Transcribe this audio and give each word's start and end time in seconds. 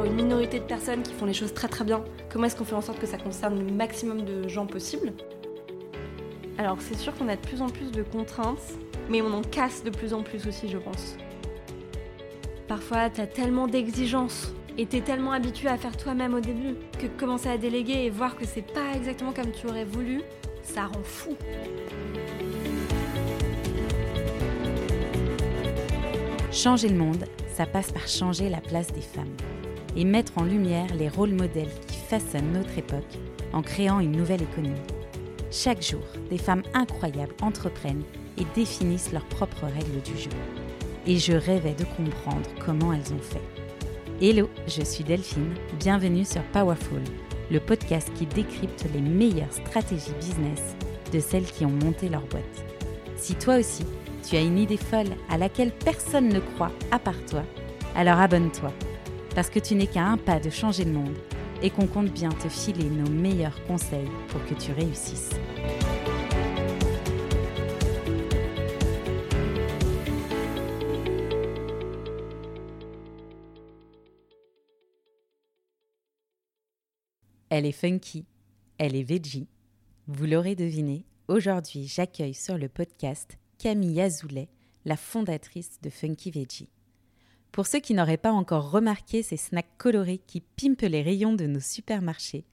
une 0.00 0.14
minorité 0.14 0.58
de 0.58 0.64
personnes 0.64 1.02
qui 1.02 1.12
font 1.12 1.26
les 1.26 1.34
choses 1.34 1.52
très 1.52 1.68
très 1.68 1.84
bien, 1.84 2.02
comment 2.30 2.46
est-ce 2.46 2.56
qu'on 2.56 2.64
fait 2.64 2.74
en 2.74 2.80
sorte 2.80 2.98
que 2.98 3.06
ça 3.06 3.18
concerne 3.18 3.58
le 3.58 3.70
maximum 3.70 4.24
de 4.24 4.48
gens 4.48 4.66
possible? 4.66 5.12
Alors 6.56 6.78
c'est 6.80 6.96
sûr 6.96 7.14
qu'on 7.14 7.28
a 7.28 7.36
de 7.36 7.40
plus 7.40 7.60
en 7.60 7.68
plus 7.68 7.92
de 7.92 8.02
contraintes, 8.02 8.72
mais 9.10 9.20
on 9.20 9.32
en 9.32 9.42
casse 9.42 9.84
de 9.84 9.90
plus 9.90 10.14
en 10.14 10.22
plus 10.22 10.46
aussi, 10.46 10.68
je 10.68 10.78
pense. 10.78 11.16
Parfois, 12.68 13.10
t'as 13.10 13.26
tellement 13.26 13.66
d'exigences 13.66 14.54
et 14.78 14.86
t'es 14.86 15.02
tellement 15.02 15.32
habitué 15.32 15.68
à 15.68 15.76
faire 15.76 15.96
toi-même 15.96 16.32
au 16.32 16.40
début 16.40 16.74
que 16.98 17.06
commencer 17.06 17.50
à 17.50 17.58
déléguer 17.58 18.04
et 18.04 18.10
voir 18.10 18.36
que 18.36 18.46
c'est 18.46 18.62
pas 18.72 18.96
exactement 18.96 19.32
comme 19.32 19.52
tu 19.52 19.66
aurais 19.66 19.84
voulu, 19.84 20.22
ça 20.62 20.86
rend 20.86 21.02
fou. 21.02 21.36
Changer 26.50 26.88
le 26.88 26.96
monde, 26.96 27.24
ça 27.54 27.66
passe 27.66 27.92
par 27.92 28.08
changer 28.08 28.48
la 28.48 28.60
place 28.62 28.90
des 28.92 29.02
femmes 29.02 29.36
et 29.96 30.04
mettre 30.04 30.32
en 30.36 30.44
lumière 30.44 30.94
les 30.94 31.08
rôles 31.08 31.34
modèles 31.34 31.72
qui 31.86 31.96
façonnent 31.96 32.52
notre 32.52 32.78
époque 32.78 33.18
en 33.52 33.62
créant 33.62 34.00
une 34.00 34.12
nouvelle 34.12 34.42
économie. 34.42 34.76
Chaque 35.50 35.82
jour, 35.82 36.02
des 36.30 36.38
femmes 36.38 36.62
incroyables 36.72 37.34
entreprennent 37.42 38.04
et 38.38 38.46
définissent 38.54 39.12
leurs 39.12 39.26
propres 39.26 39.66
règles 39.66 40.02
du 40.02 40.16
jeu. 40.18 40.30
Et 41.06 41.18
je 41.18 41.32
rêvais 41.32 41.74
de 41.74 41.84
comprendre 41.84 42.48
comment 42.64 42.92
elles 42.92 43.12
ont 43.12 43.18
fait. 43.18 43.42
Hello, 44.20 44.48
je 44.66 44.82
suis 44.82 45.04
Delphine, 45.04 45.54
bienvenue 45.78 46.24
sur 46.24 46.42
Powerful, 46.52 47.02
le 47.50 47.60
podcast 47.60 48.10
qui 48.14 48.24
décrypte 48.24 48.86
les 48.94 49.00
meilleures 49.00 49.52
stratégies 49.52 50.14
business 50.20 50.76
de 51.12 51.20
celles 51.20 51.44
qui 51.44 51.66
ont 51.66 51.70
monté 51.84 52.08
leur 52.08 52.22
boîte. 52.22 52.64
Si 53.16 53.34
toi 53.34 53.56
aussi, 53.56 53.84
tu 54.26 54.36
as 54.36 54.40
une 54.40 54.58
idée 54.58 54.76
folle 54.76 55.10
à 55.28 55.36
laquelle 55.36 55.72
personne 55.72 56.28
ne 56.28 56.40
croit 56.40 56.72
à 56.90 56.98
part 56.98 57.22
toi, 57.28 57.42
alors 57.94 58.18
abonne-toi, 58.18 58.72
parce 59.34 59.50
que 59.50 59.58
tu 59.58 59.74
n'es 59.74 59.86
qu'à 59.86 60.04
un 60.04 60.16
pas 60.16 60.40
de 60.40 60.50
changer 60.50 60.84
le 60.84 60.92
monde 60.92 61.16
et 61.62 61.70
qu'on 61.70 61.86
compte 61.86 62.12
bien 62.12 62.30
te 62.30 62.48
filer 62.48 62.88
nos 62.90 63.10
meilleurs 63.10 63.62
conseils 63.64 64.08
pour 64.28 64.44
que 64.46 64.54
tu 64.54 64.72
réussisses. 64.72 65.30
Elle 77.54 77.66
est 77.66 77.72
funky, 77.72 78.24
elle 78.78 78.96
est 78.96 79.02
veggie. 79.02 79.46
Vous 80.06 80.24
l'aurez 80.24 80.56
deviné, 80.56 81.04
aujourd'hui 81.28 81.86
j'accueille 81.86 82.34
sur 82.34 82.56
le 82.56 82.68
podcast 82.68 83.36
Camille 83.58 84.00
Azoulay, 84.00 84.48
la 84.86 84.96
fondatrice 84.96 85.78
de 85.82 85.90
Funky 85.90 86.30
Veggie. 86.30 86.70
Pour 87.52 87.66
ceux 87.66 87.80
qui 87.80 87.92
n'auraient 87.92 88.16
pas 88.16 88.32
encore 88.32 88.70
remarqué 88.70 89.22
ces 89.22 89.36
snacks 89.36 89.76
colorés 89.76 90.22
qui 90.26 90.40
pimpent 90.40 90.80
les 90.80 91.02
rayons 91.02 91.34
de 91.34 91.46
nos 91.46 91.60
supermarchés, 91.60 92.46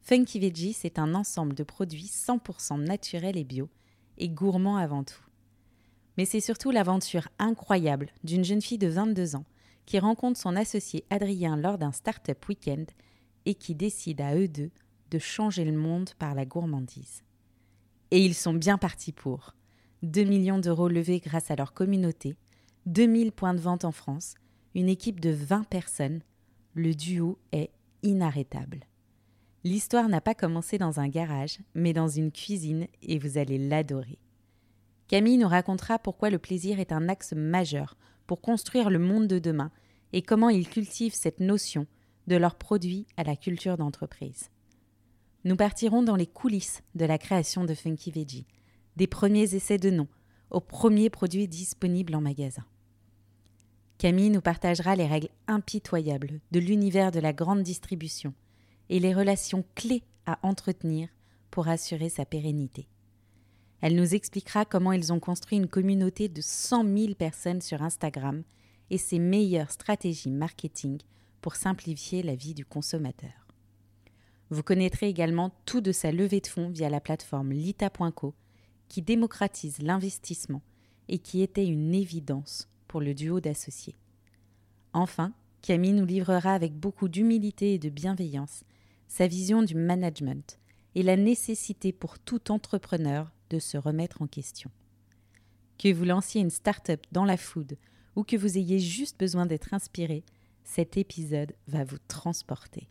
Funky 0.00 0.40
Veggie, 0.40 0.72
c'est 0.72 0.98
un 0.98 1.14
ensemble 1.14 1.54
de 1.54 1.62
produits 1.62 2.06
100% 2.06 2.82
naturels 2.82 3.36
et 3.36 3.44
bio, 3.44 3.68
et 4.16 4.30
gourmands 4.30 4.78
avant 4.78 5.04
tout. 5.04 5.22
Mais 6.16 6.24
c'est 6.24 6.40
surtout 6.40 6.70
l'aventure 6.70 7.28
incroyable 7.38 8.08
d'une 8.24 8.44
jeune 8.44 8.62
fille 8.62 8.78
de 8.78 8.86
22 8.86 9.36
ans 9.36 9.44
qui 9.84 9.98
rencontre 9.98 10.40
son 10.40 10.56
associé 10.56 11.04
Adrien 11.10 11.56
lors 11.56 11.76
d'un 11.76 11.92
start-up 11.92 12.48
week-end 12.48 12.84
et 13.44 13.54
qui 13.54 13.74
décide 13.74 14.22
à 14.22 14.34
eux 14.36 14.48
deux 14.48 14.70
de 15.10 15.18
changer 15.18 15.64
le 15.64 15.76
monde 15.76 16.10
par 16.18 16.34
la 16.34 16.46
gourmandise. 16.46 17.22
Et 18.10 18.24
ils 18.24 18.34
sont 18.34 18.54
bien 18.54 18.78
partis 18.78 19.12
pour. 19.12 19.54
2 20.02 20.24
millions 20.24 20.58
d'euros 20.58 20.88
levés 20.88 21.20
grâce 21.20 21.50
à 21.50 21.56
leur 21.56 21.74
communauté, 21.74 22.36
2000 22.86 23.32
points 23.32 23.54
de 23.54 23.60
vente 23.60 23.84
en 23.84 23.92
France, 23.92 24.34
une 24.76 24.90
équipe 24.90 25.20
de 25.20 25.30
20 25.30 25.64
personnes. 25.64 26.20
Le 26.74 26.94
duo 26.94 27.38
est 27.50 27.70
inarrêtable. 28.02 28.80
L'histoire 29.64 30.06
n'a 30.10 30.20
pas 30.20 30.34
commencé 30.34 30.76
dans 30.76 31.00
un 31.00 31.08
garage, 31.08 31.60
mais 31.74 31.94
dans 31.94 32.08
une 32.08 32.30
cuisine, 32.30 32.86
et 33.02 33.18
vous 33.18 33.38
allez 33.38 33.56
l'adorer. 33.56 34.18
Camille 35.08 35.38
nous 35.38 35.48
racontera 35.48 35.98
pourquoi 35.98 36.28
le 36.28 36.38
plaisir 36.38 36.78
est 36.78 36.92
un 36.92 37.08
axe 37.08 37.32
majeur 37.32 37.96
pour 38.26 38.42
construire 38.42 38.90
le 38.90 38.98
monde 38.98 39.26
de 39.28 39.38
demain 39.38 39.70
et 40.12 40.20
comment 40.20 40.50
ils 40.50 40.68
cultivent 40.68 41.14
cette 41.14 41.40
notion 41.40 41.86
de 42.26 42.36
leurs 42.36 42.56
produits 42.56 43.06
à 43.16 43.24
la 43.24 43.34
culture 43.34 43.78
d'entreprise. 43.78 44.50
Nous 45.44 45.56
partirons 45.56 46.02
dans 46.02 46.16
les 46.16 46.26
coulisses 46.26 46.82
de 46.94 47.06
la 47.06 47.16
création 47.16 47.64
de 47.64 47.72
Funky 47.72 48.10
Veggie, 48.10 48.46
des 48.96 49.06
premiers 49.06 49.54
essais 49.54 49.78
de 49.78 49.88
noms 49.88 50.08
aux 50.50 50.60
premiers 50.60 51.08
produits 51.08 51.48
disponibles 51.48 52.14
en 52.14 52.20
magasin. 52.20 52.66
Camille 53.98 54.30
nous 54.30 54.42
partagera 54.42 54.94
les 54.94 55.06
règles 55.06 55.30
impitoyables 55.46 56.40
de 56.50 56.60
l'univers 56.60 57.12
de 57.12 57.20
la 57.20 57.32
grande 57.32 57.62
distribution 57.62 58.34
et 58.90 59.00
les 59.00 59.14
relations 59.14 59.64
clés 59.74 60.02
à 60.26 60.38
entretenir 60.42 61.08
pour 61.50 61.68
assurer 61.68 62.10
sa 62.10 62.26
pérennité. 62.26 62.88
Elle 63.80 63.96
nous 63.96 64.14
expliquera 64.14 64.64
comment 64.64 64.92
ils 64.92 65.12
ont 65.12 65.20
construit 65.20 65.56
une 65.56 65.68
communauté 65.68 66.28
de 66.28 66.42
100 66.42 66.84
000 66.96 67.14
personnes 67.14 67.62
sur 67.62 67.82
Instagram 67.82 68.42
et 68.90 68.98
ses 68.98 69.18
meilleures 69.18 69.70
stratégies 69.70 70.30
marketing 70.30 70.98
pour 71.40 71.56
simplifier 71.56 72.22
la 72.22 72.34
vie 72.34 72.54
du 72.54 72.66
consommateur. 72.66 73.46
Vous 74.50 74.62
connaîtrez 74.62 75.08
également 75.08 75.52
tout 75.64 75.80
de 75.80 75.92
sa 75.92 76.12
levée 76.12 76.40
de 76.40 76.46
fonds 76.46 76.68
via 76.68 76.90
la 76.90 77.00
plateforme 77.00 77.52
lita.co 77.52 78.34
qui 78.88 79.02
démocratise 79.02 79.78
l'investissement 79.80 80.62
et 81.08 81.18
qui 81.18 81.42
était 81.42 81.66
une 81.66 81.94
évidence 81.94 82.68
pour 82.96 83.02
le 83.02 83.12
duo 83.12 83.40
d'associés. 83.40 83.94
Enfin, 84.94 85.34
Camille 85.60 85.92
nous 85.92 86.06
livrera 86.06 86.54
avec 86.54 86.72
beaucoup 86.72 87.08
d'humilité 87.08 87.74
et 87.74 87.78
de 87.78 87.90
bienveillance 87.90 88.64
sa 89.06 89.26
vision 89.26 89.62
du 89.62 89.74
management 89.74 90.58
et 90.94 91.02
la 91.02 91.18
nécessité 91.18 91.92
pour 91.92 92.18
tout 92.18 92.50
entrepreneur 92.50 93.30
de 93.50 93.58
se 93.58 93.76
remettre 93.76 94.22
en 94.22 94.26
question. 94.26 94.70
Que 95.76 95.92
vous 95.92 96.06
lanciez 96.06 96.40
une 96.40 96.48
start-up 96.48 97.04
dans 97.12 97.26
la 97.26 97.36
food 97.36 97.76
ou 98.14 98.24
que 98.24 98.34
vous 98.34 98.56
ayez 98.56 98.78
juste 98.78 99.20
besoin 99.20 99.44
d'être 99.44 99.74
inspiré, 99.74 100.24
cet 100.64 100.96
épisode 100.96 101.52
va 101.68 101.84
vous 101.84 101.98
transporter. 102.08 102.88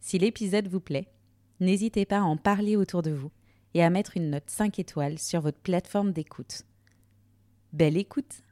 Si 0.00 0.18
l'épisode 0.18 0.68
vous 0.68 0.80
plaît, 0.80 1.12
n'hésitez 1.60 2.06
pas 2.06 2.20
à 2.20 2.22
en 2.22 2.38
parler 2.38 2.74
autour 2.74 3.02
de 3.02 3.10
vous 3.10 3.32
et 3.74 3.82
à 3.82 3.90
mettre 3.90 4.16
une 4.16 4.30
note 4.30 4.48
5 4.48 4.78
étoiles 4.78 5.18
sur 5.18 5.42
votre 5.42 5.60
plateforme 5.60 6.12
d'écoute. 6.12 6.62
Belle 7.74 7.98
écoute 7.98 8.42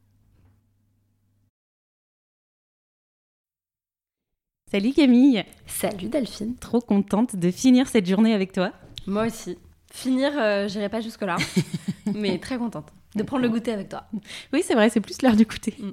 Salut 4.70 4.92
Camille 4.92 5.46
Salut 5.66 6.08
Delphine 6.08 6.54
Trop 6.56 6.80
contente 6.80 7.36
de 7.36 7.50
finir 7.50 7.88
cette 7.88 8.04
journée 8.04 8.34
avec 8.34 8.52
toi. 8.52 8.72
Moi 9.06 9.26
aussi. 9.26 9.56
Finir, 9.90 10.32
euh, 10.38 10.68
j'irai 10.68 10.90
pas 10.90 11.00
jusque-là, 11.00 11.38
mais 12.14 12.38
très 12.38 12.58
contente 12.58 12.92
de 13.14 13.22
prendre 13.22 13.42
le 13.44 13.48
goûter 13.48 13.72
avec 13.72 13.88
toi. 13.88 14.04
Oui, 14.52 14.62
c'est 14.62 14.74
vrai, 14.74 14.90
c'est 14.90 15.00
plus 15.00 15.22
l'heure 15.22 15.36
du 15.36 15.46
goûter. 15.46 15.74
Mm. 15.78 15.92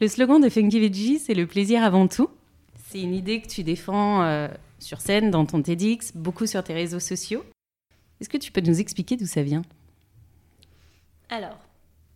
Le 0.00 0.08
slogan 0.08 0.40
de 0.40 0.48
Funky 0.48 0.80
Veggie, 0.80 1.20
c'est 1.20 1.34
le 1.34 1.46
plaisir 1.46 1.84
avant 1.84 2.08
tout. 2.08 2.28
C'est 2.88 3.00
une 3.00 3.14
idée 3.14 3.40
que 3.40 3.46
tu 3.46 3.62
défends 3.62 4.24
euh, 4.24 4.48
sur 4.80 5.00
scène, 5.00 5.30
dans 5.30 5.46
ton 5.46 5.62
TEDx, 5.62 6.10
beaucoup 6.16 6.46
sur 6.46 6.64
tes 6.64 6.74
réseaux 6.74 6.98
sociaux. 6.98 7.44
Est-ce 8.20 8.28
que 8.28 8.38
tu 8.38 8.50
peux 8.50 8.62
nous 8.62 8.80
expliquer 8.80 9.16
d'où 9.16 9.26
ça 9.26 9.44
vient? 9.44 9.62
Alors, 11.28 11.56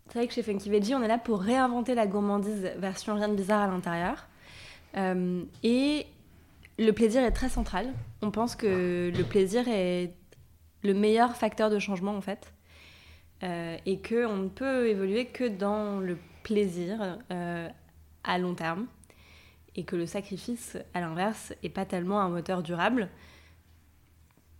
c'est 0.09 0.19
vrai 0.19 0.27
que 0.27 0.35
chez 0.35 0.43
Funky 0.43 0.69
Veggie, 0.69 0.97
on 0.97 1.03
est 1.05 1.09
là 1.09 1.19
pour 1.19 1.41
réinventer 1.41 1.95
la 1.95 2.09
gourmandise 2.09 2.73
version 2.79 3.15
rien 3.15 3.29
de 3.29 3.37
bizarre 3.37 3.63
à 3.63 3.69
l'intérieur. 3.69 4.27
Euh, 4.97 5.43
et 5.63 6.07
le 6.79 6.93
plaisir 6.93 7.23
est 7.23 7.33
très 7.33 7.49
central. 7.49 7.93
On 8.23 8.31
pense 8.31 8.57
que 8.57 9.13
le 9.15 9.25
plaisir 9.25 9.67
est 9.69 10.13
le 10.83 10.95
meilleur 10.95 11.37
facteur 11.37 11.71
de 11.71 11.79
changement 11.79 12.17
en 12.17 12.21
fait. 12.21 12.53
Euh, 13.43 13.77
et 13.85 14.01
qu'on 14.01 14.37
ne 14.37 14.49
peut 14.49 14.89
évoluer 14.89 15.27
que 15.27 15.45
dans 15.45 16.01
le 16.01 16.17
plaisir 16.45 17.19
euh, 17.31 17.69
à 18.23 18.39
long 18.39 18.55
terme 18.55 18.87
et 19.77 19.85
que 19.85 19.97
le 19.97 20.07
sacrifice, 20.07 20.79
à 20.95 21.01
l'inverse, 21.01 21.53
est 21.63 21.69
pas 21.69 21.85
tellement 21.85 22.21
un 22.21 22.29
moteur 22.29 22.63
durable. 22.63 23.09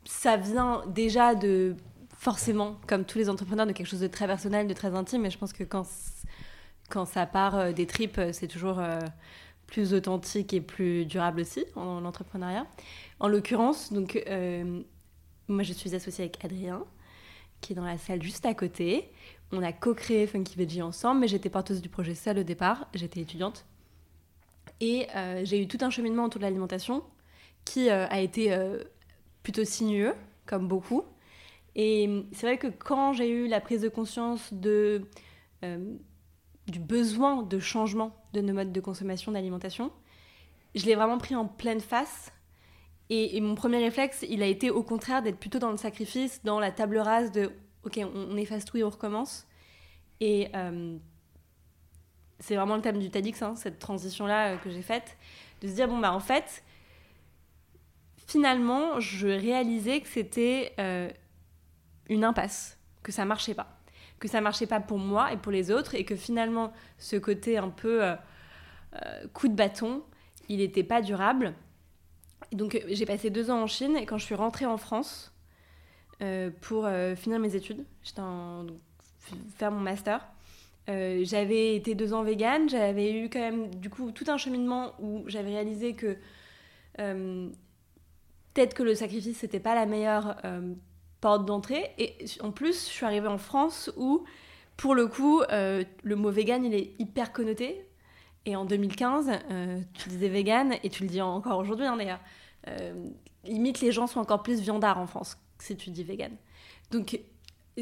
Ça 0.05 0.37
vient 0.37 0.83
déjà 0.89 1.37
de, 1.37 1.77
forcément, 2.19 2.79
comme 2.89 3.05
tous 3.05 3.19
les 3.19 3.31
entrepreneurs, 3.31 3.67
de 3.67 3.73
quelque 3.73 3.87
chose 3.87 4.01
de 4.01 4.09
très 4.09 4.27
personnel, 4.27 4.67
de 4.67 4.75
très 4.75 4.95
intime, 4.95 5.23
mais 5.23 5.31
je 5.31 5.39
pense 5.39 5.53
que 5.53 5.63
quand, 5.63 5.87
quand 6.91 7.05
ça 7.05 7.27
part 7.27 7.73
des 7.73 7.87
tripes, 7.87 8.21
c'est 8.33 8.49
toujours 8.49 8.83
plus 9.75 9.93
authentique 9.93 10.55
et 10.55 10.61
plus 10.61 11.05
durable 11.05 11.41
aussi 11.41 11.65
en, 11.75 12.05
entrepreneuriat. 12.05 12.67
En 13.19 13.27
l'occurrence, 13.27 13.93
donc, 13.93 14.23
moi 15.49 15.63
je 15.65 15.73
suis 15.73 15.95
associée 15.95 16.25
avec 16.25 16.45
Adrien, 16.45 16.85
qui 17.61 17.73
est 17.73 17.77
dans 17.77 17.85
la 17.85 17.99
salle 17.99 18.23
juste 18.23 18.47
à 18.47 18.55
côté. 18.55 19.11
On 19.53 19.63
a 19.63 19.73
co-créé 19.73 20.27
Funky 20.27 20.57
Veggie 20.57 20.83
ensemble, 20.83 21.21
mais 21.21 21.29
j'étais 21.29 21.51
porteuse 21.51 21.81
du 21.81 21.89
projet 21.89 22.15
seule 22.15 22.39
au 22.39 22.43
départ, 22.43 22.89
j'étais 22.95 23.21
étudiante. 23.21 23.67
Et 24.81 25.07
euh, 25.17 25.43
j'ai 25.45 25.61
eu 25.63 25.67
tout 25.67 25.79
un 25.81 25.91
cheminement 25.91 26.25
autour 26.25 26.41
de 26.41 26.45
l'alimentation 26.45 27.03
qui 27.65 27.89
euh, 27.89 28.07
a 28.09 28.21
été 28.21 28.53
euh, 28.53 28.83
plutôt 29.43 29.65
sinueux, 29.65 30.15
comme 30.47 30.69
beaucoup. 30.69 31.05
Et 31.75 32.25
c'est 32.33 32.47
vrai 32.47 32.59
que 32.59 32.69
quand 32.69 33.13
j'ai 33.13 33.29
eu 33.29 33.49
la 33.49 33.61
prise 33.61 33.81
de 33.81 33.89
conscience 33.89 34.53
de, 34.53 35.03
du 36.67 36.79
besoin 36.79 37.43
de 37.43 37.59
changement 37.59 38.15
de 38.33 38.41
nos 38.41 38.55
modes 38.55 38.73
de 38.73 38.81
consommation 38.81 39.33
d'alimentation, 39.33 39.93
je 40.75 40.87
l'ai 40.87 40.95
vraiment 40.95 41.19
pris 41.19 41.35
en 41.35 41.47
pleine 41.47 41.81
face. 41.81 42.33
Et, 43.11 43.39
mon 43.41 43.55
premier 43.55 43.79
réflexe, 43.79 44.25
il 44.29 44.43
a 44.43 44.47
été 44.47 44.71
au 44.71 44.83
contraire 44.83 45.23
d'être 45.23 45.39
plutôt 45.39 45.59
dans 45.59 45.71
le 45.71 45.77
sacrifice, 45.77 46.43
dans 46.43 46.59
la 46.59 46.73
table 46.73 46.99
rase 46.99 47.31
de 47.33 47.53
ok, 47.85 48.01
on, 48.15 48.37
efface 48.37 48.65
tout 48.65 48.79
et 48.79 48.85
on 48.85 48.89
recommence. 48.89 49.47
Et 50.21 50.49
euh, 50.55 50.97
c'est 52.41 52.57
vraiment 52.57 52.77
le 52.77 52.83
thème 52.83 52.99
du 52.99 53.11
TEDx, 53.11 53.43
hein, 53.43 53.55
cette 53.57 53.79
transition-là 53.79 54.55
euh, 54.55 54.57
que 54.57 54.71
j'ai 54.71 54.83
faite, 54.83 55.19
de 55.61 55.69
se 55.69 55.75
dire 55.75 55.87
bon, 55.87 55.99
bah 55.99 56.13
en 56.13 56.21
fait, 56.21 56.65
finalement, 58.27 59.01
je 59.01 59.29
réalisais 59.29 60.01
que 60.01 60.09
c'était 60.09 60.73
euh, 60.81 61.11
une 62.09 62.25
impasse, 62.25 62.79
que 63.03 63.13
ça 63.13 63.25
marchait 63.25 63.55
pas. 63.55 63.79
Que 64.25 64.31
ça 64.31 64.41
marchait 64.41 64.67
pas 64.67 64.81
pour 64.81 64.97
moi 64.97 65.35
et 65.35 65.37
pour 65.37 65.53
les 65.53 65.71
autres, 65.71 65.95
et 65.95 66.05
que 66.07 66.17
finalement, 66.17 66.73
ce 66.97 67.17
côté 67.17 67.59
un 67.59 67.69
peu 67.69 68.01
coup 69.35 69.49
de 69.49 69.55
bâton, 69.55 70.03
il 70.49 70.61
n'était 70.61 70.83
pas 70.83 71.03
durable. 71.03 71.53
Donc 72.51 72.83
j'ai 72.89 73.05
passé 73.05 73.29
deux 73.29 73.51
ans 73.51 73.61
en 73.61 73.67
Chine, 73.67 73.99
et 73.99 74.07
quand 74.07 74.17
je 74.17 74.25
suis 74.25 74.35
rentrée 74.35 74.65
en 74.65 74.79
France, 74.79 75.35
euh, 76.23 76.51
pour 76.61 76.87
euh, 76.87 77.17
finir 77.17 77.41
mes 77.41 77.57
études. 77.57 77.85
J'étais 78.03 78.21
en 78.21 78.67
faire 79.57 79.73
mon 79.73 79.81
master. 79.81 80.25
Euh, 80.89 81.23
j'avais 81.25 81.75
été 81.75 81.95
deux 81.95 82.13
ans 82.13 82.23
végane, 82.23 82.69
j'avais 82.69 83.13
eu 83.13 83.29
quand 83.29 83.41
même 83.41 83.75
du 83.75 83.91
coup 83.91 84.13
tout 84.13 84.25
un 84.29 84.37
cheminement 84.37 84.93
où 85.01 85.25
j'avais 85.27 85.51
réalisé 85.51 85.95
que 85.95 86.17
peut-être 86.97 88.75
que 88.75 88.83
le 88.83 88.95
sacrifice 88.95 89.39
c'était 89.39 89.61
pas 89.61 89.75
la 89.75 89.87
meilleure 89.87 90.37
porte 91.25 91.47
d'entrée. 91.47 91.91
Et 91.97 92.19
en 92.41 92.51
plus, 92.51 92.87
je 92.87 92.93
suis 92.93 93.07
arrivée 93.07 93.29
en 93.29 93.39
France 93.39 93.91
où, 93.97 94.25
pour 94.77 94.95
le 94.95 95.07
coup, 95.07 95.41
le 95.51 96.17
mot 96.17 96.31
vegan 96.31 96.63
il 96.67 96.75
est 96.75 96.93
hyper 96.99 97.33
connoté. 97.33 97.89
Et 98.45 98.57
en 98.57 98.67
2015, 98.67 99.31
tu 99.95 100.11
disais 100.11 100.29
vegan, 100.29 100.75
et 100.83 100.91
tu 100.91 101.03
le 101.03 101.09
dis 101.09 101.23
encore 101.23 101.59
aujourd'hui 101.59 101.87
hein, 101.87 101.97
d'ailleurs, 101.97 102.21
limite 103.45 103.81
les 103.81 103.91
gens 103.91 104.07
sont 104.07 104.21
encore 104.21 104.43
plus 104.43 104.61
viandards 104.61 104.99
en 104.99 105.07
France 105.07 105.39
si 105.59 105.79
tu 105.79 105.89
dis 105.89 106.05
vegan. 106.05 106.33
Donc 106.91 107.19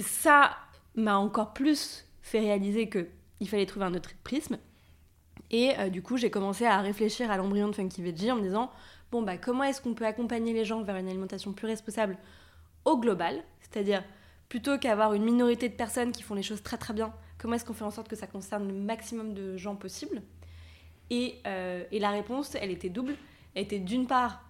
ça 0.01 0.53
m'a 0.95 1.17
encore 1.17 1.53
plus 1.53 2.07
fait 2.23 2.39
réaliser 2.39 2.89
que 2.89 3.09
il 3.41 3.49
fallait 3.49 3.67
trouver 3.67 3.87
un 3.87 3.95
autre 3.95 4.11
prisme. 4.23 4.57
Et 5.51 5.77
euh, 5.79 5.89
du 5.91 6.01
coup, 6.01 6.17
j'ai 6.17 6.31
commencé 6.31 6.65
à 6.65 6.81
réfléchir 6.81 7.31
à 7.31 7.37
l'embryon 7.37 7.69
de 7.69 7.75
Funky 7.75 8.03
Veggie 8.03 8.31
en 8.31 8.37
me 8.37 8.43
disant 8.43 8.71
bon 9.11 9.23
bah 9.23 9.37
comment 9.37 9.65
est-ce 9.65 9.83
qu'on 9.83 9.95
peut 9.95 10.07
accompagner 10.07 10.53
les 10.53 10.65
gens 10.65 10.83
vers 10.83 10.97
une 10.97 11.09
alimentation 11.09 11.53
plus 11.53 11.67
responsable 11.67 12.17
au 12.85 12.99
global, 12.99 13.43
c'est-à-dire 13.61 14.03
plutôt 14.49 14.79
qu'avoir 14.79 15.15
une 15.15 15.25
minorité 15.25 15.69
de 15.69 15.75
personnes 15.75 16.13
qui 16.13 16.23
font 16.23 16.35
les 16.35 16.43
choses 16.43 16.63
très 16.63 16.77
très 16.77 16.93
bien, 16.93 17.13
comment 17.39 17.55
est-ce 17.55 17.65
qu'on 17.65 17.75
fait 17.75 17.85
en 17.85 17.91
sorte 17.91 18.09
que 18.09 18.17
ça 18.17 18.27
concerne 18.27 18.69
le 18.69 18.75
maximum 18.75 19.35
de 19.35 19.57
gens 19.57 19.77
possible? 19.77 20.23
Et, 21.11 21.37
euh, 21.47 21.85
et 21.91 21.99
la 21.99 22.11
réponse, 22.11 22.55
elle 22.55 22.71
était 22.71 22.89
double. 22.89 23.17
Elle 23.55 23.65
était 23.65 23.79
d'une 23.79 24.07
part 24.07 24.45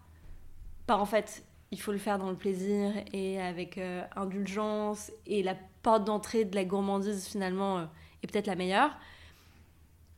par 0.86 1.00
en 1.00 1.06
fait 1.06 1.44
il 1.70 1.80
faut 1.80 1.92
le 1.92 1.98
faire 1.98 2.18
dans 2.18 2.28
le 2.28 2.36
plaisir 2.36 2.92
et 3.12 3.40
avec 3.40 3.78
euh, 3.78 4.02
indulgence 4.14 5.10
et 5.26 5.42
la 5.42 5.56
porte 5.82 6.04
d'entrée 6.04 6.44
de 6.44 6.54
la 6.54 6.64
gourmandise 6.64 7.26
finalement 7.26 7.78
euh, 7.78 7.84
est 8.22 8.26
peut-être 8.30 8.46
la 8.46 8.56
meilleure 8.56 8.96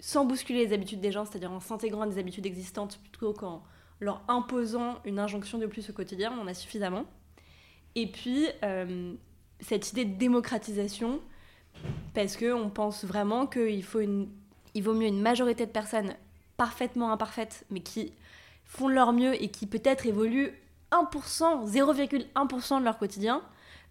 sans 0.01 0.27
bousculer 0.27 0.67
les 0.67 0.75
habitudes 0.75 1.01
des 1.01 1.11
gens, 1.11 1.25
c'est-à-dire 1.25 1.51
en 1.51 1.61
s'intégrant 1.61 2.03
à 2.03 2.07
des 2.07 2.19
habitudes 2.19 2.45
existantes 2.45 2.99
plutôt 2.99 3.33
qu'en 3.33 3.63
leur 4.01 4.23
imposant 4.29 4.99
une 5.07 5.19
injonction 5.19 5.57
de 5.57 5.65
plus 5.65 5.89
au 5.89 5.95
quotidien, 5.95 6.31
on 6.37 6.43
en 6.43 6.47
a 6.47 6.53
suffisamment. 6.53 7.05
Et 7.95 8.07
puis, 8.07 8.47
euh, 8.65 9.15
cette 9.61 9.93
idée 9.93 10.05
de 10.05 10.17
démocratisation, 10.17 11.21
parce 12.13 12.37
qu'on 12.37 12.71
pense 12.71 13.05
vraiment 13.05 13.47
qu'il 13.47 13.85
faut 13.85 14.01
une, 14.01 14.29
il 14.75 14.83
vaut 14.83 14.95
mieux 14.95 15.07
une 15.07 15.21
majorité 15.21 15.67
de 15.67 15.71
personnes 15.71 16.15
parfaitement 16.57 17.13
imparfaites, 17.13 17.65
mais 17.71 17.81
qui 17.81 18.13
font 18.65 18.89
leur 18.89 19.13
mieux 19.13 19.41
et 19.41 19.49
qui 19.49 19.67
peut-être 19.67 20.07
évoluent 20.07 20.53
1%, 20.91 21.69
0,1% 21.69 22.81
de 22.81 22.85
leur 22.85 22.99
quotidien, 22.99 23.43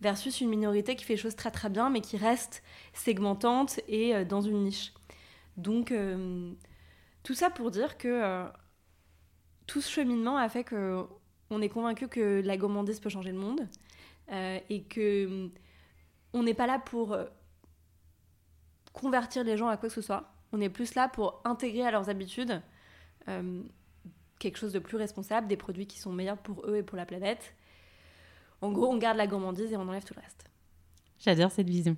versus 0.02 0.42
une 0.42 0.50
minorité 0.50 0.96
qui 0.96 1.06
fait 1.06 1.14
les 1.14 1.20
choses 1.20 1.36
très 1.36 1.52
très 1.52 1.70
bien, 1.70 1.90
mais 1.90 2.02
qui 2.02 2.18
reste 2.18 2.62
segmentante 2.94 3.80
et 3.88 4.16
euh, 4.16 4.26
dans 4.26 4.42
une 4.42 4.64
niche. 4.64 4.94
Donc, 5.56 5.92
euh, 5.92 6.52
tout 7.24 7.36
ça 7.36 7.50
pour 7.50 7.72
dire 7.72 7.98
que 7.98 8.46
tout 9.66 9.80
ce 9.82 9.90
cheminement 9.90 10.36
a 10.38 10.50
fait 10.50 10.64
que 10.64 11.06
on 11.50 11.62
est 11.62 11.70
convaincu 11.70 12.08
que 12.08 12.42
la 12.44 12.58
gourmandise 12.58 13.00
peut 13.00 13.10
changer 13.10 13.32
le 13.32 13.38
monde 13.38 13.68
et 14.30 14.84
que 14.84 15.50
on 16.34 16.44
n'est 16.44 16.54
pas 16.54 16.68
là 16.68 16.80
pour 16.80 17.18
convertir 18.94 19.44
les 19.44 19.58
gens 19.58 19.68
à 19.68 19.78
quoi 19.78 19.90
que 19.90 19.96
ce 19.96 20.02
soit. 20.02 20.34
On 20.52 20.62
est 20.62 20.70
plus 20.70 20.96
là 20.96 21.08
pour 21.08 21.42
intégrer 21.46 21.86
à 21.86 21.92
leurs 21.92 22.10
habitudes 22.10 22.62
quelque 24.44 24.58
chose 24.58 24.74
de 24.74 24.80
plus 24.80 24.98
responsable, 24.98 25.48
des 25.48 25.58
produits 25.58 25.88
qui 25.88 26.00
sont 26.00 26.12
meilleurs 26.12 26.38
pour 26.38 26.66
eux 26.68 26.78
et 26.78 26.84
pour 26.84 26.98
la 26.98 27.06
planète. 27.06 27.56
En 28.62 28.72
gros, 28.72 28.88
on 28.88 28.98
garde 28.98 29.18
la 29.18 29.26
gourmandise 29.26 29.72
et 29.72 29.78
on 29.78 29.88
enlève 29.88 30.04
tout 30.04 30.14
le 30.16 30.22
reste. 30.22 30.46
J'adore 31.20 31.52
cette 31.52 31.70
vision. 31.70 31.96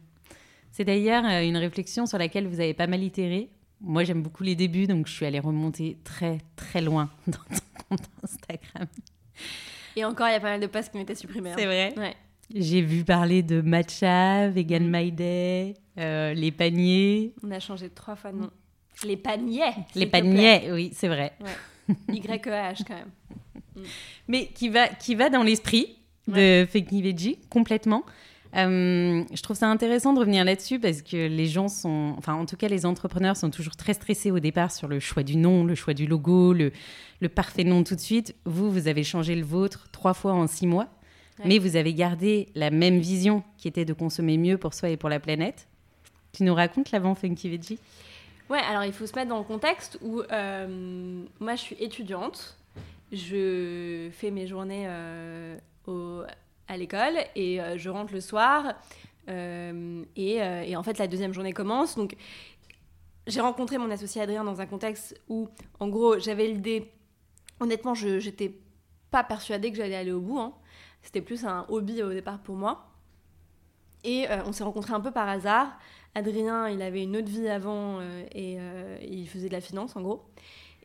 C'est 0.72 0.86
d'ailleurs 0.86 1.25
euh, 1.25 1.42
une 1.42 1.57
réflexion 1.57 2.06
sur 2.06 2.18
laquelle 2.18 2.48
vous 2.48 2.60
avez 2.60 2.74
pas 2.74 2.88
mal 2.88 3.01
itéré. 3.04 3.50
Moi, 3.81 4.04
j'aime 4.04 4.22
beaucoup 4.22 4.44
les 4.44 4.56
débuts, 4.56 4.88
donc 4.88 5.07
je 5.07 5.13
suis 5.13 5.25
allée 5.25 5.39
remonter 5.39 5.98
très, 6.04 6.39
très 6.56 6.81
loin 6.81 7.10
dans 7.27 7.38
ton 7.38 7.83
compte 7.89 8.07
Instagram. 8.24 8.88
Et 9.96 10.06
encore, 10.06 10.28
il 10.28 10.32
y 10.32 10.36
a 10.36 10.40
pas 10.40 10.50
mal 10.50 10.60
de 10.60 10.68
posts 10.68 10.92
qui 10.92 10.98
m'étaient 10.98 11.16
supprimés. 11.16 11.52
Hein. 11.52 11.56
C'est 11.58 11.66
vrai 11.66 11.94
ouais. 11.98 12.16
J'ai 12.54 12.82
vu 12.82 13.04
parler 13.04 13.42
de 13.42 13.62
matcha, 13.62 14.50
vegan 14.50 14.88
mm. 14.88 14.92
my 14.92 15.12
day, 15.12 15.74
euh, 15.98 16.34
les 16.34 16.52
paniers. 16.52 17.34
On 17.44 17.52
a 17.52 17.60
changé 17.60 17.90
trois 17.90 18.16
fois 18.16 18.32
de 18.32 18.38
nom. 18.38 18.50
Les 19.04 19.18
paniers 19.18 19.74
Les 19.96 20.06
paniers, 20.06 20.72
oui, 20.72 20.92
c'est 20.94 21.08
vrai. 21.08 21.34
Ouais. 21.42 21.96
YEH 22.16 22.84
quand 22.88 22.96
même. 22.96 23.12
Mm. 23.76 23.82
Mais 24.28 24.48
qui 24.48 24.70
va, 24.70 24.88
qui 24.88 25.16
va 25.16 25.30
dans 25.30 25.44
l'esprit 25.44 25.98
de 26.28 26.66
Fake 26.70 26.92
Veggie 26.92 27.40
complètement. 27.50 28.04
Euh, 28.56 29.24
je 29.34 29.42
trouve 29.42 29.57
ça 29.57 29.68
intéressant 29.68 30.13
de 30.13 30.19
revenir 30.19 30.46
là-dessus 30.46 30.80
parce 30.80 31.02
que 31.02 31.28
les 31.28 31.46
gens 31.46 31.68
sont, 31.68 32.16
enfin 32.18 32.36
en 32.36 32.46
tout 32.46 32.56
cas 32.56 32.69
les 32.69 32.86
entrepreneurs 32.86 33.36
sont 33.36 33.50
toujours 33.50 33.75
très 33.75 33.94
stressés 33.94 34.31
au 34.31 34.40
départ 34.40 34.72
sur 34.72 34.88
le 34.88 35.02
choix 35.02 35.24
du 35.24 35.36
nom, 35.36 35.66
le 35.66 35.75
choix 35.75 35.94
du 35.94 36.07
logo, 36.07 36.54
le, 36.54 36.72
le 37.19 37.30
parfait 37.30 37.66
nom 37.66 37.84
tout 37.84 37.96
de 37.96 38.00
suite. 38.00 38.34
Vous, 38.46 38.72
vous 38.72 38.88
avez 38.88 39.04
changé 39.04 39.36
le 39.36 39.44
vôtre 39.44 39.90
trois 39.92 40.13
fois 40.13 40.34
en 40.34 40.48
six 40.48 40.68
mois, 40.68 40.88
mais 41.44 41.60
vous 41.60 41.75
avez 41.75 41.94
gardé 41.94 42.48
la 42.56 42.69
même 42.69 43.00
vision 43.00 43.44
qui 43.57 43.68
était 43.68 43.84
de 43.84 43.94
consommer 43.94 44.38
mieux 44.38 44.58
pour 44.58 44.74
soi 44.74 44.89
et 44.89 44.96
pour 44.96 45.10
la 45.10 45.20
planète. 45.20 45.68
Tu 46.32 46.44
nous 46.44 46.56
racontes 46.56 46.91
l'avant 46.91 47.13
Funky 47.13 47.50
Veggie? 47.50 47.80
Ouais, 48.50 48.60
alors 48.60 48.86
il 48.86 48.94
faut 48.94 49.08
se 49.08 49.15
mettre 49.15 49.30
dans 49.30 49.39
le 49.39 49.44
contexte 49.44 49.98
où 50.01 50.22
euh, 50.22 51.24
moi 51.39 51.56
je 51.56 51.62
suis 51.62 51.75
étudiante, 51.80 52.58
je 53.12 54.10
fais 54.12 54.32
mes 54.32 54.48
journées 54.48 54.86
euh, 54.88 55.58
au, 55.88 56.22
à 56.67 56.77
l'école 56.77 57.15
et 57.36 57.62
euh, 57.62 57.77
je 57.77 57.89
rentre 57.89 58.13
le 58.13 58.22
soir 58.22 58.74
et, 59.27 60.36
et, 60.36 60.75
en 60.75 60.84
fait 60.84 61.00
la 61.00 61.07
deuxième 61.07 61.34
journée 61.34 61.51
commence. 61.51 61.95
Donc 61.95 62.15
j'ai 63.25 63.41
rencontré 63.41 63.79
mon 63.79 63.89
associé 63.89 64.22
Adrien 64.22 64.43
dans 64.43 64.62
un 64.62 64.67
contexte 64.67 65.19
où 65.27 65.50
en 65.79 65.88
gros 65.88 66.19
j'avais 66.19 66.48
l'idée, 66.48 66.91
honnêtement 67.60 67.95
je 67.95 68.24
n'étais 68.24 68.60
pas 69.10 69.24
persuadée 69.24 69.72
que 69.72 69.77
j'allais 69.77 69.95
aller 69.95 70.12
au 70.12 70.22
bout, 70.22 70.38
hein. 70.38 70.53
c'était 71.01 71.22
plus 71.22 71.43
un 71.43 71.65
hobby 71.69 72.03
au 72.03 72.13
départ 72.13 72.39
pour 72.39 72.55
moi. 72.55 72.91
Et 74.03 74.27
on 74.45 74.51
s'est 74.51 74.63
rencontrés 74.63 74.93
un 74.93 75.01
peu 75.01 75.10
par 75.10 75.27
hasard. 75.27 75.75
Adrien, 76.15 76.69
il 76.69 76.81
avait 76.81 77.03
une 77.03 77.17
autre 77.17 77.27
vie 77.27 77.50
avant 77.50 78.00
euh, 78.00 78.25
et 78.31 78.55
euh, 78.57 78.98
il 79.01 79.27
faisait 79.27 79.50
de 79.50 79.53
la 79.53 79.62
finance 79.62 79.95
en 79.98 80.01
gros. 80.01 80.24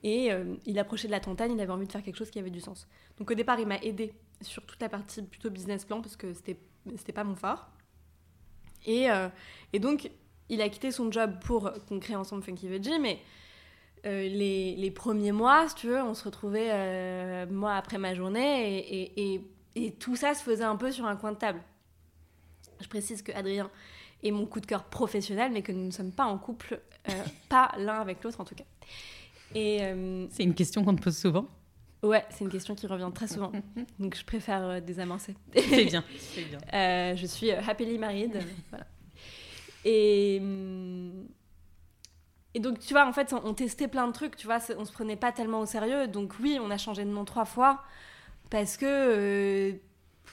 Et 0.02 0.32
euh, 0.32 0.56
il 0.66 0.78
approchait 0.78 1.06
de 1.06 1.12
la 1.12 1.20
trentaine, 1.20 1.52
il 1.52 1.60
avait 1.60 1.72
envie 1.72 1.86
de 1.86 1.92
faire 1.92 2.02
quelque 2.02 2.16
chose 2.16 2.30
qui 2.30 2.40
avait 2.40 2.50
du 2.50 2.60
sens. 2.60 2.88
Donc 3.16 3.30
au 3.30 3.34
départ, 3.34 3.60
il 3.60 3.66
m'a 3.66 3.78
aidé 3.78 4.12
sur 4.40 4.64
toute 4.64 4.80
la 4.80 4.88
partie 4.88 5.22
plutôt 5.22 5.50
business 5.50 5.84
plan 5.84 6.00
parce 6.00 6.16
que 6.16 6.32
c'était 6.32 6.58
c'était 6.96 7.12
pas 7.12 7.24
mon 7.24 7.36
phare. 7.36 7.70
Et, 8.86 9.08
et, 9.74 9.78
donc 9.78 10.10
il 10.48 10.62
a 10.62 10.68
quitté 10.70 10.90
son 10.90 11.12
job 11.12 11.34
pour 11.44 11.70
qu'on 11.86 12.00
crée 12.00 12.16
ensemble 12.16 12.42
Funky 12.42 12.66
Veggie, 12.66 12.98
mais 12.98 13.20
les, 14.04 14.74
les, 14.74 14.90
premiers 14.90 15.32
mois, 15.32 15.68
si 15.68 15.74
tu 15.74 15.88
veux, 15.88 16.00
on 16.00 16.14
se 16.14 16.24
retrouvait 16.24 17.44
moi 17.46 17.74
après 17.74 17.98
ma 17.98 18.14
journée 18.14 18.78
et, 18.78 19.34
et, 19.34 19.44
et, 19.76 19.92
tout 19.92 20.16
ça 20.16 20.32
se 20.32 20.42
faisait 20.42 20.64
un 20.64 20.76
peu 20.76 20.90
sur 20.90 21.04
un 21.04 21.16
coin 21.16 21.32
de 21.32 21.36
table. 21.36 21.60
Je 22.80 22.88
précise 22.88 23.20
que 23.20 23.32
Adrien 23.32 23.70
et 24.22 24.32
mon 24.32 24.46
coup 24.46 24.60
de 24.60 24.66
cœur 24.66 24.84
professionnel, 24.84 25.52
mais 25.52 25.62
que 25.62 25.72
nous 25.72 25.86
ne 25.86 25.90
sommes 25.90 26.12
pas 26.12 26.24
en 26.24 26.38
couple, 26.38 26.80
euh, 27.08 27.12
pas 27.48 27.72
l'un 27.78 28.00
avec 28.00 28.22
l'autre 28.22 28.40
en 28.40 28.44
tout 28.44 28.54
cas. 28.54 28.64
Et 29.54 29.78
euh, 29.82 30.26
c'est 30.30 30.44
une 30.44 30.54
question 30.54 30.84
qu'on 30.84 30.94
te 30.94 31.02
pose 31.02 31.16
souvent. 31.16 31.46
Ouais, 32.02 32.24
c'est 32.30 32.44
une 32.44 32.50
question 32.50 32.74
qui 32.74 32.86
revient 32.86 33.10
très 33.14 33.26
souvent, 33.26 33.52
donc 33.98 34.16
je 34.16 34.24
préfère 34.24 34.62
euh, 34.62 34.80
désamorcer. 34.80 35.34
C'est 35.54 35.84
bien, 35.84 36.02
bien. 36.72 37.14
je 37.14 37.26
suis 37.26 37.50
happily 37.50 37.98
married, 37.98 38.42
voilà. 38.70 38.86
Et 39.84 40.38
hum, 40.40 41.26
et 42.54 42.60
donc, 42.60 42.80
tu 42.80 42.94
vois, 42.94 43.06
en 43.06 43.12
fait, 43.12 43.32
on, 43.32 43.54
testait 43.54 43.86
plein 43.86 44.08
de 44.08 44.12
trucs, 44.12 44.36
tu 44.36 44.46
vois, 44.46 44.58
on 44.76 44.84
se 44.84 44.92
prenait 44.92 45.16
pas 45.16 45.30
tellement 45.30 45.60
au 45.60 45.66
sérieux. 45.66 46.08
Donc, 46.08 46.34
oui, 46.40 46.58
on 46.60 46.70
a 46.70 46.78
changé 46.78 47.04
de 47.04 47.10
nom 47.10 47.24
trois 47.24 47.44
fois 47.44 47.82
parce 48.50 48.76
que 48.76 49.78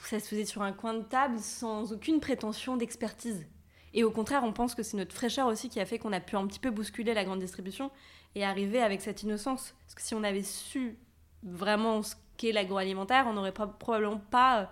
ça 0.04 0.18
se 0.18 0.28
faisait 0.28 0.44
sur 0.44 0.62
un 0.62 0.72
coin 0.72 0.94
de 0.94 1.02
table 1.02 1.38
sans 1.38 1.92
aucune 1.92 2.18
prétention 2.18 2.76
d'expertise. 2.76 3.46
Et 3.94 4.04
au 4.04 4.10
contraire, 4.10 4.42
on 4.44 4.52
pense 4.52 4.74
que 4.74 4.82
c'est 4.82 4.96
notre 4.96 5.14
fraîcheur 5.14 5.46
aussi 5.46 5.68
qui 5.68 5.80
a 5.80 5.86
fait 5.86 5.98
qu'on 5.98 6.12
a 6.12 6.20
pu 6.20 6.36
un 6.36 6.46
petit 6.46 6.58
peu 6.58 6.70
bousculer 6.70 7.14
la 7.14 7.24
grande 7.24 7.38
distribution 7.38 7.90
et 8.34 8.44
arriver 8.44 8.82
avec 8.82 9.00
cette 9.00 9.22
innocence. 9.22 9.74
Parce 9.86 9.94
que 9.94 10.02
si 10.02 10.14
on 10.14 10.24
avait 10.24 10.42
su 10.42 10.98
vraiment 11.42 12.02
ce 12.02 12.14
qu'est 12.36 12.52
l'agroalimentaire, 12.52 13.26
on 13.28 13.32
n'aurait 13.32 13.52
probablement 13.52 14.20
pas 14.30 14.70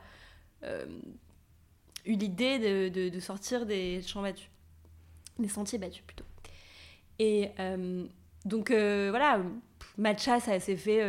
eu 2.05 2.13
l'idée 2.13 2.91
de, 2.91 3.21
sortir 3.21 3.67
des 3.67 4.03
champs 4.03 4.23
battus, 4.23 4.49
des 5.39 5.49
sentiers 5.49 5.79
battus 5.79 6.03
plutôt. 6.07 6.25
Et 7.19 7.51
donc 8.45 8.71
voilà, 8.71 9.41
matcha, 9.99 10.41
ça 10.41 10.61
s'est 10.61 10.77
fait, 10.77 11.01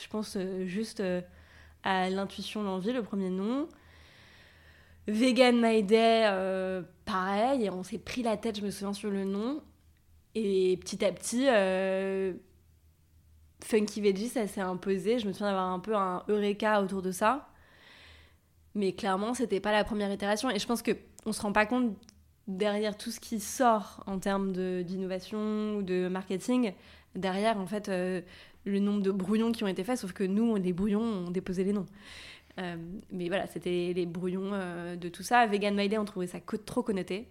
je 0.00 0.08
pense, 0.08 0.36
juste 0.66 1.02
à 1.82 2.10
l'intuition, 2.10 2.62
l'envie, 2.62 2.92
le 2.92 3.02
premier 3.02 3.30
nom. 3.30 3.68
Vegan 5.08 5.58
My 5.58 5.82
Day, 5.82 6.26
euh, 6.26 6.82
pareil, 7.06 7.70
on 7.70 7.82
s'est 7.82 7.98
pris 7.98 8.22
la 8.22 8.36
tête, 8.36 8.58
je 8.58 8.62
me 8.62 8.70
souviens, 8.70 8.92
sur 8.92 9.10
le 9.10 9.24
nom. 9.24 9.62
Et 10.34 10.76
petit 10.82 11.02
à 11.02 11.10
petit, 11.10 11.46
euh, 11.48 12.34
Funky 13.68 14.00
Veggie, 14.00 14.28
ça 14.28 14.46
s'est 14.46 14.62
imposé. 14.62 15.18
Je 15.18 15.26
me 15.26 15.32
souviens 15.32 15.48
d'avoir 15.48 15.70
un 15.70 15.78
peu 15.78 15.94
un 15.94 16.22
eureka 16.30 16.80
autour 16.80 17.02
de 17.02 17.12
ça. 17.12 17.50
Mais 18.74 18.94
clairement, 18.94 19.34
c'était 19.34 19.60
pas 19.60 19.72
la 19.72 19.84
première 19.84 20.10
itération. 20.10 20.48
Et 20.48 20.58
je 20.58 20.66
pense 20.66 20.82
qu'on 20.82 21.32
se 21.32 21.42
rend 21.42 21.52
pas 21.52 21.66
compte 21.66 21.94
derrière 22.46 22.96
tout 22.96 23.10
ce 23.10 23.20
qui 23.20 23.40
sort 23.40 24.02
en 24.06 24.18
termes 24.18 24.52
d'innovation 24.84 25.76
ou 25.76 25.82
de 25.82 26.08
marketing. 26.08 26.72
Derrière, 27.14 27.58
en 27.58 27.66
fait, 27.66 27.90
euh, 27.90 28.22
le 28.64 28.78
nombre 28.78 29.02
de 29.02 29.10
brouillons 29.10 29.52
qui 29.52 29.64
ont 29.64 29.68
été 29.68 29.84
faits, 29.84 29.98
sauf 29.98 30.14
que 30.14 30.24
nous, 30.24 30.56
les 30.56 30.72
brouillons, 30.72 31.26
on 31.26 31.30
déposait 31.30 31.64
les 31.64 31.74
noms. 31.74 31.86
Euh, 32.58 32.76
mais 33.12 33.28
voilà, 33.28 33.46
c'était 33.48 33.92
les 33.94 34.06
brouillons 34.06 34.50
euh, 34.54 34.96
de 34.96 35.10
tout 35.10 35.22
ça. 35.22 35.44
Vegan 35.46 35.76
My 35.76 35.90
Day, 35.90 35.98
on 35.98 36.06
trouvait 36.06 36.26
ça 36.26 36.38
trop 36.64 36.82
connoté. 36.82 37.28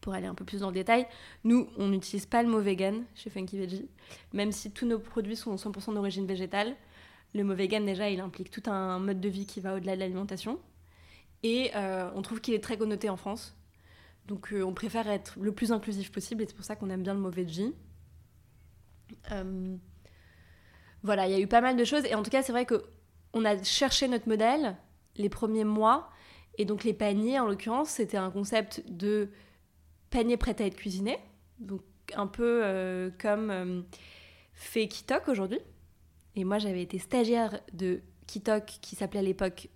Pour 0.00 0.14
aller 0.14 0.26
un 0.26 0.34
peu 0.34 0.44
plus 0.44 0.60
dans 0.60 0.68
le 0.68 0.74
détail, 0.74 1.06
nous, 1.44 1.68
on 1.76 1.88
n'utilise 1.88 2.26
pas 2.26 2.42
le 2.42 2.48
mot 2.48 2.60
vegan 2.60 3.04
chez 3.14 3.30
Funky 3.30 3.58
Veggie, 3.58 3.88
même 4.32 4.52
si 4.52 4.70
tous 4.70 4.86
nos 4.86 4.98
produits 4.98 5.36
sont 5.36 5.54
100% 5.56 5.94
d'origine 5.94 6.26
végétale. 6.26 6.76
Le 7.34 7.42
mot 7.42 7.54
vegan, 7.54 7.84
déjà, 7.84 8.08
il 8.08 8.20
implique 8.20 8.50
tout 8.50 8.62
un 8.70 8.98
mode 9.00 9.20
de 9.20 9.28
vie 9.28 9.46
qui 9.46 9.60
va 9.60 9.74
au-delà 9.74 9.96
de 9.96 10.00
l'alimentation. 10.00 10.60
Et 11.42 11.72
euh, 11.74 12.10
on 12.14 12.22
trouve 12.22 12.40
qu'il 12.40 12.54
est 12.54 12.62
très 12.62 12.78
connoté 12.78 13.08
en 13.08 13.16
France. 13.16 13.56
Donc 14.26 14.52
on 14.52 14.74
préfère 14.74 15.08
être 15.08 15.38
le 15.40 15.52
plus 15.52 15.72
inclusif 15.72 16.12
possible 16.12 16.42
et 16.42 16.46
c'est 16.46 16.54
pour 16.54 16.64
ça 16.64 16.76
qu'on 16.76 16.90
aime 16.90 17.02
bien 17.02 17.14
le 17.14 17.20
mot 17.20 17.30
veggie. 17.30 17.74
voilà, 21.02 21.26
il 21.26 21.32
y 21.32 21.34
a 21.34 21.40
eu 21.40 21.46
pas 21.46 21.62
mal 21.62 21.76
de 21.76 21.84
choses. 21.84 22.04
Et 22.04 22.14
en 22.14 22.22
tout 22.22 22.30
cas, 22.30 22.42
c'est 22.42 22.52
vrai 22.52 22.66
que 22.66 22.84
on 23.32 23.44
a 23.44 23.62
cherché 23.62 24.06
notre 24.08 24.28
modèle 24.28 24.76
les 25.16 25.28
premiers 25.28 25.64
mois. 25.64 26.08
Et 26.56 26.64
donc 26.64 26.84
les 26.84 26.94
paniers, 26.94 27.38
en 27.38 27.46
l'occurrence, 27.46 27.90
c'était 27.90 28.16
un 28.16 28.30
concept 28.30 28.82
de 28.88 29.30
panier 30.10 30.36
prêt 30.36 30.60
à 30.60 30.66
être 30.66 30.76
cuisiné. 30.76 31.18
Donc 31.58 31.82
un 32.16 32.26
peu 32.26 32.60
euh, 32.64 33.10
comme 33.18 33.50
euh, 33.50 33.82
fait 34.54 34.88
Kitok 34.88 35.28
aujourd'hui. 35.28 35.60
Et 36.36 36.44
moi, 36.44 36.58
j'avais 36.58 36.82
été 36.82 36.98
stagiaire 36.98 37.60
de 37.72 38.00
Kitok 38.26 38.64
qui 38.64 38.96
s'appelait 38.96 39.20
à 39.20 39.22
l'époque 39.22 39.68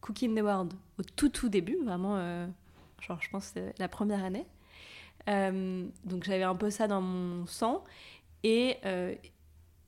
Cooking 0.00 0.34
the 0.38 0.42
World 0.42 0.74
au 0.98 1.02
tout 1.02 1.30
tout 1.30 1.48
début, 1.48 1.78
vraiment, 1.82 2.16
euh, 2.18 2.46
genre 3.00 3.18
je 3.22 3.30
pense 3.30 3.54
la 3.78 3.88
première 3.88 4.22
année. 4.22 4.46
donc 5.26 6.24
j'avais 6.24 6.42
un 6.42 6.54
peu 6.54 6.70
ça 6.70 6.86
dans 6.88 7.00
mon 7.00 7.46
sang. 7.46 7.84
Et 8.42 8.76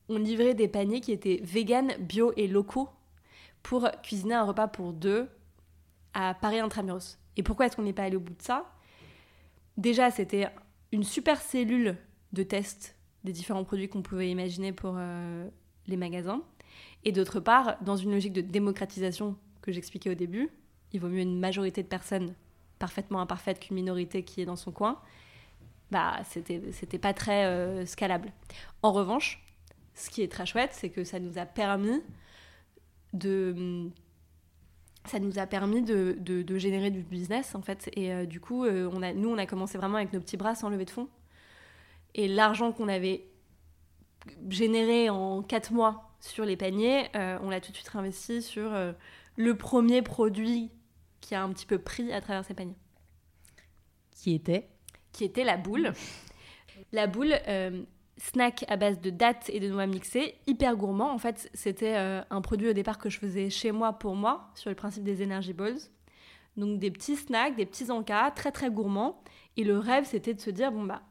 on 0.08 0.16
livrait 0.16 0.54
des 0.54 0.68
paniers 0.68 1.02
qui 1.02 1.12
étaient 1.12 1.40
vegan, 1.42 1.92
bio 1.98 2.32
et 2.36 2.46
locaux 2.46 2.88
pour 3.62 3.90
cuisiner 4.02 4.34
un 4.34 4.44
repas 4.44 4.68
pour 4.68 4.94
deux 4.94 5.28
à 6.14 6.32
Paris 6.32 6.60
Intramuros. 6.60 7.18
Et 7.36 7.42
pourquoi 7.42 7.66
est-ce 7.66 7.76
qu'on 7.76 7.82
n'est 7.82 7.92
pas 7.92 8.04
allé 8.04 8.16
au 8.16 8.20
bout 8.20 8.32
de 8.32 8.42
ça? 8.42 8.64
Déjà, 9.76 10.10
c'était 10.10 10.48
une 10.92 11.04
super 11.04 11.40
cellule 11.40 11.96
de 12.32 12.42
test 12.42 12.96
des 13.24 13.32
différents 13.32 13.64
produits 13.64 13.88
qu'on 13.88 14.02
pouvait 14.02 14.30
imaginer 14.30 14.72
pour 14.72 14.94
euh, 14.96 15.48
les 15.86 15.96
magasins. 15.96 16.42
Et 17.04 17.12
d'autre 17.12 17.40
part, 17.40 17.76
dans 17.82 17.96
une 17.96 18.12
logique 18.12 18.32
de 18.32 18.40
démocratisation 18.40 19.36
que 19.62 19.72
j'expliquais 19.72 20.10
au 20.10 20.14
début, 20.14 20.48
il 20.92 21.00
vaut 21.00 21.08
mieux 21.08 21.20
une 21.20 21.38
majorité 21.38 21.82
de 21.82 21.88
personnes 21.88 22.34
parfaitement 22.78 23.20
imparfaites 23.20 23.60
qu'une 23.60 23.76
minorité 23.76 24.22
qui 24.22 24.40
est 24.40 24.44
dans 24.44 24.56
son 24.56 24.70
coin. 24.70 25.00
Bah, 25.90 26.20
c'était 26.24 26.98
pas 26.98 27.14
très 27.14 27.46
euh, 27.46 27.86
scalable. 27.86 28.32
En 28.82 28.92
revanche, 28.92 29.44
ce 29.94 30.10
qui 30.10 30.22
est 30.22 30.30
très 30.30 30.46
chouette, 30.46 30.70
c'est 30.72 30.90
que 30.90 31.04
ça 31.04 31.18
nous 31.18 31.38
a 31.38 31.46
permis 31.46 32.02
de 33.12 33.90
ça 35.08 35.18
nous 35.18 35.38
a 35.38 35.46
permis 35.46 35.82
de, 35.82 36.16
de, 36.18 36.58
générer 36.58 36.90
du 36.90 37.02
business 37.02 37.54
en 37.54 37.62
fait. 37.62 37.90
Et 37.94 38.12
euh, 38.12 38.26
du 38.26 38.40
coup 38.40 38.64
euh, 38.64 38.90
on 38.92 39.02
a, 39.02 39.12
nous 39.12 39.28
on 39.28 39.38
a 39.38 39.46
commencé 39.46 39.78
vraiment 39.78 39.96
avec 39.96 40.12
nos 40.12 40.20
petits 40.20 40.36
bras 40.36 40.54
sans 40.54 40.68
lever 40.68 40.84
de 40.84 40.90
fonds. 40.90 41.08
Et 42.14 42.28
l'argent 42.28 42.72
qu'on 42.72 42.88
avait 42.88 43.26
généré 44.48 45.10
en 45.10 45.42
4 45.42 45.72
mois 45.72 46.10
sur 46.20 46.44
les 46.44 46.56
paniers 46.56 47.08
euh, 47.14 47.38
on 47.42 47.50
l'a 47.50 47.60
tout 47.60 47.70
de 47.70 47.76
suite 47.76 47.88
réinvesti 47.88 48.42
sur 48.42 48.72
le 49.36 49.56
premier 49.56 50.02
produit 50.02 50.70
qui 51.20 51.34
a 51.34 51.42
un 51.42 51.50
petit 51.52 51.66
peu 51.66 51.78
pris 51.78 52.12
à 52.12 52.20
travers 52.20 52.44
ces 52.44 52.54
paniers. 52.54 52.76
Qui 54.10 54.34
était? 54.34 54.68
Qui 55.12 55.24
était 55.24 55.44
la 55.44 55.56
boule. 55.56 55.92
La 56.92 57.06
boule 57.06 57.34
snack 58.18 58.64
à 58.68 58.76
base 58.76 59.00
de 59.00 59.10
dattes 59.10 59.50
et 59.50 59.60
de 59.60 59.68
noix 59.68 59.86
mixées, 59.86 60.36
hyper 60.46 60.76
gourmand. 60.76 61.12
En 61.12 61.18
fait, 61.18 61.50
c'était 61.54 61.96
euh, 61.96 62.22
un 62.30 62.40
produit 62.40 62.68
au 62.68 62.72
départ 62.72 62.98
que 62.98 63.10
je 63.10 63.18
faisais 63.18 63.50
chez 63.50 63.72
moi 63.72 63.92
pour 63.92 64.14
moi, 64.14 64.50
sur 64.54 64.70
le 64.70 64.76
principe 64.76 65.04
des 65.04 65.22
Energy 65.22 65.52
Balls. 65.52 65.78
Donc 66.56 66.78
des 66.78 66.90
petits 66.90 67.16
snacks, 67.16 67.56
des 67.56 67.66
petits 67.66 67.90
encas, 67.90 68.30
très 68.30 68.50
très 68.50 68.70
gourmands. 68.70 69.22
Et 69.56 69.64
le 69.64 69.78
rêve, 69.78 70.04
c'était 70.04 70.34
de 70.34 70.40
se 70.40 70.50
dire, 70.50 70.72
bon 70.72 70.84
bah, 70.84 71.02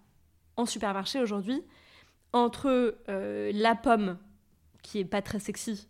en 0.57 0.65
supermarché 0.65 1.19
aujourd'hui, 1.19 1.63
entre 2.33 2.97
euh, 3.09 3.51
la 3.53 3.75
pomme, 3.75 4.17
qui 4.81 4.99
est 4.99 5.05
pas 5.05 5.21
très 5.21 5.39
sexy, 5.39 5.87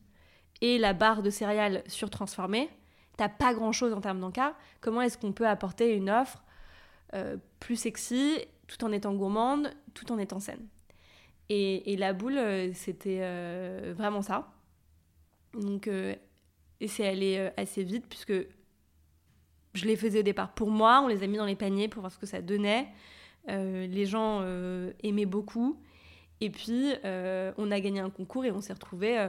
et 0.62 0.78
la 0.78 0.94
barre 0.94 1.22
de 1.22 1.30
céréales 1.30 1.84
surtransformée, 1.88 2.70
t'as 3.18 3.30
pas 3.30 3.54
grand 3.54 3.72
chose 3.72 3.94
en 3.94 4.02
termes 4.02 4.20
d'encas. 4.20 4.54
Comment 4.82 5.02
est-ce 5.02 5.18
qu'on 5.18 5.34
peut 5.34 5.48
apporter 5.48 5.94
une 5.94 6.10
offre 6.10 6.44
euh, 7.14 7.38
plus 7.60 7.76
sexy, 7.76 8.40
tout 8.68 8.84
en 8.84 8.92
étant 8.92 9.14
gourmande, 9.14 9.72
tout 9.94 10.12
en 10.12 10.18
étant 10.18 10.40
saine? 10.40 10.68
Et, 11.50 11.96
la 11.98 12.14
boule, 12.14 12.38
euh, 12.38 12.72
c'était 12.74 13.20
euh, 13.22 13.94
vraiment 13.96 14.22
ça. 14.22 14.52
Donc, 15.54 15.88
euh, 15.88 16.16
c'est 16.88 17.08
allé 17.08 17.50
assez 17.58 17.84
vite 17.84 18.06
puisque 18.10 18.34
je 19.74 19.86
les 19.86 19.96
faisais 19.96 20.20
au 20.20 20.24
départ 20.24 20.54
pour 20.54 20.70
moi, 20.70 21.02
on 21.04 21.08
les 21.08 21.24
a 21.24 21.28
mis 21.28 21.38
dans 21.38 21.46
les 21.46 21.56
paniers 21.56 21.88
pour 21.88 22.02
voir 22.02 22.12
ce 22.12 22.18
que 22.18 22.26
ça 22.26 22.42
donnait. 22.42 22.88
les 23.48 24.06
gens 24.06 24.44
aimaient 25.04 25.26
beaucoup. 25.26 25.82
Et 26.42 26.50
puis, 26.50 26.94
on 27.04 27.72
a 27.72 27.80
gagné 27.80 28.02
un 28.02 28.10
concours 28.10 28.46
et 28.46 28.52
on 28.52 28.62
s'est 28.62 28.74
retrouvés 28.74 29.28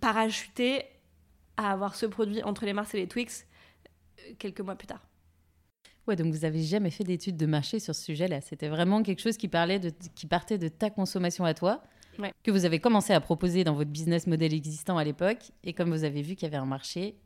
parachutés 0.00 0.84
à 1.56 1.72
avoir 1.72 1.94
ce 1.94 2.06
produit 2.06 2.42
entre 2.42 2.66
les 2.66 2.74
Mars 2.74 2.94
et 2.94 2.98
les 2.98 3.08
Twix 3.08 3.46
quelques 4.38 4.60
mois 4.60 4.76
plus 4.76 4.86
tard. 4.86 5.00
Ouais, 6.06 6.16
donc 6.16 6.32
vous 6.32 6.44
avez 6.44 6.62
jamais 6.62 6.90
fait 6.90 7.04
d'études 7.04 7.36
de 7.36 7.46
marché 7.46 7.80
sur 7.80 7.94
ce 7.94 8.02
sujet-là. 8.02 8.40
C'était 8.40 8.68
vraiment 8.68 9.02
quelque 9.02 9.20
chose 9.20 9.36
qui, 9.36 9.48
parlait 9.48 9.78
de, 9.78 9.90
qui 10.14 10.26
partait 10.26 10.58
de 10.58 10.68
ta 10.68 10.90
consommation 10.90 11.44
à 11.44 11.54
toi, 11.54 11.82
que 12.42 12.50
vous 12.50 12.64
avez 12.64 12.78
commencé 12.78 13.12
à 13.12 13.20
proposer 13.20 13.64
dans 13.64 13.74
votre 13.74 13.90
business 13.90 14.26
model 14.26 14.54
existant 14.54 14.98
à 14.98 15.04
l'époque. 15.04 15.50
Et 15.64 15.72
comme 15.72 15.90
vous 15.90 16.04
avez 16.04 16.22
vu 16.22 16.34
qu'il 16.34 16.44
y 16.44 16.46
avait 16.46 16.56
un 16.56 16.66
marché, 16.66 17.16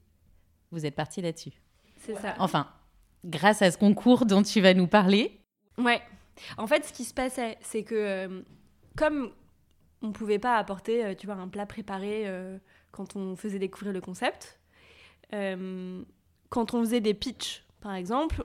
vous 0.71 0.87
êtes 0.87 0.95
parti 0.95 1.21
là-dessus. 1.21 1.53
C'est 1.99 2.15
ça. 2.17 2.35
Enfin, 2.39 2.69
grâce 3.25 3.63
à 3.63 3.71
ce 3.71 3.79
concours 3.79 4.27
dont 4.27 4.43
tu 4.43 4.61
vas 4.61 4.75
nous 4.75 4.87
parler. 4.87 5.41
Ouais. 5.79 6.01
En 6.57 6.67
fait, 6.67 6.85
ce 6.85 6.93
qui 6.93 7.05
se 7.05 7.15
passait, 7.15 7.59
c'est 7.61 7.83
que 7.83 7.95
euh, 7.95 8.43
comme 8.97 9.31
on 10.03 10.09
ne 10.09 10.13
pouvait 10.13 10.39
pas 10.39 10.57
apporter, 10.57 11.05
euh, 11.05 11.15
tu 11.15 11.27
vois, 11.27 11.37
un 11.37 11.49
plat 11.49 11.67
préparé 11.67 12.27
euh, 12.27 12.59
quand 12.91 13.17
on 13.17 13.37
faisait 13.37 13.59
découvrir 13.59 13.93
le 13.93 14.01
concept, 14.01 14.59
quand 15.31 16.75
on 16.75 16.81
faisait 16.81 17.01
des 17.01 17.15
pitchs, 17.15 17.65
par 17.81 17.95
exemple, 17.95 18.45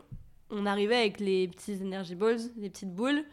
on 0.55 0.65
arrivait 0.65 0.95
avec 0.95 1.19
les 1.19 1.47
petits 1.47 1.79
energy 1.81 2.15
balls, 2.15 2.39
les 2.57 2.69
petites 2.69 2.93
boules, 2.93 3.24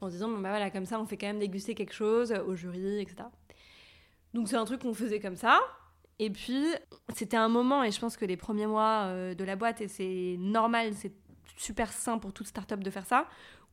en 0.00 0.08
disant, 0.08 0.28
bon 0.28 0.38
bah 0.38 0.50
voilà, 0.50 0.70
comme 0.70 0.86
ça, 0.86 1.00
on 1.00 1.06
fait 1.06 1.16
quand 1.16 1.26
même 1.26 1.40
déguster 1.40 1.74
quelque 1.74 1.92
chose 1.92 2.32
au 2.46 2.54
jury, 2.54 3.00
etc. 3.00 3.24
Donc 4.34 4.48
c'est 4.48 4.56
un 4.56 4.64
truc 4.64 4.82
qu'on 4.82 4.94
faisait 4.94 5.20
comme 5.20 5.36
ça. 5.36 5.60
Et 6.20 6.30
puis, 6.30 6.64
c'était 7.14 7.36
un 7.36 7.48
moment, 7.48 7.84
et 7.84 7.90
je 7.90 8.00
pense 8.00 8.16
que 8.16 8.24
les 8.24 8.36
premiers 8.36 8.66
mois 8.66 9.04
euh, 9.06 9.34
de 9.34 9.44
la 9.44 9.56
boîte, 9.56 9.80
et 9.80 9.88
c'est 9.88 10.36
normal, 10.38 10.92
c'est 10.94 11.12
super 11.56 11.92
sain 11.92 12.18
pour 12.18 12.32
toute 12.32 12.46
start-up 12.48 12.80
de 12.80 12.90
faire 12.90 13.06
ça, 13.06 13.28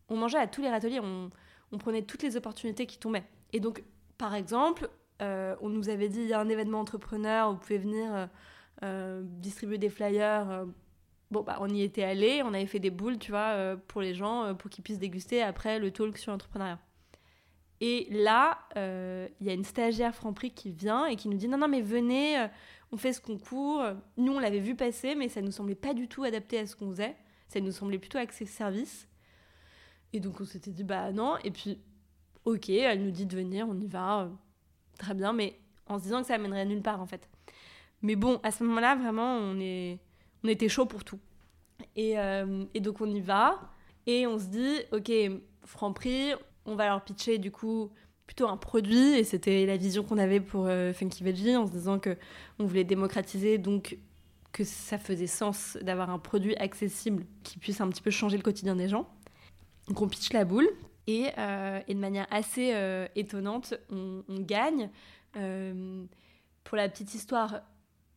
on 0.10 0.18
mangeait 0.18 0.38
à 0.38 0.48
tous 0.48 0.62
les 0.62 0.70
râteliers, 0.70 1.00
on, 1.00 1.32
prenait 1.78 2.04
toutes 2.04 2.24
les 2.24 2.38
opportunités 2.38 2.86
qui 2.86 2.98
tombaient. 2.98 3.26
Et 3.52 3.60
donc, 3.60 3.84
par 4.18 4.34
exemple, 4.34 4.90
euh, 5.22 5.58
on 5.60 5.68
nous 5.68 5.90
avait 5.90 6.08
dit, 6.08 6.22
il 6.22 6.28
y 6.28 6.34
a 6.34 6.40
un 6.40 6.48
événement 6.48 6.80
entrepreneur, 6.80 7.52
vous 7.52 7.58
pouvez 7.58 7.80
venir 7.80 8.30
euh, 8.84 9.22
distribuer 9.26 9.78
des 9.78 9.90
flyers 9.90 10.66
Bon, 11.36 11.44
bah, 11.44 11.58
on 11.60 11.68
y 11.68 11.82
était 11.82 12.04
allé, 12.04 12.42
on 12.44 12.54
avait 12.54 12.66
fait 12.66 12.80
des 12.80 12.92
boules, 12.92 13.20
tu 13.20 13.32
vois, 13.32 13.56
euh, 13.56 13.76
pour 13.90 14.00
les 14.00 14.14
gens, 14.14 14.46
euh, 14.46 14.54
pour 14.54 14.70
qu'ils 14.70 14.86
puissent 14.86 15.00
déguster 15.00 15.42
après 15.42 15.80
le 15.80 15.92
talk 15.92 16.18
sur 16.18 16.32
l'entrepreneuriat. 16.32 16.80
Et 17.82 18.08
là, 18.10 18.60
euh, 18.78 19.28
il 19.42 19.48
y 19.48 19.50
a 19.50 19.54
une 19.54 19.66
stagiaire 19.66 20.16
Franprix 20.16 20.52
qui 20.52 20.72
vient 20.72 21.08
et 21.08 21.18
qui 21.18 21.28
nous 21.28 21.36
dit 21.36 21.50
Non, 21.50 21.58
non, 21.58 21.68
mais 21.68 21.82
venez, 21.82 22.48
on 22.94 22.96
fait 22.96 23.12
ce 23.12 23.20
concours. 23.20 23.84
Nous, 24.16 24.32
on 24.32 24.40
l'avait 24.40 24.62
vu 24.62 24.76
passer, 24.76 25.14
mais 25.14 25.28
ça 25.28 25.42
ne 25.42 25.48
nous 25.48 25.52
semblait 25.52 25.76
pas 25.76 25.94
du 25.94 26.08
tout 26.08 26.24
adapté 26.24 26.58
à 26.58 26.66
ce 26.66 26.74
qu'on 26.74 26.90
faisait. 26.92 27.18
Ça 27.50 27.60
nous 27.60 27.74
semblait 27.74 28.00
plutôt 28.00 28.18
accès 28.18 28.46
service. 28.46 29.06
Et 30.14 30.22
donc, 30.22 30.40
on 30.40 30.46
s'était 30.46 30.72
dit 30.72 30.86
Bah 30.86 31.12
non. 31.12 31.36
Et 31.44 31.52
puis, 31.52 31.82
ok, 32.46 32.70
elle 32.70 33.04
nous 33.04 33.12
dit 33.12 33.26
de 33.26 33.36
venir, 33.36 33.68
on 33.68 33.78
y 33.78 33.88
va. 33.88 34.30
très 34.98 35.14
bien, 35.14 35.34
mais 35.34 35.60
en 35.88 35.98
se 35.98 36.04
disant 36.04 36.22
que 36.22 36.28
ça 36.28 36.36
amènerait 36.36 36.66
nulle 36.66 36.82
part 36.82 37.02
en 37.02 37.06
fait. 37.06 37.28
Mais 38.02 38.16
bon, 38.16 38.40
à 38.42 38.52
ce 38.52 38.64
moment-là, 38.64 38.96
vraiment, 38.96 39.36
on, 39.36 39.60
est, 39.60 40.00
on 40.46 40.48
était 40.48 40.70
chaud 40.70 40.86
pour 40.86 41.04
tout. 41.04 41.20
Et, 41.96 42.20
euh, 42.20 42.66
et, 42.74 42.80
donc 42.80 43.02
on 43.02 43.10
y 43.10 43.20
va, 43.20 43.60
et 44.06 44.28
on 44.28 44.38
se 44.38 44.46
dit, 44.46 44.78
ok, 44.92 45.12
Franprix, 45.64 46.34
on 46.66 46.76
va 46.76 46.88
leur 46.88 47.04
pitcher 47.04 47.38
du 47.38 47.52
coup 47.52 47.90
plutôt 48.28 48.48
un 48.48 48.58
produit, 48.58 49.14
et 49.18 49.24
c'était 49.24 49.66
la 49.66 49.78
vision 49.78 50.04
qu'on 50.04 50.18
avait 50.18 50.40
pour 50.40 50.66
euh, 50.68 50.94
Funky 50.94 51.24
Veggie, 51.24 51.56
en 51.56 51.68
se 51.68 51.72
disant 51.72 52.00
que 52.00 52.18
on 52.60 52.66
voulait 52.66 52.84
démocratiser, 52.84 53.58
donc 53.58 53.98
que 54.52 54.64
ça 54.64 54.98
faisait 54.98 55.28
sens 55.28 55.78
d'avoir 55.82 56.10
un 56.10 56.20
produit 56.20 56.56
accessible 56.56 57.26
qui 57.44 57.60
puisse 57.60 57.82
un 57.82 57.90
petit 57.90 58.02
peu 58.02 58.12
changer 58.12 58.38
le 58.38 58.44
quotidien 58.44 58.76
des 58.76 58.88
gens. 58.88 59.10
Donc 59.88 60.02
on 60.02 60.08
pitch 60.08 60.32
la 60.32 60.46
boule, 60.46 60.70
et, 61.08 61.28
euh, 61.38 61.82
et 61.88 61.94
de 61.94 62.00
manière 62.00 62.28
assez 62.32 62.74
étonnante, 63.16 63.74
on, 63.92 64.24
on 64.30 64.40
gagne. 64.40 64.90
pour 65.34 66.78
la 66.78 66.90
petite 66.90 67.14
histoire, 67.14 67.62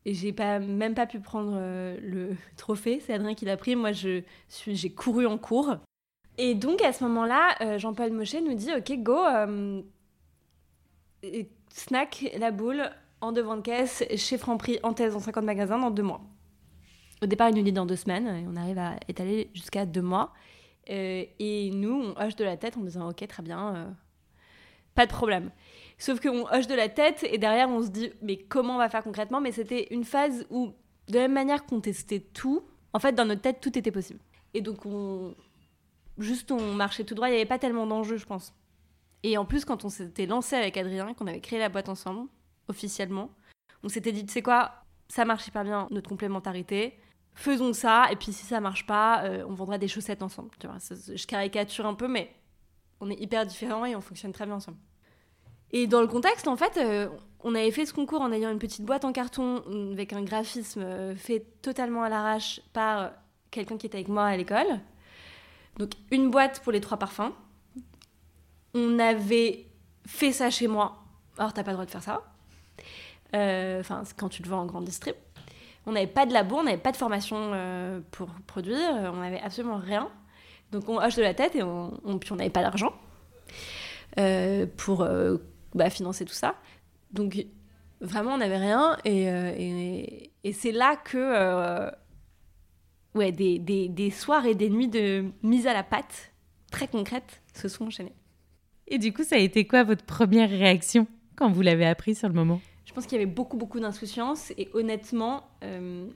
et 0.09 0.15
j'ai 0.15 0.33
pas, 0.33 0.59
même 0.59 0.95
pas 0.95 1.07
pu 1.07 1.21
prendre 1.21 1.53
euh, 1.55 1.99
le 2.01 2.31
trophée. 2.57 2.99
C'est 3.05 3.13
Adrien 3.13 3.35
qui 3.35 3.45
l'a 3.45 3.59
pris. 3.59 3.77
Moi, 3.77 3.93
je 3.93 4.23
suis, 4.49 4.75
j'ai 4.75 4.91
couru 4.91 5.27
en 5.27 5.37
cours. 5.37 5.77
Et 6.39 6.55
donc, 6.55 6.81
à 6.81 6.95
ce 6.95 7.05
moment-là, 7.05 7.57
euh, 7.61 7.79
Jean-Paul 7.79 8.13
Mochet 8.13 8.41
nous 8.41 8.55
dit 8.55 8.71
Ok, 8.75 8.91
go, 9.01 9.19
euh, 9.19 9.83
snack 11.69 12.25
la 12.39 12.51
boule 12.51 12.91
en 13.21 13.33
devant 13.33 13.57
de 13.57 13.61
caisse 13.61 14.03
chez 14.17 14.39
Franprix 14.39 14.79
en 14.83 14.95
thèse 14.95 15.13
dans 15.13 15.21
50 15.21 15.45
magasins 15.45 15.79
dans 15.79 15.91
deux 15.91 16.05
mois. 16.05 16.23
Au 17.23 17.27
départ, 17.27 17.51
il 17.51 17.57
nous 17.57 17.63
dit 17.63 17.73
dans 17.73 17.85
deux 17.85 17.97
semaines. 17.97 18.29
Et 18.29 18.47
on 18.49 18.57
arrive 18.57 18.79
à 18.79 18.97
étaler 19.09 19.51
jusqu'à 19.53 19.85
deux 19.85 20.01
mois. 20.01 20.33
et 20.87 21.71
nous, 21.75 22.15
on 22.17 22.25
hoche 22.25 22.37
de 22.37 22.45
la 22.45 22.57
tête 22.57 22.79
en 22.79 22.81
disant 22.81 23.11
Ok, 23.11 23.27
très 23.27 23.43
bien, 23.43 23.95
pas 24.95 25.05
de 25.05 25.13
problème. 25.13 25.51
Sauf 25.99 26.21
qu'on 26.21 26.47
hoche 26.53 26.69
de 26.69 26.75
la 26.75 26.89
tête 26.89 27.25
et 27.29 27.39
derrière 27.39 27.69
on 27.69 27.83
se 27.83 27.89
dit 27.89 28.11
mais 28.23 28.37
comment 28.37 28.77
on 28.77 28.79
va 28.79 28.89
faire 28.89 29.03
concrètement? 29.03 29.41
Mais 29.41 29.53
c'était 29.53 29.89
une 29.91 30.05
phase 30.05 30.47
où 30.49 30.73
de 31.09 31.15
la 31.15 31.23
même 31.23 31.33
manière 31.33 31.67
qu'on 31.67 31.81
testait 31.81 32.21
tout, 32.21 32.63
en 32.93 33.01
fait 33.01 33.13
dans 33.13 33.25
notre 33.25 33.41
tête 33.41 33.61
tout 33.61 33.77
était 33.77 33.91
possible. 33.91 34.21
Et 34.55 34.61
donc 34.61 34.87
on 34.87 35.35
juste 36.19 36.53
on 36.53 36.75
marchait 36.75 37.05
tout 37.05 37.15
droit, 37.15 37.29
il 37.29 37.33
n'y 37.33 37.37
avait 37.37 37.47
pas 37.47 37.59
tellement 37.59 37.87
d'enjeux 37.87 38.17
je 38.17 38.27
pense. 38.27 38.55
Et 39.25 39.37
en 39.37 39.45
plus 39.45 39.65
quand 39.65 39.85
on 39.85 39.89
s'était 39.89 40.27
lancé 40.27 40.55
avec 40.55 40.77
Adrien, 40.77 41.15
qu'on 41.15 41.27
avait 41.27 41.41
créé 41.41 41.59
la 41.59 41.69
boîte 41.69 41.89
ensemble 41.89 42.29
officiellement, 42.69 43.31
on 43.83 43.89
s'était 43.89 44.13
dit 44.13 44.25
tu 44.25 44.33
sais 44.33 44.43
quoi, 44.43 44.85
ça 45.09 45.25
marche 45.25 45.49
hyper 45.49 45.65
bien 45.65 45.89
notre 45.91 46.09
complémentarité. 46.09 46.99
Faisons 47.35 47.73
ça, 47.73 48.07
et 48.11 48.17
puis 48.17 48.33
si 48.33 48.45
ça 48.47 48.61
marche 48.61 48.85
pas, 48.85 49.23
euh, 49.23 49.45
on 49.49 49.55
vendra 49.55 49.79
des 49.79 49.87
chaussettes 49.87 50.23
ensemble. 50.25 50.51
Tu 50.59 50.67
vois, 50.67 50.79
je 50.81 51.25
caricature 51.27 51.87
un 51.87 51.95
peu, 51.95 52.09
mais 52.09 52.35
on 53.01 53.09
est 53.11 53.21
hyper 53.21 53.47
différents 53.47 53.85
et 53.85 53.95
on 53.95 54.01
fonctionne 54.01 54.33
très 54.33 54.45
bien 54.45 54.57
ensemble. 54.57 54.79
Et 55.73 55.87
dans 55.87 56.01
le 56.01 56.07
contexte, 56.07 56.49
en 56.49 56.57
fait, 56.57 56.79
euh, 56.79 57.09
on 57.41 57.55
avait 57.55 57.71
fait 57.71 57.87
ce 57.87 57.93
concours 57.93 58.23
en 58.23 58.33
ayant 58.33 58.51
une 58.51 58.59
petite 58.59 58.85
boîte 58.85 59.05
en 59.05 59.13
carton 59.13 59.63
avec 59.93 60.13
un 60.13 60.23
graphisme 60.23 60.81
euh, 60.83 61.15
fait 61.15 61.45
totalement 61.63 62.03
à 62.03 62.09
l'arrache 62.09 62.61
par 62.73 63.13
quelqu'un 63.51 63.77
qui 63.77 63.87
était 63.87 63.99
avec 63.99 64.09
moi 64.09 64.25
à 64.25 64.37
l'école. 64.37 64.81
Donc 65.79 65.93
une 66.11 66.31
boîte 66.31 66.61
pour 66.61 66.73
les 66.73 66.81
trois 66.81 66.99
parfums. 66.99 67.33
On 68.75 68.99
avait 68.99 69.67
fait 70.07 70.33
ça 70.33 70.51
chez 70.51 70.69
moi. 70.69 71.05
Alors 71.37 71.53
t'as 71.53 71.63
pas 71.63 71.71
le 71.71 71.77
droit 71.77 71.87
de 71.87 71.91
faire 71.91 72.03
ça. 72.03 72.23
Euh, 73.35 73.81
enfin, 73.81 74.03
quand 74.17 74.29
tu 74.29 74.43
le 74.43 74.49
vends 74.49 74.63
en 74.63 74.67
grande 74.67 74.85
distrib. 74.85 75.15
On 75.87 75.93
n'avait 75.93 76.07
pas 76.07 76.27
de 76.27 76.33
labo, 76.33 76.57
on 76.57 76.65
n'avait 76.65 76.77
pas 76.77 76.93
de 76.93 76.99
formation 76.99 77.53
pour 78.11 78.29
produire, 78.47 79.11
on 79.15 79.21
n'avait 79.21 79.41
absolument 79.41 79.79
rien. 79.79 80.11
Donc 80.71 80.87
on 80.87 80.99
hoche 80.99 81.15
de 81.15 81.23
la 81.23 81.33
tête 81.33 81.57
et 81.57 81.61
puis 81.61 82.33
on 82.33 82.37
n'avait 82.37 82.51
pas 82.51 82.61
d'argent 82.61 82.93
pour 84.77 85.09
bah, 85.75 85.91
financer 85.91 86.25
tout 86.25 86.35
ça. 86.35 86.55
Donc 87.13 87.47
vraiment, 88.01 88.35
on 88.35 88.39
n'avait 88.39 88.59
rien. 88.59 88.97
Et, 89.05 89.31
euh, 89.31 89.53
et, 89.57 90.33
et 90.45 90.53
c'est 90.53 90.73
là 90.73 90.97
que 90.97 91.19
euh, 91.19 91.91
ouais, 93.15 93.33
des, 93.33 93.59
des, 93.59 93.89
des, 93.89 94.11
soirs 94.11 94.47
et 94.47 94.55
des 94.55 94.71
nuits 94.71 94.89
de 94.89 95.27
mise 95.43 95.67
à 95.67 95.73
la 95.73 95.83
pâte 95.83 96.33
très 96.71 96.89
concrètes 96.89 97.43
se 97.55 97.69
sont 97.69 97.87
enchaînées. 97.87 98.15
Et 98.87 98.99
du 98.99 99.13
coup, 99.13 99.25
ça 99.25 99.37
a 99.37 99.39
été 99.39 99.67
quoi 99.67 99.85
votre 99.85 100.05
première 100.05 100.49
réaction 100.49 101.07
quand 101.37 101.51
vous 101.51 101.63
l'avez 101.63 101.87
appris 101.87 102.15
sur 102.15 102.29
le 102.29 102.35
moment? 102.35 102.61
Je 102.85 102.93
pense 102.93 103.05
qu'il 103.05 103.19
y 103.19 103.23
avait 103.23 103.31
beaucoup, 103.31 103.59
beaucoup 103.59 103.81
d'insouciance. 103.81 104.51
Et 104.57 104.71
honnêtement, 104.73 105.51
euh, 105.63 106.07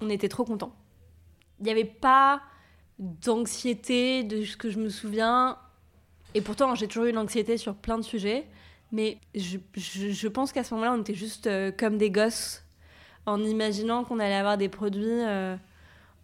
on 0.00 0.08
était 0.08 0.28
trop 0.28 0.44
contents. 0.44 0.74
Il 1.58 1.64
n'y 1.64 1.70
avait 1.70 1.84
pas 1.84 2.40
d'anxiété, 2.98 4.22
de 4.22 4.44
ce 4.44 4.56
que 4.56 4.70
je 4.70 4.78
me 4.78 4.88
souviens. 4.88 5.58
Et 6.34 6.40
pourtant, 6.40 6.74
j'ai 6.74 6.88
toujours 6.88 7.04
eu 7.04 7.12
l'anxiété 7.12 7.56
sur 7.56 7.74
plein 7.74 7.98
de 7.98 8.02
sujets. 8.02 8.46
Mais 8.92 9.18
je, 9.34 9.58
je, 9.74 10.28
pense 10.28 10.52
qu'à 10.52 10.64
ce 10.64 10.74
moment-là, 10.74 10.92
on 10.92 11.00
était 11.00 11.14
juste 11.14 11.46
euh, 11.46 11.72
comme 11.72 11.96
des 11.96 12.10
gosses 12.10 12.62
en 13.24 13.42
imaginant 13.42 14.04
qu'on 14.04 14.18
allait 14.18 14.34
avoir 14.34 14.58
des 14.58 14.68
produits 14.68 15.06
euh, 15.06 15.56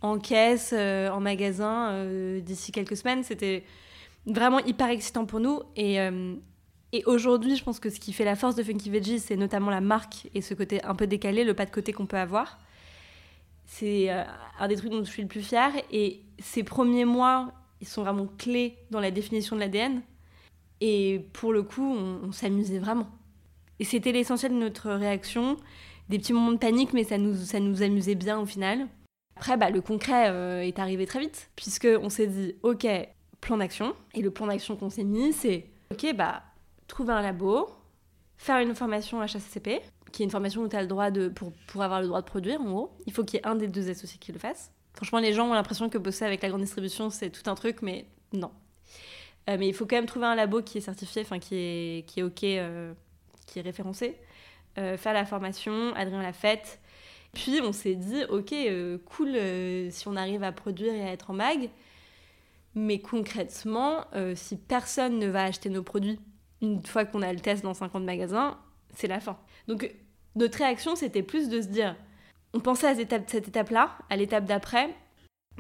en 0.02 0.18
caisse, 0.18 0.74
euh, 0.76 1.08
en 1.08 1.20
magasin 1.20 2.04
d'ici 2.40 2.70
quelques 2.70 2.96
semaines. 2.96 3.24
C'était 3.24 3.64
vraiment 4.26 4.58
hyper 4.60 4.90
excitant 4.90 5.24
pour 5.24 5.40
nous. 5.40 5.62
Et, 5.76 5.96
et 6.92 7.04
aujourd'hui, 7.06 7.56
je 7.56 7.64
pense 7.64 7.80
que 7.80 7.88
ce 7.88 7.98
qui 7.98 8.12
fait 8.12 8.24
la 8.24 8.36
force 8.36 8.54
de 8.54 8.62
Funky 8.62 8.90
Veggie, 8.90 9.18
c'est 9.18 9.36
notamment 9.36 9.70
la 9.70 9.80
marque 9.80 10.28
et 10.34 10.42
ce 10.42 10.52
côté 10.52 10.84
un 10.84 10.94
peu 10.94 11.06
décalé, 11.06 11.44
le 11.44 11.54
pas 11.54 11.64
de 11.64 11.70
côté 11.70 11.92
qu'on 11.92 12.06
peut 12.06 12.18
avoir. 12.18 12.58
C'est 13.64 14.10
un 14.10 14.68
des 14.68 14.76
trucs 14.76 14.90
dont 14.90 15.04
je 15.04 15.10
suis 15.10 15.22
le 15.22 15.28
plus 15.28 15.42
fière. 15.42 15.72
Et 15.90 16.20
ces 16.38 16.64
premiers 16.64 17.04
mois, 17.04 17.52
ils 17.80 17.86
sont 17.86 18.02
vraiment 18.02 18.28
clés 18.38 18.76
dans 18.90 19.00
la 19.00 19.10
définition 19.10 19.56
de 19.56 19.60
l'ADN. 19.60 20.02
Et 20.80 21.26
pour 21.32 21.52
le 21.52 21.62
coup, 21.62 21.84
on, 21.84 22.32
s'amusait 22.32 22.78
vraiment. 22.78 23.08
Et 23.78 23.84
c'était 23.84 24.12
l'essentiel 24.12 24.52
de 24.52 24.58
notre 24.58 24.90
réaction. 24.90 25.56
Des 26.08 26.18
petits 26.18 26.32
moments 26.32 26.52
de 26.52 26.58
panique, 26.58 26.92
mais 26.92 27.04
ça 27.04 27.18
nous, 27.18 27.34
ça 27.34 27.60
nous 27.60 27.82
amusait 27.82 28.14
bien 28.14 28.38
au 28.38 28.46
final. 28.46 28.88
Après, 29.36 29.56
bah, 29.56 29.70
le 29.70 29.80
concret 29.80 30.30
euh, 30.30 30.62
est 30.62 30.78
arrivé 30.78 31.06
très 31.06 31.20
vite, 31.20 31.50
puisqu'on 31.54 32.08
s'est 32.08 32.26
dit, 32.26 32.54
OK, 32.62 32.86
plan 33.40 33.56
d'action. 33.58 33.94
Et 34.14 34.22
le 34.22 34.30
plan 34.30 34.46
d'action 34.46 34.76
qu'on 34.76 34.90
s'est 34.90 35.04
mis, 35.04 35.32
c'est, 35.32 35.66
OK, 35.92 36.14
bah, 36.16 36.42
trouver 36.86 37.12
un 37.12 37.22
labo, 37.22 37.68
faire 38.36 38.58
une 38.58 38.74
formation 38.74 39.20
HACCP, 39.20 39.80
qui 40.10 40.22
est 40.22 40.24
une 40.24 40.30
formation 40.30 40.62
où 40.62 40.68
tu 40.68 40.76
as 40.76 40.82
le 40.82 40.88
droit 40.88 41.10
de, 41.10 41.28
pour, 41.28 41.52
pour 41.68 41.82
avoir 41.82 42.00
le 42.00 42.08
droit 42.08 42.20
de 42.20 42.26
produire, 42.26 42.60
en 42.60 42.70
gros. 42.70 42.96
Il 43.06 43.12
faut 43.12 43.22
qu'il 43.24 43.38
y 43.38 43.42
ait 43.42 43.46
un 43.46 43.54
des 43.54 43.68
deux 43.68 43.90
associés 43.90 44.18
qui 44.18 44.32
le 44.32 44.38
fasse. 44.38 44.72
Franchement, 44.98 45.20
les 45.20 45.32
gens 45.32 45.48
ont 45.48 45.54
l'impression 45.54 45.88
que 45.88 45.96
bosser 45.96 46.24
avec 46.24 46.42
la 46.42 46.48
grande 46.48 46.62
distribution, 46.62 47.08
c'est 47.08 47.30
tout 47.30 47.48
un 47.48 47.54
truc, 47.54 47.82
mais 47.82 48.06
non. 48.32 48.50
Euh, 49.48 49.56
mais 49.56 49.68
il 49.68 49.72
faut 49.72 49.86
quand 49.86 49.94
même 49.94 50.06
trouver 50.06 50.26
un 50.26 50.34
labo 50.34 50.60
qui 50.60 50.78
est 50.78 50.80
certifié, 50.80 51.22
enfin 51.22 51.38
qui 51.38 51.54
est, 51.54 52.08
qui 52.08 52.18
est 52.18 52.22
OK, 52.24 52.42
euh, 52.42 52.92
qui 53.46 53.60
est 53.60 53.62
référencé. 53.62 54.16
Euh, 54.76 54.96
faire 54.96 55.12
la 55.12 55.24
formation, 55.24 55.94
Adrien 55.94 56.20
l'a 56.20 56.32
faite. 56.32 56.80
Puis 57.32 57.60
on 57.62 57.72
s'est 57.72 57.94
dit, 57.94 58.24
OK, 58.28 58.52
cool 59.06 59.36
si 59.92 60.08
on 60.08 60.16
arrive 60.16 60.42
à 60.42 60.50
produire 60.50 60.92
et 60.92 61.02
à 61.02 61.12
être 61.12 61.30
en 61.30 61.34
mag. 61.34 61.70
Mais 62.74 62.98
concrètement, 62.98 64.04
si 64.34 64.56
personne 64.56 65.20
ne 65.20 65.28
va 65.28 65.44
acheter 65.44 65.68
nos 65.68 65.84
produits 65.84 66.18
une 66.60 66.84
fois 66.84 67.04
qu'on 67.04 67.22
a 67.22 67.32
le 67.32 67.38
test 67.38 67.62
dans 67.62 67.74
50 67.74 68.02
magasins, 68.02 68.58
c'est 68.94 69.06
la 69.06 69.20
fin. 69.20 69.38
Donc 69.68 69.94
notre 70.34 70.58
réaction, 70.58 70.96
c'était 70.96 71.22
plus 71.22 71.48
de 71.48 71.60
se 71.60 71.68
dire, 71.68 71.94
on 72.54 72.60
pensait 72.60 72.88
à 72.88 72.94
cette 72.94 73.48
étape-là, 73.48 73.96
à 74.10 74.16
l'étape 74.16 74.44
d'après, 74.44 74.94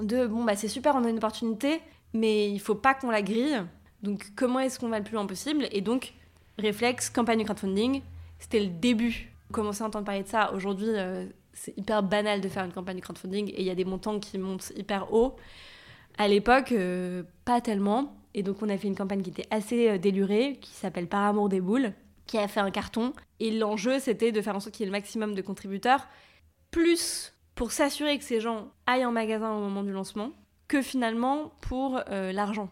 de 0.02 0.26
bon, 0.26 0.44
bah 0.44 0.56
c'est 0.56 0.68
super, 0.68 0.94
on 0.94 1.04
a 1.04 1.10
une 1.10 1.18
opportunité, 1.18 1.80
mais 2.14 2.50
il 2.50 2.60
faut 2.60 2.74
pas 2.74 2.94
qu'on 2.94 3.10
la 3.10 3.22
grille. 3.22 3.62
Donc, 4.02 4.28
comment 4.36 4.60
est-ce 4.60 4.78
qu'on 4.78 4.88
va 4.88 4.98
le 4.98 5.04
plus 5.04 5.14
loin 5.14 5.26
possible? 5.26 5.68
Et 5.72 5.80
donc, 5.80 6.14
réflexe, 6.58 7.10
campagne 7.10 7.44
crowdfunding, 7.44 8.02
c'était 8.38 8.60
le 8.60 8.68
début. 8.68 9.32
On 9.50 9.54
commençait 9.54 9.82
à 9.82 9.86
entendre 9.86 10.04
parler 10.04 10.22
de 10.22 10.28
ça. 10.28 10.52
Aujourd'hui, 10.54 10.88
euh, 10.90 11.26
c'est 11.52 11.76
hyper 11.76 12.02
banal 12.02 12.40
de 12.40 12.48
faire 12.48 12.64
une 12.64 12.72
campagne 12.72 12.96
de 12.96 13.02
crowdfunding 13.02 13.48
et 13.48 13.60
il 13.60 13.66
y 13.66 13.70
a 13.70 13.74
des 13.74 13.84
montants 13.84 14.20
qui 14.20 14.38
montent 14.38 14.72
hyper 14.76 15.12
haut. 15.12 15.36
À 16.16 16.28
l'époque, 16.28 16.72
euh, 16.72 17.22
pas 17.44 17.60
tellement. 17.60 18.14
Et 18.34 18.42
donc, 18.42 18.62
on 18.62 18.68
a 18.68 18.76
fait 18.76 18.88
une 18.88 18.96
campagne 18.96 19.22
qui 19.22 19.30
était 19.30 19.46
assez 19.50 19.88
euh, 19.88 19.98
délurée, 19.98 20.58
qui 20.60 20.70
s'appelle 20.70 21.08
Par 21.08 21.24
amour 21.24 21.48
des 21.48 21.60
boules, 21.60 21.92
qui 22.26 22.38
a 22.38 22.46
fait 22.46 22.60
un 22.60 22.70
carton. 22.70 23.12
Et 23.40 23.50
l'enjeu, 23.50 23.98
c'était 23.98 24.32
de 24.32 24.40
faire 24.40 24.54
en 24.54 24.60
sorte 24.60 24.76
qu'il 24.76 24.84
y 24.84 24.88
ait 24.88 24.90
le 24.90 24.96
maximum 24.96 25.34
de 25.34 25.42
contributeurs, 25.42 26.06
plus 26.70 27.34
pour 27.54 27.72
s'assurer 27.72 28.18
que 28.18 28.24
ces 28.24 28.40
gens 28.40 28.72
aillent 28.86 29.04
en 29.04 29.12
magasin 29.12 29.52
au 29.52 29.60
moment 29.60 29.82
du 29.82 29.92
lancement, 29.92 30.32
que 30.68 30.82
finalement 30.82 31.52
pour 31.60 32.00
l'argent 32.08 32.70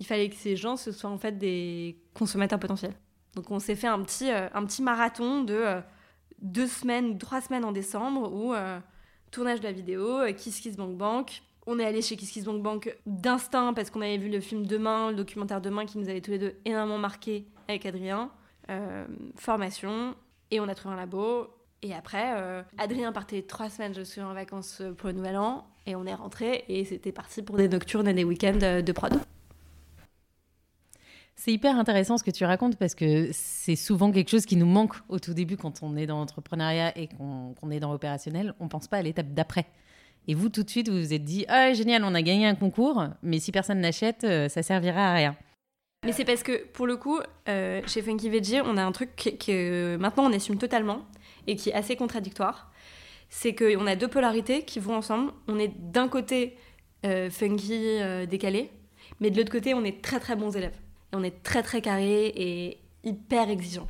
il 0.00 0.06
fallait 0.06 0.28
que 0.28 0.36
ces 0.36 0.56
gens 0.56 0.76
ce 0.76 0.92
soient 0.92 1.10
en 1.10 1.18
fait 1.18 1.38
des 1.38 1.98
consommateurs 2.14 2.58
potentiels. 2.58 2.94
Donc 3.34 3.50
on 3.50 3.58
s'est 3.58 3.74
fait 3.74 3.86
un 3.86 4.02
petit, 4.02 4.30
euh, 4.30 4.48
un 4.52 4.64
petit 4.64 4.82
marathon 4.82 5.42
de 5.42 5.54
euh, 5.54 5.80
deux 6.40 6.66
semaines, 6.66 7.18
trois 7.18 7.40
semaines 7.40 7.64
en 7.64 7.72
décembre 7.72 8.32
où 8.32 8.54
euh, 8.54 8.78
tournage 9.30 9.60
de 9.60 9.64
la 9.64 9.72
vidéo, 9.72 10.20
Kiss 10.36 10.60
Kiss 10.60 10.76
Bank 10.76 10.96
Bank. 10.96 11.42
On 11.66 11.78
est 11.78 11.84
allé 11.84 12.02
chez 12.02 12.16
Kiss 12.16 12.30
Kiss 12.30 12.44
Bank 12.44 12.62
Bank 12.62 12.96
d'instinct 13.06 13.72
parce 13.72 13.90
qu'on 13.90 14.02
avait 14.02 14.18
vu 14.18 14.28
le 14.28 14.40
film 14.40 14.66
Demain, 14.66 15.10
le 15.10 15.16
documentaire 15.16 15.60
Demain 15.60 15.86
qui 15.86 15.98
nous 15.98 16.08
avait 16.08 16.20
tous 16.20 16.32
les 16.32 16.38
deux 16.38 16.54
énormément 16.64 16.98
marqué 16.98 17.46
avec 17.68 17.86
Adrien. 17.86 18.30
formation 19.36 20.14
et 20.50 20.60
on 20.60 20.68
a 20.68 20.74
trouvé 20.74 20.94
un 20.94 20.98
labo. 20.98 21.48
Et 21.84 21.92
après, 21.92 22.32
Adrien 22.78 23.12
partait 23.12 23.42
trois 23.42 23.68
semaines, 23.68 23.92
je 23.94 24.00
suis 24.00 24.22
en 24.22 24.32
vacances 24.32 24.80
pour 24.96 25.10
le 25.10 25.14
Nouvel 25.14 25.36
An 25.36 25.66
et 25.86 25.94
on 25.94 26.06
est 26.06 26.14
rentré 26.14 26.64
et 26.68 26.86
c'était 26.86 27.12
parti 27.12 27.42
pour 27.42 27.58
des 27.58 27.68
nocturnes 27.68 28.08
et 28.08 28.14
des 28.14 28.24
week-ends 28.24 28.82
de 28.82 28.92
prod. 28.92 29.12
C'est 31.36 31.52
hyper 31.52 31.78
intéressant 31.78 32.16
ce 32.16 32.24
que 32.24 32.30
tu 32.30 32.46
racontes 32.46 32.76
parce 32.76 32.94
que 32.94 33.28
c'est 33.32 33.76
souvent 33.76 34.10
quelque 34.12 34.30
chose 34.30 34.46
qui 34.46 34.56
nous 34.56 34.66
manque 34.66 34.94
au 35.10 35.18
tout 35.18 35.34
début 35.34 35.58
quand 35.58 35.82
on 35.82 35.94
est 35.96 36.06
dans 36.06 36.18
l'entrepreneuriat 36.18 36.96
et 36.96 37.08
qu'on 37.08 37.70
est 37.70 37.80
dans 37.80 37.92
l'opérationnel. 37.92 38.54
On 38.60 38.68
pense 38.68 38.88
pas 38.88 38.96
à 38.96 39.02
l'étape 39.02 39.34
d'après. 39.34 39.66
Et 40.26 40.34
vous, 40.34 40.48
tout 40.48 40.62
de 40.62 40.70
suite, 40.70 40.88
vous 40.88 40.96
vous 40.96 41.12
êtes 41.12 41.24
dit 41.24 41.44
Ah, 41.48 41.74
génial, 41.74 42.02
on 42.04 42.14
a 42.14 42.22
gagné 42.22 42.46
un 42.46 42.54
concours, 42.54 43.04
mais 43.22 43.40
si 43.40 43.52
personne 43.52 43.80
n'achète, 43.80 44.24
euh, 44.24 44.48
ça 44.48 44.62
servira 44.62 45.10
à 45.10 45.12
rien. 45.12 45.36
Mais 46.04 46.12
c'est 46.12 46.24
parce 46.24 46.42
que, 46.42 46.66
pour 46.68 46.86
le 46.86 46.96
coup, 46.96 47.18
euh, 47.48 47.82
chez 47.86 48.00
Funky 48.00 48.30
Veggie, 48.30 48.60
on 48.64 48.76
a 48.76 48.82
un 48.82 48.92
truc 48.92 49.14
que, 49.16 49.96
maintenant 49.96 50.30
on 50.30 50.32
assume 50.32 50.56
totalement 50.56 51.00
et 51.46 51.56
qui 51.56 51.70
est 51.70 51.74
assez 51.74 51.96
contradictoire. 51.96 52.70
C'est 53.28 53.54
qu'on 53.54 53.86
a 53.86 53.96
deux 53.96 54.08
polarités 54.08 54.64
qui 54.64 54.78
vont 54.80 54.94
ensemble. 54.94 55.32
On 55.48 55.58
est 55.58 55.72
d'un 55.78 56.08
côté 56.08 56.56
euh, 57.04 57.30
funky, 57.30 57.98
décalé, 58.28 58.70
mais 59.20 59.30
de 59.30 59.36
l'autre 59.38 59.52
côté, 59.52 59.74
on 59.74 59.84
est 59.84 60.02
très 60.02 60.20
très 60.20 60.36
bons 60.36 60.56
élèves. 60.56 60.76
Et 61.12 61.16
on 61.16 61.22
est 61.22 61.42
très 61.42 61.62
très 61.62 61.80
carré 61.80 62.26
et 62.36 62.78
hyper 63.02 63.50
exigeant. 63.50 63.88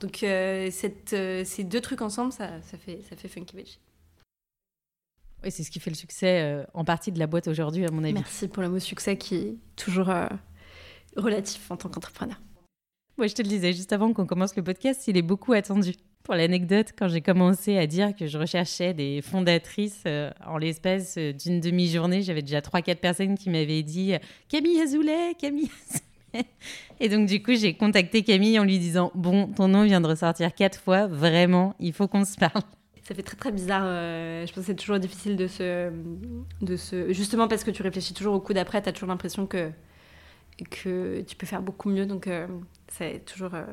Donc 0.00 0.18
cette, 0.18 1.10
ces 1.10 1.64
deux 1.64 1.80
trucs 1.80 2.02
ensemble, 2.02 2.32
ça, 2.32 2.60
ça, 2.62 2.78
fait, 2.78 3.02
ça 3.08 3.16
fait 3.16 3.28
Funky 3.28 3.56
Veggie. 3.56 3.78
Oui, 5.42 5.50
c'est 5.50 5.62
ce 5.62 5.70
qui 5.70 5.80
fait 5.80 5.90
le 5.90 5.96
succès 5.96 6.42
euh, 6.42 6.64
en 6.74 6.84
partie 6.84 7.12
de 7.12 7.18
la 7.18 7.26
boîte 7.26 7.48
aujourd'hui, 7.48 7.86
à 7.86 7.90
mon 7.90 8.04
avis. 8.04 8.12
Merci 8.12 8.48
pour 8.48 8.62
le 8.62 8.68
mot 8.68 8.78
succès 8.78 9.16
qui 9.16 9.36
est 9.36 9.56
toujours 9.76 10.10
euh, 10.10 10.26
relatif 11.16 11.70
en 11.70 11.76
tant 11.76 11.88
qu'entrepreneur. 11.88 12.38
Moi, 13.16 13.26
je 13.26 13.34
te 13.34 13.42
le 13.42 13.48
disais 13.48 13.72
juste 13.72 13.92
avant 13.92 14.12
qu'on 14.12 14.26
commence 14.26 14.54
le 14.56 14.62
podcast, 14.62 15.08
il 15.08 15.16
est 15.16 15.22
beaucoup 15.22 15.52
attendu. 15.52 15.92
Pour 16.30 16.36
l'anecdote, 16.36 16.92
quand 16.96 17.08
j'ai 17.08 17.22
commencé 17.22 17.76
à 17.76 17.88
dire 17.88 18.14
que 18.14 18.28
je 18.28 18.38
recherchais 18.38 18.94
des 18.94 19.20
fondatrices 19.20 20.04
euh, 20.06 20.30
en 20.46 20.58
l'espace 20.58 21.18
d'une 21.18 21.58
demi-journée, 21.58 22.22
j'avais 22.22 22.42
déjà 22.42 22.60
3-4 22.60 22.98
personnes 22.98 23.36
qui 23.36 23.50
m'avaient 23.50 23.82
dit 23.82 24.12
Camille 24.48 24.80
Azoulay, 24.80 25.34
Camille 25.36 25.68
Azoulay. 25.90 26.46
Et 27.00 27.08
donc, 27.08 27.26
du 27.26 27.42
coup, 27.42 27.56
j'ai 27.56 27.74
contacté 27.74 28.22
Camille 28.22 28.60
en 28.60 28.62
lui 28.62 28.78
disant 28.78 29.10
Bon, 29.16 29.48
ton 29.48 29.66
nom 29.66 29.82
vient 29.82 30.00
de 30.00 30.06
ressortir 30.06 30.54
quatre 30.54 30.78
fois, 30.78 31.08
vraiment, 31.08 31.74
il 31.80 31.92
faut 31.92 32.06
qu'on 32.06 32.24
se 32.24 32.36
parle 32.36 32.62
ça 33.02 33.16
fait 33.16 33.24
très 33.24 33.36
très 33.36 33.50
bizarre. 33.50 33.82
Euh, 33.84 34.46
je 34.46 34.52
pense 34.52 34.62
que 34.62 34.66
c'est 34.70 34.76
toujours 34.76 35.00
difficile 35.00 35.34
de 35.34 35.48
se, 35.48 35.90
de 36.62 36.76
se. 36.76 37.12
Justement 37.12 37.48
parce 37.48 37.64
que 37.64 37.72
tu 37.72 37.82
réfléchis 37.82 38.14
toujours 38.14 38.34
au 38.34 38.40
coup 38.40 38.52
d'après, 38.52 38.80
tu 38.80 38.88
as 38.88 38.92
toujours 38.92 39.08
l'impression 39.08 39.48
que, 39.48 39.72
que 40.70 41.22
tu 41.22 41.34
peux 41.34 41.46
faire 41.46 41.62
beaucoup 41.62 41.90
mieux. 41.90 42.06
Donc 42.06 42.28
euh, 42.28 42.46
c'est 42.86 43.24
toujours 43.24 43.54
euh, 43.54 43.64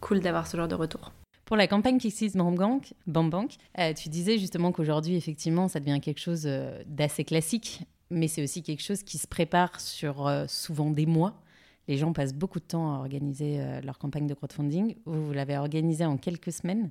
cool 0.00 0.20
d'avoir 0.20 0.46
ce 0.46 0.56
genre 0.56 0.68
de 0.68 0.74
retour. 0.74 1.12
Pour 1.48 1.56
la 1.56 1.66
campagne 1.66 1.96
Kisses 1.96 2.36
Bank, 2.36 2.92
Bank 3.06 3.56
tu 3.96 4.10
disais 4.10 4.36
justement 4.36 4.70
qu'aujourd'hui, 4.70 5.16
effectivement, 5.16 5.66
ça 5.66 5.80
devient 5.80 5.98
quelque 5.98 6.20
chose 6.20 6.46
d'assez 6.84 7.24
classique, 7.24 7.80
mais 8.10 8.28
c'est 8.28 8.42
aussi 8.42 8.62
quelque 8.62 8.82
chose 8.82 9.02
qui 9.02 9.16
se 9.16 9.26
prépare 9.26 9.80
sur 9.80 10.30
souvent 10.46 10.90
des 10.90 11.06
mois. 11.06 11.40
Les 11.88 11.96
gens 11.96 12.12
passent 12.12 12.34
beaucoup 12.34 12.60
de 12.60 12.66
temps 12.66 12.94
à 12.94 12.98
organiser 12.98 13.62
leur 13.82 13.96
campagne 13.96 14.26
de 14.26 14.34
crowdfunding. 14.34 14.96
Vous, 15.06 15.32
l'avez 15.32 15.56
organisée 15.56 16.04
en 16.04 16.18
quelques 16.18 16.52
semaines. 16.52 16.90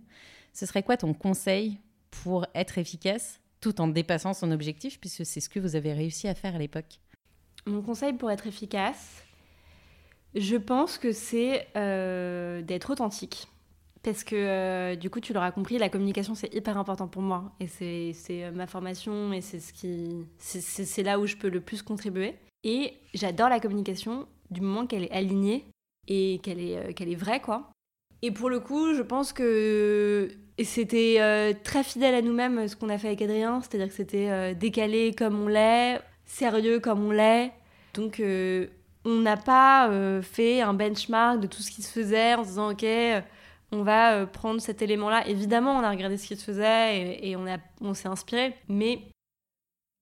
Ce 0.54 0.66
serait 0.66 0.82
quoi 0.82 0.98
ton 0.98 1.14
conseil 1.14 1.78
pour 2.10 2.48
être 2.56 2.80
efficace 2.80 3.40
tout 3.62 3.80
en 3.80 3.88
dépassant 3.88 4.34
son 4.34 4.50
objectif, 4.50 5.00
puisque 5.00 5.24
c'est 5.24 5.40
ce 5.40 5.50
que 5.50 5.60
vous 5.60 5.76
avez 5.76 5.94
réussi 5.94 6.28
à 6.28 6.34
faire 6.34 6.56
à 6.56 6.58
l'époque? 6.58 7.00
Mon 7.68 7.84
conseil 7.84 8.14
pour 8.14 8.32
être 8.32 8.48
efficace, 8.48 9.22
je 10.34 10.56
pense 10.56 10.98
que 10.98 11.12
c'est 11.12 11.68
euh, 11.76 12.64
d'être 12.64 12.90
authentique. 12.90 13.48
Parce 14.12 14.24
que 14.24 14.36
euh, 14.36 14.96
du 14.96 15.10
coup, 15.10 15.20
tu 15.20 15.34
l'auras 15.34 15.52
compris, 15.52 15.78
la 15.78 15.90
communication, 15.90 16.34
c'est 16.34 16.54
hyper 16.54 16.78
important 16.78 17.08
pour 17.08 17.22
moi. 17.22 17.52
Et 17.60 17.68
c'est 17.68 18.14
euh, 18.44 18.52
ma 18.52 18.66
formation 18.66 19.34
et 19.34 19.42
c'est 19.42 19.60
ce 19.60 19.74
qui, 19.74 20.26
c'est 20.38 21.04
là 21.04 21.20
où 21.20 21.28
je 21.28 21.36
peux 21.36 21.50
le 21.50 21.60
plus 21.60 21.82
contribuer. 21.82 22.36
Et 22.64 22.94
j'adore 23.14 23.50
la 23.50 23.60
communication 23.60 24.26
du 24.50 24.62
moment 24.62 24.88
qu'elle 24.88 25.04
est 25.04 25.12
alignée 25.12 25.66
et 26.08 26.40
qu'elle 26.42 26.62
est, 26.62 26.94
qu'elle 26.94 27.12
est 27.12 27.16
vraie, 27.16 27.42
quoi. 27.42 27.70
Et 28.22 28.32
pour 28.32 28.50
le 28.50 28.60
coup, 28.60 28.94
je 28.94 29.02
pense 29.02 29.34
que 29.34 30.30
c'était 30.64 31.18
euh, 31.20 31.54
très 31.64 31.84
fidèle 31.84 32.16
à 32.16 32.22
nous-mêmes 32.22 32.68
ce 32.68 32.76
qu'on 32.76 32.90
a 32.90 32.98
fait 32.98 33.08
avec 33.08 33.22
Adrien, 33.22 33.62
c'est-à-dire 33.62 33.90
que 33.90 33.94
c'était 33.94 34.30
euh, 34.30 34.54
décalé 34.54 35.14
comme 35.14 35.40
on 35.40 35.48
l'est, 35.48 36.02
sérieux 36.26 36.80
comme 36.80 37.06
on 37.06 37.12
l'est. 37.12 37.52
Donc 37.94 38.20
euh, 38.20 38.68
on 39.06 39.20
n'a 39.20 39.38
pas 39.38 39.90
fait 40.22 40.62
un 40.62 40.74
benchmark 40.74 41.40
de 41.40 41.48
tout 41.48 41.62
ce 41.62 41.72
qui 41.72 41.82
se 41.82 41.92
faisait 41.92 42.36
en 42.36 42.44
se 42.44 42.50
disant 42.50 42.72
ok, 42.72 42.86
on 43.72 43.84
va 43.84 44.26
prendre 44.28 44.62
cet 44.62 44.82
élément-là. 44.82 45.28
Évidemment, 45.28 45.78
on 45.78 45.84
a 45.84 45.90
regardé 45.90 46.18
ce 46.18 46.28
qui 46.28 46.36
se 46.36 46.44
faisait 46.44 47.20
et, 47.26 47.36
on, 47.36 47.94
s'est 47.94 48.08
inspiré, 48.08 48.56
mais 48.70 49.02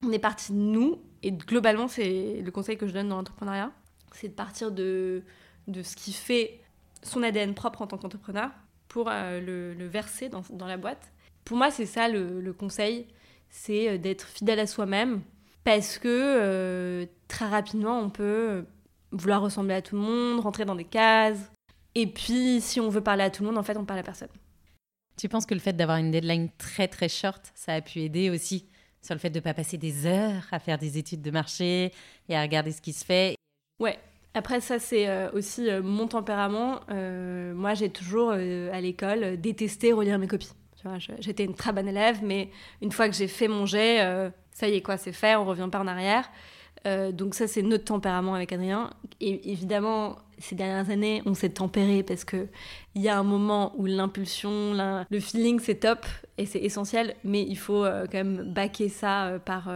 on 0.05 0.11
est 0.11 0.19
parti 0.19 0.51
de 0.51 0.57
nous. 0.57 1.01
Et 1.23 1.31
globalement, 1.31 1.87
c'est 1.87 2.41
le 2.41 2.51
conseil 2.51 2.77
que 2.77 2.85
je 2.85 2.93
donne 2.93 3.09
dans 3.09 3.17
l'entrepreneuriat, 3.17 3.71
c'est 4.13 4.29
de 4.29 4.33
partir 4.33 4.71
de, 4.71 5.23
ce 5.67 5.95
qui 5.95 6.13
fait 6.13 6.59
son 7.01 7.23
ADN 7.23 7.53
propre 7.53 7.81
en 7.81 7.87
tant 7.87 7.97
qu'entrepreneur 7.97 8.51
pour 8.87 9.09
euh, 9.09 9.41
le, 9.41 9.87
verser 9.87 10.29
dans, 10.29 10.67
la 10.67 10.77
boîte. 10.77 11.11
Pour 11.43 11.57
moi, 11.57 11.71
c'est 11.71 11.85
ça 11.85 12.07
le, 12.07 12.53
conseil, 12.53 13.07
c'est 13.49 13.89
euh, 13.89 13.97
d'être 13.97 14.27
fidèle 14.27 14.59
à 14.59 14.67
soi-même 14.67 15.21
parce 15.63 15.97
que 15.97 16.07
euh, 16.07 17.05
très 17.27 17.47
rapidement, 17.47 17.99
on 17.99 18.09
peut 18.11 18.65
vouloir 19.11 19.41
ressembler 19.41 19.73
à 19.73 19.81
tout 19.81 19.95
le 19.95 20.01
monde, 20.01 20.39
rentrer 20.39 20.65
dans 20.65 20.75
des 20.75 20.85
cases. 20.85 21.51
Et 21.95 22.07
puis, 22.07 22.59
si 22.61 22.79
on 22.79 22.89
veut 22.89 23.01
parler 23.01 23.23
à 23.23 23.29
tout 23.29 23.43
le 23.43 23.49
monde, 23.49 23.57
en 23.57 23.63
fait, 23.63 23.77
on 23.77 23.85
parle 23.85 23.99
à 23.99 24.03
personne. 24.03 24.29
Tu 25.17 25.29
penses 25.29 25.45
que 25.45 25.53
le 25.53 25.61
fait 25.61 25.73
d'avoir 25.73 25.97
une 25.97 26.11
deadline 26.11 26.49
très 26.57 26.87
très 26.87 27.07
short, 27.07 27.41
ça 27.55 27.73
a 27.73 27.81
pu 27.81 27.99
aider 28.01 28.29
aussi 28.29 28.67
sur 29.01 29.15
le 29.15 29.19
fait 29.19 29.29
de 29.29 29.39
ne 29.39 29.43
pas 29.43 29.53
passer 29.53 29.77
des 29.77 30.05
heures 30.05 30.45
à 30.51 30.59
faire 30.59 30.77
des 30.77 30.97
études 30.97 31.21
de 31.21 31.31
marché 31.31 31.91
et 32.27 32.35
à 32.35 32.41
regarder 32.41 32.71
ce 32.71 32.81
qui 32.81 32.91
se 32.91 33.05
fait? 33.05 33.35
Ouais, 33.79 33.97
après, 34.35 34.59
ça, 34.59 34.79
c'est 34.79 35.07
euh, 35.07 35.31
aussi 35.31 35.69
euh, 35.69 35.81
mon 35.81 36.07
tempérament. 36.07 36.81
Euh, 36.91 37.53
moi, 37.53 37.73
j'ai 37.73 37.89
toujours, 37.89 38.31
à 38.31 38.81
l'école, 38.81 39.39
détesté 39.39 39.93
relire 39.93 40.19
mes 40.19 40.27
copies. 40.27 40.51
J'étais 41.19 41.45
une 41.45 41.55
très 41.55 41.73
bonne 41.73 41.87
élève, 41.87 42.19
mais 42.21 42.51
une 42.81 42.91
fois 42.91 43.09
que 43.09 43.15
j'ai 43.15 43.27
fait 43.27 43.47
mon 43.47 43.65
jet, 43.65 44.31
ça 44.51 44.67
y 44.67 44.75
est, 44.75 44.81
quoi, 44.83 44.97
c'est 44.97 45.13
fait, 45.13 45.35
on 45.35 45.43
revient 45.43 45.67
pas 45.71 45.79
en 45.79 45.87
arrière. 45.87 46.29
donc 47.11 47.33
ça, 47.33 47.47
c'est 47.47 47.63
notre 47.63 47.85
tempérament 47.85 48.35
avec 48.35 48.51
Adrien. 48.51 48.91
Et 49.19 49.51
évidemment, 49.51 50.17
ces 50.37 50.55
dernières 50.55 50.89
années, 50.89 51.21
on 51.25 51.33
s'est 51.33 51.49
tempéré 51.49 52.03
parce 52.03 52.23
que 52.23 52.47
il 52.93 53.01
y 53.01 53.09
a 53.09 53.17
un 53.17 53.23
moment 53.23 53.73
où 53.77 53.85
l'impulsion, 53.85 54.73
le 55.09 55.19
feeling, 55.19 55.59
c'est 55.59 55.75
top 55.75 56.05
et 56.37 56.45
c'est 56.45 56.59
essentiel, 56.59 57.15
mais 57.23 57.43
il 57.43 57.57
faut 57.57 57.83
quand 57.83 58.13
même 58.13 58.53
baquer 58.53 58.89
ça 58.89 59.39
par 59.45 59.71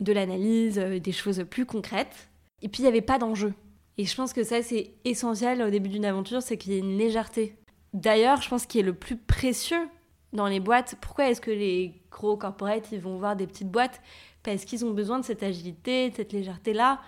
de 0.00 0.12
l'analyse, 0.12 0.76
des 0.76 1.12
choses 1.12 1.44
plus 1.50 1.66
concrètes. 1.66 2.30
Et 2.62 2.68
puis, 2.68 2.80
il 2.80 2.82
n'y 2.82 2.88
avait 2.88 3.00
pas 3.00 3.18
d'enjeu. 3.18 3.52
Et 3.98 4.04
je 4.04 4.14
pense 4.14 4.32
que 4.32 4.44
ça, 4.44 4.62
c'est 4.62 4.94
essentiel 5.04 5.60
au 5.62 5.70
début 5.70 5.88
d'une 5.88 6.04
aventure, 6.04 6.40
c'est 6.40 6.56
qu'il 6.56 6.72
y 6.72 6.76
ait 6.76 6.80
une 6.80 6.96
légèreté. 6.96 7.56
D'ailleurs, 7.94 8.40
je 8.42 8.48
pense 8.48 8.66
qu'il 8.66 8.80
est 8.80 8.84
le 8.84 8.94
plus 8.94 9.16
précieux 9.16 9.88
dans 10.32 10.46
les 10.46 10.60
boîtes. 10.60 10.96
Pourquoi 11.00 11.30
est-ce 11.30 11.40
que 11.40 11.50
les 11.50 12.00
gros 12.10 12.36
corporates, 12.36 12.92
ils 12.92 13.00
vont 13.00 13.18
voir 13.18 13.34
des 13.34 13.46
petites 13.46 13.70
boîtes? 13.70 14.00
Parce 14.44 14.64
qu'ils 14.64 14.84
ont 14.84 14.92
besoin 14.92 15.18
de 15.18 15.24
cette 15.24 15.42
agilité, 15.42 16.10
de 16.10 16.14
cette 16.14 16.32
légèreté-là, 16.32 17.00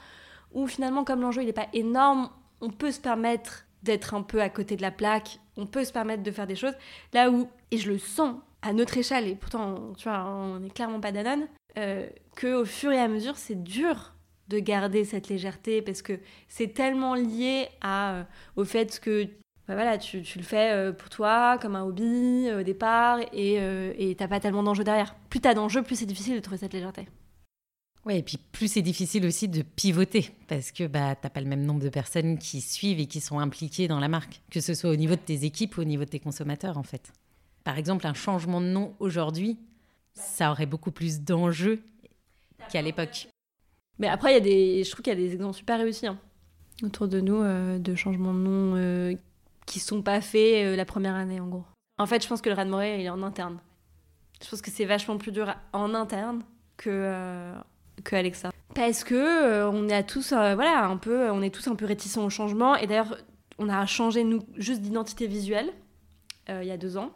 où 0.52 0.66
finalement, 0.66 1.04
comme 1.04 1.20
l'enjeu, 1.20 1.42
il 1.42 1.46
n'est 1.46 1.52
pas 1.52 1.68
énorme, 1.72 2.28
on 2.60 2.70
peut 2.70 2.92
se 2.92 3.00
permettre 3.00 3.66
d'être 3.82 4.14
un 4.14 4.22
peu 4.22 4.42
à 4.42 4.48
côté 4.48 4.76
de 4.76 4.82
la 4.82 4.90
plaque, 4.90 5.40
on 5.56 5.66
peut 5.66 5.84
se 5.84 5.92
permettre 5.92 6.22
de 6.22 6.30
faire 6.30 6.46
des 6.46 6.56
choses. 6.56 6.74
Là 7.12 7.30
où, 7.30 7.48
et 7.70 7.78
je 7.78 7.90
le 7.90 7.98
sens 7.98 8.36
à 8.62 8.72
notre 8.72 8.96
échelle, 8.98 9.26
et 9.26 9.34
pourtant, 9.34 9.92
tu 9.96 10.08
vois, 10.08 10.24
on 10.26 10.60
n'est 10.60 10.70
clairement 10.70 11.00
pas 11.00 11.12
Danone, 11.12 11.46
euh, 11.78 12.06
qu'au 12.38 12.64
fur 12.64 12.92
et 12.92 12.98
à 12.98 13.08
mesure, 13.08 13.36
c'est 13.36 13.62
dur 13.62 14.12
de 14.50 14.58
garder 14.58 15.04
cette 15.04 15.28
légèreté 15.28 15.80
parce 15.80 16.02
que 16.02 16.18
c'est 16.48 16.74
tellement 16.74 17.14
lié 17.14 17.68
à, 17.80 18.14
euh, 18.14 18.22
au 18.56 18.64
fait 18.64 19.00
que 19.00 19.24
bah 19.68 19.74
voilà, 19.76 19.98
tu, 19.98 20.22
tu, 20.22 20.38
le 20.38 20.44
fais 20.44 20.72
euh, 20.72 20.92
pour 20.92 21.08
toi, 21.08 21.56
comme 21.62 21.76
un 21.76 21.84
hobby 21.84 22.48
euh, 22.48 22.60
au 22.60 22.62
départ, 22.64 23.20
et 23.32 24.16
t'as 24.18 24.26
pas 24.26 24.40
tellement 24.40 24.64
d'enjeux 24.64 24.82
derrière. 24.82 25.14
Plus 25.30 25.40
t'as 25.40 25.54
d'enjeux, 25.54 25.82
plus 25.82 25.94
c'est 25.94 26.06
difficile 26.06 26.34
de 26.34 26.40
trouver 26.40 26.58
cette 26.58 26.72
légèreté. 26.72 27.06
Oui, 28.06 28.16
et 28.16 28.22
puis 28.22 28.38
plus 28.52 28.72
c'est 28.72 28.82
difficile 28.82 29.26
aussi 29.26 29.46
de 29.46 29.62
pivoter, 29.62 30.30
parce 30.48 30.72
que 30.72 30.86
bah, 30.86 31.14
t'as 31.14 31.28
pas 31.28 31.40
le 31.40 31.46
même 31.46 31.64
nombre 31.64 31.80
de 31.80 31.90
personnes 31.90 32.38
qui 32.38 32.62
suivent 32.62 32.98
et 32.98 33.06
qui 33.06 33.20
sont 33.20 33.38
impliquées 33.38 33.88
dans 33.88 34.00
la 34.00 34.08
marque, 34.08 34.40
que 34.50 34.60
ce 34.60 34.72
soit 34.72 34.90
au 34.90 34.96
niveau 34.96 35.16
de 35.16 35.20
tes 35.20 35.44
équipes 35.44 35.76
ou 35.76 35.82
au 35.82 35.84
niveau 35.84 36.04
de 36.04 36.10
tes 36.10 36.20
consommateurs, 36.20 36.78
en 36.78 36.82
fait. 36.82 37.12
Par 37.62 37.76
exemple, 37.76 38.06
un 38.06 38.14
changement 38.14 38.62
de 38.62 38.66
nom 38.66 38.94
aujourd'hui, 39.00 39.58
ça 40.14 40.50
aurait 40.50 40.66
beaucoup 40.66 40.92
plus 40.92 41.20
d'enjeux 41.20 41.82
qu'à 42.70 42.80
l'époque. 42.80 43.28
Mais 43.98 44.08
après, 44.08 44.30
il 44.30 44.34
y 44.34 44.38
a 44.38 44.40
des, 44.40 44.84
je 44.84 44.90
trouve 44.90 45.02
qu'il 45.02 45.12
y 45.12 45.16
a 45.16 45.18
des 45.18 45.34
exemples 45.34 45.56
super 45.56 45.78
réussis 45.78 46.06
hein, 46.06 46.18
autour 46.82 47.06
de 47.06 47.20
nous 47.20 47.42
euh, 47.42 47.78
de 47.78 47.94
changements 47.94 48.32
de 48.32 48.38
nom 48.38 48.76
euh, 48.76 49.14
qui 49.66 49.78
sont 49.78 50.00
pas 50.00 50.22
faits 50.22 50.64
euh, 50.64 50.76
la 50.76 50.86
première 50.86 51.14
année, 51.14 51.38
en 51.38 51.48
gros. 51.48 51.64
En 51.98 52.06
fait, 52.06 52.22
je 52.22 52.28
pense 52.28 52.40
que 52.40 52.48
le 52.48 52.64
Moret, 52.64 53.00
il 53.00 53.04
est 53.04 53.10
en 53.10 53.22
interne. 53.22 53.58
Je 54.42 54.48
pense 54.48 54.62
que 54.62 54.70
c'est 54.70 54.86
vachement 54.86 55.18
plus 55.18 55.32
dur 55.32 55.54
en 55.74 55.92
interne 55.92 56.42
que, 56.78 57.52
que 58.04 58.16
Alexa. 58.16 58.50
Parce 58.74 59.04
que 59.04 59.64
on 59.68 59.88
est 59.88 60.02
tous, 60.04 60.32
voilà, 60.32 60.86
un 60.86 60.96
peu, 60.96 61.30
on 61.30 61.42
est 61.42 61.54
tous 61.54 61.68
un 61.68 61.74
peu 61.74 61.86
réticents 61.86 62.24
au 62.24 62.30
changement. 62.30 62.76
Et 62.76 62.86
d'ailleurs, 62.86 63.18
on 63.58 63.68
a 63.68 63.84
changé, 63.86 64.24
nous, 64.24 64.40
juste 64.56 64.80
d'identité 64.80 65.26
visuelle 65.26 65.72
il 66.48 66.64
y 66.64 66.72
a 66.72 66.76
deux 66.76 66.96
ans. 66.96 67.12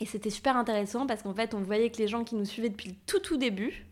Et 0.00 0.06
c'était 0.06 0.30
super 0.30 0.56
intéressant 0.56 1.06
parce 1.06 1.22
qu'en 1.22 1.34
fait, 1.34 1.54
on 1.54 1.60
voyait 1.60 1.90
que 1.90 1.98
les 1.98 2.08
gens 2.08 2.24
qui 2.24 2.34
nous 2.34 2.44
suivaient 2.44 2.68
depuis 2.68 2.90
le 2.90 2.94
tout 3.06 3.18
tout 3.18 3.36
début, 3.36 3.86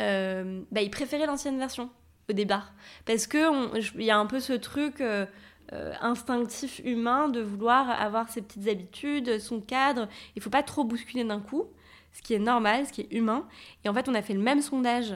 euh, 0.00 0.62
bah, 0.70 0.82
ils 0.82 0.90
préféraient 0.90 1.26
l'ancienne 1.26 1.58
version. 1.58 1.90
au 2.28 2.32
départ. 2.32 2.72
Parce 3.04 3.26
qu'il 3.26 3.80
y 3.98 4.10
a 4.10 4.18
un 4.18 4.26
peu 4.26 4.40
ce 4.40 4.52
truc 4.52 5.00
euh, 5.00 5.26
euh, 5.72 5.92
instinctif 6.00 6.80
humain 6.84 7.28
de 7.28 7.40
vouloir 7.40 7.90
avoir 7.90 8.28
ses 8.30 8.42
petites 8.42 8.68
habitudes, 8.68 9.38
son 9.38 9.60
cadre. 9.60 10.08
Il 10.34 10.42
faut 10.42 10.50
pas 10.50 10.62
trop 10.62 10.84
bousculer 10.84 11.24
d'un 11.24 11.40
coup, 11.40 11.66
ce 12.12 12.22
qui 12.22 12.34
est 12.34 12.38
normal, 12.38 12.86
ce 12.86 12.92
qui 12.92 13.02
est 13.02 13.12
humain. 13.12 13.46
Et 13.84 13.88
en 13.88 13.94
fait, 13.94 14.08
on 14.08 14.14
a 14.14 14.22
fait 14.22 14.34
le 14.34 14.40
même 14.40 14.60
sondage 14.60 15.14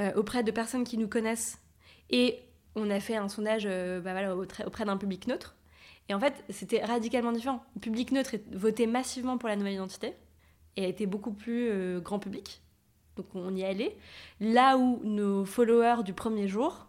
euh, 0.00 0.12
auprès 0.14 0.42
de 0.42 0.50
personnes 0.50 0.84
qui 0.84 0.98
nous 0.98 1.08
connaissent. 1.08 1.60
Et 2.10 2.38
on 2.74 2.90
a 2.90 3.00
fait 3.00 3.16
un 3.16 3.28
sondage 3.28 3.64
bah 3.64 4.12
voilà, 4.12 4.36
auprès 4.36 4.84
d'un 4.84 4.96
public 4.96 5.26
neutre. 5.26 5.56
Et 6.08 6.14
en 6.14 6.20
fait, 6.20 6.44
c'était 6.48 6.84
radicalement 6.84 7.32
différent. 7.32 7.62
Le 7.74 7.80
public 7.80 8.12
neutre 8.12 8.36
votait 8.52 8.86
massivement 8.86 9.36
pour 9.36 9.48
la 9.48 9.56
nouvelle 9.56 9.74
identité 9.74 10.14
et 10.76 10.84
a 10.84 10.88
été 10.88 11.06
beaucoup 11.06 11.32
plus 11.32 12.00
grand 12.00 12.18
public 12.18 12.62
donc 13.18 13.26
on 13.34 13.54
y 13.54 13.64
allait. 13.64 13.96
Là 14.40 14.78
où 14.78 15.00
nos 15.04 15.44
followers 15.44 16.02
du 16.04 16.14
premier 16.14 16.48
jour, 16.48 16.86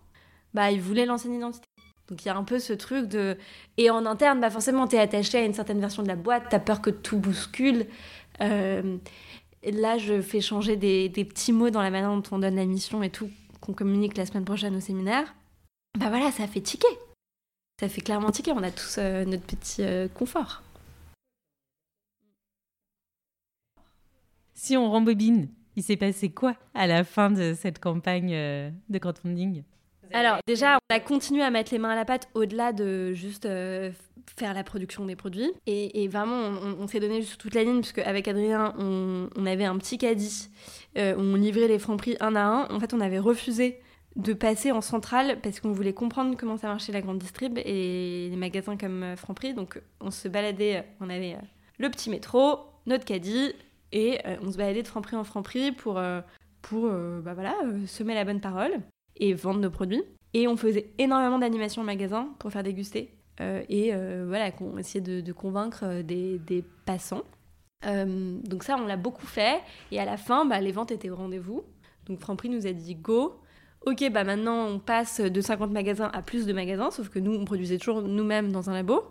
bah, 0.53 0.71
ils 0.71 0.81
voulaient 0.81 1.05
l'ancienne 1.05 1.33
identité. 1.33 1.65
Donc 2.07 2.23
il 2.23 2.27
y 2.27 2.31
a 2.31 2.37
un 2.37 2.43
peu 2.43 2.59
ce 2.59 2.73
truc 2.73 3.07
de... 3.07 3.37
Et 3.77 3.89
en 3.89 4.05
interne, 4.05 4.39
bah 4.39 4.49
forcément, 4.49 4.87
tu 4.87 4.95
es 4.95 4.99
attaché 4.99 5.39
à 5.39 5.45
une 5.45 5.53
certaine 5.53 5.79
version 5.79 6.01
de 6.01 6.07
la 6.07 6.15
boîte, 6.15 6.49
tu 6.49 6.55
as 6.55 6.59
peur 6.59 6.81
que 6.81 6.89
tout 6.89 7.17
bouscule. 7.17 7.85
Euh, 8.41 8.97
là, 9.63 9.97
je 9.97 10.21
fais 10.21 10.41
changer 10.41 10.75
des, 10.75 11.09
petits 11.09 11.51
mots 11.51 11.69
dans 11.69 11.81
la 11.81 11.89
manière 11.89 12.13
dont 12.13 12.23
on 12.31 12.39
donne 12.39 12.55
la 12.55 12.65
mission 12.65 13.03
et 13.03 13.09
tout, 13.09 13.29
qu'on 13.61 13.73
communique 13.73 14.17
la 14.17 14.25
semaine 14.25 14.45
prochaine 14.45 14.75
au 14.75 14.79
séminaire. 14.79 15.33
Bah 15.97 16.09
voilà, 16.09 16.31
ça 16.31 16.47
fait 16.47 16.61
tiquer. 16.61 16.87
Ça 17.79 17.89
fait 17.89 18.01
clairement 18.01 18.31
tiquer, 18.31 18.51
on 18.51 18.63
a 18.63 18.71
tous 18.71 18.97
euh, 18.97 19.25
notre 19.25 19.45
petit 19.45 19.83
euh, 19.83 20.07
confort. 20.09 20.63
Si 24.53 24.75
on 24.75 24.91
rembobine 24.91 25.47
il 25.79 25.83
s'est 25.83 25.95
passé 25.95 26.29
quoi 26.29 26.55
à 26.73 26.87
la 26.87 27.05
fin 27.05 27.31
de 27.31 27.53
cette 27.53 27.79
campagne 27.79 28.33
euh, 28.33 28.69
de 28.89 28.97
crowdfunding? 28.97 29.63
Alors 30.13 30.37
déjà, 30.47 30.77
on 30.89 30.95
a 30.95 30.99
continué 30.99 31.43
à 31.43 31.51
mettre 31.51 31.71
les 31.73 31.79
mains 31.79 31.91
à 31.91 31.95
la 31.95 32.05
pâte 32.05 32.29
au-delà 32.33 32.73
de 32.73 33.13
juste 33.13 33.45
euh, 33.45 33.91
faire 34.37 34.53
la 34.53 34.63
production 34.63 35.05
des 35.05 35.15
produits. 35.15 35.51
Et, 35.65 36.07
vraiment, 36.07 36.51
on, 36.79 36.87
s'est 36.87 36.99
donné 36.99 37.21
juste 37.21 37.39
toute 37.39 37.55
la 37.55 37.63
ligne, 37.63 37.81
puisque 37.81 37.99
avec 37.99 38.27
Adrien, 38.27 38.73
on, 38.77 39.45
avait 39.45 39.65
un 39.65 39.77
petit 39.77 39.97
caddie 39.97 40.49
euh, 40.97 41.15
où 41.15 41.19
on 41.19 41.35
livrait 41.35 41.67
les 41.67 41.79
francs 41.79 41.97
prix 41.97 42.15
un 42.19 42.35
à 42.35 42.41
un. 42.41 42.69
En 42.69 42.79
fait, 42.79 42.93
on 42.93 43.01
avait 43.01 43.19
refusé 43.19 43.79
de 44.15 44.33
passer 44.33 44.71
en 44.71 44.81
centrale 44.81 45.39
parce 45.41 45.59
qu'on 45.59 45.71
voulait 45.71 45.93
comprendre 45.93 46.35
comment 46.37 46.57
ça 46.57 46.67
marchait 46.67 46.91
la 46.91 47.01
grande 47.01 47.19
distrib 47.19 47.57
et 47.59 48.27
les 48.29 48.35
magasins 48.35 48.75
comme 48.75 49.15
Franprix. 49.15 49.53
Donc 49.53 49.81
on 50.01 50.11
se 50.11 50.27
baladait, 50.27 50.85
on 50.99 51.09
avait 51.09 51.37
le 51.77 51.89
petit 51.89 52.09
métro, 52.09 52.59
notre 52.85 53.05
caddie, 53.05 53.53
et 53.91 54.19
euh, 54.25 54.35
on 54.41 54.51
se 54.51 54.57
baladait 54.57 54.83
de 54.83 54.87
Franprix 54.87 55.15
en 55.15 55.23
Franprix 55.23 55.71
pour, 55.71 55.97
euh, 55.97 56.21
pour 56.61 56.85
euh, 56.85 57.21
bah 57.21 57.33
voilà, 57.33 57.55
semer 57.87 58.13
la 58.13 58.25
bonne 58.25 58.41
parole 58.41 58.81
et 59.19 59.33
vendre 59.33 59.59
nos 59.59 59.69
produits. 59.69 60.03
Et 60.33 60.47
on 60.47 60.57
faisait 60.57 60.91
énormément 60.97 61.39
d'animations 61.39 61.81
en 61.81 61.85
magasin 61.85 62.29
pour 62.39 62.51
faire 62.51 62.63
déguster. 62.63 63.11
et 63.39 63.91
voilà, 64.27 64.51
on 64.61 64.77
essayait 64.77 65.01
de, 65.01 65.33
convaincre 65.33 66.01
des, 66.03 66.37
des 66.39 66.63
passants. 66.85 67.23
donc 67.83 68.63
ça, 68.63 68.77
on 68.77 68.85
l'a 68.85 68.97
beaucoup 68.97 69.25
fait. 69.25 69.59
Et 69.91 69.99
à 69.99 70.05
la 70.05 70.17
fin, 70.17 70.45
bah, 70.45 70.61
les 70.61 70.71
ventes 70.71 70.91
étaient 70.91 71.09
au 71.09 71.15
rendez-vous. 71.15 71.63
Donc 72.05 72.19
Franprix 72.19 72.49
nous 72.49 72.67
a 72.67 72.73
dit 72.73 72.95
go. 72.95 73.39
Ok, 73.85 74.03
bah 74.11 74.25
maintenant 74.25 74.67
on 74.67 74.77
passe 74.77 75.21
de 75.21 75.41
50 75.41 75.71
magasins 75.71 76.11
à 76.13 76.21
plus 76.21 76.45
de 76.45 76.51
magasins, 76.51 76.91
sauf 76.91 77.07
que 77.07 77.17
nous, 77.17 77.33
on 77.33 77.45
produisait 77.45 77.77
toujours 77.77 78.01
nous-mêmes 78.01 78.51
dans 78.51 78.69
un 78.69 78.73
labo. 78.73 79.03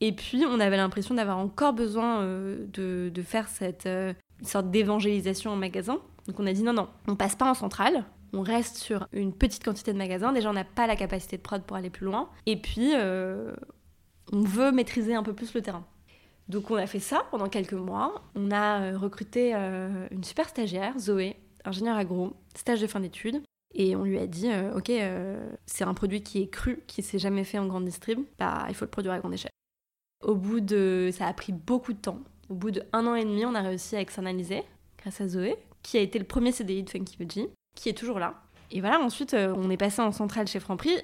Et 0.00 0.12
puis, 0.12 0.44
on 0.46 0.60
avait 0.60 0.76
l'impression 0.76 1.14
d'avoir 1.14 1.38
encore 1.38 1.72
besoin 1.72 2.20
euh, 2.20 2.66
de, 2.72 3.22
faire 3.22 3.48
cette 3.48 3.86
euh, 3.86 4.12
sorte 4.42 4.70
d'évangélisation 4.70 5.50
en 5.50 5.56
magasin. 5.56 5.98
Donc, 6.26 6.38
on 6.38 6.46
a 6.46 6.52
dit 6.52 6.62
non, 6.62 6.72
non, 6.72 6.88
on 7.08 7.16
passe 7.16 7.34
pas 7.34 7.50
en 7.50 7.54
centrale. 7.54 8.04
On 8.32 8.42
reste 8.42 8.76
sur 8.76 9.08
une 9.12 9.32
petite 9.32 9.64
quantité 9.64 9.92
de 9.92 9.98
magasins. 9.98 10.32
Déjà, 10.32 10.50
on 10.50 10.54
n'a 10.54 10.64
pas 10.64 10.86
la 10.86 10.96
capacité 10.96 11.36
de 11.36 11.42
prod 11.42 11.62
pour 11.62 11.76
aller 11.76 11.90
plus 11.90 12.06
loin. 12.06 12.28
Et 12.46 12.56
puis, 12.56 12.92
euh, 12.94 13.54
on 14.32 14.42
veut 14.42 14.72
maîtriser 14.72 15.14
un 15.14 15.22
peu 15.22 15.32
plus 15.32 15.54
le 15.54 15.62
terrain. 15.62 15.86
Donc, 16.48 16.70
on 16.70 16.76
a 16.76 16.86
fait 16.86 17.00
ça 17.00 17.26
pendant 17.30 17.48
quelques 17.48 17.72
mois. 17.74 18.22
On 18.34 18.50
a 18.50 18.96
recruté 18.96 19.54
une 19.54 20.24
super 20.24 20.48
stagiaire, 20.48 20.98
Zoé, 20.98 21.36
ingénieure 21.64 21.96
agro, 21.96 22.34
stage 22.54 22.80
de 22.80 22.86
fin 22.86 23.00
d'études. 23.00 23.42
Et 23.74 23.94
on 23.96 24.04
lui 24.04 24.18
a 24.18 24.26
dit, 24.26 24.48
ok, 24.74 24.90
c'est 25.66 25.84
un 25.84 25.94
produit 25.94 26.22
qui 26.22 26.42
est 26.42 26.48
cru, 26.48 26.82
qui 26.86 27.02
s'est 27.02 27.18
jamais 27.18 27.44
fait 27.44 27.58
en 27.58 27.66
grande 27.66 27.84
distrib, 27.84 28.20
bah 28.38 28.64
il 28.68 28.74
faut 28.74 28.86
le 28.86 28.90
produire 28.90 29.12
à 29.12 29.18
grande 29.18 29.34
échelle. 29.34 29.50
Au 30.22 30.34
bout 30.34 30.60
de... 30.60 31.10
Ça 31.12 31.26
a 31.26 31.32
pris 31.34 31.52
beaucoup 31.52 31.92
de 31.92 31.98
temps. 31.98 32.20
Au 32.48 32.54
bout 32.54 32.70
d'un 32.70 33.06
an 33.06 33.14
et 33.14 33.24
demi, 33.24 33.44
on 33.44 33.54
a 33.54 33.60
réussi 33.60 33.94
à 33.94 34.00
externaliser 34.00 34.62
grâce 34.98 35.20
à 35.20 35.28
Zoé, 35.28 35.56
qui 35.82 35.98
a 35.98 36.00
été 36.00 36.18
le 36.18 36.24
premier 36.24 36.50
CDI 36.50 36.82
de 36.82 36.90
Funky 36.90 37.16
Veggie, 37.18 37.48
qui 37.80 37.88
est 37.88 37.94
toujours 37.94 38.18
là. 38.18 38.34
Et 38.70 38.80
voilà, 38.80 39.00
ensuite, 39.00 39.34
euh, 39.34 39.54
on 39.56 39.70
est 39.70 39.76
passé 39.76 40.02
en 40.02 40.12
centrale 40.12 40.46
chez 40.46 40.60
Franprix. 40.60 40.96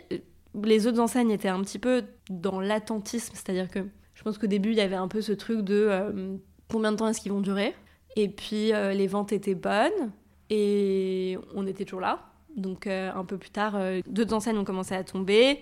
Les 0.62 0.86
autres 0.86 1.00
enseignes 1.00 1.30
étaient 1.30 1.48
un 1.48 1.60
petit 1.62 1.78
peu 1.78 2.04
dans 2.30 2.60
l'attentisme, 2.60 3.32
c'est-à-dire 3.34 3.68
que 3.68 3.80
je 4.14 4.22
pense 4.22 4.38
qu'au 4.38 4.46
début, 4.46 4.70
il 4.70 4.76
y 4.76 4.80
avait 4.80 4.96
un 4.96 5.08
peu 5.08 5.20
ce 5.20 5.32
truc 5.32 5.62
de 5.62 5.86
euh, 5.88 6.36
combien 6.70 6.92
de 6.92 6.96
temps 6.96 7.08
est-ce 7.08 7.20
qu'ils 7.20 7.32
vont 7.32 7.40
durer? 7.40 7.74
Et 8.16 8.28
puis, 8.28 8.72
euh, 8.72 8.92
les 8.92 9.06
ventes 9.06 9.32
étaient 9.32 9.54
bonnes 9.54 10.12
et 10.50 11.38
on 11.54 11.66
était 11.66 11.84
toujours 11.84 12.00
là. 12.00 12.26
Donc, 12.56 12.86
un 12.86 13.24
peu 13.24 13.36
plus 13.36 13.50
tard, 13.50 13.76
d'autres 14.06 14.32
enseignes 14.32 14.58
ont 14.58 14.64
commencé 14.64 14.94
à 14.94 15.02
tomber 15.02 15.60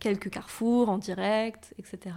quelques 0.00 0.28
carrefours 0.28 0.88
en 0.88 0.98
direct, 0.98 1.72
etc. 1.78 2.16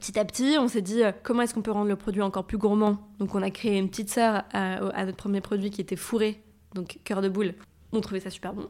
Petit 0.00 0.18
à 0.18 0.24
petit, 0.24 0.56
on 0.58 0.66
s'est 0.66 0.82
dit 0.82 1.02
comment 1.22 1.42
est-ce 1.42 1.54
qu'on 1.54 1.62
peut 1.62 1.70
rendre 1.70 1.86
le 1.86 1.94
produit 1.94 2.22
encore 2.22 2.44
plus 2.44 2.58
gourmand? 2.58 2.98
Donc 3.20 3.36
on 3.36 3.42
a 3.42 3.50
créé 3.50 3.78
une 3.78 3.88
petite 3.88 4.10
sœur 4.10 4.42
à, 4.52 5.04
notre 5.04 5.16
premier 5.16 5.40
produit 5.40 5.70
qui 5.70 5.80
était 5.80 5.94
fourré, 5.94 6.42
donc 6.74 6.98
cœur 7.04 7.22
de 7.22 7.28
boule. 7.28 7.54
On 7.92 8.00
trouvait 8.00 8.20
ça 8.20 8.30
super 8.30 8.54
bon. 8.54 8.68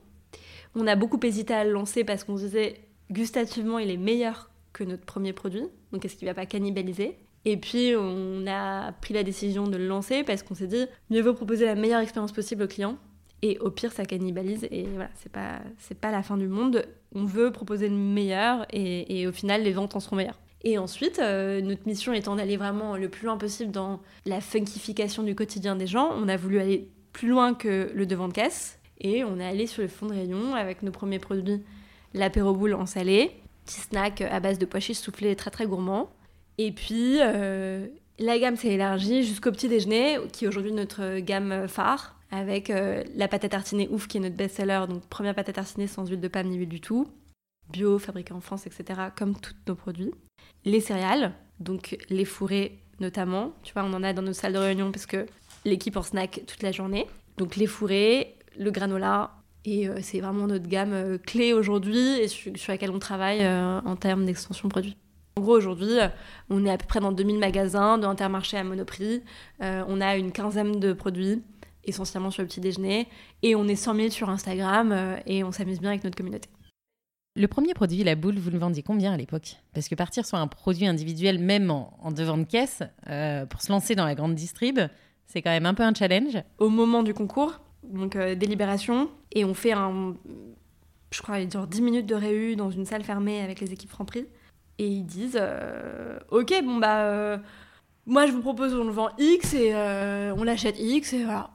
On 0.75 0.87
a 0.87 0.97
beaucoup 0.97 1.21
hésité 1.23 1.55
à 1.55 1.65
le 1.65 1.73
lancer 1.73 2.05
parce 2.05 2.25
qu'on 2.25 2.37
se 2.37 2.45
disait 2.45 2.81
gustativement 3.11 3.79
il 3.79 3.91
est 3.91 3.97
meilleur 3.97 4.51
que 4.73 4.85
notre 4.85 5.05
premier 5.05 5.33
produit, 5.33 5.65
donc 5.93 6.05
est-ce 6.05 6.17
qu'il 6.17 6.27
va 6.27 6.35
pas 6.35 6.47
cannibaliser? 6.47 7.19
Et 7.45 7.57
puis 7.57 7.95
on 7.97 8.47
a 8.47 8.93
pris 8.93 9.15
la 9.15 9.23
décision 9.23 9.67
de 9.67 9.77
le 9.77 9.87
lancer 9.87 10.23
parce 10.23 10.43
qu'on 10.43 10.55
s'est 10.55 10.67
dit 10.67 10.87
mieux 11.11 11.21
vaut 11.21 11.35
proposer 11.35 11.67
la 11.67 11.75
meilleure 11.75 12.01
expérience 12.01 12.33
possible 12.33 12.63
au 12.63 12.69
client 12.69 12.97
et 13.43 13.59
au 13.59 13.71
pire 13.71 13.93
ça 13.93 14.05
cannibalise 14.05 14.65
et 14.71 14.85
voilà 14.95 15.11
c'est 15.15 15.33
pas 15.33 15.59
c'est 15.79 15.99
pas 15.99 16.13
la 16.13 16.23
fin 16.23 16.37
du 16.37 16.47
monde. 16.47 16.87
On 17.15 17.25
veut 17.25 17.51
proposer 17.51 17.89
le 17.89 17.97
meilleur 17.97 18.67
et, 18.73 19.27
au 19.27 19.33
final 19.33 19.63
les 19.63 19.73
ventes 19.73 19.97
en 19.97 20.01
seront 20.01 20.17
meilleures. 20.17 20.41
Et 20.65 20.79
ensuite 20.79 21.19
euh, 21.19 21.61
notre 21.61 21.87
mission 21.87 22.13
étant 22.13 22.37
d'aller 22.37 22.57
vraiment 22.57 22.97
le 22.97 23.09
plus 23.09 23.27
loin 23.27 23.37
possible 23.37 23.73
dans 23.73 24.01
la 24.25 24.41
funkification 24.41 25.25
du 25.25 25.35
quotidien 25.35 25.75
des 25.75 25.89
gens 25.89 26.13
on 26.17 26.29
a 26.29 26.37
voulu 26.37 26.61
aller 26.61 26.89
plus 27.13 27.29
loin 27.29 27.53
que 27.55 27.91
le 27.93 28.07
devant 28.07 28.29
de 28.29 28.33
caisse 28.33 28.79
et 29.03 29.25
on 29.25 29.39
est 29.39 29.47
allé 29.47 29.67
sur 29.67 29.83
le 29.83 29.89
fond 29.89 30.07
de 30.07 30.15
rayon 30.15 30.55
avec 30.55 30.83
nos 30.83 30.91
premiers 30.91 31.19
produits 31.19 31.63
l'apéro 32.15 32.55
boule 32.55 32.75
en 32.75 32.87
salé 32.87 33.31
petit 33.67 33.81
snack 33.81 34.23
à 34.23 34.41
base 34.41 34.59
de 34.59 34.65
pois 34.65 34.81
chiches 34.81 34.99
soufflés 34.99 35.37
très 35.37 35.51
très 35.51 35.67
gourmand 35.67 36.11
et 36.59 36.73
puis 36.73 37.19
euh, 37.21 37.87
la 38.19 38.39
gamme 38.39 38.57
s'est 38.57 38.69
élargie 38.69 39.23
jusqu'au 39.23 39.53
petit 39.53 39.69
déjeuner 39.69 40.19
qui 40.33 40.47
est 40.47 40.49
aujourd'hui 40.49 40.73
notre 40.73 41.19
gamme 41.19 41.69
phare 41.69 42.17
avec 42.33 42.71
euh, 42.71 43.05
la 43.15 43.29
pâte 43.29 43.45
à 43.45 43.49
tartiner 43.51 43.89
ouf 43.91 44.09
qui 44.09 44.17
est 44.17 44.21
notre 44.21 44.35
best-seller, 44.35 44.87
donc 44.89 45.07
première 45.07 45.35
pâte 45.35 45.51
à 45.51 45.53
tartiner 45.53 45.87
sans 45.87 46.07
huile 46.09 46.21
de 46.21 46.29
palme 46.29 46.49
ni 46.49 46.57
huile 46.57 46.69
du 46.69 46.81
tout, 46.81 47.07
bio, 47.71 47.99
fabriquée 47.99 48.33
en 48.33 48.41
France, 48.41 48.67
etc., 48.67 49.01
comme 49.15 49.39
tous 49.39 49.55
nos 49.69 49.75
produits. 49.75 50.13
Les 50.65 50.81
céréales, 50.81 51.35
donc 51.61 51.99
les 52.09 52.25
fourrés 52.25 52.79
notamment, 53.01 53.53
tu 53.63 53.75
vois, 53.75 53.85
on 53.85 53.93
en 53.93 54.03
a 54.03 54.13
dans 54.13 54.23
nos 54.23 54.33
salles 54.33 54.55
de 54.55 54.59
réunion 54.59 54.93
parce 54.93 55.07
que 55.07 55.27
l'équipe 55.65 55.97
en 55.97 56.03
snack 56.03 56.43
toute 56.47 56.63
la 56.63 56.73
journée. 56.73 57.07
Donc 57.37 57.57
les 57.57 57.67
fourrés, 57.67 58.37
le 58.59 58.71
granola, 58.71 59.33
et 59.65 59.89
euh, 59.89 59.99
c'est 60.03 60.21
vraiment 60.21 60.47
notre 60.47 60.69
gamme 60.69 60.93
euh, 60.93 61.19
clé 61.19 61.53
aujourd'hui 61.53 62.21
et 62.21 62.29
sur, 62.29 62.53
laquelle 62.69 62.91
on 62.91 62.99
travaille 62.99 63.47
en 63.47 63.97
termes 63.97 64.25
d'extension 64.25 64.69
produit. 64.69 64.97
En 65.37 65.41
gros, 65.41 65.57
aujourd'hui, 65.57 65.99
on 66.51 66.67
est 66.67 66.71
à 66.71 66.77
peu 66.77 66.87
près 66.87 67.01
dans 67.01 67.13
2000 67.13 67.39
magasins 67.39 67.97
de 67.97 68.07
Intermarché 68.07 68.59
à 68.59 68.65
Monoprix. 68.65 69.23
on 69.61 70.01
a 70.03 70.17
une 70.17 70.31
quinzaine 70.31 70.79
de 70.79 70.93
produits 70.93 71.43
essentiellement 71.85 72.31
sur 72.31 72.43
le 72.43 72.49
petit 72.49 72.61
déjeuner. 72.61 73.09
Et 73.43 73.55
on 73.55 73.67
est 73.67 73.77
100 73.77 73.95
000 73.95 74.11
sur 74.11 74.31
Instagram 74.31 74.93
euh, 74.93 75.17
et 75.27 75.45
on 75.45 75.53
s'amuse 75.53 75.81
bien 75.81 75.91
avec 75.91 76.05
notre 76.05 76.17
communauté. 76.17 76.49
Le 77.35 77.49
premier 77.49 77.73
produit, 77.73 78.05
la 78.05 78.15
boule, 78.15 78.39
vous 78.39 78.51
le 78.51 78.59
vendiez 78.59 78.83
combien 78.83 79.13
à 79.13 79.17
l'époque? 79.17 79.57
Parce 79.73 79.89
que 79.89 79.95
partir 79.95 80.27
sur 80.27 80.37
un 80.37 80.47
produit 80.47 80.87
individuel, 80.87 81.39
même 81.39 81.71
en, 81.71 82.13
devant 82.15 82.37
de 82.37 82.45
caisse, 82.45 82.83
euh, 83.09 83.47
pour 83.47 83.63
se 83.63 83.73
lancer 83.73 83.95
dans 83.95 84.05
la 84.05 84.15
grande 84.15 84.35
distrib, 84.35 84.79
c'est 85.27 85.41
quand 85.41 85.51
même 85.51 85.65
un 85.65 85.73
peu 85.73 85.83
un 85.83 85.95
challenge. 85.95 86.37
Au 86.59 86.69
moment 86.69 87.03
du 87.03 87.15
concours, 87.15 87.61
donc 87.83 88.17
euh, 88.17 88.35
délibération, 88.35 89.11
et 89.33 89.45
on 89.45 89.55
fait 89.55 89.73
un, 89.73 90.15
je 91.11 91.23
crois, 91.23 91.47
genre 91.49 91.67
10 91.67 91.83
minutes 91.83 92.07
de 92.07 92.15
réu 92.15 92.57
dans 92.57 92.71
une 92.71 92.85
salle 92.85 93.05
fermée 93.05 93.41
avec 93.41 93.61
les 93.61 93.73
équipes 93.73 93.91
Franprix. 93.91 94.27
Et 94.79 94.87
ils 94.87 95.05
disent, 95.05 95.41
ok, 96.31 96.53
bon 96.65 96.79
bah, 96.79 97.39
moi 98.07 98.27
je 98.27 98.33
vous 98.33 98.41
propose, 98.41 98.75
on 98.75 98.85
le 98.85 98.91
vend 98.91 99.11
X 99.19 99.55
et 99.55 99.75
on 99.75 100.43
l'achète 100.43 100.79
X 100.79 101.13
et 101.13 101.25
voilà. 101.25 101.51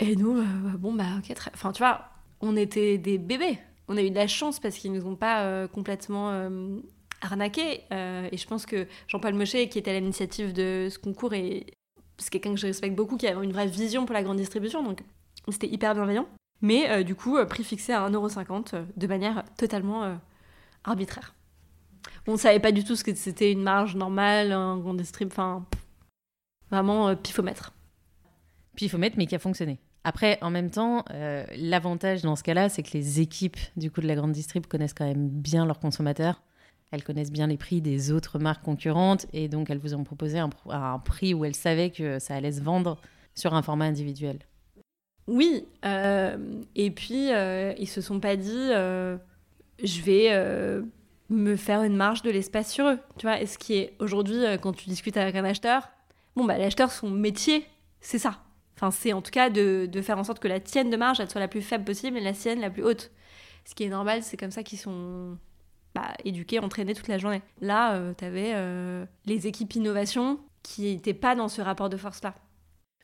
Et 0.00 0.16
nous, 0.16 0.38
euh, 0.38 0.44
bon, 0.78 0.92
bah, 0.92 1.04
ok, 1.18 1.34
très... 1.34 1.50
Enfin, 1.54 1.72
tu 1.72 1.78
vois, 1.78 2.08
on 2.40 2.56
était 2.56 2.98
des 2.98 3.18
bébés. 3.18 3.58
On 3.88 3.96
a 3.96 4.02
eu 4.02 4.10
de 4.10 4.14
la 4.14 4.26
chance 4.26 4.58
parce 4.60 4.76
qu'ils 4.76 4.92
nous 4.92 5.06
ont 5.06 5.16
pas 5.16 5.42
euh, 5.42 5.68
complètement 5.68 6.30
euh, 6.30 6.78
arnaqués. 7.20 7.82
et 7.90 8.36
je 8.36 8.46
pense 8.46 8.66
que 8.66 8.86
Jean-Paul 9.08 9.34
Mochet, 9.34 9.68
qui 9.68 9.78
était 9.78 9.90
à 9.90 9.94
l'initiative 9.94 10.52
de 10.52 10.88
ce 10.90 10.98
concours, 10.98 11.34
et 11.34 11.66
c'est 12.18 12.30
quelqu'un 12.30 12.54
que 12.54 12.60
je 12.60 12.66
respecte 12.66 12.96
beaucoup, 12.96 13.16
qui 13.16 13.26
avait 13.26 13.42
une 13.44 13.52
vraie 13.52 13.66
vision 13.66 14.04
pour 14.04 14.14
la 14.14 14.22
grande 14.22 14.38
distribution. 14.38 14.82
Donc, 14.82 15.00
c'était 15.50 15.68
hyper 15.68 15.94
bienveillant. 15.94 16.26
Mais 16.62 17.04
du 17.04 17.14
coup, 17.14 17.36
prix 17.46 17.64
fixé 17.64 17.92
à 17.92 18.08
1,50€ 18.08 18.84
de 18.96 19.06
manière 19.06 19.44
totalement 19.58 20.18
arbitraire. 20.84 21.34
On 22.26 22.36
savait 22.36 22.60
pas 22.60 22.72
du 22.72 22.84
tout 22.84 22.96
ce 22.96 23.04
que 23.04 23.14
c'était 23.14 23.52
une 23.52 23.62
marge 23.62 23.96
normale, 23.96 24.52
un 24.52 24.78
grand 24.78 24.94
distrib, 24.94 25.28
enfin 25.30 25.66
vraiment 26.70 27.14
pifomètre. 27.16 27.74
Pifomètre, 28.76 29.16
mais 29.18 29.26
qui 29.26 29.34
a 29.34 29.38
fonctionné. 29.38 29.78
Après, 30.04 30.38
en 30.42 30.50
même 30.50 30.70
temps, 30.70 31.02
euh, 31.12 31.46
l'avantage 31.56 32.20
dans 32.20 32.36
ce 32.36 32.42
cas-là, 32.42 32.68
c'est 32.68 32.82
que 32.82 32.92
les 32.92 33.20
équipes 33.20 33.56
du 33.76 33.90
coup 33.90 34.02
de 34.02 34.06
la 34.06 34.14
grande 34.14 34.32
distrib 34.32 34.66
connaissent 34.66 34.92
quand 34.92 35.06
même 35.06 35.28
bien 35.28 35.64
leurs 35.64 35.80
consommateurs. 35.80 36.42
Elles 36.90 37.02
connaissent 37.02 37.32
bien 37.32 37.46
les 37.46 37.56
prix 37.56 37.80
des 37.80 38.12
autres 38.12 38.38
marques 38.38 38.62
concurrentes 38.62 39.26
et 39.32 39.48
donc 39.48 39.70
elles 39.70 39.78
vous 39.78 39.94
ont 39.94 40.04
proposé 40.04 40.38
un 40.38 40.50
prix 40.98 41.32
où 41.32 41.44
elles 41.44 41.56
savaient 41.56 41.90
que 41.90 42.18
ça 42.18 42.34
allait 42.34 42.52
se 42.52 42.60
vendre 42.60 42.98
sur 43.34 43.54
un 43.54 43.62
format 43.62 43.86
individuel. 43.86 44.38
Oui, 45.26 45.66
euh, 45.84 46.36
et 46.74 46.90
puis 46.90 47.32
euh, 47.32 47.72
ils 47.78 47.88
se 47.88 48.00
sont 48.00 48.20
pas 48.20 48.36
dit 48.36 48.70
je 49.82 50.02
vais 50.02 50.82
me 51.30 51.56
faire 51.56 51.82
une 51.82 51.96
marge 51.96 52.22
de 52.22 52.30
l'espace 52.30 52.72
sur 52.72 52.86
eux. 52.86 52.98
Tu 53.18 53.26
vois, 53.26 53.40
et 53.40 53.46
ce 53.46 53.58
qui 53.58 53.74
est 53.74 53.94
aujourd'hui, 53.98 54.44
quand 54.60 54.72
tu 54.72 54.88
discutes 54.88 55.16
avec 55.16 55.34
un 55.34 55.44
acheteur, 55.44 55.88
bon, 56.36 56.44
bah, 56.44 56.58
l'acheteur, 56.58 56.92
son 56.92 57.10
métier, 57.10 57.66
c'est 58.00 58.18
ça. 58.18 58.40
Enfin, 58.76 58.90
c'est 58.90 59.12
en 59.12 59.22
tout 59.22 59.30
cas 59.30 59.50
de, 59.50 59.88
faire 60.02 60.18
en 60.18 60.24
sorte 60.24 60.40
que 60.40 60.48
la 60.48 60.60
tienne 60.60 60.90
de 60.90 60.96
marge, 60.96 61.24
soit 61.26 61.40
la 61.40 61.48
plus 61.48 61.62
faible 61.62 61.84
possible 61.84 62.16
et 62.18 62.20
la 62.20 62.34
sienne 62.34 62.60
la 62.60 62.70
plus 62.70 62.82
haute. 62.82 63.10
Ce 63.64 63.74
qui 63.74 63.84
est 63.84 63.88
normal, 63.88 64.22
c'est 64.22 64.36
comme 64.36 64.50
ça 64.50 64.62
qu'ils 64.62 64.78
sont 64.78 65.38
bah, 65.94 66.12
éduqués, 66.24 66.58
entraînés 66.58 66.94
toute 66.94 67.08
la 67.08 67.18
journée. 67.18 67.42
Là, 67.60 67.94
euh, 67.94 68.12
tu 68.16 68.24
avais 68.24 68.52
euh, 68.54 69.06
les 69.26 69.46
équipes 69.46 69.74
innovation 69.74 70.40
qui 70.62 70.82
n'étaient 70.82 71.14
pas 71.14 71.34
dans 71.34 71.48
ce 71.48 71.62
rapport 71.62 71.88
de 71.88 71.96
force-là. 71.96 72.34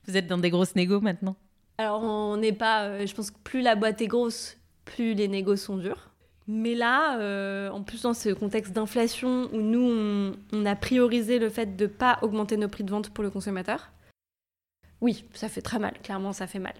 Vous 0.07 0.17
êtes 0.17 0.27
dans 0.27 0.39
des 0.39 0.51
grosses 0.51 0.75
négos 0.75 1.01
maintenant? 1.01 1.37
Alors, 1.81 2.03
on 2.03 2.37
n'est 2.37 2.53
pas. 2.53 2.85
Euh, 2.85 3.07
je 3.07 3.15
pense 3.15 3.31
que 3.31 3.39
plus 3.43 3.63
la 3.63 3.75
boîte 3.75 4.03
est 4.03 4.07
grosse, 4.07 4.59
plus 4.85 5.15
les 5.15 5.29
négos 5.29 5.57
sont 5.57 5.79
durs. 5.79 6.11
Mais 6.47 6.75
là, 6.75 7.71
en 7.71 7.83
plus 7.83 8.03
dans 8.03 8.13
ce 8.13 8.31
contexte 8.31 8.73
d'inflation 8.73 9.49
où 9.53 9.61
nous, 9.61 10.35
on, 10.53 10.67
a 10.67 10.75
priorisé 10.75 11.39
le 11.39 11.49
fait 11.49 11.77
de 11.77 11.85
ne 11.85 11.89
pas 11.89 12.19
augmenter 12.23 12.57
nos 12.57 12.67
prix 12.67 12.83
de 12.83 12.91
vente 12.91 13.11
pour 13.11 13.23
le 13.23 13.31
consommateur, 13.31 13.93
oui, 15.01 15.25
ça 15.33 15.49
fait 15.49 15.63
très 15.63 15.79
mal. 15.79 15.95
Clairement, 16.03 16.33
ça 16.33 16.47
fait 16.47 16.59
mal. 16.59 16.75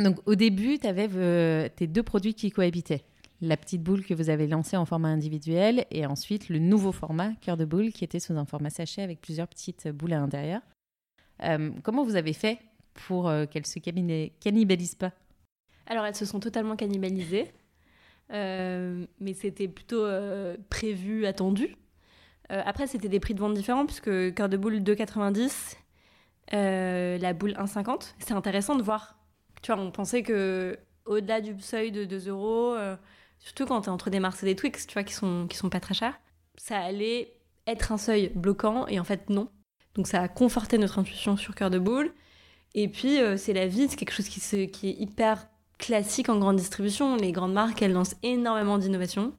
Donc, 0.00 0.16
au 0.26 0.34
début, 0.34 0.78
tu 0.78 0.86
avais 0.86 1.08
euh, 1.14 1.68
tes 1.68 1.86
deux 1.86 2.02
produits 2.02 2.34
qui 2.34 2.50
cohabitaient. 2.50 3.04
La 3.42 3.56
petite 3.56 3.82
boule 3.82 4.04
que 4.04 4.14
vous 4.14 4.30
avez 4.30 4.46
lancée 4.46 4.76
en 4.76 4.84
format 4.84 5.08
individuel 5.08 5.86
et 5.90 6.04
ensuite 6.06 6.48
le 6.48 6.58
nouveau 6.58 6.92
format 6.92 7.32
cœur 7.40 7.56
de 7.56 7.64
boule 7.64 7.92
qui 7.92 8.04
était 8.04 8.20
sous 8.20 8.34
un 8.34 8.44
format 8.44 8.70
sachet 8.70 9.02
avec 9.02 9.20
plusieurs 9.20 9.48
petites 9.48 9.88
boules 9.88 10.12
à 10.12 10.18
l'intérieur. 10.18 10.60
Euh, 11.42 11.70
comment 11.82 12.04
vous 12.04 12.16
avez 12.16 12.34
fait 12.34 12.58
pour 12.94 13.28
euh, 13.28 13.46
qu'elles 13.46 13.66
se 13.66 13.78
cannibalisent 13.78 14.94
pas 14.94 15.12
Alors, 15.86 16.04
elles 16.06 16.16
se 16.16 16.24
sont 16.24 16.40
totalement 16.40 16.76
cannibalisées, 16.76 17.52
mais 18.30 19.34
c'était 19.34 19.68
plutôt 19.68 20.06
prévu, 20.68 21.26
attendu. 21.26 21.76
après, 22.48 22.86
c'était 22.86 23.08
des 23.08 23.20
prix 23.20 23.34
de 23.34 23.40
vente 23.40 23.54
différents 23.54 23.86
puisque 23.86 24.34
cœur 24.34 24.48
de 24.48 24.56
boule 24.56 24.76
2,90 24.76 25.76
euh, 26.52 27.18
la 27.18 27.32
boule 27.32 27.52
1,50. 27.52 28.14
C'est 28.18 28.32
intéressant 28.32 28.76
de 28.76 28.82
voir. 28.82 29.16
Tu 29.62 29.72
vois, 29.72 29.80
on 29.80 29.90
pensait 29.90 30.22
que 30.22 30.78
au-delà 31.04 31.40
du 31.40 31.58
seuil 31.60 31.92
de 31.92 32.04
2 32.04 32.28
euros, 32.28 32.74
euh, 32.74 32.96
surtout 33.38 33.66
quand 33.66 33.82
tu 33.82 33.86
es 33.86 33.92
entre 33.92 34.10
des 34.10 34.20
Mars 34.20 34.42
et 34.42 34.46
des 34.46 34.56
Twix, 34.56 34.86
tu 34.86 34.94
vois, 34.94 35.04
qui 35.04 35.14
sont, 35.14 35.46
qui 35.48 35.56
sont 35.56 35.70
pas 35.70 35.80
très 35.80 35.94
chers, 35.94 36.18
ça 36.56 36.78
allait 36.78 37.34
être 37.66 37.92
un 37.92 37.98
seuil 37.98 38.30
bloquant 38.34 38.86
et 38.86 38.98
en 38.98 39.04
fait 39.04 39.30
non. 39.30 39.48
Donc 39.94 40.06
ça 40.06 40.22
a 40.22 40.28
conforté 40.28 40.78
notre 40.78 40.98
intuition 40.98 41.36
sur 41.36 41.54
cœur 41.54 41.70
de 41.70 41.78
boule. 41.78 42.12
Et 42.74 42.88
puis 42.88 43.20
euh, 43.20 43.36
c'est 43.36 43.52
la 43.52 43.66
vie, 43.66 43.88
c'est 43.88 43.96
quelque 43.96 44.12
chose 44.12 44.28
qui, 44.28 44.88
est 44.88 45.00
hyper 45.00 45.48
classique 45.78 46.28
en 46.28 46.38
grande 46.38 46.56
distribution. 46.56 47.16
Les 47.16 47.32
grandes 47.32 47.52
marques, 47.52 47.82
elles 47.82 47.92
lancent 47.92 48.16
énormément 48.22 48.78
d'innovations. 48.78 49.32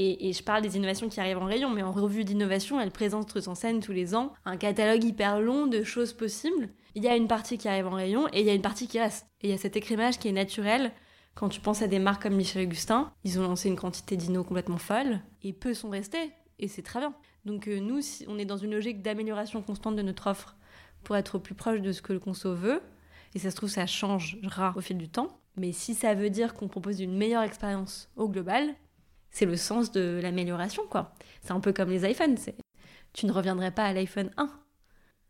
Et, 0.00 0.32
je 0.32 0.44
parle 0.44 0.62
des 0.62 0.76
innovations 0.76 1.08
qui 1.08 1.18
arrivent 1.18 1.38
en 1.38 1.46
rayon, 1.46 1.70
mais 1.70 1.82
en 1.82 1.90
revue 1.90 2.22
d'innovation, 2.22 2.80
elle 2.80 2.92
présente 2.92 3.36
en 3.48 3.56
scène 3.56 3.80
tous 3.80 3.90
les 3.90 4.14
ans 4.14 4.32
un 4.44 4.56
catalogue 4.56 5.02
hyper 5.02 5.40
long 5.40 5.66
de 5.66 5.82
choses 5.82 6.12
possibles. 6.12 6.68
Il 6.94 7.02
y 7.02 7.08
a 7.08 7.16
une 7.16 7.26
partie 7.26 7.58
qui 7.58 7.66
arrive 7.66 7.88
en 7.88 7.96
rayon 7.96 8.28
et 8.32 8.40
il 8.40 8.46
y 8.46 8.50
a 8.50 8.54
une 8.54 8.62
partie 8.62 8.86
qui 8.86 9.00
reste. 9.00 9.26
Et 9.40 9.48
il 9.48 9.50
y 9.50 9.54
a 9.54 9.58
cet 9.58 9.76
écrémage 9.76 10.20
qui 10.20 10.28
est 10.28 10.32
naturel. 10.32 10.92
Quand 11.34 11.48
tu 11.48 11.60
penses 11.60 11.82
à 11.82 11.88
des 11.88 11.98
marques 11.98 12.22
comme 12.22 12.36
Michel 12.36 12.64
Augustin, 12.64 13.12
ils 13.24 13.40
ont 13.40 13.42
lancé 13.42 13.68
une 13.68 13.76
quantité 13.76 14.16
d'inno 14.16 14.44
complètement 14.44 14.78
folle 14.78 15.20
et 15.42 15.52
peu 15.52 15.74
sont 15.74 15.90
restés. 15.90 16.30
Et 16.60 16.68
c'est 16.68 16.82
très 16.82 17.00
bien. 17.00 17.12
Donc 17.44 17.66
euh, 17.66 17.80
nous, 17.80 18.00
on 18.28 18.38
est 18.38 18.44
dans 18.44 18.56
une 18.56 18.72
logique 18.72 19.02
d'amélioration 19.02 19.62
constante 19.62 19.96
de 19.96 20.02
notre 20.02 20.28
offre 20.28 20.57
pour 21.04 21.16
être 21.16 21.38
plus 21.38 21.54
proche 21.54 21.80
de 21.80 21.92
ce 21.92 22.02
que 22.02 22.12
le 22.12 22.20
conso 22.20 22.54
veut. 22.54 22.82
Et 23.34 23.38
ça 23.38 23.50
se 23.50 23.56
trouve, 23.56 23.68
ça 23.68 23.86
changera 23.86 24.72
au 24.76 24.80
fil 24.80 24.96
du 24.98 25.08
temps. 25.08 25.38
Mais 25.56 25.72
si 25.72 25.94
ça 25.94 26.14
veut 26.14 26.30
dire 26.30 26.54
qu'on 26.54 26.68
propose 26.68 27.00
une 27.00 27.16
meilleure 27.16 27.42
expérience 27.42 28.10
au 28.16 28.28
global, 28.28 28.64
c'est 29.30 29.46
le 29.46 29.56
sens 29.56 29.92
de 29.92 30.20
l'amélioration, 30.22 30.82
quoi. 30.88 31.14
C'est 31.42 31.52
un 31.52 31.60
peu 31.60 31.72
comme 31.72 31.90
les 31.90 32.08
iPhones. 32.08 32.36
Tu 33.12 33.26
ne 33.26 33.32
reviendrais 33.32 33.70
pas 33.70 33.84
à 33.84 33.92
l'iPhone 33.92 34.30
1. 34.36 34.48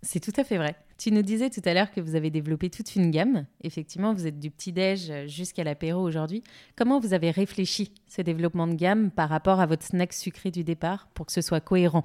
C'est 0.03 0.21
tout 0.21 0.33
à 0.37 0.45
fait 0.45 0.59
vrai. 0.59 0.77
Tu 0.97 1.11
nous 1.11 1.23
disais 1.23 1.51
tout 1.51 1.63
à 1.65 1.75
l'heure 1.75 1.91
que 1.91 2.01
vous 2.01 2.15
avez 2.15 2.31
développé 2.31 2.71
toute 2.71 2.95
une 2.95 3.11
gamme. 3.11 3.47
Effectivement, 3.63 4.15
vous 4.15 4.27
êtes 4.27 4.39
du 4.39 4.51
petit-déj 4.51 5.27
jusqu'à 5.27 5.65
l'apéro 5.65 6.03
aujourd'hui. 6.03 6.45
Comment 6.77 7.01
vous 7.01 7.15
avez 7.15 7.31
réfléchi 7.33 7.93
ce 8.07 8.23
développement 8.23 8.69
de 8.69 8.75
gamme 8.75 9.11
par 9.11 9.29
rapport 9.29 9.61
à 9.61 9.67
votre 9.67 9.85
snack 9.85 10.13
sucré 10.13 10.51
du 10.53 10.63
départ 10.63 11.09
pour 11.15 11.27
que 11.27 11.33
ce 11.33 11.41
soit 11.41 11.61
cohérent? 11.61 12.05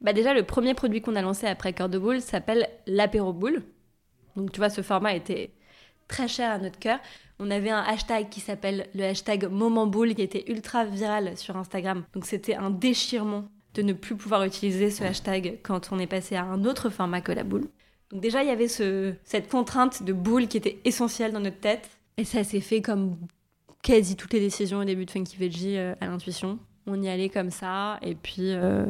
Bah 0.00 0.12
Déjà, 0.12 0.34
le 0.34 0.42
premier 0.42 0.74
produit 0.74 1.00
qu'on 1.00 1.16
a 1.16 1.22
lancé 1.22 1.46
après 1.46 1.72
Cœur 1.72 1.88
de 1.88 1.98
Boule 1.98 2.20
s'appelle 2.20 2.68
l'apéro 2.86 3.32
boule. 3.32 3.62
Donc 4.36 4.52
tu 4.52 4.58
vois, 4.58 4.70
ce 4.70 4.82
format 4.82 5.14
était 5.14 5.50
très 6.08 6.28
cher 6.28 6.50
à 6.50 6.58
notre 6.58 6.78
cœur 6.78 6.98
on 7.38 7.50
avait 7.50 7.70
un 7.70 7.82
hashtag 7.82 8.28
qui 8.28 8.40
s'appelle 8.40 8.88
le 8.94 9.04
hashtag 9.04 9.48
Moment 9.50 9.86
Boule 9.86 10.14
qui 10.14 10.22
était 10.22 10.44
ultra 10.50 10.84
viral 10.84 11.36
sur 11.36 11.56
Instagram. 11.56 12.04
Donc 12.14 12.26
c'était 12.26 12.54
un 12.54 12.70
déchirement 12.70 13.48
de 13.74 13.82
ne 13.82 13.92
plus 13.92 14.16
pouvoir 14.16 14.44
utiliser 14.44 14.90
ce 14.90 15.02
hashtag 15.02 15.58
quand 15.62 15.90
on 15.90 15.98
est 15.98 16.06
passé 16.06 16.36
à 16.36 16.44
un 16.44 16.64
autre 16.64 16.90
format 16.90 17.20
que 17.20 17.32
la 17.32 17.42
boule. 17.42 17.68
Donc 18.10 18.20
déjà 18.20 18.42
il 18.42 18.48
y 18.48 18.52
avait 18.52 18.68
ce, 18.68 19.14
cette 19.24 19.48
contrainte 19.48 20.04
de 20.04 20.12
boule 20.12 20.46
qui 20.46 20.56
était 20.56 20.78
essentielle 20.84 21.32
dans 21.32 21.40
notre 21.40 21.58
tête 21.58 21.88
et 22.16 22.24
ça 22.24 22.44
s'est 22.44 22.60
fait 22.60 22.80
comme 22.80 23.16
quasi 23.82 24.14
toutes 24.16 24.32
les 24.32 24.40
décisions 24.40 24.78
au 24.78 24.84
début 24.84 25.04
de 25.04 25.10
Funky 25.10 25.36
Veggie 25.36 25.76
euh, 25.76 25.94
à 26.00 26.06
l'intuition. 26.06 26.58
On 26.86 27.00
y 27.00 27.08
allait 27.08 27.28
comme 27.28 27.50
ça 27.50 27.98
et 28.02 28.14
puis 28.14 28.52
euh, 28.52 28.84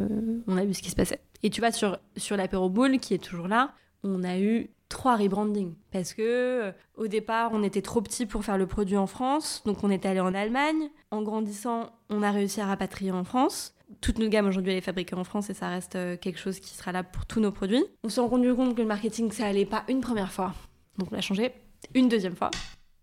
on 0.46 0.56
a 0.56 0.64
vu 0.64 0.74
ce 0.74 0.82
qui 0.82 0.90
se 0.90 0.96
passait. 0.96 1.20
Et 1.42 1.50
tu 1.50 1.60
vois 1.60 1.72
sur, 1.72 1.98
sur 2.16 2.36
l'apéro 2.36 2.68
boule 2.68 2.98
qui 2.98 3.14
est 3.14 3.22
toujours 3.22 3.48
là, 3.48 3.72
on 4.02 4.24
a 4.24 4.38
eu 4.38 4.70
trois 4.88 5.16
rebrandings. 5.16 5.74
Parce 5.92 6.14
que 6.14 6.22
euh, 6.22 6.72
au 6.96 7.06
départ 7.06 7.50
on 7.52 7.62
était 7.62 7.82
trop 7.82 8.00
petit 8.00 8.26
pour 8.26 8.44
faire 8.44 8.58
le 8.58 8.66
produit 8.66 8.96
en 8.96 9.06
France 9.06 9.62
donc 9.64 9.82
on 9.84 9.90
est 9.90 10.06
allé 10.06 10.20
en 10.20 10.34
Allemagne. 10.34 10.90
En 11.10 11.22
grandissant 11.22 11.90
on 12.10 12.22
a 12.22 12.30
réussi 12.30 12.60
à 12.60 12.66
rapatrier 12.66 13.12
en 13.12 13.24
France. 13.24 13.74
Toute 14.00 14.18
notre 14.18 14.30
gamme 14.30 14.46
aujourd'hui 14.46 14.72
elle 14.72 14.78
est 14.78 14.82
fabriquée 14.82 15.14
en 15.14 15.24
France 15.24 15.50
et 15.50 15.54
ça 15.54 15.68
reste 15.68 15.96
euh, 15.96 16.16
quelque 16.16 16.38
chose 16.38 16.58
qui 16.60 16.74
sera 16.74 16.92
là 16.92 17.02
pour 17.02 17.26
tous 17.26 17.40
nos 17.40 17.52
produits. 17.52 17.84
On 18.02 18.08
s'est 18.08 18.20
rendu 18.20 18.54
compte 18.54 18.74
que 18.74 18.82
le 18.82 18.88
marketing 18.88 19.30
ça 19.30 19.46
allait 19.46 19.66
pas 19.66 19.84
une 19.88 20.00
première 20.00 20.32
fois. 20.32 20.52
Donc 20.98 21.08
on 21.12 21.16
a 21.16 21.20
changé 21.20 21.52
une 21.94 22.08
deuxième 22.08 22.36
fois. 22.36 22.50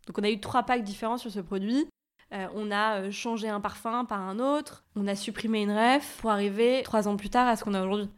Donc 0.08 0.18
on 0.18 0.24
a 0.24 0.30
eu 0.30 0.40
trois 0.40 0.64
packs 0.64 0.84
différents 0.84 1.18
sur 1.18 1.32
ce 1.32 1.40
produit 1.40 1.86
euh, 2.34 2.48
on 2.56 2.72
a 2.72 3.10
changé 3.12 3.50
un 3.50 3.60
parfum 3.60 4.06
par 4.06 4.22
un 4.22 4.40
autre, 4.40 4.84
on 4.96 5.08
a 5.08 5.16
supprimé 5.16 5.62
une 5.62 5.72
ref 5.72 6.18
pour 6.22 6.32
arriver 6.32 6.82
trois 6.84 7.08
ans 7.08 7.18
plus 7.18 7.30
tard 7.30 7.48
à 7.48 7.56
ce 7.56 7.64
qu'on 7.64 7.74
a 7.74 7.84
aujourd'hui. 7.84 8.10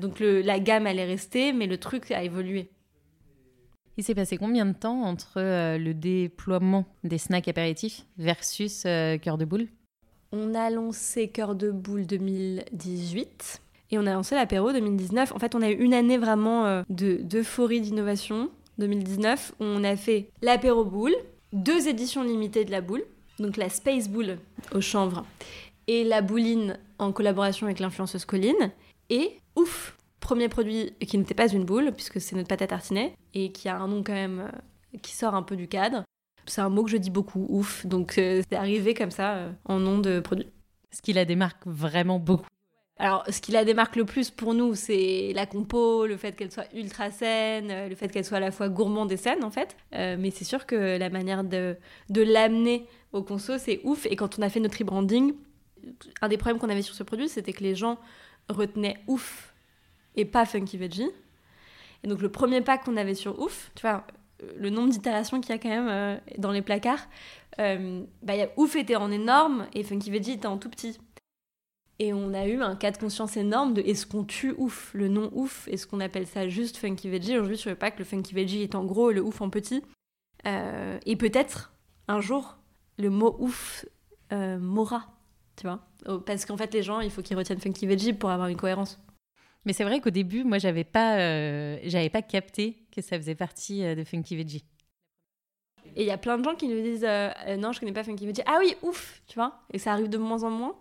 donc 0.00 0.20
la 0.20 0.60
gamme 0.60 0.86
elle 0.86 0.98
est 0.98 1.06
restée, 1.06 1.52
mais 1.52 1.66
le 1.66 1.78
truc 1.78 2.10
a 2.10 2.22
évolué. 2.22 2.70
Il 3.96 4.02
s'est 4.02 4.14
passé 4.14 4.36
combien 4.36 4.66
de 4.66 4.72
temps 4.72 5.02
entre 5.02 5.34
euh, 5.36 5.78
le 5.78 5.94
déploiement 5.94 6.84
des 7.04 7.18
snacks 7.18 7.46
apéritifs 7.46 8.04
versus 8.18 8.82
euh, 8.86 9.18
Cœur 9.18 9.38
de 9.38 9.44
Boule? 9.44 9.68
On 10.32 10.54
a 10.54 10.68
lancé 10.68 11.28
Cœur 11.28 11.54
de 11.54 11.70
Boule 11.70 12.06
2018 12.06 13.60
et 13.92 13.98
on 13.98 14.06
a 14.06 14.14
lancé 14.14 14.34
l'apéro 14.34 14.72
2019. 14.72 15.32
En 15.32 15.38
fait, 15.38 15.54
on 15.54 15.62
a 15.62 15.70
eu 15.70 15.76
une 15.76 15.94
année 15.94 16.18
vraiment 16.18 16.66
euh, 16.66 16.82
d'euphorie 16.88 17.80
d'innovation. 17.80 18.50
2019, 18.78 19.54
on 19.60 19.84
a 19.84 19.94
fait 19.94 20.28
l'apéro 20.42 20.84
boule, 20.84 21.14
deux 21.52 21.86
éditions 21.86 22.24
limitées 22.24 22.64
de 22.64 22.72
la 22.72 22.80
boule, 22.80 23.04
donc 23.38 23.56
la 23.56 23.68
Space 23.68 24.08
Boule 24.08 24.38
au 24.72 24.80
chanvre 24.80 25.24
et 25.86 26.04
la 26.04 26.22
bouline 26.22 26.78
en 26.98 27.12
collaboration 27.12 27.66
avec 27.66 27.78
l'influenceuse 27.78 28.24
Colline. 28.24 28.72
Et 29.10 29.38
ouf, 29.56 29.96
Premier 30.24 30.48
produit 30.48 30.94
qui 31.06 31.18
n'était 31.18 31.34
pas 31.34 31.48
une 31.52 31.64
boule, 31.64 31.92
puisque 31.92 32.18
c'est 32.18 32.34
notre 32.34 32.48
pâte 32.48 32.62
à 32.62 32.66
tartiner, 32.66 33.14
et 33.34 33.52
qui 33.52 33.68
a 33.68 33.76
un 33.76 33.86
nom 33.88 34.02
quand 34.02 34.14
même 34.14 34.40
euh, 34.40 34.98
qui 35.02 35.12
sort 35.14 35.34
un 35.34 35.42
peu 35.42 35.54
du 35.54 35.68
cadre. 35.68 36.02
C'est 36.46 36.62
un 36.62 36.70
mot 36.70 36.82
que 36.82 36.90
je 36.90 36.96
dis 36.96 37.10
beaucoup, 37.10 37.44
ouf, 37.50 37.84
donc 37.84 38.16
euh, 38.16 38.42
c'est 38.48 38.56
arrivé 38.56 38.94
comme 38.94 39.10
ça 39.10 39.34
euh, 39.34 39.52
en 39.66 39.78
nom 39.78 39.98
de 39.98 40.20
produit. 40.20 40.46
Ce 40.92 41.02
qui 41.02 41.12
la 41.12 41.26
démarque 41.26 41.66
vraiment 41.66 42.18
beaucoup. 42.18 42.46
Alors, 42.98 43.22
ce 43.28 43.42
qui 43.42 43.52
la 43.52 43.66
démarque 43.66 43.96
le 43.96 44.06
plus 44.06 44.30
pour 44.30 44.54
nous, 44.54 44.74
c'est 44.74 45.32
la 45.34 45.44
compo, 45.44 46.06
le 46.06 46.16
fait 46.16 46.34
qu'elle 46.34 46.52
soit 46.52 46.72
ultra 46.74 47.10
saine, 47.10 47.88
le 47.88 47.94
fait 47.94 48.08
qu'elle 48.08 48.24
soit 48.24 48.38
à 48.38 48.40
la 48.40 48.52
fois 48.52 48.70
gourmande 48.70 49.12
et 49.12 49.18
saine, 49.18 49.44
en 49.44 49.50
fait. 49.50 49.76
mais 49.92 50.30
c'est 50.30 50.44
sûr 50.44 50.64
que 50.64 50.96
la 50.96 51.10
manière 51.10 51.42
de, 51.42 51.76
de 52.08 52.22
l'amener 52.22 52.86
au 53.14 53.22
conso, 53.22 53.58
c'est 53.58 53.80
ouf. 53.84 54.06
Et 54.06 54.16
quand 54.16 54.38
on 54.38 54.42
a 54.42 54.48
fait 54.48 54.60
notre 54.60 54.78
rebranding, 54.78 55.34
un 56.22 56.28
des 56.28 56.36
problèmes 56.36 56.58
qu'on 56.58 56.70
avait 56.70 56.82
sur 56.82 56.94
ce 56.94 57.02
produit, 57.02 57.28
c'était 57.28 57.52
que 57.52 57.62
les 57.62 57.74
gens 57.74 57.98
retenaient 58.48 58.98
ouf 59.06 59.54
et 60.16 60.24
pas 60.24 60.46
Funky 60.46 60.76
Veggie. 60.76 61.10
Et 62.02 62.08
donc 62.08 62.20
le 62.20 62.28
premier 62.28 62.60
pack 62.60 62.84
qu'on 62.84 62.96
avait 62.96 63.14
sur 63.14 63.38
Ouf, 63.40 63.70
tu 63.74 63.82
vois, 63.82 64.06
le 64.58 64.68
nombre 64.68 64.90
d'itérations 64.90 65.40
qu'il 65.40 65.50
y 65.50 65.54
a 65.54 65.58
quand 65.58 65.70
même 65.70 66.20
dans 66.36 66.52
les 66.52 66.60
placards, 66.60 67.08
bah, 67.56 68.36
y 68.36 68.42
a 68.42 68.48
Ouf 68.58 68.76
était 68.76 68.96
en 68.96 69.10
énorme 69.10 69.66
et 69.72 69.82
Funky 69.82 70.10
Veggie 70.10 70.32
était 70.32 70.46
en 70.46 70.58
tout 70.58 70.68
petit. 70.68 70.98
Et 72.00 72.12
on 72.12 72.34
a 72.34 72.46
eu 72.46 72.60
un 72.60 72.74
cas 72.74 72.90
de 72.90 72.98
conscience 72.98 73.36
énorme 73.36 73.74
de 73.74 73.80
est-ce 73.80 74.06
qu'on 74.06 74.24
tue 74.24 74.52
ouf, 74.58 74.90
le 74.94 75.08
nom 75.08 75.30
ouf, 75.32 75.68
est-ce 75.68 75.86
qu'on 75.86 76.00
appelle 76.00 76.26
ça 76.26 76.48
juste 76.48 76.76
funky 76.76 77.08
veggie 77.08 77.34
Aujourd'hui, 77.34 77.56
je 77.56 77.68
ne 77.68 77.74
pas 77.74 77.90
que 77.92 77.98
le 77.98 78.04
funky 78.04 78.34
veggie 78.34 78.62
est 78.62 78.74
en 78.74 78.84
gros 78.84 79.10
et 79.10 79.14
le 79.14 79.22
ouf 79.22 79.40
en 79.40 79.48
petit. 79.48 79.82
Euh, 80.46 80.98
et 81.06 81.14
peut-être, 81.14 81.72
un 82.08 82.20
jour, 82.20 82.56
le 82.98 83.10
mot 83.10 83.36
ouf 83.38 83.84
euh, 84.32 84.58
m'aura, 84.58 85.06
tu 85.56 85.66
vois 85.66 85.86
oh, 86.06 86.18
Parce 86.18 86.44
qu'en 86.44 86.56
fait, 86.56 86.72
les 86.74 86.82
gens, 86.82 87.00
il 87.00 87.10
faut 87.10 87.22
qu'ils 87.22 87.36
retiennent 87.36 87.60
funky 87.60 87.86
veggie 87.86 88.12
pour 88.12 88.30
avoir 88.30 88.48
une 88.48 88.56
cohérence. 88.56 89.00
Mais 89.64 89.72
c'est 89.72 89.84
vrai 89.84 90.00
qu'au 90.00 90.10
début, 90.10 90.44
moi, 90.44 90.58
j'avais 90.58 90.84
pas, 90.84 91.18
euh, 91.18 91.78
j'avais 91.84 92.10
pas 92.10 92.22
capté 92.22 92.76
que 92.92 93.00
ça 93.00 93.16
faisait 93.16 93.34
partie 93.34 93.82
de 93.82 94.04
funky 94.04 94.36
veggie. 94.36 94.64
Et 95.96 96.02
il 96.02 96.06
y 96.06 96.10
a 96.10 96.18
plein 96.18 96.38
de 96.38 96.44
gens 96.44 96.54
qui 96.54 96.68
nous 96.68 96.82
disent 96.82 97.06
non, 97.58 97.72
je 97.72 97.80
connais 97.80 97.92
pas 97.92 98.04
funky 98.04 98.26
veggie. 98.26 98.42
Ah 98.46 98.58
oui, 98.58 98.74
ouf, 98.82 99.22
tu 99.26 99.36
vois 99.36 99.62
Et 99.72 99.78
ça 99.78 99.92
arrive 99.92 100.08
de 100.08 100.18
moins 100.18 100.42
en 100.42 100.50
moins. 100.50 100.76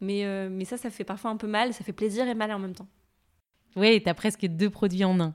Mais, 0.00 0.24
euh, 0.24 0.48
mais 0.50 0.64
ça, 0.64 0.76
ça 0.76 0.90
fait 0.90 1.04
parfois 1.04 1.30
un 1.30 1.36
peu 1.36 1.46
mal, 1.46 1.74
ça 1.74 1.84
fait 1.84 1.92
plaisir 1.92 2.26
et 2.26 2.34
mal 2.34 2.52
en 2.52 2.58
même 2.58 2.74
temps. 2.74 2.88
Oui, 3.76 4.02
t'as 4.02 4.14
presque 4.14 4.46
deux 4.46 4.70
produits 4.70 5.04
en 5.04 5.20
un. 5.20 5.34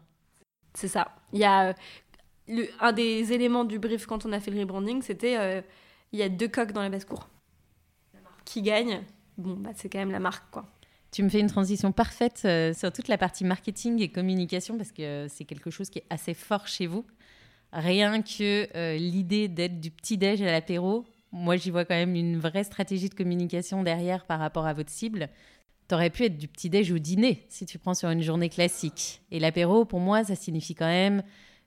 C'est 0.73 0.87
ça. 0.87 1.15
Il 1.33 1.39
y 1.39 1.45
a 1.45 1.69
euh, 2.49 2.65
un 2.79 2.91
des 2.91 3.31
éléments 3.31 3.63
du 3.63 3.79
brief 3.79 4.05
quand 4.07 4.25
on 4.25 4.31
a 4.31 4.39
fait 4.39 4.51
le 4.51 4.59
rebranding, 4.59 5.01
c'était 5.01 5.37
euh, 5.37 5.61
il 6.15 6.19
y 6.19 6.23
a 6.23 6.29
deux 6.29 6.47
coques 6.47 6.71
dans 6.71 6.81
la 6.81 6.89
basse-cour. 6.89 7.29
Qui 8.45 8.61
gagne 8.61 9.01
Bon, 9.37 9.55
bah, 9.55 9.71
c'est 9.75 9.89
quand 9.89 9.99
même 9.99 10.11
la 10.11 10.19
marque, 10.19 10.49
quoi. 10.49 10.65
Tu 11.11 11.23
me 11.23 11.29
fais 11.29 11.39
une 11.39 11.47
transition 11.47 11.91
parfaite 11.91 12.47
sur 12.73 12.91
toute 12.91 13.07
la 13.07 13.17
partie 13.17 13.45
marketing 13.45 14.01
et 14.01 14.09
communication 14.09 14.77
parce 14.77 14.91
que 14.91 15.27
c'est 15.29 15.45
quelque 15.45 15.69
chose 15.69 15.89
qui 15.89 15.99
est 15.99 16.05
assez 16.09 16.33
fort 16.33 16.67
chez 16.67 16.87
vous. 16.87 17.05
Rien 17.71 18.21
que 18.21 18.97
l'idée 18.97 19.47
d'être 19.47 19.79
du 19.79 19.91
petit-déj 19.91 20.41
à 20.41 20.51
l'apéro, 20.51 21.05
moi, 21.31 21.57
j'y 21.57 21.69
vois 21.69 21.83
quand 21.83 21.95
même 21.95 22.15
une 22.15 22.37
vraie 22.37 22.63
stratégie 22.63 23.09
de 23.09 23.13
communication 23.13 23.83
derrière 23.83 24.25
par 24.25 24.39
rapport 24.39 24.65
à 24.65 24.73
votre 24.73 24.89
cible. 24.89 25.29
T'aurais 25.87 26.09
pu 26.09 26.23
être 26.23 26.37
du 26.37 26.47
petit-déj 26.47 26.91
au 26.91 26.97
dîner 26.97 27.45
si 27.49 27.65
tu 27.65 27.77
prends 27.77 27.93
sur 27.93 28.09
une 28.09 28.21
journée 28.21 28.49
classique. 28.49 29.21
Et 29.31 29.39
l'apéro, 29.39 29.85
pour 29.85 29.99
moi, 29.99 30.23
ça 30.23 30.35
signifie 30.35 30.75
quand 30.75 30.85
même 30.85 31.23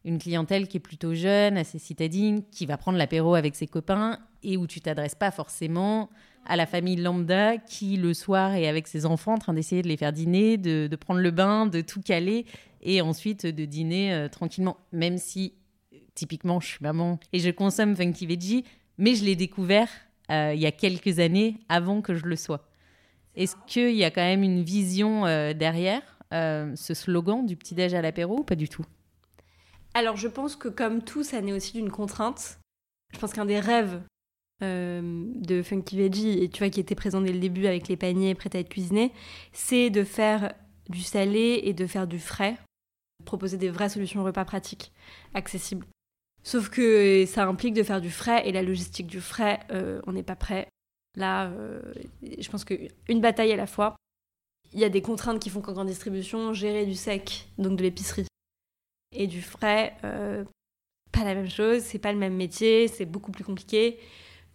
une 0.08 0.18
clientèle 0.18 0.66
qui 0.66 0.78
est 0.78 0.80
plutôt 0.80 1.14
jeune, 1.14 1.56
assez 1.56 1.78
citadine, 1.78 2.42
qui 2.50 2.66
va 2.66 2.76
prendre 2.76 2.98
l'apéro 2.98 3.34
avec 3.34 3.54
ses 3.54 3.66
copains 3.66 4.18
et 4.42 4.56
où 4.56 4.66
tu 4.66 4.80
t'adresses 4.80 5.14
pas 5.14 5.30
forcément 5.30 6.08
à 6.46 6.56
la 6.56 6.66
famille 6.66 6.96
lambda 6.96 7.58
qui, 7.58 7.96
le 7.96 8.14
soir, 8.14 8.54
est 8.54 8.66
avec 8.66 8.88
ses 8.88 9.04
enfants 9.04 9.34
en 9.34 9.38
train 9.38 9.52
d'essayer 9.52 9.82
de 9.82 9.88
les 9.88 9.96
faire 9.96 10.12
dîner, 10.12 10.56
de, 10.56 10.88
prendre 10.96 11.20
le 11.20 11.30
bain, 11.30 11.66
de 11.66 11.82
tout 11.82 12.00
caler 12.00 12.46
et 12.80 13.00
ensuite 13.00 13.44
de 13.44 13.64
dîner 13.64 14.14
euh, 14.14 14.28
tranquillement. 14.28 14.78
Même 14.92 15.18
si, 15.18 15.52
typiquement, 16.14 16.58
je 16.58 16.68
suis 16.68 16.82
maman 16.82 17.20
et 17.32 17.38
je 17.38 17.50
consomme 17.50 17.94
Funky 17.94 18.26
Veggie, 18.26 18.64
mais 18.96 19.14
je 19.14 19.24
l'ai 19.24 19.36
découvert 19.36 19.88
euh, 20.30 20.52
il 20.54 20.60
y 20.60 20.66
a 20.66 20.72
quelques 20.72 21.18
années 21.18 21.58
avant 21.68 22.00
que 22.00 22.14
je 22.14 22.24
le 22.24 22.36
sois. 22.36 22.68
Est-ce 23.34 23.56
qu'il 23.66 23.94
y 23.94 24.04
a 24.04 24.10
quand 24.10 24.22
même 24.22 24.42
une 24.42 24.62
vision 24.62 25.26
euh, 25.26 25.52
derrière 25.52 26.02
ce 26.30 26.92
slogan 26.92 27.46
du 27.46 27.56
petit-déj 27.56 27.94
à 27.94 28.02
l'apéro 28.02 28.40
ou 28.40 28.44
pas 28.44 28.54
du 28.54 28.68
tout? 28.68 28.84
Alors 29.94 30.16
je 30.16 30.28
pense 30.28 30.56
que 30.56 30.68
comme 30.68 31.02
tout, 31.02 31.22
ça 31.24 31.40
naît 31.40 31.52
aussi 31.52 31.72
d'une 31.72 31.90
contrainte. 31.90 32.58
Je 33.12 33.18
pense 33.18 33.32
qu'un 33.32 33.46
des 33.46 33.60
rêves 33.60 34.00
de 34.60 35.62
Funky 35.62 35.96
Veggie, 35.96 36.42
et 36.42 36.48
tu 36.48 36.58
vois 36.58 36.70
qui 36.70 36.80
était 36.80 36.96
présent 36.96 37.20
dès 37.20 37.32
le 37.32 37.38
début 37.38 37.66
avec 37.66 37.86
les 37.86 37.96
paniers 37.96 38.34
prêts 38.34 38.50
à 38.54 38.58
être 38.58 38.68
cuisinés, 38.68 39.12
c'est 39.52 39.90
de 39.90 40.02
faire 40.02 40.52
du 40.88 41.02
salé 41.02 41.60
et 41.62 41.74
de 41.74 41.86
faire 41.86 42.06
du 42.06 42.18
frais, 42.18 42.56
proposer 43.24 43.56
des 43.56 43.70
vraies 43.70 43.88
solutions 43.88 44.24
repas 44.24 44.44
pratiques, 44.44 44.92
accessibles. 45.34 45.86
Sauf 46.42 46.70
que 46.70 47.24
ça 47.26 47.46
implique 47.46 47.74
de 47.74 47.82
faire 47.82 48.00
du 48.00 48.10
frais 48.10 48.48
et 48.48 48.52
la 48.52 48.62
logistique 48.62 49.06
du 49.06 49.20
frais, 49.20 49.60
euh, 49.70 50.00
on 50.06 50.12
n'est 50.12 50.22
pas 50.22 50.36
prêt. 50.36 50.68
Là, 51.16 51.48
euh, 51.50 51.80
je 52.22 52.48
pense 52.48 52.64
qu'une 52.64 53.20
bataille 53.20 53.52
à 53.52 53.56
la 53.56 53.66
fois. 53.66 53.96
Il 54.72 54.80
y 54.80 54.84
a 54.84 54.88
des 54.88 55.02
contraintes 55.02 55.40
qui 55.40 55.50
font 55.50 55.60
qu'en 55.60 55.72
grande 55.72 55.88
distribution, 55.88 56.52
gérer 56.52 56.84
du 56.84 56.94
sec, 56.94 57.48
donc 57.58 57.76
de 57.76 57.82
l'épicerie, 57.82 58.26
et 59.12 59.26
du 59.26 59.42
frais, 59.42 59.96
euh, 60.04 60.44
pas 61.12 61.24
la 61.24 61.34
même 61.34 61.50
chose, 61.50 61.82
c'est 61.82 61.98
pas 61.98 62.12
le 62.12 62.18
même 62.18 62.36
métier, 62.36 62.88
c'est 62.88 63.06
beaucoup 63.06 63.32
plus 63.32 63.44
compliqué. 63.44 63.98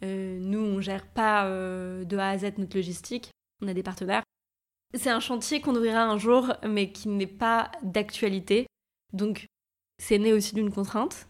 nous, 0.02 0.60
on 0.60 0.82
gère 0.82 1.08
pas 1.08 1.48
de 1.50 2.18
A 2.18 2.30
à 2.30 2.38
Z 2.38 2.58
notre 2.58 2.76
logistique, 2.76 3.32
on 3.62 3.68
a 3.68 3.74
des 3.74 3.84
partenaires. 3.84 4.24
C'est 4.94 5.10
un 5.10 5.20
chantier 5.20 5.62
qu'on 5.62 5.76
ouvrira 5.76 6.04
un 6.04 6.18
jour, 6.18 6.54
mais 6.68 6.92
qui 6.92 7.08
n'est 7.08 7.26
pas 7.26 7.72
d'actualité. 7.82 8.68
Donc, 9.14 9.48
c'est 9.98 10.20
né 10.20 10.34
aussi 10.34 10.54
d'une 10.54 10.72
contrainte. 10.72 11.28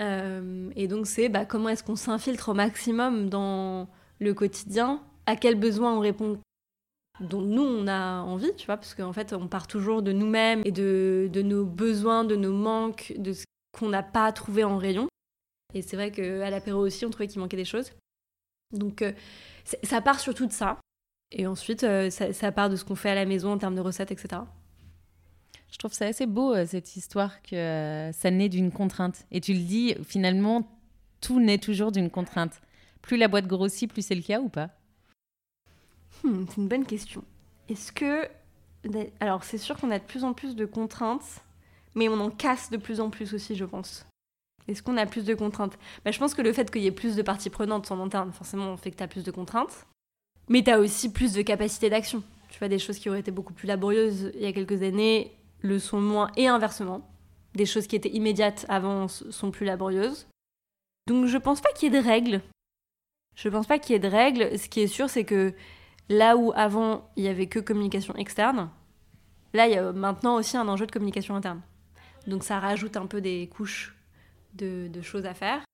Euh, 0.00 0.70
et 0.76 0.88
donc 0.88 1.06
c'est 1.06 1.28
bah, 1.28 1.44
comment 1.44 1.68
est-ce 1.68 1.84
qu'on 1.84 1.96
s'infiltre 1.96 2.50
au 2.50 2.54
maximum 2.54 3.28
dans 3.28 3.88
le 4.18 4.32
quotidien, 4.34 5.02
à 5.26 5.36
quels 5.36 5.58
besoins 5.58 5.94
on 5.94 6.00
répond? 6.00 6.38
Dont 7.20 7.42
nous 7.42 7.62
on 7.62 7.86
a 7.86 8.20
envie, 8.20 8.54
tu 8.56 8.66
vois, 8.66 8.76
parce 8.76 8.94
qu'en 8.94 9.12
fait 9.12 9.32
on 9.32 9.48
part 9.48 9.66
toujours 9.66 10.02
de 10.02 10.12
nous-mêmes 10.12 10.62
et 10.64 10.72
de, 10.72 11.28
de, 11.32 11.42
nos 11.42 11.64
besoins, 11.64 12.24
de 12.24 12.36
nos 12.36 12.52
manques, 12.52 13.12
de 13.18 13.32
ce 13.32 13.44
qu'on 13.78 13.88
n'a 13.88 14.02
pas 14.02 14.32
trouvé 14.32 14.64
en 14.64 14.78
rayon. 14.78 15.08
Et 15.74 15.82
c'est 15.82 15.96
vrai 15.96 16.10
qu'à 16.10 16.50
l'apéro 16.50 16.80
aussi 16.80 17.04
on 17.06 17.10
trouvait 17.10 17.28
qu'il 17.28 17.40
manquait 17.40 17.56
des 17.56 17.64
choses. 17.64 17.92
Donc 18.72 19.02
euh, 19.02 19.12
ça 19.82 20.00
part 20.00 20.20
surtout 20.20 20.46
de 20.46 20.52
ça. 20.52 20.78
Et 21.32 21.46
ensuite 21.46 21.84
euh, 21.84 22.10
ça, 22.10 22.32
ça 22.32 22.52
part 22.52 22.70
de 22.70 22.76
ce 22.76 22.84
qu'on 22.84 22.96
fait 22.96 23.10
à 23.10 23.14
la 23.14 23.26
maison 23.26 23.52
en 23.52 23.58
termes 23.58 23.76
de 23.76 23.80
recettes, 23.80 24.10
etc. 24.10 24.42
Je 25.70 25.78
trouve 25.78 25.92
ça 25.92 26.06
assez 26.06 26.26
beau, 26.26 26.54
euh, 26.54 26.66
cette 26.66 26.96
histoire, 26.96 27.42
que 27.42 28.10
ça 28.12 28.30
naît 28.30 28.48
d'une 28.48 28.72
contrainte. 28.72 29.24
Et 29.30 29.40
tu 29.40 29.52
le 29.52 29.60
dis, 29.60 29.94
finalement, 30.02 30.68
tout 31.20 31.40
naît 31.40 31.58
toujours 31.58 31.92
d'une 31.92 32.10
contrainte. 32.10 32.60
Plus 33.02 33.16
la 33.16 33.28
boîte 33.28 33.46
grossit, 33.46 33.90
plus 33.90 34.04
c'est 34.04 34.14
le 34.14 34.22
cas 34.22 34.40
ou 34.40 34.48
pas? 34.48 34.70
Hmm, 36.24 36.44
C'est 36.48 36.56
une 36.56 36.68
bonne 36.68 36.86
question. 36.86 37.24
Est-ce 37.68 37.92
que... 37.92 38.28
Alors, 39.20 39.44
c'est 39.44 39.58
sûr 39.58 39.76
qu'on 39.76 39.90
a 39.90 39.98
de 39.98 40.04
plus 40.04 40.24
en 40.24 40.32
plus 40.32 40.56
de 40.56 40.64
contraintes, 40.64 41.42
mais 41.94 42.08
on 42.08 42.18
en 42.20 42.30
casse 42.30 42.70
de 42.70 42.76
plus 42.76 43.00
en 43.00 43.10
plus 43.10 43.34
aussi, 43.34 43.54
je 43.54 43.64
pense. 43.64 44.06
Est-ce 44.68 44.82
qu'on 44.82 44.96
a 44.96 45.06
plus 45.06 45.24
de 45.24 45.34
contraintes? 45.34 45.78
Bah, 46.04 46.10
Je 46.10 46.18
pense 46.18 46.34
que 46.34 46.42
le 46.42 46.52
fait 46.52 46.70
qu'il 46.70 46.82
y 46.82 46.86
ait 46.86 46.92
plus 46.92 47.16
de 47.16 47.22
parties 47.22 47.50
prenantes 47.50 47.90
en 47.90 48.02
interne, 48.02 48.32
forcément, 48.32 48.76
fait 48.76 48.90
que 48.90 48.96
tu 48.96 49.02
as 49.02 49.08
plus 49.08 49.24
de 49.24 49.30
contraintes. 49.30 49.86
Mais 50.48 50.62
tu 50.62 50.70
as 50.70 50.78
aussi 50.78 51.12
plus 51.12 51.32
de 51.32 51.42
capacité 51.42 51.90
d'action. 51.90 52.22
Tu 52.48 52.58
vois, 52.58 52.68
des 52.68 52.78
choses 52.78 52.98
qui 52.98 53.08
auraient 53.08 53.20
été 53.20 53.30
beaucoup 53.30 53.52
plus 53.52 53.66
laborieuses 53.66 54.32
il 54.34 54.42
y 54.42 54.46
a 54.46 54.52
quelques 54.52 54.82
années, 54.82 55.32
le 55.60 55.78
sont 55.78 56.00
moins 56.00 56.30
et 56.36 56.48
inversement. 56.48 57.08
Des 57.54 57.66
choses 57.66 57.86
qui 57.86 57.96
étaient 57.96 58.10
immédiates 58.10 58.66
avant 58.68 59.08
sont 59.08 59.50
plus 59.50 59.66
laborieuses. 59.66 60.26
Donc 61.06 61.26
je 61.26 61.38
pense 61.38 61.60
pas 61.60 61.72
qu'il 61.72 61.92
y 61.92 61.96
ait 61.96 62.00
de 62.00 62.06
règles. 62.06 62.40
Je 63.36 63.48
pense 63.48 63.66
pas 63.66 63.78
qu'il 63.78 63.92
y 63.92 63.96
ait 63.96 64.00
de 64.00 64.08
règles. 64.08 64.58
Ce 64.58 64.68
qui 64.68 64.80
est 64.80 64.86
sûr, 64.86 65.08
c'est 65.08 65.24
que 65.24 65.54
là 66.10 66.36
où 66.36 66.52
avant 66.54 67.08
il 67.16 67.24
y 67.24 67.28
avait 67.28 67.46
que 67.46 67.60
communication 67.60 68.14
externe, 68.16 68.68
là 69.54 69.66
il 69.66 69.72
y 69.72 69.78
a 69.78 69.92
maintenant 69.92 70.34
aussi 70.34 70.58
un 70.58 70.68
enjeu 70.68 70.86
de 70.86 70.92
communication 70.92 71.34
interne. 71.34 71.62
Donc 72.26 72.44
ça 72.44 72.58
rajoute 72.60 72.98
un 72.98 73.06
peu 73.06 73.22
des 73.22 73.48
couches 73.48 73.96
de, 74.54 74.90
choses 75.00 75.24
à 75.24 75.32
faire. 75.32 75.64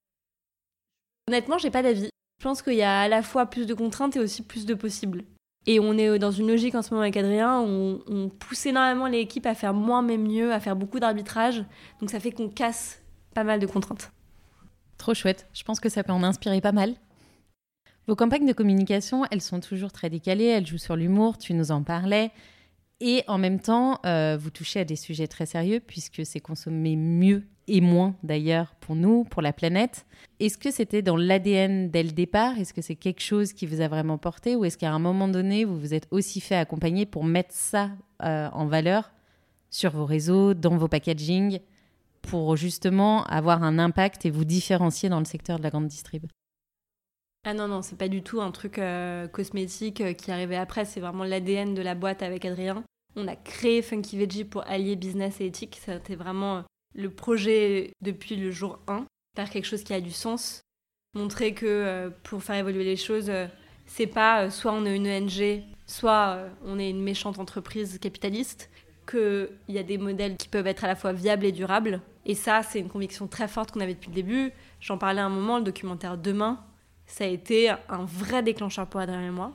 Honnêtement, 1.29 1.59
j'ai 1.59 1.71
pas 1.71 1.83
d'avis. 1.83 2.11
Je 2.39 2.45
pense 2.45 2.63
qu'il 2.63 2.75
y 2.75 2.83
a 2.83 3.01
à 3.01 3.09
la 3.09 3.23
fois 3.23 3.47
plus 3.47 3.67
de 3.67 3.75
contraintes 3.75 4.15
et 4.15 4.21
aussi 4.21 4.43
plus 4.43 4.67
de 4.67 4.75
possibles. 4.75 5.25
Et 5.67 5.81
on 5.81 5.95
est 5.95 6.19
dans 6.21 6.31
une 6.31 6.47
logique 6.47 6.77
en 6.77 6.83
ce 6.83 6.91
moment 6.91 7.03
avec 7.03 7.17
Adrien, 7.17 7.61
où 7.63 8.01
on, 8.07 8.29
pousse 8.29 8.67
énormément 8.67 9.09
l'équipe 9.09 9.47
à 9.47 9.55
faire 9.55 9.75
moins 9.75 10.03
mais 10.03 10.19
mieux, 10.19 10.53
à 10.53 10.61
faire 10.61 10.77
beaucoup 10.77 11.01
d'arbitrage. 11.01 11.65
Donc 12.01 12.11
ça 12.11 12.21
fait 12.21 12.31
qu'on 12.31 12.49
casse 12.49 13.03
pas 13.35 13.43
mal 13.43 13.59
de 13.59 13.67
contraintes. 13.67 14.13
Trop 14.99 15.15
chouette. 15.15 15.49
Je 15.53 15.65
pense 15.65 15.81
que 15.81 15.89
ça 15.89 16.05
peut 16.05 16.13
en 16.13 16.23
inspirer 16.23 16.61
pas 16.61 16.73
mal. 16.73 16.95
Vos 18.07 18.15
campagnes 18.15 18.47
de 18.47 18.53
communication, 18.53 19.25
elles 19.33 19.43
sont 19.43 19.59
toujours 19.59 19.91
très 19.91 20.11
décalées, 20.11 20.45
elles 20.45 20.67
jouent 20.67 20.79
sur 20.79 20.95
l'humour, 20.95 21.39
tu 21.39 21.55
nous 21.55 21.73
en 21.73 21.83
parlais. 21.83 22.31
Et 23.01 23.25
en 23.27 23.37
même 23.37 23.59
temps, 23.59 23.99
euh, 24.07 24.39
vous 24.41 24.51
touchez 24.51 24.81
à 24.81 24.85
des 24.85 24.95
sujets 24.95 25.27
très 25.27 25.45
sérieux 25.45 25.81
puisque 25.85 26.25
c'est 26.25 26.39
consommer 26.39 26.95
mieux 26.95 27.43
et 27.67 27.81
moins 27.81 28.15
d'ailleurs 28.23 28.77
pour 28.77 28.95
nous, 28.95 29.25
pour 29.25 29.43
la 29.43 29.53
planète. 29.53 30.07
Est-ce 30.39 30.57
que 30.57 30.71
c'était 30.71 31.03
dans 31.03 31.17
l'ADN 31.17 31.91
dès 31.91 32.05
le 32.05 32.13
départ? 32.13 32.57
Est-ce 32.59 32.73
que 32.73 32.81
c'est 32.81 32.95
quelque 32.95 33.21
chose 33.21 33.53
qui 33.53 33.67
vous 33.67 33.81
a 33.81 33.89
vraiment 33.89 34.19
porté? 34.19 34.55
Ou 34.55 34.65
est-ce 34.65 34.79
qu'à 34.79 34.93
un 34.93 35.01
moment 35.01 35.27
donné, 35.27 35.65
vous 35.65 35.79
vous 35.79 35.93
êtes 35.93 36.07
aussi 36.13 36.41
fait 36.41 36.55
accompagner 36.55 37.07
pour 37.07 37.25
mettre 37.25 37.53
ça 37.53 37.91
euh, 38.23 38.49
en 38.53 38.67
valeur 38.67 39.11
sur 39.69 39.91
vos 39.91 40.07
réseaux, 40.07 40.55
dans 40.55 40.77
vos 40.77 40.89
packaging, 40.89 41.59
pour 42.23 42.57
justement 42.57 43.25
avoir 43.25 43.65
un 43.65 43.81
impact 43.81 44.25
et 44.27 44.31
vous 44.31 44.45
différencier 44.45 45.09
dans 45.09 45.19
le 45.19 45.25
secteur 45.25 45.59
de 45.59 45.65
la 45.65 45.71
grande 45.71 45.89
distrib? 45.89 46.25
Ah 47.49 47.55
non, 47.55 47.69
non, 47.69 47.81
c'est 47.81 47.97
pas 47.97 48.09
du 48.09 48.25
tout 48.25 48.41
un 48.41 48.51
truc 48.51 48.81
euh, 48.81 49.29
cosmétique 49.29 50.01
euh, 50.01 50.15
qui 50.15 50.33
arrivait 50.33 50.57
après, 50.57 50.85
c'est 50.85 50.99
vraiment 50.99 51.23
l'ADN 51.23 51.75
de 51.75 51.81
la 51.81 51.95
boîte 51.95 52.25
avec 52.25 52.45
Adrien. 52.45 52.83
On 53.15 53.29
a 53.29 53.37
créé 53.37 53.83
Funky 53.83 54.19
Veggie 54.19 54.43
pour 54.43 54.67
allier 54.67 54.97
business 54.97 55.41
et 55.41 55.47
éthique, 55.47 55.79
c'était 55.81 56.17
vraiment 56.17 56.57
euh, 56.57 56.63
le 56.97 57.09
projet 57.09 57.93
depuis 58.01 58.35
le 58.35 58.51
jour 58.51 58.81
1, 58.89 59.07
faire 59.37 59.49
quelque 59.49 59.65
chose 59.65 59.85
qui 59.85 59.95
a 59.95 60.01
du 60.01 60.11
sens, 60.11 60.61
montrer 61.15 61.55
que 61.55 62.11
pour 62.25 62.43
faire 62.43 62.57
évoluer 62.57 62.83
les 62.83 62.97
choses, 62.97 63.31
c'est 63.87 64.09
pas 64.09 64.51
soit 64.51 64.73
on 64.73 64.85
est 64.85 64.97
une 64.97 65.07
ONG, 65.07 65.63
soit 65.87 66.39
on 66.65 66.81
est 66.81 66.91
une 66.91 67.03
méchante 67.03 67.39
entreprise 67.39 67.99
capitaliste, 68.01 68.71
qu'il 69.09 69.49
y 69.69 69.79
a 69.79 69.85
des 69.85 69.99
modèles 69.99 70.37
qui 70.37 70.49
peuvent 70.49 70.67
être 70.67 70.83
à 70.83 70.89
la 70.89 70.97
fois 70.97 71.13
viables 71.13 71.45
et 71.45 71.53
durables, 71.53 72.01
Et 72.25 72.35
ça, 72.35 72.63
c'est 72.65 72.81
une 72.81 72.89
conviction 72.89 73.29
très 73.29 73.47
forte 73.47 73.71
qu'on 73.71 73.81
avait 73.81 73.95
depuis 73.95 74.11
le 74.11 74.17
début. 74.17 74.53
J'en 74.81 74.99
parlais 74.99 75.21
un 75.21 75.29
moment, 75.29 75.59
le 75.59 75.65
documentaire 75.65 76.19
Demain, 76.19 76.59
ça 77.07 77.25
a 77.25 77.29
été 77.29 77.71
un 77.71 78.05
vrai 78.05 78.43
déclencheur 78.43 78.87
pour 78.87 79.01
Adrien 79.01 79.27
et 79.27 79.31
moi. 79.31 79.53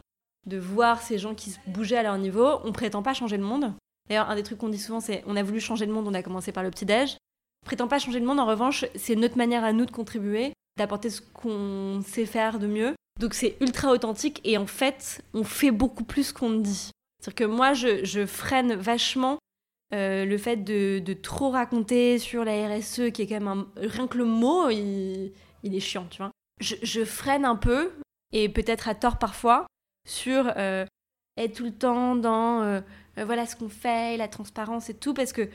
De 0.48 0.58
voir 0.58 1.02
ces 1.02 1.18
gens 1.18 1.36
qui 1.36 1.56
bougeaient 1.68 1.98
à 1.98 2.04
leur 2.04 2.18
niveau. 2.18 2.60
On 2.64 2.72
prétend 2.72 3.04
pas 3.04 3.14
changer 3.14 3.38
le 3.38 3.44
monde. 3.44 3.74
D'ailleurs, 4.10 4.30
un 4.30 4.36
des 4.36 4.44
trucs 4.44 4.58
qu'on 4.58 4.70
dit 4.70 4.80
souvent, 4.80 5.00
c'est 5.00 5.24
on 5.28 5.36
a 5.36 5.44
voulu 5.44 5.60
changer 5.60 5.86
le 5.86 5.94
monde, 5.94 6.08
on 6.08 6.14
a 6.14 6.24
commencé 6.24 6.52
par 6.52 6.64
le 6.64 6.72
petit-déj. 6.72 7.18
Prétend 7.66 7.88
pas 7.88 8.00
changer 8.00 8.20
le 8.20 8.26
monde, 8.26 8.40
en 8.40 8.46
revanche, 8.46 8.86
c'est 8.96 9.16
notre 9.16 9.38
manière 9.38 9.64
à 9.64 9.72
nous 9.72 9.86
de 9.86 9.92
contribuer, 9.92 10.54
d'apporter 10.78 11.10
ce 11.10 11.22
qu'on 11.22 12.02
sait 12.06 12.26
faire 12.26 12.58
de 12.60 12.68
mieux. 12.68 12.96
Donc 13.20 13.34
c'est 13.36 13.56
ultra 13.62 13.92
authentique 13.92 14.42
et 14.44 14.58
en 14.58 14.66
fait, 14.66 15.24
on 15.34 15.44
fait 15.44 15.72
beaucoup 15.72 16.04
plus 16.04 16.32
qu'on 16.32 16.52
dit. 16.52 16.92
C'est-à-dire 17.20 17.36
que 17.36 17.44
moi, 17.44 17.74
je, 17.74 18.26
freine 18.26 18.74
vachement 18.74 19.38
euh, 19.94 20.26
le 20.26 20.38
fait 20.38 20.58
de, 20.58 21.14
trop 21.14 21.52
raconter 21.52 22.18
sur 22.18 22.44
la 22.44 22.68
RSE, 22.68 23.12
qui 23.14 23.22
est 23.22 23.28
quand 23.28 23.40
même 23.40 23.48
un... 23.48 23.68
Rien 23.78 24.08
que 24.08 24.18
le 24.18 24.26
mot, 24.26 24.70
il, 24.70 25.32
est 25.64 25.80
chiant, 25.80 26.08
tu 26.10 26.18
vois. 26.18 26.32
Je, 26.62 27.04
freine 27.04 27.44
un 27.44 27.56
peu, 27.56 27.92
et 28.32 28.48
peut-être 28.48 28.88
à 28.88 28.96
tort 28.96 29.18
parfois, 29.18 29.66
sur 30.08 30.52
euh, 30.58 30.86
être 31.38 31.56
tout 31.56 31.66
le 31.66 31.74
temps 31.74 32.16
dans 32.16 32.62
euh, 32.62 32.82
voilà 33.18 33.46
ce 33.46 33.56
qu'on 33.56 33.70
fait, 33.70 34.16
la 34.18 34.28
transparence 34.28 34.90
et 34.90 34.94
tout, 34.94 35.14
parce 35.14 35.34
que 35.34 35.50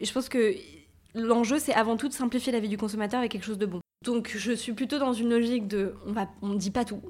je 0.00 0.12
pense 0.12 0.28
que 0.28 0.54
l'enjeu, 1.14 1.58
c'est 1.58 1.74
avant 1.74 1.96
tout 1.96 2.08
de 2.08 2.12
simplifier 2.12 2.52
la 2.52 2.60
vie 2.60 2.68
du 2.68 2.78
consommateur 2.78 3.18
avec 3.20 3.32
quelque 3.32 3.44
chose 3.44 3.58
de 3.58 3.66
bon. 3.66 3.80
Donc 4.04 4.32
je 4.36 4.52
suis 4.52 4.72
plutôt 4.72 4.98
dans 4.98 5.12
une 5.12 5.30
logique 5.30 5.66
de 5.66 5.94
on 6.42 6.48
ne 6.48 6.56
dit 6.56 6.70
pas 6.70 6.84
tout 6.84 7.02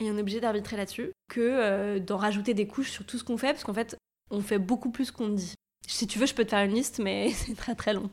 et 0.00 0.10
on 0.10 0.16
est 0.16 0.20
obligé 0.20 0.40
d'arbitrer 0.40 0.76
là-dessus 0.76 1.12
que 1.28 1.40
euh, 1.40 1.98
d'en 2.00 2.16
rajouter 2.16 2.54
des 2.54 2.66
couches 2.66 2.90
sur 2.90 3.04
tout 3.06 3.18
ce 3.18 3.24
qu'on 3.24 3.36
fait 3.36 3.52
parce 3.52 3.64
qu'en 3.64 3.74
fait 3.74 3.96
on 4.30 4.40
fait 4.40 4.58
beaucoup 4.58 4.90
plus 4.90 5.10
qu'on 5.10 5.28
dit. 5.28 5.54
Si 5.86 6.06
tu 6.06 6.18
veux 6.18 6.26
je 6.26 6.34
peux 6.34 6.44
te 6.44 6.50
faire 6.50 6.64
une 6.64 6.74
liste 6.74 6.98
mais 6.98 7.30
c'est 7.34 7.54
très 7.54 7.74
très 7.74 7.92
long. 7.94 8.10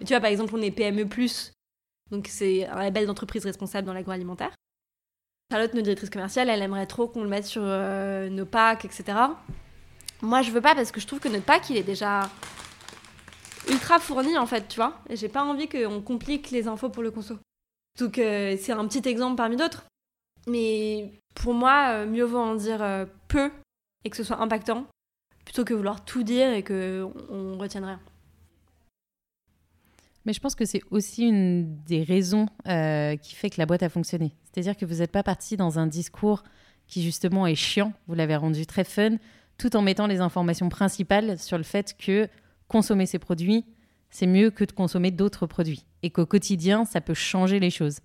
tu 0.00 0.06
vois 0.06 0.20
par 0.20 0.30
exemple 0.30 0.54
on 0.54 0.62
est 0.62 0.70
PME 0.70 1.06
donc 2.10 2.26
c'est 2.28 2.66
un 2.66 2.78
label 2.78 3.06
d'entreprise 3.06 3.44
responsable 3.44 3.86
dans 3.86 3.92
l'agroalimentaire. 3.92 4.50
Charlotte, 5.50 5.72
notre 5.72 5.84
directrice 5.84 6.10
commerciale, 6.10 6.50
elle 6.50 6.62
aimerait 6.62 6.86
trop 6.86 7.08
qu'on 7.08 7.22
le 7.22 7.28
mette 7.28 7.46
sur 7.46 7.62
euh, 7.64 8.28
nos 8.28 8.44
packs, 8.44 8.84
etc. 8.84 9.18
Moi, 10.20 10.42
je 10.42 10.50
veux 10.50 10.60
pas 10.60 10.74
parce 10.74 10.92
que 10.92 11.00
je 11.00 11.06
trouve 11.06 11.20
que 11.20 11.28
notre 11.28 11.44
pack, 11.44 11.70
il 11.70 11.76
est 11.76 11.82
déjà 11.82 12.28
ultra 13.68 13.98
fourni 13.98 14.36
en 14.36 14.46
fait, 14.46 14.68
tu 14.68 14.76
vois. 14.76 14.98
Et 15.08 15.16
j'ai 15.16 15.28
pas 15.28 15.44
envie 15.44 15.68
qu'on 15.68 16.00
complique 16.02 16.50
les 16.50 16.68
infos 16.68 16.88
pour 16.88 17.02
le 17.02 17.10
conso. 17.10 17.38
Donc 17.98 18.18
euh, 18.18 18.56
c'est 18.58 18.72
un 18.72 18.86
petit 18.86 19.08
exemple 19.08 19.36
parmi 19.36 19.56
d'autres. 19.56 19.84
Mais 20.46 21.12
pour 21.34 21.54
moi, 21.54 21.90
euh, 21.90 22.06
mieux 22.06 22.24
vaut 22.24 22.38
en 22.38 22.54
dire 22.54 22.82
euh, 22.82 23.06
peu 23.28 23.50
et 24.04 24.10
que 24.10 24.16
ce 24.16 24.24
soit 24.24 24.40
impactant 24.40 24.86
plutôt 25.44 25.64
que 25.64 25.74
vouloir 25.74 26.04
tout 26.04 26.22
dire 26.22 26.52
et 26.52 26.62
qu'on 26.62 27.12
on 27.30 27.58
retienne 27.58 27.84
rien. 27.84 28.00
Mais 30.28 30.34
je 30.34 30.40
pense 30.40 30.54
que 30.54 30.66
c'est 30.66 30.82
aussi 30.90 31.26
une 31.26 31.82
des 31.84 32.02
raisons 32.02 32.48
qui 32.66 33.34
fait 33.34 33.48
que 33.48 33.56
la 33.56 33.64
boîte 33.64 33.82
a 33.82 33.88
fonctionné. 33.88 34.34
C'est-à-dire 34.44 34.76
que 34.76 34.84
vous 34.84 34.96
n'êtes 34.96 35.10
pas 35.10 35.22
parti 35.22 35.56
dans 35.56 35.78
un 35.78 35.86
discours 35.86 36.44
qui 36.86 37.02
justement 37.02 37.46
est 37.46 37.54
chiant, 37.54 37.94
vous 38.08 38.14
l'avez 38.14 38.36
rendu 38.36 38.66
très 38.66 38.84
fun, 38.84 39.16
tout 39.56 39.74
en 39.74 39.80
mettant 39.80 40.06
les 40.06 40.20
informations 40.20 40.68
principales 40.68 41.38
sur 41.38 41.56
le 41.56 41.64
fait 41.64 41.96
que 41.98 42.28
consommer 42.66 43.06
ces 43.06 43.18
produits, 43.18 43.64
c'est 44.10 44.26
mieux 44.26 44.50
que 44.50 44.64
de 44.64 44.72
consommer 44.72 45.10
d'autres 45.10 45.46
produits. 45.46 45.86
Et 46.02 46.10
qu'au 46.10 46.26
quotidien, 46.26 46.84
ça 46.84 47.00
peut 47.00 47.14
changer 47.14 47.58
les 47.58 47.70
choses. 47.70 48.00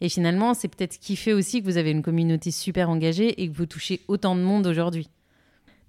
Et 0.00 0.08
finalement, 0.08 0.54
c'est 0.54 0.68
peut-être 0.68 0.92
ce 0.92 0.98
qui 1.00 1.16
fait 1.16 1.32
aussi 1.32 1.62
que 1.62 1.64
vous 1.66 1.78
avez 1.78 1.90
une 1.90 2.02
communauté 2.02 2.52
super 2.52 2.90
engagée 2.90 3.42
et 3.42 3.50
que 3.50 3.56
vous 3.56 3.66
touchez 3.66 4.02
autant 4.06 4.36
de 4.36 4.40
monde 4.40 4.68
aujourd'hui. 4.68 5.10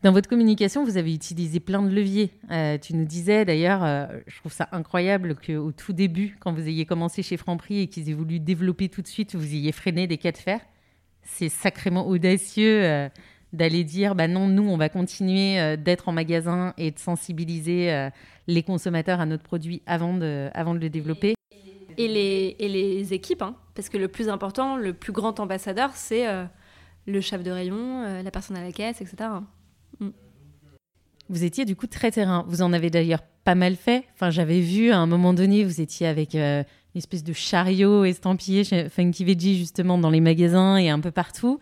Dans 0.03 0.11
votre 0.11 0.29
communication, 0.29 0.83
vous 0.83 0.97
avez 0.97 1.11
utilisé 1.11 1.59
plein 1.59 1.81
de 1.81 1.89
leviers. 1.89 2.31
Euh, 2.51 2.77
tu 2.77 2.95
nous 2.95 3.05
disais 3.05 3.45
d'ailleurs, 3.45 3.83
euh, 3.83 4.05
je 4.27 4.37
trouve 4.37 4.53
ça 4.53 4.69
incroyable 4.71 5.35
qu'au 5.35 5.71
tout 5.71 5.91
début, 5.91 6.37
quand 6.39 6.53
vous 6.53 6.67
ayez 6.67 6.85
commencé 6.85 7.23
chez 7.23 7.35
Franprix 7.35 7.81
et 7.81 7.87
qu'ils 7.87 8.07
aient 8.11 8.13
voulu 8.13 8.39
développer 8.39 8.89
tout 8.89 9.01
de 9.01 9.07
suite, 9.07 9.35
vous 9.35 9.55
ayez 9.55 9.71
freiné 9.71 10.05
des 10.05 10.19
cas 10.19 10.31
de 10.31 10.37
fer. 10.37 10.59
C'est 11.23 11.49
sacrément 11.49 12.07
audacieux 12.07 12.83
euh, 12.83 13.09
d'aller 13.53 13.83
dire 13.83 14.13
bah 14.13 14.27
non, 14.27 14.47
nous, 14.47 14.69
on 14.69 14.77
va 14.77 14.87
continuer 14.89 15.75
d'être 15.77 16.09
en 16.09 16.11
magasin 16.11 16.75
et 16.77 16.91
de 16.91 16.99
sensibiliser 16.99 18.09
les 18.45 18.61
consommateurs 18.61 19.19
à 19.19 19.25
notre 19.25 19.43
produit 19.43 19.81
avant 19.87 20.13
de, 20.13 20.49
le 20.53 20.89
développer. 20.89 21.33
Et 21.97 22.07
les, 22.07 23.13
équipes, 23.13 23.41
hein, 23.41 23.55
parce 23.73 23.89
que 23.89 23.97
le 23.97 24.09
plus 24.09 24.29
important, 24.29 24.75
le 24.75 24.93
plus 24.93 25.13
grand 25.13 25.39
ambassadeur, 25.39 25.91
c'est 25.95 26.27
le 27.07 27.21
chef 27.21 27.41
de 27.41 27.51
rayon, 27.51 28.21
la 28.21 28.31
personne 28.31 28.57
à 28.57 28.63
la 28.63 28.71
caisse, 28.71 29.01
etc. 29.01 29.29
Vous 31.29 31.43
étiez 31.43 31.65
du 31.65 31.75
coup 31.75 31.87
très 31.87 32.11
terrain. 32.11 32.45
Vous 32.47 32.61
en 32.61 32.73
avez 32.73 32.89
d'ailleurs 32.89 33.21
pas 33.43 33.55
mal 33.55 33.75
fait. 33.75 34.05
Enfin, 34.13 34.29
j'avais 34.29 34.61
vu 34.61 34.91
à 34.91 34.97
un 34.97 35.07
moment 35.07 35.33
donné, 35.33 35.63
vous 35.63 35.81
étiez 35.81 36.07
avec 36.07 36.33
une 36.33 36.65
espèce 36.95 37.23
de 37.23 37.33
chariot 37.33 38.05
estampillé 38.05 38.63
chez 38.63 38.89
Funky 38.89 39.25
Veggie 39.25 39.57
justement 39.57 39.97
dans 39.97 40.09
les 40.09 40.21
magasins 40.21 40.77
et 40.77 40.89
un 40.89 40.99
peu 40.99 41.11
partout. 41.11 41.59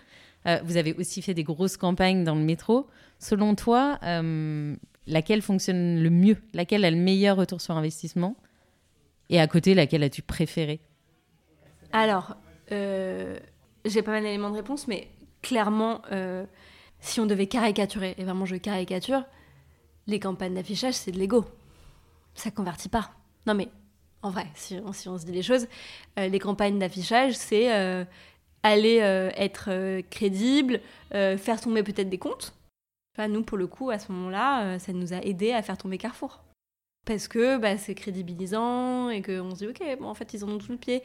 Euh, 0.47 0.59
vous 0.63 0.77
avez 0.77 0.93
aussi 0.93 1.21
fait 1.21 1.33
des 1.33 1.43
grosses 1.43 1.77
campagnes 1.77 2.23
dans 2.23 2.35
le 2.35 2.41
métro. 2.41 2.87
Selon 3.19 3.55
toi, 3.55 3.99
euh, 4.03 4.75
laquelle 5.07 5.41
fonctionne 5.41 6.01
le 6.01 6.09
mieux? 6.09 6.37
Laquelle 6.53 6.85
a 6.85 6.91
le 6.91 6.97
meilleur 6.97 7.37
retour 7.37 7.61
sur 7.61 7.75
investissement? 7.75 8.35
Et 9.29 9.39
à 9.39 9.47
côté, 9.47 9.73
laquelle 9.73 10.03
as-tu 10.03 10.21
préféré? 10.21 10.79
Alors, 11.91 12.35
euh, 12.71 13.39
j'ai 13.85 14.03
pas 14.03 14.11
mal 14.11 14.23
d'éléments 14.23 14.51
de 14.51 14.55
réponse, 14.55 14.87
mais 14.87 15.07
clairement, 15.41 16.01
si 16.99 17.19
on 17.19 17.25
devait 17.25 17.47
caricaturer, 17.47 18.15
et 18.17 18.23
vraiment 18.23 18.45
je 18.45 18.55
caricature, 18.55 19.23
les 20.07 20.19
campagnes 20.19 20.53
d'affichage, 20.53 20.93
c'est 20.93 21.11
de 21.11 21.19
l'ego. 21.19 21.45
Ça 22.33 22.51
convertit 22.51 22.89
pas. 22.89 23.11
Non 23.45 23.53
mais, 23.53 23.69
en 24.21 24.29
vrai, 24.29 24.47
si, 24.55 24.77
on 24.83 24.93
se 24.93 25.25
dit 25.25 25.31
les 25.31 25.43
choses, 25.43 25.67
les 26.17 26.39
campagnes 26.39 26.79
d'affichage, 26.79 27.33
c'est 27.33 27.69
aller 28.65 28.99
euh, 29.01 29.29
être 29.35 29.67
euh, 29.69 30.01
crédible, 30.09 30.81
euh, 31.13 31.37
faire 31.37 31.61
tomber 31.61 31.83
peut-être 31.83 32.09
des 32.09 32.17
comptes. 32.17 32.53
Nous, 33.29 33.43
pour 33.43 33.57
le 33.57 33.67
coup, 33.67 33.91
à 33.91 33.99
ce 33.99 34.11
moment-là, 34.11 34.77
ça 34.77 34.91
nous 34.91 35.13
a 35.13 35.21
aidé 35.21 35.53
à 35.53 35.61
faire 35.61 35.77
tomber 35.77 35.97
Carrefour. 35.97 36.43
Parce 37.05 37.29
que 37.29 37.57
bah, 37.57 37.77
c'est 37.77 37.95
crédibilisant 37.95 39.09
et 39.09 39.21
qu'on 39.21 39.51
se 39.51 39.59
dit, 39.59 39.67
ok, 39.67 39.81
en 40.01 40.13
fait, 40.13 40.33
ils 40.33 40.43
en 40.43 40.49
ont 40.49 40.57
tout 40.57 40.73
le 40.73 40.77
pied. 40.77 41.01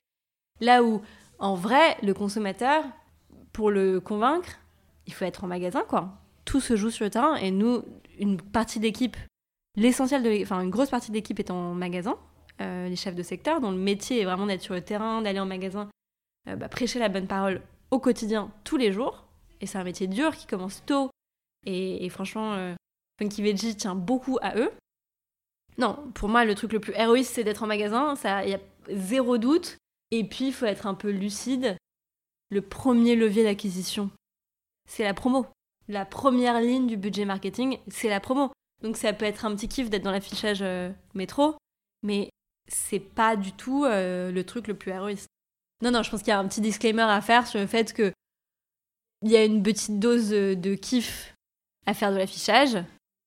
Là 0.61 0.83
où, 0.83 1.03
en 1.39 1.55
vrai, 1.55 1.97
le 2.03 2.13
consommateur, 2.13 2.83
pour 3.53 3.71
le 3.71 4.01
convaincre, 4.01 4.59
il 5.07 5.13
faut 5.15 5.25
être 5.25 5.45
en 5.45 5.47
magasin, 5.47 5.85
quoi. 5.89 6.19
Tout 6.45 6.61
se 6.61 6.75
joue 6.75 6.91
sur 6.91 7.05
le 7.05 7.11
terrain 7.11 7.37
et 7.37 7.53
nous, 7.53 7.85
une 8.21 8.41
partie 8.41 8.79
d'équipe, 8.79 9.17
l'essentiel 9.77 10.23
enfin, 10.43 10.61
une 10.61 10.71
grosse 10.71 10.91
partie 10.91 11.11
d'équipe 11.11 11.41
est 11.41 11.51
en 11.51 11.75
magasin, 11.75 12.17
les 12.61 12.97
chefs 12.97 13.15
de 13.15 13.23
secteur, 13.23 13.61
dont 13.61 13.71
le 13.71 13.79
métier 13.79 14.21
est 14.21 14.25
vraiment 14.25 14.47
d'être 14.47 14.63
sur 14.63 14.75
le 14.75 14.83
terrain, 14.83 15.23
d'aller 15.23 15.41
en 15.41 15.47
magasin 15.47 15.89
euh, 16.49 16.57
bah, 16.57 16.69
prêcher 16.69 16.99
la 16.99 17.09
bonne 17.09 17.27
parole 17.27 17.63
au 17.91 17.99
quotidien, 17.99 18.51
tous 18.65 18.77
les 18.77 18.93
jours. 18.93 19.27
Et 19.61 19.67
c'est 19.67 19.79
un 19.79 19.85
métier 19.85 20.07
dur 20.07 20.35
qui 20.37 20.47
commence 20.47 20.85
tôt. 20.87 21.11
Et, 21.67 22.09
franchement, 22.09 22.55
euh, 22.55 22.75
Funky 23.21 23.43
Veggie 23.43 23.77
tient 23.77 23.95
beaucoup 23.95 24.39
à 24.41 24.57
eux. 24.57 24.73
Non, 25.77 25.99
pour 26.15 26.29
moi, 26.29 26.45
le 26.45 26.55
truc 26.55 26.73
le 26.73 26.81
plus 26.81 26.95
héroïste, 26.95 27.35
c'est 27.35 27.45
d'être 27.45 27.63
en 27.63 27.67
magasin. 27.67 28.15
Il 28.45 28.51
y 28.51 28.55
a 28.55 28.61
zéro 28.89 29.37
doute. 29.37 29.77
Et 30.11 30.25
puis, 30.25 30.47
il 30.47 30.53
faut 30.53 30.65
être 30.65 30.87
un 30.87 30.95
peu 30.95 31.11
lucide. 31.11 31.77
Le 32.51 32.63
premier 32.63 33.17
levier 33.17 33.45
d'acquisition, 33.45 34.11
c'est 34.89 35.05
la 35.05 35.15
promo. 35.15 35.47
La 35.91 36.05
première 36.05 36.61
ligne 36.61 36.87
du 36.87 36.97
budget 36.97 37.25
marketing, 37.25 37.79
c'est 37.89 38.09
la 38.09 38.21
promo. 38.21 38.53
Donc 38.81 38.97
ça 38.97 39.13
peut 39.13 39.25
être 39.25 39.45
un 39.45 39.57
petit 39.57 39.67
kiff 39.67 39.91
d'être 39.91 40.05
dans 40.05 40.13
l'affichage 40.13 40.61
euh, 40.63 40.93
métro, 41.15 41.57
mais 42.05 42.31
c'est 42.69 43.01
pas 43.01 43.35
du 43.35 43.51
tout 43.51 43.85
le 43.85 44.43
truc 44.43 44.69
le 44.69 44.75
plus 44.75 44.93
héroïste. 44.93 45.27
Non, 45.83 45.91
non, 45.91 46.05
je 46.05 46.11
pense 46.11 46.21
qu'il 46.21 46.29
y 46.29 46.33
a 46.33 46.39
un 46.39 46.47
petit 46.47 46.61
disclaimer 46.61 47.03
à 47.03 47.21
faire 47.21 47.49
sur 47.49 47.59
le 47.59 47.67
fait 47.67 47.93
que 47.93 48.13
il 49.23 49.33
y 49.33 49.37
a 49.37 49.45
une 49.45 49.65
petite 49.65 49.99
dose 49.99 50.31
de, 50.31 50.75
kiff 50.77 51.35
à 51.87 51.93
faire 51.93 52.13
de 52.13 52.19
l'affichage, 52.19 52.79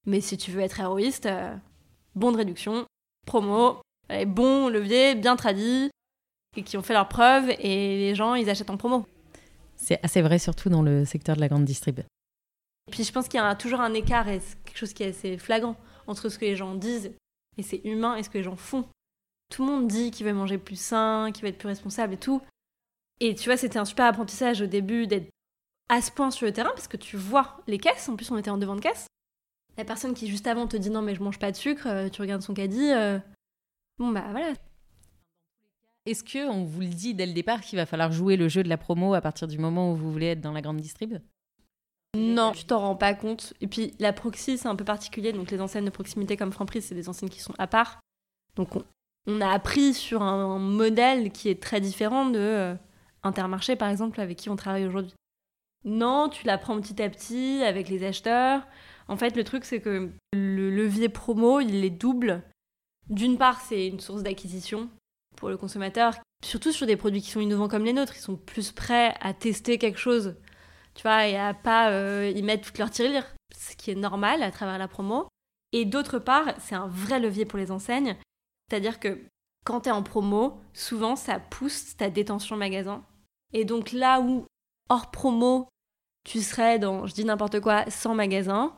mais 0.05 0.21
si 0.21 0.37
tu 0.37 0.51
veux 0.51 0.61
être 0.61 0.79
héroïste, 0.79 1.25
euh, 1.25 1.53
bon 2.15 2.31
de 2.31 2.37
réduction, 2.37 2.85
promo, 3.27 3.81
bon 4.27 4.69
levier, 4.69 5.15
bien 5.15 5.35
tradit, 5.35 5.89
et 6.55 6.63
qui 6.63 6.77
ont 6.77 6.81
fait 6.81 6.93
leurs 6.93 7.09
preuves, 7.09 7.49
et 7.59 7.97
les 7.97 8.15
gens, 8.15 8.35
ils 8.35 8.49
achètent 8.49 8.69
en 8.69 8.77
promo. 8.77 9.05
C'est 9.75 9.99
assez 10.01 10.21
vrai, 10.21 10.39
surtout 10.39 10.69
dans 10.69 10.81
le 10.81 11.03
secteur 11.03 11.35
de 11.35 11.41
la 11.41 11.49
grande 11.49 11.65
distrib. 11.65 11.99
Et 12.87 12.91
puis 12.91 13.03
je 13.03 13.11
pense 13.11 13.27
qu'il 13.27 13.39
y 13.39 13.43
a 13.43 13.55
toujours 13.55 13.81
un 13.81 13.93
écart, 13.93 14.27
et 14.27 14.41
quelque 14.65 14.77
chose 14.77 14.93
qui 14.93 15.03
est 15.03 15.09
assez 15.09 15.37
flagrant, 15.37 15.75
entre 16.07 16.29
ce 16.29 16.37
que 16.37 16.45
les 16.45 16.55
gens 16.55 16.75
disent, 16.75 17.11
et 17.57 17.63
c'est 17.63 17.81
humain, 17.83 18.15
et 18.15 18.23
ce 18.23 18.29
que 18.29 18.37
les 18.37 18.43
gens 18.43 18.55
font 18.55 18.85
tout 19.53 19.63
le 19.63 19.71
monde 19.71 19.87
dit 19.87 20.09
qu'il 20.09 20.25
veut 20.25 20.33
manger 20.33 20.57
plus 20.57 20.79
sain, 20.79 21.29
qu'il 21.31 21.43
veut 21.43 21.49
être 21.49 21.59
plus 21.59 21.67
responsable 21.67 22.13
et 22.13 22.17
tout. 22.17 22.41
Et 23.19 23.35
tu 23.35 23.45
vois, 23.45 23.57
c'était 23.57 23.77
un 23.77 23.85
super 23.85 24.05
apprentissage 24.05 24.61
au 24.61 24.65
début 24.65 25.05
d'être 25.05 25.29
à 25.89 26.01
ce 26.01 26.11
point 26.11 26.31
sur 26.31 26.47
le 26.47 26.53
terrain 26.53 26.71
parce 26.71 26.87
que 26.87 26.97
tu 26.97 27.17
vois 27.17 27.61
les 27.67 27.77
caisses. 27.77 28.09
En 28.09 28.15
plus, 28.15 28.31
on 28.31 28.37
était 28.37 28.49
en 28.49 28.57
devant 28.57 28.75
de 28.75 28.81
caisse. 28.81 29.07
La 29.77 29.85
personne 29.85 30.15
qui 30.15 30.27
juste 30.27 30.47
avant 30.47 30.67
te 30.67 30.75
dit 30.75 30.89
non, 30.89 31.03
mais 31.03 31.13
je 31.13 31.21
mange 31.21 31.37
pas 31.37 31.51
de 31.51 31.55
sucre, 31.55 31.87
euh, 31.87 32.09
tu 32.09 32.21
regardes 32.21 32.41
son 32.41 32.53
caddie. 32.55 32.91
Euh, 32.91 33.19
bon, 33.99 34.09
bah 34.11 34.25
voilà. 34.31 34.53
Est-ce 36.05 36.23
que 36.23 36.49
on 36.49 36.63
vous 36.63 36.81
le 36.81 36.87
dit 36.87 37.13
dès 37.13 37.27
le 37.27 37.33
départ 37.33 37.61
qu'il 37.61 37.77
va 37.77 37.85
falloir 37.85 38.11
jouer 38.11 38.37
le 38.37 38.49
jeu 38.49 38.63
de 38.63 38.69
la 38.69 38.77
promo 38.77 39.13
à 39.13 39.21
partir 39.21 39.47
du 39.47 39.59
moment 39.59 39.91
où 39.91 39.95
vous 39.95 40.11
voulez 40.11 40.27
être 40.27 40.41
dans 40.41 40.51
la 40.51 40.61
grande 40.61 40.81
distrib? 40.81 41.17
Non, 42.15 42.51
tu 42.51 42.65
t'en 42.65 42.79
rends 42.79 42.95
pas 42.95 43.13
compte. 43.13 43.53
Et 43.61 43.67
puis 43.67 43.93
la 43.99 44.13
proxy, 44.13 44.57
c'est 44.57 44.67
un 44.67 44.75
peu 44.75 44.85
particulier. 44.85 45.33
Donc 45.33 45.51
les 45.51 45.61
enseignes 45.61 45.85
de 45.85 45.89
proximité 45.89 46.37
comme 46.37 46.51
Franprix, 46.51 46.81
c'est 46.81 46.95
des 46.95 47.09
enseignes 47.09 47.29
qui 47.29 47.41
sont 47.41 47.53
à 47.57 47.67
part. 47.67 47.99
Donc 48.55 48.69
on 49.25 49.41
a 49.41 49.49
appris 49.49 49.93
sur 49.93 50.21
un 50.21 50.59
modèle 50.59 51.31
qui 51.31 51.49
est 51.49 51.61
très 51.61 51.81
différent 51.81 52.25
de 52.25 52.39
euh, 52.39 52.75
Intermarché, 53.23 53.77
par 53.77 53.89
exemple, 53.89 54.19
avec 54.19 54.37
qui 54.37 54.49
on 54.49 54.57
travaille 54.57 54.85
aujourd'hui. 54.85 55.13
Non, 55.85 56.29
tu 56.29 56.45
l'apprends 56.45 56.79
petit 56.79 57.01
à 57.01 57.09
petit 57.09 57.61
avec 57.63 57.89
les 57.89 58.03
acheteurs. 58.03 58.67
En 59.07 59.15
fait, 59.15 59.35
le 59.35 59.43
truc, 59.43 59.65
c'est 59.65 59.79
que 59.79 60.11
le 60.33 60.69
levier 60.69 61.09
promo, 61.09 61.61
il 61.61 61.83
est 61.85 61.89
double. 61.89 62.43
D'une 63.09 63.37
part, 63.37 63.61
c'est 63.61 63.87
une 63.87 63.99
source 63.99 64.23
d'acquisition 64.23 64.89
pour 65.37 65.49
le 65.49 65.57
consommateur, 65.57 66.15
surtout 66.43 66.71
sur 66.71 66.85
des 66.85 66.95
produits 66.95 67.21
qui 67.21 67.31
sont 67.31 67.39
innovants 67.39 67.67
comme 67.67 67.85
les 67.85 67.93
nôtres. 67.93 68.15
Ils 68.15 68.21
sont 68.21 68.35
plus 68.35 68.71
prêts 68.71 69.13
à 69.21 69.33
tester 69.33 69.77
quelque 69.77 69.99
chose, 69.99 70.35
tu 70.95 71.03
vois, 71.03 71.27
et 71.27 71.37
à 71.37 71.53
pas 71.53 71.91
euh, 71.91 72.31
y 72.35 72.41
mettre 72.43 72.67
toute 72.67 72.77
leur 72.77 72.91
tirelire, 72.91 73.25
ce 73.55 73.75
qui 73.75 73.91
est 73.91 73.95
normal 73.95 74.43
à 74.43 74.51
travers 74.51 74.77
la 74.77 74.87
promo. 74.87 75.27
Et 75.71 75.85
d'autre 75.85 76.19
part, 76.19 76.53
c'est 76.59 76.75
un 76.75 76.87
vrai 76.87 77.19
levier 77.19 77.45
pour 77.45 77.57
les 77.57 77.71
enseignes. 77.71 78.15
C'est-à-dire 78.69 78.99
que 78.99 79.19
quand 79.65 79.81
tu 79.81 79.89
es 79.89 79.91
en 79.91 80.03
promo, 80.03 80.61
souvent 80.73 81.15
ça 81.15 81.39
pousse 81.39 81.95
ta 81.95 82.09
détention 82.09 82.57
magasin. 82.57 83.03
Et 83.53 83.65
donc 83.65 83.91
là 83.91 84.19
où, 84.21 84.45
hors 84.89 85.11
promo, 85.11 85.67
tu 86.23 86.41
serais 86.41 86.79
dans, 86.79 87.07
je 87.07 87.13
dis 87.13 87.25
n'importe 87.25 87.59
quoi, 87.59 87.89
100 87.89 88.15
magasins, 88.15 88.77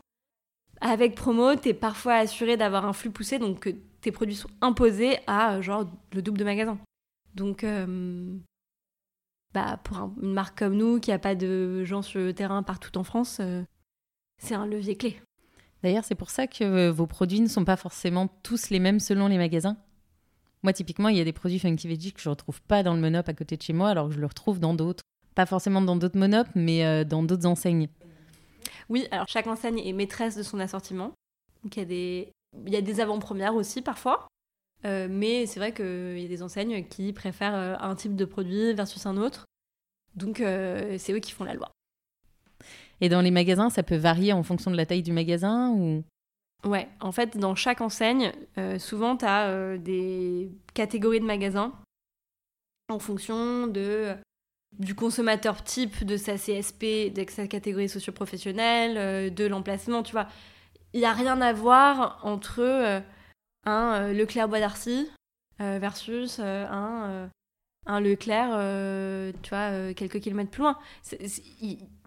avec 0.81 1.15
promo, 1.15 1.55
tu 1.55 1.69
es 1.69 1.73
parfois 1.73 2.15
assuré 2.15 2.57
d'avoir 2.57 2.85
un 2.85 2.93
flux 2.93 3.11
poussé, 3.11 3.39
donc 3.39 3.59
que 3.59 3.69
tes 4.01 4.11
produits 4.11 4.35
sont 4.35 4.49
imposés 4.61 5.17
à 5.27 5.61
genre 5.61 5.85
le 6.13 6.21
double 6.21 6.37
de 6.37 6.43
magasins. 6.43 6.77
Donc, 7.33 7.63
euh, 7.63 8.37
bah, 9.55 9.79
pour 9.85 10.11
une 10.21 10.33
marque 10.33 10.59
comme 10.59 10.75
nous, 10.75 10.99
qui 10.99 11.11
n'a 11.11 11.17
pas 11.17 11.33
de 11.33 11.85
gens 11.85 12.01
sur 12.01 12.19
le 12.19 12.33
terrain 12.33 12.61
partout 12.61 12.97
en 12.97 13.05
France, 13.05 13.37
euh, 13.39 13.63
c'est 14.37 14.53
un 14.53 14.67
levier 14.67 14.97
clé. 14.97 15.21
D'ailleurs, 15.81 16.03
c'est 16.03 16.13
pour 16.13 16.29
ça 16.29 16.45
que 16.45 16.65
euh, 16.65 16.91
vos 16.91 17.07
produits 17.07 17.39
ne 17.39 17.47
sont 17.47 17.63
pas 17.63 17.77
forcément 17.77 18.27
tous 18.43 18.69
les 18.69 18.79
mêmes 18.79 18.99
selon 18.99 19.29
les 19.29 19.37
magasins. 19.37 19.77
Moi, 20.61 20.73
typiquement, 20.73 21.07
il 21.07 21.15
y 21.15 21.21
a 21.21 21.23
des 21.23 21.31
produits 21.31 21.59
Funky 21.59 21.87
Veggie 21.87 22.11
que 22.11 22.19
je 22.19 22.27
ne 22.27 22.31
retrouve 22.31 22.61
pas 22.63 22.83
dans 22.83 22.93
le 22.93 22.99
Monop 22.99 23.29
à 23.29 23.33
côté 23.33 23.55
de 23.55 23.61
chez 23.61 23.71
moi, 23.71 23.89
alors 23.89 24.09
que 24.09 24.15
je 24.15 24.19
le 24.19 24.25
retrouve 24.25 24.59
dans 24.59 24.73
d'autres. 24.73 25.03
Pas 25.35 25.45
forcément 25.45 25.81
dans 25.81 25.95
d'autres 25.95 26.19
Monop, 26.19 26.47
mais 26.53 26.83
euh, 26.85 27.05
dans 27.05 27.23
d'autres 27.23 27.45
enseignes. 27.45 27.87
Oui, 28.89 29.07
alors 29.11 29.29
chaque 29.29 29.47
enseigne 29.47 29.79
est 29.79 29.93
maîtresse 29.93 30.35
de 30.35 30.43
son 30.43 30.59
assortiment. 30.59 31.13
Donc 31.63 31.77
il 31.77 31.79
y 31.79 31.81
a 31.81 31.85
des, 31.85 32.33
il 32.67 32.73
y 32.73 32.75
a 32.75 32.81
des 32.81 32.99
avant-premières 32.99 33.55
aussi 33.55 33.81
parfois. 33.81 34.27
Euh, 34.85 35.07
mais 35.09 35.45
c'est 35.45 35.59
vrai 35.59 35.73
qu'il 35.73 36.19
y 36.19 36.25
a 36.25 36.27
des 36.27 36.43
enseignes 36.43 36.85
qui 36.87 37.11
préfèrent 37.13 37.81
un 37.81 37.95
type 37.95 38.15
de 38.15 38.25
produit 38.25 38.73
versus 38.73 39.05
un 39.05 39.17
autre. 39.17 39.45
Donc 40.15 40.37
c'est 40.37 41.11
eux 41.11 41.19
qui 41.19 41.31
font 41.31 41.43
la 41.43 41.53
loi. 41.53 41.71
Et 43.01 43.09
dans 43.09 43.21
les 43.21 43.31
magasins, 43.31 43.69
ça 43.69 43.83
peut 43.83 43.97
varier 43.97 44.33
en 44.33 44.43
fonction 44.43 44.71
de 44.71 44.77
la 44.77 44.85
taille 44.85 45.03
du 45.03 45.11
magasin 45.11 45.71
ou? 45.71 46.03
Ouais, 46.63 46.87
en 46.99 47.11
fait, 47.11 47.37
dans 47.37 47.53
chaque 47.53 47.81
enseigne, 47.81 48.31
euh, 48.57 48.79
souvent, 48.79 49.15
tu 49.17 49.25
as 49.25 49.49
euh, 49.49 49.77
des 49.77 50.49
catégories 50.73 51.19
de 51.19 51.25
magasins 51.25 51.73
en 52.89 52.97
fonction 52.97 53.67
de, 53.67 54.15
du 54.79 54.95
consommateur 54.95 55.63
type, 55.63 56.03
de 56.03 56.17
sa 56.17 56.37
CSP, 56.37 57.13
de 57.13 57.25
sa 57.29 57.47
catégorie 57.47 57.87
socio-professionnelle, 57.87 58.97
euh, 58.97 59.29
de 59.29 59.45
l'emplacement, 59.45 60.01
tu 60.01 60.13
vois. 60.13 60.27
Il 60.93 60.99
n'y 61.01 61.05
a 61.05 61.13
rien 61.13 61.39
à 61.41 61.53
voir 61.53 62.19
entre 62.23 63.03
un 63.65 64.11
Leclerc 64.13 64.47
Bois 64.47 64.59
d'Arcy 64.59 65.09
versus 65.59 66.39
un 66.39 67.29
un 67.85 67.99
Leclerc, 67.99 68.49
euh, 68.51 69.31
tu 69.43 69.49
vois, 69.49 69.71
euh, 69.71 69.93
quelques 69.93 70.19
kilomètres 70.19 70.49
plus 70.49 70.63
loin. 70.63 70.77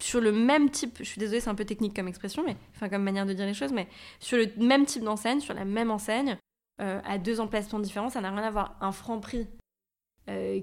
sur 0.00 0.20
le 0.20 0.32
même 0.32 0.70
type, 0.70 0.98
je 0.98 1.04
suis 1.04 1.20
désolée, 1.20 1.40
c'est 1.40 1.50
un 1.50 1.54
peu 1.54 1.64
technique 1.64 1.94
comme 1.94 2.08
expression, 2.08 2.42
mais 2.44 2.56
enfin 2.74 2.88
comme 2.88 3.02
manière 3.02 3.26
de 3.26 3.32
dire 3.32 3.46
les 3.46 3.54
choses, 3.54 3.72
mais 3.72 3.88
sur 4.18 4.38
le 4.38 4.46
même 4.56 4.86
type 4.86 5.02
d'enseigne, 5.02 5.40
sur 5.40 5.54
la 5.54 5.64
même 5.64 5.90
enseigne, 5.90 6.36
euh, 6.80 7.00
à 7.04 7.18
deux 7.18 7.40
emplacements 7.40 7.80
différents, 7.80 8.10
ça 8.10 8.20
n'a 8.20 8.30
rien 8.30 8.42
à 8.42 8.50
voir. 8.50 8.76
Un 8.80 8.92
franc 8.92 9.20
prix 9.20 9.46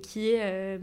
qui 0.03 0.29
est, 0.29 0.79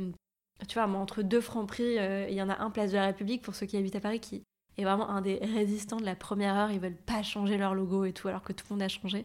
tu 0.67 0.75
vois, 0.75 0.89
entre 0.89 1.23
deux 1.23 1.41
francs 1.41 1.69
prix, 1.69 1.99
il 2.29 2.35
y 2.35 2.43
en 2.43 2.49
a 2.49 2.61
un 2.61 2.71
place 2.71 2.91
de 2.91 2.97
la 2.97 3.07
République 3.07 3.41
pour 3.41 3.55
ceux 3.55 3.65
qui 3.65 3.77
habitent 3.77 3.95
à 3.95 4.01
Paris 4.01 4.19
qui 4.19 4.43
est 4.77 4.83
vraiment 4.83 5.09
un 5.09 5.21
des 5.21 5.37
résistants 5.37 5.99
de 5.99 6.05
la 6.05 6.17
première 6.17 6.57
heure. 6.57 6.73
Ils 6.73 6.81
veulent 6.81 6.97
pas 6.97 7.23
changer 7.23 7.59
leur 7.59 7.77
logo 7.77 8.05
et 8.05 8.13
tout, 8.13 8.27
alors 8.27 8.43
que 8.43 8.53
tout 8.53 8.65
le 8.69 8.75
monde 8.75 8.83
a 8.83 8.89
changé. 8.89 9.25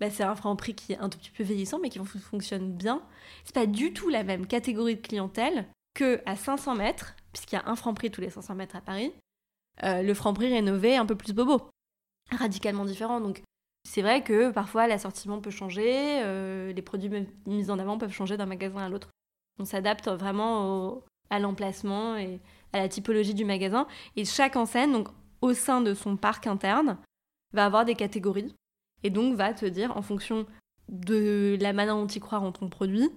Bah, 0.00 0.10
c'est 0.10 0.24
un 0.24 0.34
franc 0.34 0.54
prix 0.56 0.74
qui 0.74 0.92
est 0.92 0.98
un 0.98 1.08
tout 1.08 1.18
petit 1.18 1.30
peu 1.30 1.42
vieillissant, 1.42 1.78
mais 1.78 1.88
qui 1.88 1.98
fonctionne 1.98 2.72
bien. 2.72 3.02
C'est 3.44 3.54
pas 3.54 3.66
du 3.66 3.92
tout 3.92 4.08
la 4.08 4.24
même 4.24 4.46
catégorie 4.46 4.96
de 4.96 5.00
clientèle 5.00 5.66
que 5.94 6.20
à 6.26 6.36
500 6.36 6.74
mètres, 6.74 7.14
puisqu'il 7.32 7.56
y 7.56 7.58
a 7.58 7.66
un 7.66 7.76
franc 7.76 7.94
prix 7.94 8.10
tous 8.10 8.20
les 8.20 8.30
500 8.30 8.54
mètres 8.54 8.76
à 8.76 8.80
Paris. 8.80 9.12
Euh, 9.82 10.02
le 10.02 10.14
franc 10.14 10.34
prix 10.34 10.48
rénové 10.48 10.96
un 10.96 11.06
peu 11.06 11.16
plus 11.16 11.32
bobo, 11.32 11.68
radicalement 12.30 12.84
différent. 12.84 13.20
Donc 13.20 13.42
c'est 13.88 14.02
vrai 14.02 14.22
que 14.22 14.50
parfois 14.50 14.86
l'assortiment 14.86 15.40
peut 15.40 15.50
changer, 15.50 16.22
euh, 16.22 16.72
les 16.72 16.82
produits 16.82 17.10
mis 17.46 17.70
en 17.70 17.78
avant 17.78 17.98
peuvent 17.98 18.12
changer 18.12 18.36
d'un 18.36 18.46
magasin 18.46 18.78
à 18.78 18.88
l'autre. 18.88 19.08
On 19.58 19.64
s'adapte 19.64 20.08
vraiment 20.08 21.02
à 21.30 21.38
l'emplacement 21.38 22.16
et 22.16 22.40
à 22.74 22.78
la 22.78 22.88
typologie 22.88 23.34
du 23.34 23.46
magasin. 23.46 23.86
Et 24.16 24.26
chaque 24.26 24.56
enseigne, 24.56 25.04
au 25.40 25.54
sein 25.54 25.80
de 25.80 25.94
son 25.94 26.16
parc 26.16 26.46
interne, 26.46 26.98
va 27.54 27.64
avoir 27.64 27.86
des 27.86 27.94
catégories 27.94 28.54
et 29.06 29.10
donc 29.10 29.36
va 29.36 29.54
te 29.54 29.64
dire 29.64 29.96
en 29.96 30.02
fonction 30.02 30.46
de 30.88 31.56
la 31.60 31.72
manière 31.72 31.94
dont 31.94 32.06
tu 32.08 32.18
crois 32.18 32.40
en 32.40 32.50
ton 32.50 32.68
produit, 32.68 33.08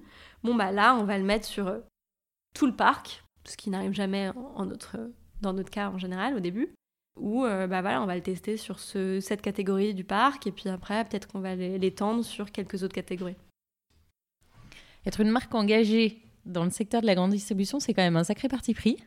bon 0.43 0.53
bah 0.55 0.71
là 0.71 0.95
on 0.95 1.03
va 1.03 1.17
le 1.17 1.23
mettre 1.23 1.45
sur 1.45 1.67
euh, 1.67 1.79
tout 2.53 2.67
le 2.67 2.75
parc, 2.75 3.23
ce 3.43 3.57
qui 3.57 3.71
n'arrive 3.71 3.93
jamais 3.93 4.31
dans 5.41 5.53
notre 5.53 5.71
cas 5.71 5.89
en 5.89 5.97
général 5.97 6.35
au 6.35 6.39
début, 6.39 6.69
ou 7.19 7.43
euh, 7.43 7.65
bah 7.65 7.81
voilà 7.81 8.03
on 8.03 8.05
va 8.05 8.15
le 8.15 8.21
tester 8.21 8.55
sur 8.55 8.79
ce, 8.79 9.19
cette 9.19 9.41
catégorie 9.41 9.95
du 9.95 10.03
parc 10.03 10.45
et 10.45 10.51
puis 10.51 10.69
après 10.69 11.03
peut-être 11.05 11.27
qu'on 11.27 11.39
va 11.39 11.55
l'étendre 11.55 12.23
sur 12.23 12.51
quelques 12.51 12.83
autres 12.83 12.95
catégories. 12.95 13.37
Être 15.05 15.21
une 15.21 15.31
marque 15.31 15.55
engagée 15.55 16.21
dans 16.45 16.63
le 16.65 16.69
secteur 16.69 17.01
de 17.01 17.07
la 17.07 17.15
grande 17.15 17.31
distribution, 17.31 17.79
c'est 17.79 17.95
quand 17.95 18.03
même 18.03 18.17
un 18.17 18.23
sacré 18.23 18.47
parti 18.47 18.73
pris. 18.75 18.97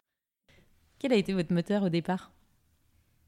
Quel 0.99 1.13
a 1.13 1.17
été 1.17 1.33
votre 1.33 1.53
moteur 1.53 1.85
au 1.85 1.89
départ? 1.89 2.33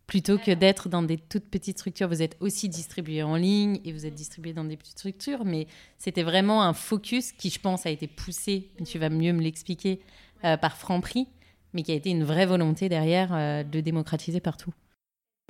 Plutôt 0.07 0.37
que 0.37 0.51
d'être 0.51 0.89
dans 0.89 1.03
des 1.03 1.17
toutes 1.17 1.49
petites 1.49 1.79
structures, 1.79 2.09
vous 2.09 2.21
êtes 2.21 2.37
aussi 2.41 2.69
distribué 2.69 3.23
en 3.23 3.37
ligne 3.37 3.81
et 3.85 3.93
vous 3.93 4.05
êtes 4.05 4.15
distribué 4.15 4.53
dans 4.53 4.65
des 4.65 4.77
petites 4.77 4.99
structures, 4.99 5.45
mais 5.45 5.67
c'était 5.97 6.23
vraiment 6.23 6.63
un 6.63 6.75
focus 6.75 7.33
qui, 7.33 7.49
je 7.49 7.59
pense, 7.59 7.87
a 7.87 7.91
été 7.91 8.07
poussé, 8.07 8.71
mais 8.79 8.85
tu 8.85 8.99
vas 8.99 9.09
mieux 9.09 9.33
me 9.33 9.41
l'expliquer, 9.41 10.01
euh, 10.45 10.59
par 10.59 10.77
Franprix, 10.77 11.27
mais 11.73 11.83
qui 11.83 11.93
a 11.93 11.95
été 11.95 12.11
une 12.11 12.25
vraie 12.25 12.45
volonté 12.45 12.91
derrière 12.91 13.35
euh, 13.35 13.63
de 13.63 13.81
démocratiser 13.81 14.41
partout. 14.41 14.75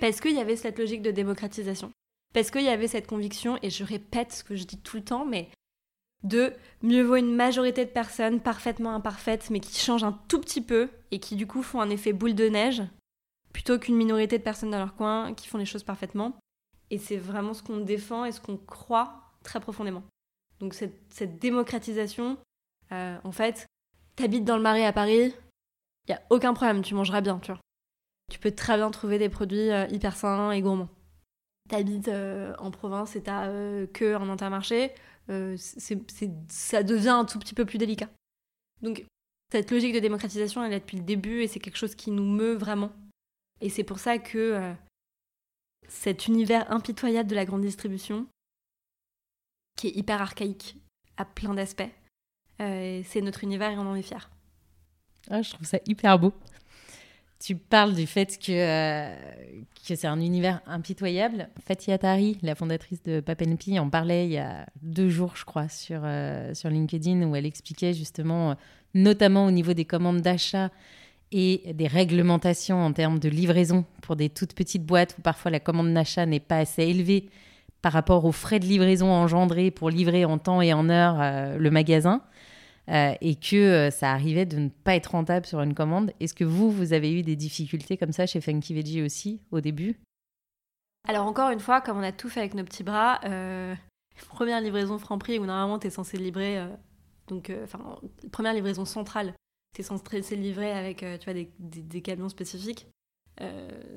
Parce 0.01 0.21
qu'il 0.21 0.37
y 0.37 0.41
avait 0.41 0.57
cette 0.57 0.79
logique 0.79 1.03
de 1.03 1.11
démocratisation. 1.11 1.91
Parce 2.33 2.51
qu'il 2.51 2.63
y 2.63 2.69
avait 2.69 2.89
cette 2.89 3.09
conviction, 3.09 3.59
et 3.63 3.71
je 3.71 3.83
répète 3.83 4.33
ce 4.33 4.45
que 4.45 4.55
je 4.55 4.65
dis 4.65 4.79
tout 4.79 4.97
le 4.97 5.05
temps, 5.05 5.25
mais 5.25 5.49
de 6.23 6.53
mieux 6.83 7.03
vaut 7.03 7.17
une 7.17 7.35
majorité 7.35 7.85
de 7.85 7.91
personnes 7.91 8.41
parfaitement 8.41 8.95
imparfaites, 8.95 9.51
mais 9.51 9.61
qui 9.61 9.79
changent 9.79 10.05
un 10.05 10.19
tout 10.29 10.41
petit 10.41 10.61
peu 10.61 10.89
et 11.11 11.19
qui 11.19 11.35
du 11.35 11.47
coup 11.47 11.63
font 11.63 11.81
un 11.81 11.91
effet 11.91 12.13
boule 12.13 12.35
de 12.35 12.49
neige, 12.49 12.83
plutôt 13.55 13.79
qu'une 13.79 13.97
minorité 13.97 14.37
de 14.37 14.43
personnes 14.43 14.73
dans 14.73 14.79
leur 14.79 14.97
coin 14.97 15.33
qui 15.33 15.49
font 15.49 15.57
les 15.57 15.65
choses 15.65 15.85
parfaitement. 15.85 16.37
Et 16.91 16.99
c'est 16.99 17.17
vraiment 17.17 17.55
ce 17.55 17.63
qu'on 17.63 17.79
défend 17.79 18.27
et 18.27 18.33
ce 18.33 18.41
qu'on 18.41 18.59
croit 18.59 19.33
très 19.43 19.61
profondément. 19.61 20.03
Donc 20.61 20.75
cette, 20.75 21.39
démocratisation, 21.39 22.37
euh, 22.93 23.17
en 23.25 23.33
fait, 23.33 23.67
t'habites 24.17 24.45
dans 24.45 24.57
le 24.57 24.63
Marais 24.63 24.85
à 24.85 24.93
Paris, 24.93 25.33
il 26.07 26.11
y 26.11 26.15
a 26.15 26.23
aucun 26.31 26.53
problème, 26.53 26.83
tu 26.83 26.95
mangeras 26.95 27.23
bien, 27.23 27.39
tu 27.39 27.53
vois. 27.53 27.61
Tu 28.31 28.39
peux 28.39 28.51
très 28.51 28.77
bien 28.77 28.91
trouver 28.91 29.19
des 29.19 29.29
produits 29.29 29.71
euh, 29.71 29.87
hyper 29.89 30.17
sains 30.17 30.51
et 30.51 30.61
gourmands. 30.61 30.91
T'habites 31.69 32.09
euh, 32.09 32.55
en 32.59 32.71
province 32.71 33.17
et 33.17 33.23
t'as 33.23 33.49
que 33.87 34.15
un 34.17 34.29
intermarché, 34.29 34.93
ça 35.29 36.83
devient 36.83 37.09
un 37.09 37.25
tout 37.25 37.39
petit 37.39 37.55
peu 37.55 37.65
plus 37.65 37.79
délicat. 37.79 38.09
Donc 38.83 39.07
cette 39.53 39.71
logique 39.71 39.95
de 39.95 40.01
démocratisation, 40.01 40.65
elle 40.65 40.73
est 40.73 40.81
depuis 40.81 40.99
le 40.99 41.05
début 41.05 41.43
et 41.43 41.49
c'est 41.49 41.61
quelque 41.61 41.79
chose 41.79 41.95
qui 41.95 42.11
nous 42.11 42.25
meut 42.25 42.55
vraiment 42.55 42.91
et 43.61 43.69
c'est 43.69 43.85
pour 43.85 43.99
ça 43.99 44.19
que 44.19 44.39
euh, 44.39 44.73
cet 45.89 46.27
univers 46.27 46.71
impitoyable 46.71 47.29
de 47.29 47.35
la 47.35 47.45
grande 47.45 47.63
distribution, 47.63 48.27
qui 49.77 49.89
est 49.89 49.97
hyper 49.97 50.21
archaïque 50.21 50.77
à 51.17 51.25
plein 51.25 51.55
d'aspects, 51.55 51.83
euh, 52.61 53.03
c'est 53.05 53.21
notre 53.21 53.45
univers 53.45 53.73
et 53.73 53.79
on 53.79 53.89
en 53.89 53.95
est 53.95 54.03
fiers. 54.03 54.29
Ah, 55.31 55.43
je 55.43 55.51
trouve 55.51 55.67
ça 55.67 55.79
hyper 55.87 56.19
beau. 56.19 56.33
Tu 57.41 57.57
parles 57.57 57.95
du 57.95 58.07
fait 58.07 58.39
que, 58.39 58.53
euh, 58.53 59.15
que 59.87 59.97
c'est 59.97 60.07
un 60.07 60.21
univers 60.21 60.63
impitoyable. 60.67 61.51
Fatih 61.67 61.93
Atari, 61.93 62.39
la 62.43 62.55
fondatrice 62.55 63.03
de 63.03 63.21
Papenpi, 63.21 63.79
en 63.79 63.91
parlait 63.91 64.27
il 64.27 64.33
y 64.33 64.39
a 64.39 64.67
deux 64.83 65.11
jours, 65.11 65.37
je 65.37 65.45
crois, 65.45 65.69
sur, 65.69 66.03
sur 66.55 66.71
LinkedIn, 66.71 67.23
où 67.23 67.37
elle 67.37 67.45
expliquait 67.45 67.93
justement, 67.93 68.57
notamment 68.95 69.47
au 69.47 69.51
niveau 69.51 69.75
des 69.75 69.85
commandes 69.85 70.23
d'achat, 70.23 70.71
et 71.33 71.73
des 71.75 71.87
réglementations 71.87 72.85
en 72.85 72.93
termes 72.93 73.19
de 73.19 73.29
livraison 73.29 73.85
pour 74.03 74.17
des 74.17 74.29
toutes 74.29 74.55
petites 74.55 74.85
boîtes 74.85 75.17
où 75.19 75.23
parfois 75.23 75.51
la 75.51 75.61
commande 75.61 75.93
d'achat 75.93 76.27
n'est 76.27 76.41
pas 76.41 76.59
assez 76.59 76.83
élevée 76.83 77.29
par 77.85 77.93
rapport 77.93 78.25
aux 78.25 78.33
frais 78.33 78.61
de 78.61 78.65
livraison 78.65 79.11
engendrés 79.11 79.71
pour 79.71 79.91
livrer 79.91 80.25
en 80.25 80.39
temps 80.39 80.63
et 80.63 80.73
en 80.73 80.89
heure 80.89 81.21
euh, 81.21 81.59
le 81.59 81.71
magasin 81.71 82.23
euh, 82.89 83.13
et 83.21 83.35
que 83.35 83.57
euh, 83.57 83.91
ça 83.91 84.11
arrivait 84.11 84.47
de 84.47 84.57
ne 84.57 84.69
pas 84.71 84.95
être 84.95 85.09
rentable 85.11 85.45
sur 85.45 85.61
une 85.61 85.75
commande. 85.75 86.13
Est-ce 86.19 86.33
que 86.33 86.45
vous, 86.45 86.71
vous 86.71 86.95
avez 86.95 87.13
eu 87.13 87.23
des 87.23 87.37
difficultés 87.37 87.99
comme 87.99 88.13
ça 88.13 88.25
chez 88.25 88.41
Funky 88.41 88.73
Veggie 88.73 89.03
aussi 89.03 89.43
au 89.51 89.61
début? 89.61 90.01
Alors 91.07 91.27
encore 91.27 91.51
une 91.51 91.61
fois, 91.61 91.83
comme 91.83 91.99
on 91.99 92.03
a 92.03 92.13
tout 92.13 92.31
fait 92.31 92.41
avec 92.41 92.55
nos 92.55 92.65
petits 92.65 92.85
bras, 92.85 93.21
Première 94.29 94.61
livraison 94.61 94.97
Franprix 94.97 95.39
où 95.41 95.45
normalement 95.45 95.79
tu 95.79 95.89
es 95.89 95.91
censé 95.91 96.17
livrer, 96.17 96.65
donc, 97.27 97.53
enfin, 97.65 97.99
première 98.31 98.55
livraison 98.55 98.85
centrale, 98.85 99.35
tu 99.75 99.81
es 99.81 99.85
censé 99.85 100.37
livrer 100.37 100.73
avec 100.73 101.03
euh, 101.03 101.19
tu 101.19 101.25
vois, 101.25 101.35
des, 101.35 101.51
des, 101.59 102.01
camions 102.01 102.29
spécifiques. 102.29 102.87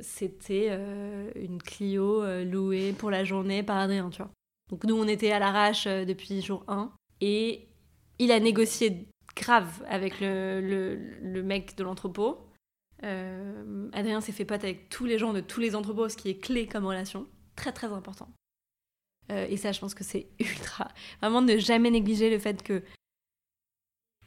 C'était 0.01 0.75
une 1.35 1.61
Clio 1.61 2.23
louée 2.43 2.91
pour 2.93 3.11
la 3.11 3.23
journée 3.23 3.61
par 3.61 3.77
Adrien, 3.77 4.09
tu 4.09 4.17
vois. 4.17 4.31
Donc 4.71 4.83
nous, 4.83 4.95
on 4.95 5.07
était 5.07 5.31
à 5.31 5.37
l'arrache 5.37 5.85
depuis 5.85 6.41
jour 6.41 6.63
1 6.67 6.91
et 7.21 7.67
il 8.17 8.31
a 8.31 8.39
négocié 8.39 9.07
grave 9.35 9.85
avec 9.87 10.19
le, 10.21 10.59
le, 10.59 10.95
le 11.21 11.43
mec 11.43 11.77
de 11.77 11.83
l'entrepôt. 11.83 12.47
Adrien 13.03 14.19
s'est 14.19 14.31
fait 14.31 14.43
pote 14.43 14.63
avec 14.63 14.89
tous 14.89 15.05
les 15.05 15.19
gens 15.19 15.33
de 15.33 15.39
tous 15.39 15.59
les 15.59 15.75
entrepôts, 15.75 16.09
ce 16.09 16.17
qui 16.17 16.29
est 16.29 16.39
clé 16.39 16.65
comme 16.65 16.87
relation. 16.87 17.27
Très 17.55 17.71
très 17.71 17.87
important. 17.87 18.29
Euh, 19.31 19.45
et 19.49 19.57
ça, 19.57 19.71
je 19.71 19.79
pense 19.79 19.93
que 19.93 20.03
c'est 20.03 20.27
ultra. 20.39 20.89
Vraiment, 21.21 21.41
ne 21.41 21.57
jamais 21.57 21.91
négliger 21.91 22.29
le 22.29 22.39
fait 22.39 22.63
que 22.63 22.83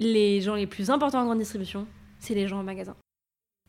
les 0.00 0.40
gens 0.40 0.56
les 0.56 0.66
plus 0.66 0.90
importants 0.90 1.20
en 1.20 1.26
grande 1.26 1.38
distribution, 1.38 1.86
c'est 2.18 2.34
les 2.34 2.48
gens 2.48 2.58
en 2.58 2.64
magasin. 2.64 2.96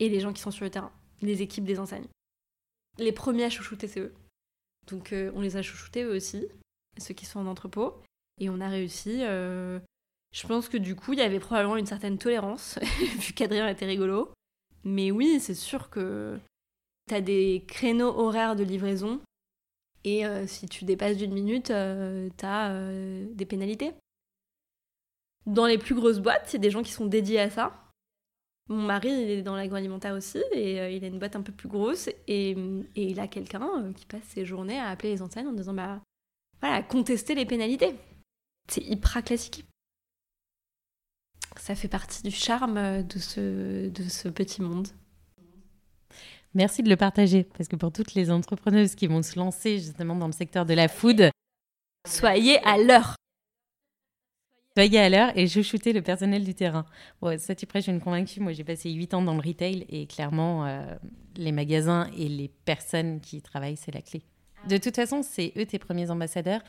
Et 0.00 0.08
les 0.08 0.18
gens 0.18 0.32
qui 0.32 0.42
sont 0.42 0.50
sur 0.50 0.64
le 0.64 0.70
terrain, 0.70 0.90
les 1.20 1.42
équipes 1.42 1.64
des 1.64 1.78
enseignes. 1.78 2.08
Les 2.98 3.12
premiers 3.12 3.44
à 3.44 3.50
chouchouter, 3.50 3.86
c'est 3.86 4.00
eux. 4.00 4.12
Donc, 4.88 5.12
euh, 5.12 5.30
on 5.36 5.40
les 5.40 5.56
a 5.56 5.62
chouchoutés 5.62 6.02
eux 6.02 6.16
aussi, 6.16 6.48
ceux 6.98 7.14
qui 7.14 7.24
sont 7.24 7.38
en 7.38 7.46
entrepôt. 7.46 8.02
Et 8.40 8.50
on 8.50 8.60
a 8.60 8.68
réussi. 8.68 9.20
Euh, 9.22 9.78
je 10.34 10.46
pense 10.48 10.68
que 10.68 10.76
du 10.76 10.96
coup, 10.96 11.12
il 11.12 11.20
y 11.20 11.22
avait 11.22 11.38
probablement 11.38 11.76
une 11.76 11.86
certaine 11.86 12.18
tolérance, 12.18 12.78
vu 13.18 13.32
qu'Adrien 13.32 13.68
était 13.68 13.86
rigolo. 13.86 14.32
Mais 14.82 15.12
oui, 15.12 15.38
c'est 15.38 15.54
sûr 15.54 15.90
que 15.90 16.40
tu 17.08 17.14
as 17.14 17.20
des 17.20 17.64
créneaux 17.68 18.18
horaires 18.18 18.56
de 18.56 18.64
livraison 18.64 19.20
et 20.04 20.26
euh, 20.26 20.46
si 20.46 20.68
tu 20.68 20.84
dépasses 20.84 21.16
d'une 21.16 21.32
minute, 21.32 21.66
tu 21.66 21.72
as 21.72 22.70
euh, 22.70 23.26
des 23.34 23.46
pénalités. 23.46 23.92
Dans 25.46 25.66
les 25.66 25.78
plus 25.78 25.94
grosses 25.94 26.20
boîtes, 26.20 26.54
a 26.54 26.58
des 26.58 26.70
gens 26.70 26.82
qui 26.82 26.92
sont 26.92 27.06
dédiés 27.06 27.40
à 27.40 27.50
ça. 27.50 27.78
Mon 28.68 28.82
mari, 28.82 29.08
il 29.08 29.30
est 29.30 29.42
dans 29.42 29.56
l'agroalimentaire 29.56 30.14
aussi, 30.14 30.38
et 30.52 30.96
il 30.96 31.04
a 31.04 31.08
une 31.08 31.18
boîte 31.18 31.34
un 31.34 31.42
peu 31.42 31.52
plus 31.52 31.68
grosse, 31.68 32.08
et, 32.28 32.50
et 32.50 33.10
il 33.10 33.18
a 33.18 33.26
quelqu'un 33.26 33.92
qui 33.96 34.06
passe 34.06 34.22
ses 34.28 34.44
journées 34.44 34.78
à 34.78 34.88
appeler 34.88 35.10
les 35.10 35.22
enseignes 35.22 35.48
en 35.48 35.52
disant 35.52 35.74
bah 35.74 36.00
voilà, 36.60 36.82
contester 36.82 37.34
les 37.34 37.44
pénalités. 37.44 37.94
C'est 38.68 38.84
hyper 38.84 39.24
classique. 39.24 39.64
Ça 41.60 41.74
fait 41.74 41.88
partie 41.88 42.22
du 42.22 42.30
charme 42.30 43.02
de 43.02 43.18
ce, 43.18 43.88
de 43.88 44.02
ce 44.04 44.28
petit 44.28 44.62
monde. 44.62 44.88
Merci 46.54 46.82
de 46.82 46.88
le 46.88 46.96
partager, 46.96 47.44
parce 47.44 47.68
que 47.68 47.76
pour 47.76 47.92
toutes 47.92 48.14
les 48.14 48.30
entrepreneuses 48.30 48.94
qui 48.94 49.06
vont 49.06 49.22
se 49.22 49.38
lancer 49.38 49.78
justement 49.78 50.14
dans 50.14 50.26
le 50.26 50.32
secteur 50.32 50.66
de 50.66 50.74
la 50.74 50.86
food, 50.86 51.30
soyez 52.06 52.58
à 52.60 52.78
l'heure. 52.78 53.16
Soyez 54.76 55.00
à 55.00 55.08
l'heure 55.10 55.32
et 55.36 55.46
chouchoutez 55.48 55.92
le 55.92 56.00
personnel 56.00 56.44
du 56.44 56.54
terrain. 56.54 56.86
Ouais, 57.20 57.36
ça, 57.36 57.54
tu 57.54 57.66
prêches 57.66 57.88
une 57.88 58.00
convaincue. 58.00 58.40
Moi, 58.40 58.52
j'ai 58.52 58.64
passé 58.64 58.90
8 58.90 59.14
ans 59.14 59.22
dans 59.22 59.34
le 59.34 59.46
retail 59.46 59.84
et 59.90 60.06
clairement, 60.06 60.64
euh, 60.64 60.94
les 61.36 61.52
magasins 61.52 62.08
et 62.16 62.28
les 62.28 62.48
personnes 62.48 63.20
qui 63.20 63.42
travaillent, 63.42 63.76
c'est 63.76 63.92
la 63.92 64.00
clé. 64.00 64.22
De 64.68 64.78
toute 64.78 64.96
façon, 64.96 65.22
c'est 65.22 65.52
eux 65.58 65.66
tes 65.66 65.78
premiers 65.78 66.10
ambassadeurs 66.10 66.62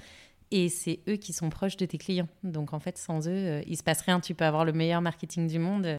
et 0.51 0.67
c'est 0.67 0.99
eux 1.07 1.15
qui 1.15 1.31
sont 1.31 1.49
proches 1.49 1.77
de 1.77 1.85
tes 1.85 1.97
clients. 1.97 2.27
Donc, 2.43 2.73
en 2.73 2.79
fait, 2.79 2.97
sans 2.97 3.25
eux, 3.27 3.31
euh, 3.31 3.61
il 3.67 3.77
se 3.77 3.83
passe 3.83 4.01
rien. 4.01 4.19
Tu 4.19 4.35
peux 4.35 4.45
avoir 4.45 4.65
le 4.65 4.73
meilleur 4.73 5.01
marketing 5.01 5.47
du 5.47 5.59
monde. 5.59 5.95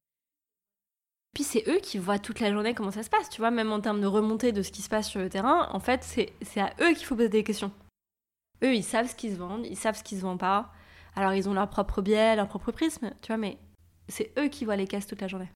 Puis 1.35 1.43
c'est 1.43 1.67
eux 1.69 1.81
qui 1.81 1.99
voient 1.99 2.19
toute 2.19 2.39
la 2.41 2.53
journée 2.53 2.75
comment 2.75 2.93
ça 2.93 3.03
se 3.03 3.11
passe, 3.11 3.29
tu 3.29 3.41
vois, 3.41 3.51
même 3.51 3.73
en 3.73 3.81
termes 3.81 4.01
de 4.01 4.07
remontée 4.07 4.53
de 4.53 4.63
ce 4.63 4.71
qui 4.71 4.83
se 4.83 4.89
passe 4.89 5.09
sur 5.09 5.21
le 5.21 5.29
terrain, 5.29 5.69
en 5.73 5.81
fait, 5.81 6.05
c'est 6.05 6.61
à 6.61 6.73
eux 6.81 6.95
qu'il 6.95 7.05
faut 7.05 7.17
poser 7.17 7.29
des 7.29 7.43
questions. 7.43 7.73
Eux, 8.63 8.75
ils 8.75 8.85
savent 8.85 9.11
ce 9.11 9.17
qu'ils 9.17 9.33
se 9.33 9.37
vendent, 9.37 9.67
ils 9.67 9.77
savent 9.77 9.99
ce 9.99 10.05
qui 10.05 10.17
se 10.17 10.21
vend 10.21 10.37
pas. 10.37 10.71
Alors, 11.17 11.35
ils 11.35 11.49
ont 11.49 11.55
leur 11.55 11.69
propre 11.71 12.03
biais, 12.03 12.37
leur 12.37 12.49
propre 12.49 12.73
prisme, 12.73 13.13
tu 13.23 13.29
vois, 13.29 13.37
mais 13.37 13.59
c'est 14.09 14.33
eux 14.39 14.49
qui 14.49 14.65
voient 14.65 14.77
les 14.77 14.87
caisses 14.87 15.07
toute 15.07 15.21
la 15.21 15.29
journée. 15.29 15.49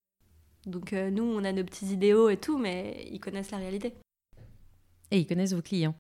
Donc, 0.67 0.93
euh, 0.93 1.11
nous, 1.11 1.25
on 1.25 1.45
a 1.45 1.53
nos 1.53 1.65
petits 1.65 1.87
idéaux 1.87 2.29
et 2.29 2.37
tout, 2.37 2.59
mais 2.59 3.09
ils 3.11 3.21
connaissent 3.21 3.51
la 3.51 3.59
réalité. 3.59 3.95
Et 5.11 5.19
ils 5.19 5.27
connaissent 5.27 5.55
vos 5.55 5.63
clients. 5.63 5.95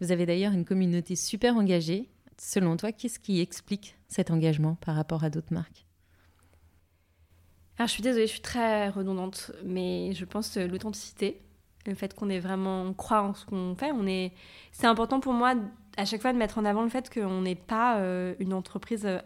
Vous 0.00 0.10
avez 0.10 0.26
d'ailleurs 0.26 0.52
une 0.52 0.64
communauté 0.64 1.14
super 1.14 1.56
engagée. 1.56 2.08
Selon 2.38 2.76
toi, 2.76 2.92
qu'est-ce 2.92 3.20
qui 3.20 3.40
explique 3.40 3.96
cet 4.08 4.30
engagement 4.30 4.74
par 4.76 4.96
rapport 4.96 5.22
à 5.22 5.30
d'autres 5.30 5.52
marques? 5.52 5.86
Alors, 7.78 7.88
je 7.88 7.92
suis 7.92 8.02
désolée, 8.02 8.26
je 8.26 8.32
suis 8.32 8.40
très 8.40 8.88
redondante, 8.88 9.52
mais 9.64 10.12
je 10.14 10.24
pense 10.24 10.56
l'authenticité, 10.56 11.42
le 11.86 11.94
fait 11.94 12.14
qu'on 12.14 12.28
est 12.28 12.40
vraiment, 12.40 12.82
on 12.82 12.94
croit 12.94 13.22
en 13.22 13.34
ce 13.34 13.44
qu'on 13.46 13.74
fait, 13.76 13.92
on 13.92 14.06
est, 14.06 14.32
c'est 14.72 14.86
important 14.86 15.20
pour 15.20 15.32
moi 15.32 15.54
à 15.96 16.04
chaque 16.04 16.22
fois 16.22 16.32
de 16.32 16.38
mettre 16.38 16.58
en 16.58 16.64
avant 16.64 16.82
le 16.82 16.88
fait 16.88 17.12
qu'on 17.12 17.42
n'est 17.42 17.54
pas 17.54 17.98
euh, 17.98 18.34
une 18.38 18.54
entreprise 18.54 19.06
euh, 19.06 19.18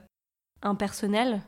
impersonnelle. 0.62 1.42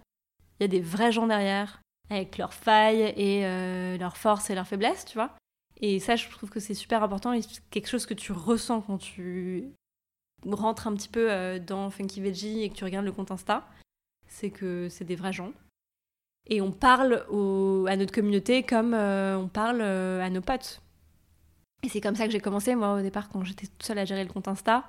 Il 0.58 0.62
y 0.62 0.64
a 0.64 0.68
des 0.68 0.80
vrais 0.80 1.12
gens 1.12 1.26
derrière, 1.26 1.80
avec 2.10 2.38
leurs 2.38 2.54
failles 2.54 3.12
et 3.16 3.44
euh, 3.46 3.96
leurs 3.98 4.16
forces 4.16 4.50
et 4.50 4.54
leurs 4.54 4.66
faiblesses, 4.66 5.04
tu 5.04 5.14
vois. 5.14 5.34
Et 5.80 6.00
ça, 6.00 6.16
je 6.16 6.28
trouve 6.28 6.50
que 6.50 6.60
c'est 6.60 6.74
super 6.74 7.02
important 7.02 7.32
et 7.32 7.42
c'est 7.42 7.62
quelque 7.70 7.88
chose 7.88 8.06
que 8.06 8.14
tu 8.14 8.32
ressens 8.32 8.80
quand 8.82 8.98
tu 8.98 9.70
rentres 10.44 10.88
un 10.88 10.94
petit 10.94 11.08
peu 11.08 11.60
dans 11.60 11.88
Funky 11.90 12.20
Veggie 12.20 12.62
et 12.62 12.70
que 12.70 12.74
tu 12.74 12.84
regardes 12.84 13.04
le 13.04 13.12
compte 13.12 13.30
Insta. 13.30 13.68
C'est 14.26 14.50
que 14.50 14.88
c'est 14.88 15.04
des 15.04 15.14
vrais 15.14 15.32
gens 15.32 15.52
et 16.46 16.60
on 16.60 16.72
parle 16.72 17.24
à 17.88 17.96
notre 17.96 18.12
communauté 18.12 18.64
comme 18.64 18.92
on 18.94 19.48
parle 19.48 19.82
à 19.82 20.28
nos 20.30 20.40
potes. 20.40 20.82
Et 21.84 21.88
c'est 21.88 22.00
comme 22.00 22.16
ça 22.16 22.26
que 22.26 22.32
j'ai 22.32 22.40
commencé, 22.40 22.74
moi, 22.74 22.94
au 22.94 23.02
départ, 23.02 23.28
quand 23.28 23.44
j'étais 23.44 23.66
toute 23.66 23.82
seule 23.82 23.98
à 23.98 24.04
gérer 24.04 24.24
le 24.24 24.32
compte 24.32 24.48
Insta. 24.48 24.88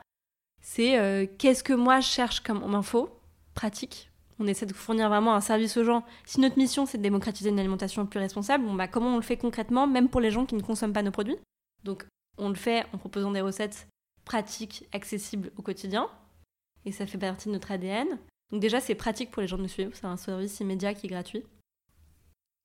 C'est 0.72 0.99
euh, 0.99 1.26
qu'est-ce 1.39 1.63
que 1.63 1.74
moi 1.74 1.99
je 1.99 2.07
cherche 2.07 2.41
comme 2.41 2.63
info 2.76 3.09
pratique. 3.55 4.11
On 4.38 4.45
essaie 4.45 4.67
de 4.67 4.74
fournir 4.74 5.09
vraiment 5.09 5.34
un 5.34 5.41
service 5.41 5.76
aux 5.78 5.84
gens. 5.84 6.05
Si 6.26 6.39
notre 6.39 6.59
mission, 6.59 6.86
c'est 6.86 6.99
de 6.99 7.03
démocratiser 7.03 7.49
une 7.49 7.57
alimentation 7.57 8.05
plus 8.05 8.20
responsable, 8.20 8.63
bah, 8.78 8.88
comment 8.88 9.15
on 9.15 9.15
le 9.15 9.24
fait 9.24 9.36
concrètement, 9.36 9.88
même 9.88 10.09
pour 10.09 10.22
les 10.22 10.30
gens 10.30 10.45
qui 10.45 10.53
ne 10.53 10.61
consomment 10.61 10.93
pas 10.93 11.01
nos 11.01 11.09
produits? 11.09 11.38
Donc, 11.84 12.05
on 12.38 12.49
le 12.49 12.55
fait 12.55 12.86
en 12.93 12.99
proposant 12.99 13.32
des 13.32 13.41
recettes 13.41 13.88
pratiques, 14.26 14.88
accessibles 14.93 15.51
au 15.57 15.63
quotidien. 15.63 16.07
Et 16.86 16.91
ça 16.91 17.07
fait 17.07 17.17
partie 17.17 17.47
de 17.47 17.53
notre 17.53 17.72
ADN. 17.72 18.20
Donc 18.51 18.61
déjà, 18.61 18.80
c'est 18.80 18.93
pratique 18.93 19.32
pour 19.32 19.41
les 19.41 19.47
gens 19.47 19.57
de 19.57 19.63
nous 19.63 19.70
suivre, 19.70 19.91
c'est 19.95 20.05
un 20.05 20.17
service 20.17 20.59
immédiat 20.59 20.93
qui 20.93 21.07
est 21.07 21.09
gratuit. 21.09 21.43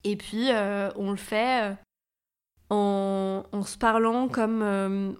Et 0.03 0.15
puis, 0.15 0.51
euh, 0.51 0.91
on 0.95 1.09
le 1.09 1.17
fait 1.17 1.71
euh, 1.71 1.73
en, 2.69 3.63
se 3.63 3.79
parlant 3.79 4.27
comme 4.27 4.61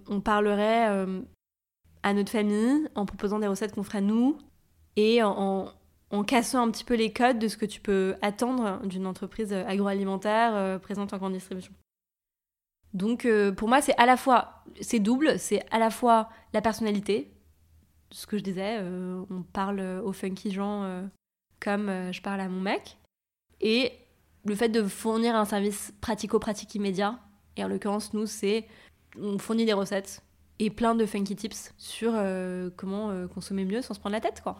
on 0.06 0.20
parlerait 0.20 1.04
à 2.06 2.14
notre 2.14 2.30
famille, 2.30 2.88
en 2.94 3.04
proposant 3.04 3.38
des 3.38 3.46
recettes 3.46 3.74
qu'on 3.74 3.82
ferait 3.82 4.00
nous, 4.00 4.38
et 4.96 5.22
en, 5.22 5.72
cassant 6.26 6.66
un 6.66 6.70
petit 6.70 6.84
peu 6.84 6.94
les 6.94 7.12
codes 7.12 7.38
de 7.38 7.48
ce 7.48 7.56
que 7.56 7.66
tu 7.66 7.80
peux 7.80 8.14
attendre 8.22 8.80
d'une 8.84 9.06
entreprise 9.06 9.52
agroalimentaire 9.52 10.80
présente 10.80 11.12
en 11.12 11.18
grande 11.18 11.34
distribution. 11.34 11.72
Donc 12.94 13.28
pour 13.56 13.68
moi, 13.68 13.82
c'est 13.82 13.96
à 13.98 14.06
la 14.06 14.16
fois, 14.16 14.64
c'est 14.80 15.00
double, 15.00 15.38
c'est 15.38 15.62
à 15.70 15.78
la 15.78 15.90
fois 15.90 16.30
la 16.54 16.62
personnalité, 16.62 17.36
ce 18.10 18.26
que 18.26 18.38
je 18.38 18.42
disais, 18.42 18.78
euh, 18.80 19.24
on 19.30 19.42
parle 19.42 19.80
aux 20.04 20.12
funky 20.12 20.50
gens 20.50 20.84
euh, 20.84 21.02
comme 21.60 21.88
euh, 21.88 22.12
je 22.12 22.22
parle 22.22 22.40
à 22.40 22.48
mon 22.48 22.60
mec. 22.60 22.98
Et 23.60 23.92
le 24.44 24.54
fait 24.54 24.68
de 24.68 24.82
fournir 24.82 25.34
un 25.34 25.44
service 25.44 25.92
pratico-pratique 26.00 26.74
immédiat, 26.74 27.18
et 27.56 27.64
en 27.64 27.68
l'occurrence, 27.68 28.14
nous, 28.14 28.26
c'est 28.26 28.66
on 29.18 29.38
fournit 29.38 29.64
des 29.64 29.72
recettes 29.72 30.22
et 30.58 30.70
plein 30.70 30.94
de 30.94 31.06
funky 31.06 31.36
tips 31.36 31.74
sur 31.78 32.12
comment 32.76 33.26
consommer 33.28 33.64
mieux 33.64 33.82
sans 33.82 33.94
se 33.94 34.00
prendre 34.00 34.14
la 34.14 34.20
tête, 34.20 34.40
quoi. 34.42 34.58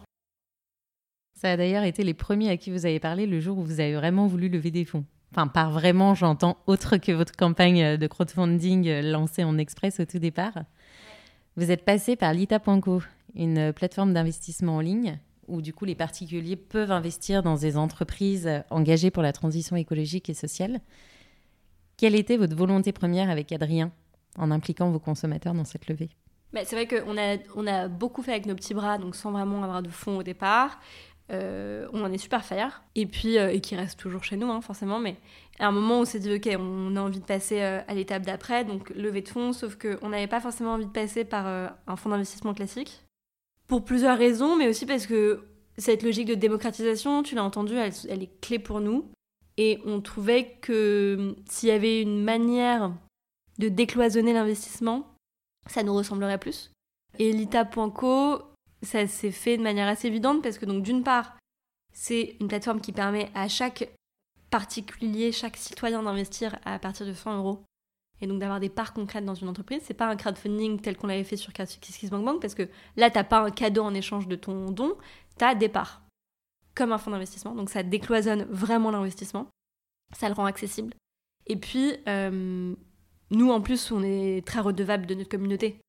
Ça 1.39 1.51
a 1.51 1.57
d'ailleurs 1.57 1.83
été 1.83 2.03
les 2.03 2.13
premiers 2.13 2.49
à 2.49 2.57
qui 2.57 2.71
vous 2.71 2.85
avez 2.85 2.99
parlé 2.99 3.27
le 3.27 3.39
jour 3.39 3.57
où 3.59 3.63
vous 3.63 3.79
avez 3.79 3.95
vraiment 3.95 4.25
voulu 4.25 4.49
lever 4.49 4.71
des 4.71 4.85
fonds. 4.85 5.05
Enfin, 5.31 5.47
par 5.47 5.71
vraiment, 5.71 6.15
j'entends 6.15 6.57
autre 6.67 6.97
que 6.97 7.11
votre 7.11 7.35
campagne 7.35 7.97
de 7.97 8.07
crowdfunding 8.07 9.01
lancée 9.01 9.43
en 9.43 9.57
express 9.57 9.99
au 9.99 10.05
tout 10.05 10.19
départ. 10.19 10.63
Vous 11.55 11.69
êtes 11.69 11.85
passé 11.85 12.15
par 12.15 12.33
lita.co, 12.33 13.03
une 13.35 13.73
plateforme 13.73 14.13
d'investissement 14.13 14.77
en 14.77 14.79
ligne 14.79 15.19
où 15.47 15.61
du 15.61 15.73
coup 15.73 15.85
les 15.85 15.95
particuliers 15.95 16.55
peuvent 16.55 16.91
investir 16.91 17.43
dans 17.43 17.55
des 17.55 17.77
entreprises 17.77 18.49
engagées 18.69 19.11
pour 19.11 19.23
la 19.23 19.31
transition 19.31 19.75
écologique 19.75 20.29
et 20.29 20.33
sociale. 20.33 20.81
Quelle 21.97 22.15
était 22.15 22.37
votre 22.37 22.55
volonté 22.55 22.91
première 22.91 23.29
avec 23.29 23.51
Adrien? 23.51 23.91
En 24.37 24.51
impliquant 24.51 24.89
vos 24.91 24.99
consommateurs 24.99 25.53
dans 25.53 25.65
cette 25.65 25.87
levée 25.87 26.09
bah, 26.53 26.61
C'est 26.65 26.75
vrai 26.75 26.87
qu'on 26.87 27.17
a, 27.17 27.37
on 27.55 27.67
a 27.67 27.87
beaucoup 27.87 28.21
fait 28.21 28.31
avec 28.31 28.45
nos 28.45 28.55
petits 28.55 28.73
bras, 28.73 28.97
donc 28.97 29.15
sans 29.15 29.31
vraiment 29.31 29.63
avoir 29.63 29.81
de 29.81 29.89
fonds 29.89 30.17
au 30.17 30.23
départ. 30.23 30.79
Euh, 31.29 31.87
on 31.91 32.03
en 32.03 32.11
est 32.11 32.17
super 32.17 32.45
fiers. 32.45 32.81
Et 32.95 33.05
puis, 33.05 33.37
euh, 33.37 33.51
et 33.51 33.59
qui 33.59 33.75
reste 33.75 33.99
toujours 33.99 34.23
chez 34.23 34.37
nous, 34.37 34.49
hein, 34.49 34.61
forcément. 34.61 34.99
Mais 34.99 35.17
à 35.59 35.67
un 35.67 35.71
moment, 35.71 35.99
on 35.99 36.05
s'est 36.05 36.19
dit, 36.19 36.33
OK, 36.33 36.49
on 36.57 36.95
a 36.95 37.01
envie 37.01 37.19
de 37.19 37.25
passer 37.25 37.61
euh, 37.61 37.81
à 37.87 37.93
l'étape 37.93 38.23
d'après, 38.23 38.63
donc 38.63 38.89
levée 38.91 39.21
de 39.21 39.29
fonds, 39.29 39.53
sauf 39.53 39.75
qu'on 39.75 40.09
n'avait 40.09 40.27
pas 40.27 40.39
forcément 40.39 40.73
envie 40.73 40.85
de 40.85 40.91
passer 40.91 41.25
par 41.25 41.45
un 41.45 41.95
fonds 41.95 42.09
d'investissement 42.09 42.53
classique. 42.53 43.03
Pour 43.67 43.83
plusieurs 43.83 44.17
raisons, 44.17 44.55
mais 44.55 44.69
aussi 44.69 44.85
parce 44.85 45.05
que 45.05 45.43
cette 45.77 46.01
logique 46.01 46.27
de 46.27 46.35
démocratisation, 46.35 47.21
tu 47.23 47.35
l'as 47.35 47.43
entendu, 47.43 47.75
elle, 47.75 47.91
elle, 48.09 48.23
est 48.23 48.41
clé 48.41 48.59
pour 48.59 48.79
nous. 48.79 49.11
Et 49.57 49.79
on 49.85 49.99
trouvait 50.01 50.55
que 50.61 51.35
s'il 51.49 51.69
y 51.69 51.71
avait 51.71 52.01
une 52.01 52.23
manière 52.23 52.91
de 53.57 53.69
décloisonner 53.69 54.33
l'investissement, 54.33 55.13
ça 55.67 55.83
nous 55.83 55.93
ressemblerait 55.93 56.37
plus. 56.37 56.71
Et 57.19 57.31
l'ITA.co 57.31 58.41
ça 58.81 59.07
s'est 59.07 59.31
fait 59.31 59.57
de 59.57 59.63
manière 59.63 59.87
assez 59.87 60.07
évidente 60.07 60.41
parce 60.43 60.57
que 60.57 60.65
donc 60.65 60.83
d'une 60.83 61.03
part, 61.03 61.37
c'est 61.93 62.35
une 62.39 62.47
plateforme 62.47 62.81
qui 62.81 62.91
permet 62.91 63.31
à 63.33 63.47
chaque 63.47 63.89
particulier, 64.49 65.31
chaque 65.31 65.57
citoyen 65.57 66.03
d'investir 66.03 66.57
à 66.63 66.79
partir 66.79 67.05
de 67.05 67.13
100 67.13 67.37
euros 67.37 67.63
et 68.21 68.27
donc 68.27 68.39
d'avoir 68.39 68.59
des 68.59 68.69
parts 68.69 68.93
concrètes 68.93 69.25
dans 69.25 69.35
une 69.35 69.49
entreprise. 69.49 69.81
C'est 69.83 69.93
pas 69.93 70.07
un 70.07 70.15
crowdfunding 70.15 70.79
tel 70.79 70.95
qu'on 70.95 71.07
l'avait 71.07 71.23
fait 71.23 71.37
sur 71.37 71.53
KissKissBankBank 71.53 72.41
parce 72.41 72.55
que 72.55 72.69
là, 72.95 73.09
t'as 73.09 73.23
pas 73.23 73.41
un 73.41 73.51
cadeau 73.51 73.83
en 73.83 73.93
échange 73.93 74.27
de 74.27 74.35
ton 74.35 74.71
don, 74.71 74.95
t'as 75.37 75.55
des 75.55 75.69
parts 75.69 76.03
comme 76.75 76.91
un 76.91 76.97
fonds 76.97 77.11
d'investissement. 77.11 77.55
Donc 77.55 77.69
ça 77.69 77.83
décloisonne 77.83 78.43
vraiment 78.43 78.91
l'investissement, 78.91 79.47
ça 80.15 80.29
le 80.29 80.35
rend 80.35 80.45
accessible. 80.45 80.93
Et 81.47 81.55
puis, 81.55 81.95
euh, 82.07 82.75
nous 83.31 83.51
en 83.51 83.61
plus, 83.61 83.91
on 83.91 84.03
est 84.03 84.45
très 84.45 84.59
redevables 84.59 85.05
de 85.05 85.15
notre 85.15 85.29
communauté. 85.29 85.79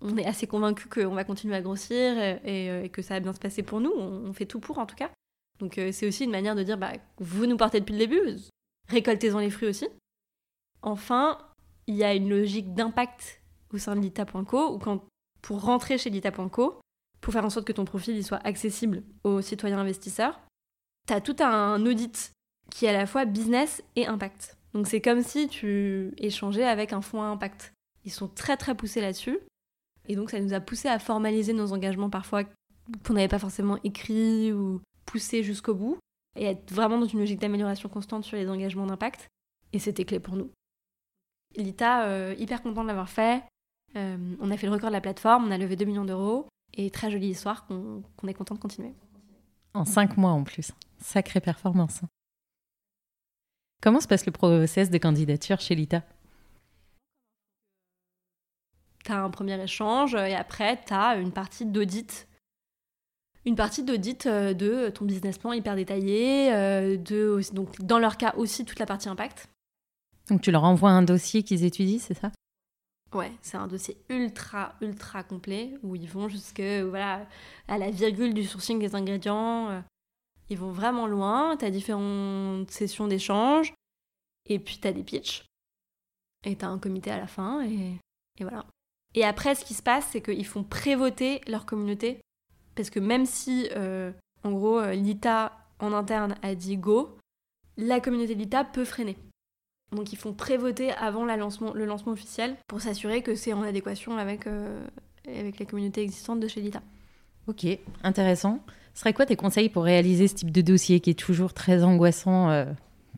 On 0.00 0.16
est 0.16 0.26
assez 0.26 0.46
convaincus 0.46 0.88
qu'on 0.88 1.14
va 1.14 1.24
continuer 1.24 1.56
à 1.56 1.62
grossir 1.62 2.14
euh, 2.16 2.82
et, 2.84 2.88
que 2.88 3.02
ça 3.02 3.14
va 3.14 3.20
bien 3.20 3.32
se 3.32 3.40
passer 3.40 3.62
pour 3.62 3.80
nous. 3.80 3.92
On, 3.92 4.32
fait 4.32 4.46
tout 4.46 4.60
pour 4.60 4.78
en 4.78 4.86
tout 4.86 4.96
cas. 4.96 5.10
Donc 5.58 5.78
euh, 5.78 5.90
c'est 5.92 6.06
aussi 6.06 6.24
une 6.24 6.30
manière 6.30 6.54
de 6.54 6.62
dire, 6.62 6.78
bah, 6.78 6.92
vous 7.18 7.46
nous 7.46 7.56
portez 7.56 7.80
depuis 7.80 7.92
le 7.92 7.98
début, 7.98 8.20
récoltez-en 8.88 9.38
les 9.38 9.50
fruits 9.50 9.68
aussi. 9.68 9.88
Enfin, 10.82 11.38
il 11.86 11.96
y 11.96 12.04
a 12.04 12.14
une 12.14 12.28
logique 12.28 12.74
d'impact 12.74 13.42
au 13.72 13.78
sein 13.78 13.96
de 13.96 14.00
l'ITA.co, 14.00 14.74
ou 14.74 14.78
quand, 14.78 15.04
pour 15.42 15.62
rentrer 15.62 15.98
chez 15.98 16.10
l'ITA.co, 16.10 16.80
pour 17.20 17.32
faire 17.32 17.44
en 17.44 17.50
sorte 17.50 17.66
que 17.66 17.72
ton 17.72 17.84
profil 17.84 18.16
il 18.16 18.24
soit 18.24 18.44
accessible 18.46 19.02
aux 19.24 19.40
citoyens 19.40 19.78
investisseurs, 19.78 20.40
tu 21.06 21.12
as 21.14 21.20
tout 21.20 21.36
un 21.40 21.84
audit 21.84 22.32
qui 22.70 22.86
est 22.86 22.90
à 22.90 22.92
la 22.92 23.06
fois 23.06 23.24
business 23.24 23.82
et 23.96 24.06
impact. 24.06 24.57
Donc 24.74 24.86
c'est 24.86 25.00
comme 25.00 25.22
si 25.22 25.48
tu 25.48 26.12
échangeais 26.18 26.64
avec 26.64 26.92
un 26.92 27.00
fonds 27.00 27.22
à 27.22 27.26
impact. 27.26 27.72
Ils 28.04 28.12
sont 28.12 28.28
très 28.28 28.56
très 28.56 28.74
poussés 28.74 29.00
là-dessus. 29.00 29.38
Et 30.08 30.16
donc 30.16 30.30
ça 30.30 30.40
nous 30.40 30.54
a 30.54 30.60
poussé 30.60 30.88
à 30.88 30.98
formaliser 30.98 31.52
nos 31.52 31.72
engagements 31.72 32.10
parfois 32.10 32.44
qu'on 33.04 33.14
n'avait 33.14 33.28
pas 33.28 33.38
forcément 33.38 33.78
écrits 33.84 34.52
ou 34.52 34.80
poussés 35.04 35.42
jusqu'au 35.42 35.74
bout. 35.74 35.98
Et 36.36 36.44
être 36.44 36.72
vraiment 36.72 36.98
dans 36.98 37.06
une 37.06 37.18
logique 37.18 37.40
d'amélioration 37.40 37.88
constante 37.88 38.24
sur 38.24 38.36
les 38.36 38.48
engagements 38.48 38.86
d'impact. 38.86 39.28
Et 39.72 39.78
c'était 39.78 40.04
clé 40.04 40.20
pour 40.20 40.36
nous. 40.36 40.50
L'ITA, 41.56 42.04
euh, 42.04 42.34
hyper 42.38 42.62
content 42.62 42.82
de 42.82 42.88
l'avoir 42.88 43.08
fait. 43.08 43.42
Euh, 43.96 44.34
on 44.40 44.50
a 44.50 44.56
fait 44.56 44.66
le 44.66 44.72
record 44.72 44.90
de 44.90 44.94
la 44.94 45.00
plateforme, 45.00 45.46
on 45.46 45.50
a 45.50 45.58
levé 45.58 45.76
2 45.76 45.84
millions 45.84 46.04
d'euros. 46.04 46.46
Et 46.74 46.90
très 46.90 47.10
jolie 47.10 47.28
histoire 47.28 47.66
qu'on 47.66 48.02
est 48.26 48.34
content 48.34 48.54
de 48.54 48.60
continuer. 48.60 48.94
En 49.74 49.84
5 49.84 50.16
mois 50.16 50.30
en 50.30 50.44
plus. 50.44 50.72
Sacrée 50.98 51.40
performance. 51.40 52.02
Comment 53.80 54.00
se 54.00 54.08
passe 54.08 54.26
le 54.26 54.32
process 54.32 54.90
de 54.90 54.98
candidature 54.98 55.60
chez 55.60 55.74
l'ITA? 55.74 56.02
Tu 59.04 59.12
as 59.12 59.22
un 59.22 59.30
premier 59.30 59.62
échange 59.62 60.14
et 60.14 60.34
après, 60.34 60.82
tu 60.84 60.92
as 60.92 61.16
une 61.16 61.32
partie 61.32 61.64
d'audit. 61.64 62.26
Une 63.46 63.56
partie 63.56 63.84
d'audit 63.84 64.26
euh, 64.26 64.52
de 64.52 64.90
ton 64.90 65.04
business 65.04 65.38
plan 65.38 65.52
hyper 65.52 65.76
détaillé, 65.76 66.50
de, 66.98 67.40
donc 67.54 67.80
dans 67.80 67.98
leur 67.98 68.16
cas 68.16 68.34
aussi 68.36 68.64
toute 68.64 68.78
la 68.78 68.86
partie 68.86 69.08
impact. 69.08 69.48
Donc 70.28 70.42
tu 70.42 70.50
leur 70.50 70.64
envoies 70.64 70.90
un 70.90 71.02
dossier 71.02 71.42
qu'ils 71.42 71.64
étudient, 71.64 71.98
c'est 72.00 72.18
ça? 72.18 72.32
Ouais, 73.14 73.32
c'est 73.40 73.56
un 73.56 73.68
dossier 73.68 73.96
ultra, 74.10 74.74
ultra 74.82 75.22
complet 75.22 75.78
où 75.82 75.94
ils 75.94 76.10
vont 76.10 76.28
jusque 76.28 76.60
voilà, 76.60 77.26
à 77.68 77.78
la 77.78 77.90
virgule 77.90 78.34
du 78.34 78.44
sourcing 78.44 78.78
des 78.78 78.94
ingrédients. 78.94 79.82
Ils 80.50 80.58
vont 80.58 80.70
vraiment 80.70 81.06
loin. 81.06 81.56
Tu 81.56 81.64
as 81.64 81.70
différentes 81.70 82.70
sessions 82.70 83.06
d'échange. 83.06 83.72
Et 84.46 84.58
puis 84.58 84.78
tu 84.80 84.88
as 84.88 84.92
des 84.92 85.02
pitchs. 85.02 85.44
Et 86.44 86.56
tu 86.56 86.64
as 86.64 86.68
un 86.68 86.78
comité 86.78 87.10
à 87.10 87.18
la 87.18 87.26
fin. 87.26 87.62
Et, 87.64 87.98
voilà. 88.40 88.64
Et 89.14 89.24
après, 89.24 89.54
ce 89.54 89.64
qui 89.64 89.74
se 89.74 89.82
passe, 89.82 90.08
c'est 90.12 90.22
qu'ils 90.22 90.46
font 90.46 90.62
prévoter 90.62 91.40
leur 91.46 91.66
communauté. 91.66 92.20
Parce 92.74 92.90
que 92.90 93.00
même 93.00 93.26
si, 93.26 93.68
euh, 93.76 94.12
en 94.44 94.52
gros, 94.52 94.78
euh, 94.78 94.94
l'ITA 94.94 95.52
en 95.80 95.92
interne 95.92 96.36
a 96.42 96.54
dit 96.54 96.76
go, 96.76 97.16
la 97.76 98.00
communauté 98.00 98.34
de 98.34 98.40
l'ITA 98.40 98.64
peut 98.64 98.84
freiner. 98.84 99.16
Donc 99.92 100.12
ils 100.12 100.18
font 100.18 100.34
prévoter 100.34 100.90
avant 100.92 101.24
le 101.24 101.84
lancement 101.86 102.12
officiel 102.12 102.56
pour 102.66 102.80
s'assurer 102.80 103.22
que 103.22 103.34
c'est 103.34 103.52
en 103.52 103.62
adéquation 103.62 104.18
avec, 104.18 104.46
euh, 104.46 104.86
avec 105.26 105.58
les 105.58 105.66
communautés 105.66 106.02
existantes 106.02 106.40
de 106.40 106.48
chez 106.48 106.60
Lita. 106.60 106.82
Ok, 107.46 107.66
intéressant. 108.02 108.60
Ce 108.98 109.02
serait 109.02 109.12
quoi 109.12 109.26
tes 109.26 109.36
conseils 109.36 109.68
pour 109.68 109.84
réaliser 109.84 110.26
ce 110.26 110.34
type 110.34 110.50
de 110.50 110.60
dossier 110.60 110.98
qui 110.98 111.10
est 111.10 111.18
toujours 111.18 111.54
très 111.54 111.84
angoissant 111.84 112.50
euh, 112.50 112.64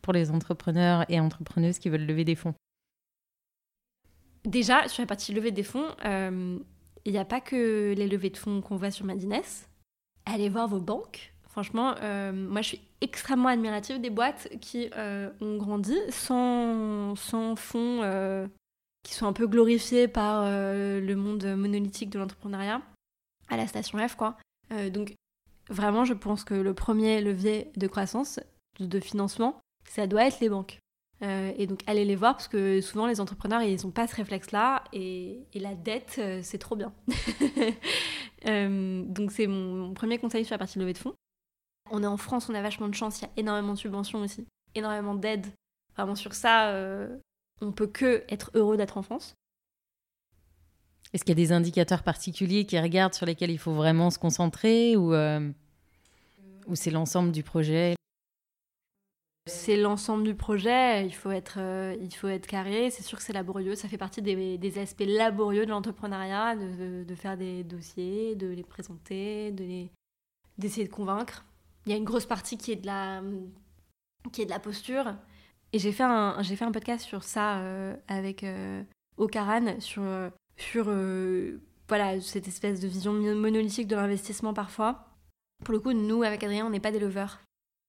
pour 0.03 0.13
les 0.13 0.29
entrepreneurs 0.29 1.05
et 1.09 1.19
entrepreneuses 1.19 1.79
qui 1.79 1.89
veulent 1.89 2.05
lever 2.05 2.23
des 2.23 2.35
fonds? 2.35 2.53
Déjà, 4.45 4.87
sur 4.87 5.01
la 5.01 5.07
partie 5.07 5.33
levée 5.33 5.49
des 5.49 5.63
fonds, 5.63 5.87
euh, 6.05 6.59
il 7.03 7.11
n'y 7.11 7.17
a 7.17 7.25
pas 7.25 7.41
que 7.41 7.95
les 7.97 8.07
levées 8.07 8.29
de 8.29 8.37
fonds 8.37 8.61
qu'on 8.61 8.75
voit 8.75 8.91
sur 8.91 9.07
Madines. 9.07 9.41
Allez 10.27 10.49
voir 10.49 10.67
vos 10.67 10.79
banques. 10.79 11.33
Franchement, 11.49 11.95
moi 12.31 12.61
je 12.61 12.67
suis 12.67 12.81
extrêmement 13.01 13.49
admirative 13.49 13.99
des 13.99 14.11
boîtes 14.11 14.49
qui 14.61 14.87
euh, 14.95 15.31
ont 15.41 15.57
grandi 15.57 15.97
sans, 16.09 17.15
sans 17.15 17.55
fonds 17.55 18.03
euh, 18.03 18.47
qui 19.01 19.15
sont 19.15 19.25
un 19.25 19.33
peu 19.33 19.47
glorifiés 19.47 20.07
par 20.07 20.43
euh, 20.45 21.01
le 21.01 21.15
monde 21.15 21.43
monolithique 21.43 22.11
de 22.11 22.19
l'entrepreneuriat 22.19 22.83
à 23.49 23.57
la 23.57 23.65
station 23.65 23.97
F 24.07 24.15
quoi. 24.15 24.37
donc 24.93 25.15
vraiment 25.71 26.05
je 26.05 26.13
pense 26.13 26.43
que 26.43 26.53
le 26.53 26.73
premier 26.73 27.21
levier 27.21 27.71
de 27.75 27.87
croissance, 27.87 28.39
de 28.79 28.99
financement, 28.99 29.59
ça 29.89 30.07
doit 30.07 30.25
être 30.27 30.39
les 30.39 30.49
banques. 30.49 30.79
et 31.21 31.67
donc 31.67 31.81
allez 31.87 32.05
les 32.05 32.15
voir 32.15 32.33
parce 32.33 32.47
que 32.47 32.81
souvent 32.81 33.07
les 33.07 33.19
entrepreneurs 33.19 33.61
ils 33.61 33.83
n'ont 33.83 33.91
pas 33.91 34.07
ce 34.07 34.15
réflexe 34.15 34.51
là 34.51 34.83
et, 34.93 35.39
et 35.53 35.59
la 35.59 35.75
dette 35.75 36.21
c'est 36.41 36.57
trop 36.57 36.75
bien. 36.75 36.93
donc 38.45 39.31
c'est 39.31 39.47
mon, 39.47 39.93
premier 39.93 40.17
conseil 40.17 40.45
sur 40.45 40.53
la 40.53 40.59
partie 40.59 40.79
levée 40.79 40.93
de 40.93 40.97
fonds. 40.97 41.15
On 41.91 42.03
est 42.03 42.07
en 42.07 42.17
France, 42.17 42.47
on 42.49 42.55
a 42.55 42.61
vachement 42.61 42.87
de 42.87 42.95
chance, 42.95 43.19
il 43.19 43.23
y 43.23 43.27
a 43.27 43.31
énormément 43.37 43.73
de 43.73 43.77
subventions 43.77 44.21
aussi, 44.21 44.45
énormément 44.75 45.15
d'aides. 45.15 45.47
Vraiment 45.95 46.15
sur 46.15 46.33
ça, 46.33 46.69
euh, 46.69 47.17
on 47.61 47.71
peut 47.71 47.87
que 47.87 48.23
être 48.29 48.51
heureux 48.53 48.77
d'être 48.77 48.97
en 48.97 49.01
France. 49.01 49.35
Est-ce 51.13 51.25
qu'il 51.25 51.37
y 51.37 51.41
a 51.41 51.45
des 51.45 51.51
indicateurs 51.51 52.03
particuliers 52.03 52.65
qui 52.65 52.79
regardent 52.79 53.13
sur 53.13 53.25
lesquels 53.25 53.51
il 53.51 53.57
faut 53.57 53.73
vraiment 53.73 54.09
se 54.09 54.17
concentrer 54.17 54.95
euh, 54.95 55.51
ou 56.67 56.75
c'est 56.75 56.91
l'ensemble 56.91 57.31
du 57.31 57.43
projet? 57.43 57.95
C'est 59.47 59.75
l'ensemble 59.75 60.23
du 60.23 60.35
projet, 60.35 61.05
il 61.05 61.13
faut 61.13 61.31
être, 61.31 61.55
euh, 61.57 61.95
il 61.99 62.13
faut 62.13 62.27
être 62.27 62.45
carré, 62.45 62.91
c'est 62.91 63.01
sûr 63.01 63.17
que 63.17 63.23
c'est 63.23 63.33
laborieux, 63.33 63.75
ça 63.75 63.87
fait 63.87 63.97
partie 63.97 64.21
des, 64.21 64.77
aspects 64.77 65.03
laborieux 65.05 65.65
de 65.65 65.71
l'entrepreneuriat, 65.71 66.55
de, 66.55 67.15
faire 67.15 67.37
des 67.37 67.63
dossiers, 67.63 68.35
de 68.35 68.47
les 68.47 68.63
présenter, 68.63 69.51
d'essayer 70.57 70.87
de 70.87 70.93
convaincre. 70.93 71.43
Il 71.85 71.91
y 71.91 71.95
a 71.95 71.97
une 71.97 72.03
grosse 72.03 72.27
partie 72.27 72.57
qui 72.57 72.71
est 72.71 72.75
de 72.75 72.85
la, 72.85 73.23
qui 74.31 74.41
est 74.41 74.45
de 74.45 74.51
la 74.51 74.59
posture. 74.59 75.15
Et 75.73 75.79
j'ai 75.79 75.91
fait, 75.91 76.03
un, 76.03 76.43
fait 76.43 76.65
un 76.65 76.71
podcast 76.71 77.05
sur 77.05 77.23
ça 77.23 77.59
euh, 77.59 77.95
avec 78.07 78.43
euh, 78.43 78.83
Okaran, 79.17 79.79
sur, 79.79 80.03
sur 80.57 80.85
euh, 80.87 81.61
voilà, 81.87 82.19
cette 82.19 82.47
espèce 82.47 82.81
de 82.81 82.87
vision 82.87 83.13
monolithique 83.13 83.87
de 83.87 83.95
l'investissement 83.95 84.53
parfois. 84.53 85.07
Pour 85.63 85.73
le 85.73 85.79
coup, 85.79 85.93
nous, 85.93 86.23
avec 86.23 86.43
Adrien, 86.43 86.65
on 86.65 86.69
n'est 86.69 86.79
pas 86.79 86.91
des 86.91 86.99
leveurs. 86.99 87.41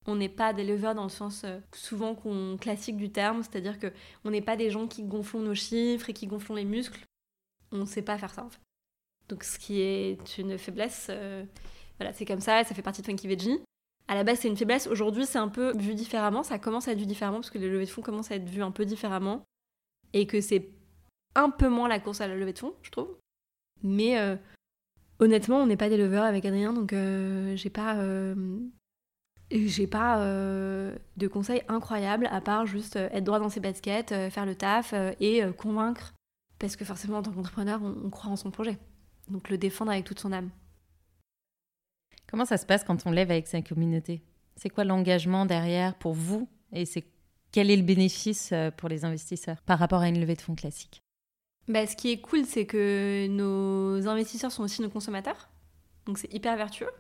On 0.07 0.17
n'est 0.17 0.29
pas 0.29 0.53
des 0.53 0.65
leveurs 0.65 0.95
dans 0.95 1.05
le 1.05 1.09
sens 1.09 1.47
souvent 1.73 2.15
qu'on 2.15 2.57
classique 2.61 2.97
du 2.97 3.11
terme, 3.11 3.43
c'est-à-dire 3.43 3.79
que 3.79 3.93
on 4.25 4.31
n'est 4.31 4.43
pas 4.43 4.57
des 4.57 4.71
gens 4.71 4.89
qui 4.89 5.05
gonflons 5.05 5.41
nos 5.41 5.55
chiffres 5.55 6.11
et 6.11 6.13
qui 6.13 6.27
gonflons 6.27 6.57
les 6.57 6.65
muscles. 6.65 7.05
On 7.71 7.79
ne 7.79 7.87
sait 7.87 8.03
pas 8.03 8.19
faire 8.19 8.35
ça 8.35 8.45
en 8.45 8.51
fait. 8.51 8.61
Donc 9.29 9.45
ce 9.45 9.59
qui 9.61 9.81
est 9.81 10.39
une 10.39 10.59
faiblesse, 10.59 11.09
voilà, 11.99 12.13
c'est 12.13 12.25
comme 12.25 12.41
ça, 12.41 12.65
ça 12.65 12.75
fait 12.75 12.83
partie 12.83 13.01
de 13.01 13.07
Funky 13.07 13.29
Veggie 13.29 13.61
à 14.09 14.15
la 14.15 14.25
base 14.25 14.41
c'est 14.41 14.49
une 14.49 14.57
faiblesse. 14.57 14.87
Aujourd'hui 14.87 15.27
c'est 15.27 15.39
un 15.39 15.49
peu 15.49 15.77
vu 15.77 15.95
différemment, 15.95 16.43
ça 16.43 16.59
commence 16.59 16.89
à 16.89 16.93
être 16.93 16.99
vu 16.99 17.07
différemment 17.07 17.39
parce 17.39 17.51
que 17.51 17.59
les 17.59 17.69
levées 17.69 17.87
de 17.87 17.91
fonds 17.91 18.03
commencent 18.03 18.31
à 18.31 18.37
être 18.37 18.49
vues 18.49 18.63
un 18.63 18.71
peu 18.71 18.85
différemment 18.85 19.43
et 20.13 20.27
que 20.27 20.41
c'est 20.41 20.69
un 21.35 21.51
peu 21.51 21.69
moins 21.69 21.89
la 21.89 21.99
course 21.99 22.21
à 22.21 22.29
la 22.29 22.37
levée 22.37 22.53
de 22.53 22.59
fonds, 22.59 22.75
je 22.83 22.91
trouve. 22.91 23.17
Mais 23.83 24.19
euh, 24.19 24.37
honnêtement, 25.23 25.59
on 25.59 25.67
n'est 25.67 25.77
pas 25.77 25.89
des 25.89 25.97
leveurs 25.97 26.25
avec 26.25 26.45
Adrien, 26.45 26.73
donc 26.73 26.93
euh, 26.93 27.57
j'ai 27.57 27.71
pas, 27.71 27.97
euh, 27.97 28.35
j'ai 29.51 29.87
pas 29.87 30.19
de 31.17 31.29
conseils 31.29 31.63
incroyables 31.69 32.29
à 32.31 32.41
part 32.41 32.67
juste 32.67 32.97
être 32.97 33.25
droit 33.25 33.39
dans 33.39 33.49
ses 33.49 33.61
baskets, 33.61 34.15
faire 34.31 34.47
le 34.47 34.55
taf 34.55 34.95
et 35.21 35.43
convaincre. 35.57 36.15
Parce 36.59 36.77
que 36.77 36.85
forcément, 36.85 37.19
en 37.19 37.23
tant 37.23 37.33
qu'entrepreneur, 37.33 37.81
on 37.83 38.09
croit 38.11 38.31
en 38.31 38.37
son 38.37 38.51
projet. 38.51 38.79
Donc 39.29 39.51
le 39.51 39.59
défendre 39.59 39.91
avec 39.91 40.05
toute 40.05 40.21
son 40.21 40.33
âme. 40.33 40.51
Comment 42.27 42.45
ça 42.45 42.57
se 42.57 42.67
passe 42.67 42.85
quand 42.85 43.07
on 43.07 43.11
lève 43.11 43.31
avec 43.31 43.47
sa 43.47 43.61
communauté? 43.63 44.23
C'est 44.57 44.71
quoi 44.71 44.85
l'engagement 44.85 45.45
derrière 45.45 45.95
pour 45.95 46.15
vous? 46.15 46.49
Et 46.73 46.87
c'est 46.87 47.05
quel 47.53 47.71
est 47.71 47.77
le 47.77 47.83
bénéfice 47.83 48.51
euh, 48.53 48.71
pour 48.71 48.89
les 48.89 49.05
investisseurs 49.05 49.61
par 49.63 49.79
rapport 49.79 50.01
à 50.01 50.09
une 50.09 50.19
levée 50.19 50.35
de 50.35 50.41
fonds 50.41 50.55
classique? 50.55 51.03
Bah, 51.69 51.87
Ce 51.87 51.97
qui 51.97 52.11
est 52.11 52.21
cool, 52.21 52.45
c'est 52.45 52.67
que 52.67 53.27
nos 53.29 54.07
investisseurs 54.09 54.53
sont 54.53 54.63
aussi 54.63 54.83
nos 54.83 54.91
consommateurs. 54.91 55.49
Donc 56.07 56.19
c'est 56.19 56.33
hyper 56.33 56.57
vertueux. 56.57 56.91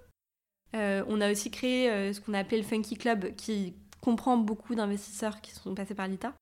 Euh, 0.74 1.04
on 1.08 1.20
a 1.20 1.30
aussi 1.30 1.50
créé 1.50 1.90
euh, 1.90 2.12
ce 2.12 2.20
qu'on 2.20 2.34
a 2.34 2.38
appelé 2.38 2.58
le 2.58 2.62
Funky 2.62 2.96
Club 2.96 3.34
qui 3.36 3.74
comprend 4.00 4.36
beaucoup 4.36 4.74
d'investisseurs 4.74 5.40
qui 5.40 5.52
sont 5.52 5.74
passés 5.74 5.94
par 5.94 6.08
l'ITA, 6.08 6.32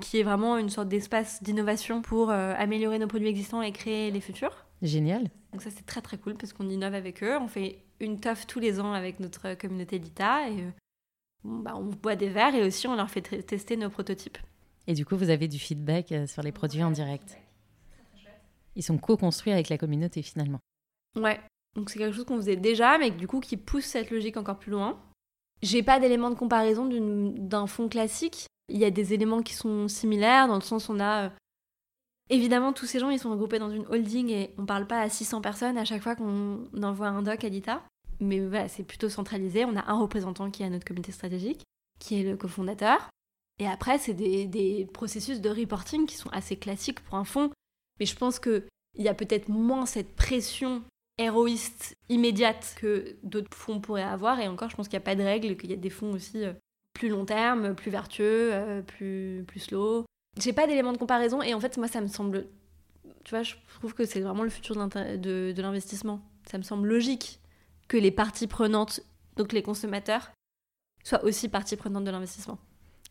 qui 0.00 0.18
est 0.18 0.22
vraiment 0.22 0.58
une 0.58 0.70
sorte 0.70 0.88
d'espace 0.88 1.42
d'innovation 1.42 2.02
pour 2.02 2.30
améliorer 2.30 2.98
nos 2.98 3.08
produits 3.08 3.28
existants 3.28 3.62
et 3.62 3.72
créer 3.72 4.10
les 4.10 4.20
futurs. 4.20 4.66
Génial. 4.82 5.28
Donc 5.52 5.62
ça 5.62 5.70
c'est 5.70 5.84
très 5.84 6.00
très 6.00 6.16
cool 6.16 6.34
parce 6.34 6.52
qu'on 6.52 6.68
innove 6.68 6.94
avec 6.94 7.22
eux. 7.22 7.36
On 7.38 7.48
fait 7.48 7.82
une 8.00 8.18
teuf 8.18 8.46
tous 8.46 8.60
les 8.60 8.80
ans 8.80 8.92
avec 8.92 9.20
notre 9.20 9.54
communauté 9.54 9.98
d'ITA 9.98 10.48
et 10.48 10.62
euh, 10.62 10.70
bah, 11.44 11.74
on 11.76 11.84
boit 11.84 12.16
des 12.16 12.28
verres 12.28 12.54
et 12.54 12.62
aussi 12.62 12.86
on 12.86 12.96
leur 12.96 13.10
fait 13.10 13.22
tester 13.42 13.76
nos 13.76 13.90
prototypes. 13.90 14.38
Et 14.86 14.94
du 14.94 15.04
coup 15.04 15.16
vous 15.16 15.30
avez 15.30 15.48
du 15.48 15.58
feedback 15.58 16.12
euh, 16.12 16.26
sur 16.26 16.42
les 16.42 16.52
produits 16.52 16.82
en 16.82 16.90
direct. 16.90 17.38
Ils 18.80 18.82
sont 18.82 18.96
co-construits 18.96 19.52
avec 19.52 19.68
la 19.68 19.76
communauté 19.76 20.22
finalement. 20.22 20.58
Ouais, 21.14 21.38
donc 21.76 21.90
c'est 21.90 21.98
quelque 21.98 22.16
chose 22.16 22.24
qu'on 22.24 22.38
faisait 22.38 22.56
déjà 22.56 22.96
mais 22.96 23.10
du 23.10 23.26
coup 23.26 23.40
qui 23.40 23.58
pousse 23.58 23.84
cette 23.84 24.10
logique 24.10 24.38
encore 24.38 24.58
plus 24.58 24.72
loin. 24.72 24.98
J'ai 25.60 25.82
pas 25.82 26.00
d'éléments 26.00 26.30
de 26.30 26.34
comparaison 26.34 26.88
d'un 26.88 27.66
fonds 27.66 27.90
classique. 27.90 28.46
Il 28.70 28.78
y 28.78 28.86
a 28.86 28.90
des 28.90 29.12
éléments 29.12 29.42
qui 29.42 29.52
sont 29.52 29.86
similaires 29.86 30.48
dans 30.48 30.54
le 30.54 30.62
sens 30.62 30.88
où 30.88 30.92
on 30.92 31.00
a 31.00 31.26
euh, 31.26 31.30
Évidemment, 32.30 32.72
tous 32.72 32.86
ces 32.86 33.00
gens, 33.00 33.10
ils 33.10 33.18
sont 33.18 33.30
regroupés 33.30 33.58
dans 33.58 33.70
une 33.70 33.84
holding 33.88 34.30
et 34.30 34.54
on 34.56 34.64
parle 34.64 34.86
pas 34.86 35.00
à 35.00 35.08
600 35.08 35.42
personnes 35.42 35.76
à 35.76 35.84
chaque 35.84 36.00
fois 36.02 36.14
qu'on 36.14 36.64
envoie 36.80 37.08
un 37.08 37.22
doc 37.22 37.44
à 37.44 37.48
l'ITA. 37.48 37.82
Mais 38.20 38.40
voilà, 38.40 38.68
c'est 38.68 38.84
plutôt 38.84 39.08
centralisé. 39.08 39.64
On 39.64 39.76
a 39.76 39.90
un 39.90 39.98
représentant 39.98 40.50
qui 40.50 40.62
est 40.62 40.66
à 40.66 40.70
notre 40.70 40.86
comité 40.86 41.10
stratégique, 41.10 41.64
qui 41.98 42.20
est 42.20 42.22
le 42.22 42.36
cofondateur. 42.36 43.10
Et 43.58 43.66
après, 43.66 43.98
c'est 43.98 44.14
des, 44.14 44.88
processus 44.94 45.40
de 45.40 45.50
reporting 45.50 46.06
qui 46.06 46.16
sont 46.16 46.30
assez 46.30 46.56
classiques 46.56 47.00
pour 47.00 47.16
un 47.18 47.24
fonds. 47.24 47.50
Mais 48.00 48.06
je 48.06 48.16
pense 48.16 48.40
qu'il 48.40 48.64
y 48.96 49.08
a 49.08 49.14
peut-être 49.14 49.48
moins 49.48 49.86
cette 49.86 50.16
pression 50.16 50.82
héroïste 51.18 51.94
immédiate 52.08 52.74
que 52.80 53.16
d'autres 53.22 53.54
fonds 53.56 53.80
pourraient 53.80 54.02
avoir. 54.02 54.40
Et 54.40 54.48
encore, 54.48 54.70
je 54.70 54.76
pense 54.76 54.88
qu'il 54.88 54.98
n'y 54.98 55.02
a 55.02 55.04
pas 55.04 55.14
de 55.14 55.22
règle, 55.22 55.56
qu'il 55.56 55.70
y 55.70 55.74
a 55.74 55.76
des 55.76 55.90
fonds 55.90 56.12
aussi 56.12 56.44
euh, 56.44 56.54
plus 56.94 57.10
long 57.10 57.26
terme, 57.26 57.74
plus 57.74 57.90
vertueux, 57.90 58.50
euh, 58.52 58.82
plus, 58.82 59.44
plus 59.46 59.60
slow. 59.60 60.06
J'ai 60.38 60.52
pas 60.52 60.66
d'éléments 60.66 60.92
de 60.92 60.98
comparaison 60.98 61.42
et 61.42 61.52
en 61.54 61.60
fait, 61.60 61.76
moi, 61.76 61.88
ça 61.88 62.00
me 62.00 62.06
semble. 62.06 62.46
Tu 63.24 63.30
vois, 63.30 63.42
je 63.42 63.54
trouve 63.78 63.92
que 63.92 64.06
c'est 64.06 64.20
vraiment 64.20 64.44
le 64.44 64.50
futur 64.50 64.74
de, 64.74 65.52
de 65.52 65.62
l'investissement. 65.62 66.22
Ça 66.50 66.56
me 66.56 66.62
semble 66.62 66.88
logique 66.88 67.38
que 67.86 67.98
les 67.98 68.10
parties 68.10 68.46
prenantes, 68.46 69.00
donc 69.36 69.52
les 69.52 69.62
consommateurs, 69.62 70.30
soient 71.04 71.24
aussi 71.24 71.48
parties 71.48 71.76
prenantes 71.76 72.04
de 72.04 72.10
l'investissement. 72.10 72.58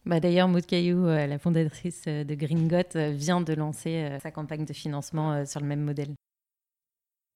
Bah 0.10 0.20
D'ailleurs, 0.20 0.47
Maud 0.47 0.66
Caillou, 0.66 1.05
euh, 1.05 1.28
la 1.28 1.38
fondatrice 1.38 2.05
euh, 2.07 2.24
de 2.24 2.34
Gringot, 2.34 2.95
euh, 2.95 3.12
vient 3.12 3.41
de 3.41 3.53
lancer 3.53 4.18
sa 4.20 4.32
campagne 4.32 4.66
de 4.66 4.74
financement 4.74 5.45
sur 5.45 5.60
le 5.60 5.68
même 5.68 5.84
modèle. 5.84 6.16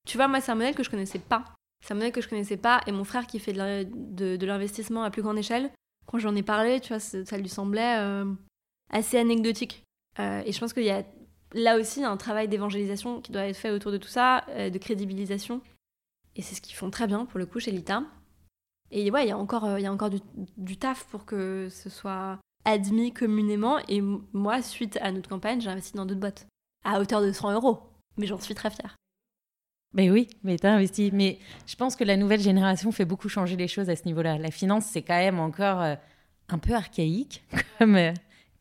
Tu 0.08 0.18
vois, 0.18 0.28
moi, 0.28 0.42
c'est 0.42 0.52
un 0.52 0.56
modèle 0.56 0.74
que 0.74 0.82
je 0.82 0.90
connaissais 0.90 1.20
pas. 1.20 1.46
C'est 1.86 1.94
un 1.94 1.98
modèle 1.98 2.12
que 2.12 2.22
je 2.22 2.28
connaissais 2.28 2.58
pas. 2.58 2.82
Et 2.88 2.92
mon 2.92 3.04
frère, 3.04 3.28
qui 3.28 3.38
fait 3.38 3.54
de 3.54 4.46
l'investissement 4.46 5.04
à 5.04 5.12
plus 5.12 5.22
grande 5.22 5.38
échelle, 5.38 5.70
quand 6.08 6.18
j'en 6.18 6.36
ai 6.36 6.42
parlé, 6.42 6.80
tu 6.80 6.88
vois, 6.90 7.00
ça 7.00 7.38
lui 7.38 7.48
semblait 7.48 7.96
assez 8.90 9.20
anecdotique. 9.20 9.84
Et 10.18 10.52
je 10.52 10.60
pense 10.60 10.74
qu'il 10.74 10.84
y 10.84 10.90
a 10.90 11.04
là 11.54 11.78
aussi 11.78 12.04
un 12.04 12.18
travail 12.18 12.48
d'évangélisation 12.48 13.22
qui 13.22 13.32
doit 13.32 13.46
être 13.46 13.56
fait 13.56 13.70
autour 13.70 13.92
de 13.92 13.98
tout 13.98 14.08
ça, 14.08 14.46
de 14.58 14.78
crédibilisation. 14.80 15.62
Et 16.36 16.42
c'est 16.42 16.56
ce 16.56 16.62
qu'ils 16.62 16.76
font 16.76 16.90
très 16.90 17.06
bien 17.06 17.26
pour 17.26 17.38
le 17.38 17.46
coup 17.46 17.60
chez 17.60 17.72
l'ITA. 17.72 18.04
Et 18.90 19.12
ouais, 19.12 19.26
il 19.26 19.30
y 19.30 19.32
a 19.32 19.38
encore, 19.38 19.78
il 19.78 19.84
y 19.84 19.88
a 19.88 19.94
encore 19.94 20.10
du, 20.58 20.78
taf 20.78 21.06
pour 21.06 21.26
que 21.26 21.70
ce 21.70 21.90
soit 21.90 22.40
admis 22.66 23.14
communément. 23.14 23.80
Et 23.88 24.02
moi, 24.34 24.62
suite 24.62 24.98
à 25.02 25.12
notre 25.12 25.30
campagne, 25.30 25.62
j'ai 25.62 25.70
investi 25.70 25.94
dans 25.94 26.06
d'autres 26.06 26.20
boîtes 26.20 26.48
à 26.84 27.00
hauteur 27.00 27.22
de 27.22 27.32
100 27.32 27.54
euros. 27.54 27.80
Mais 28.18 28.28
j'en 28.28 28.40
suis 28.40 28.56
très 28.56 28.70
fière. 28.70 28.96
Mais 29.94 30.10
oui, 30.10 30.28
mais 30.44 30.58
t'as 30.58 30.74
investi. 30.74 31.12
Mais 31.14 31.40
je 31.66 31.76
pense 31.76 31.96
que 31.96 32.04
la 32.04 32.18
nouvelle 32.18 32.42
génération 32.42 32.92
fait 32.92 33.06
beaucoup 33.06 33.30
changer 33.30 33.56
les 33.56 33.68
choses 33.68 33.90
à 33.90 33.96
ce 33.96 34.06
niveau-là. 34.06 34.38
La 34.38 34.52
finance, 34.52 34.86
c'est 34.86 35.02
quand 35.02 35.18
même 35.18 35.40
encore 35.40 35.82
un 36.50 36.58
peu 36.58 36.74
archaïque 36.74 37.44
comme, 37.80 37.98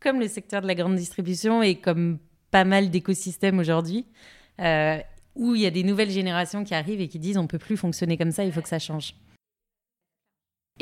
comme 0.01 0.21
le 0.21 0.29
secteur 0.29 0.63
de 0.63 0.67
la 0.67 0.75
grande 0.75 0.97
distribution 0.97 1.63
et 1.63 1.77
comme 1.77 2.19
pas 2.51 2.65
mal 2.65 2.91
d'écosystèmes 2.91 3.59
aujourd'hui, 3.59 4.07
euh, 4.61 4.99
où 5.35 5.55
il 5.55 5.63
y 5.63 5.67
a 5.67 5.71
des 5.71 5.83
nouvelles 5.83 6.11
générations 6.11 6.65
qui 6.65 6.75
arrivent 6.75 7.01
et 7.01 7.09
qui 7.09 7.19
disent 7.19 7.39
on 7.39 7.47
peut 7.47 7.59
plus 7.59 7.77
fonctionner 7.77 8.17
comme 8.17 8.31
ça, 8.31 8.45
il 8.45 8.53
faut 8.53 8.61
que 8.61 8.69
ça 8.69 8.79
change. 8.79 9.15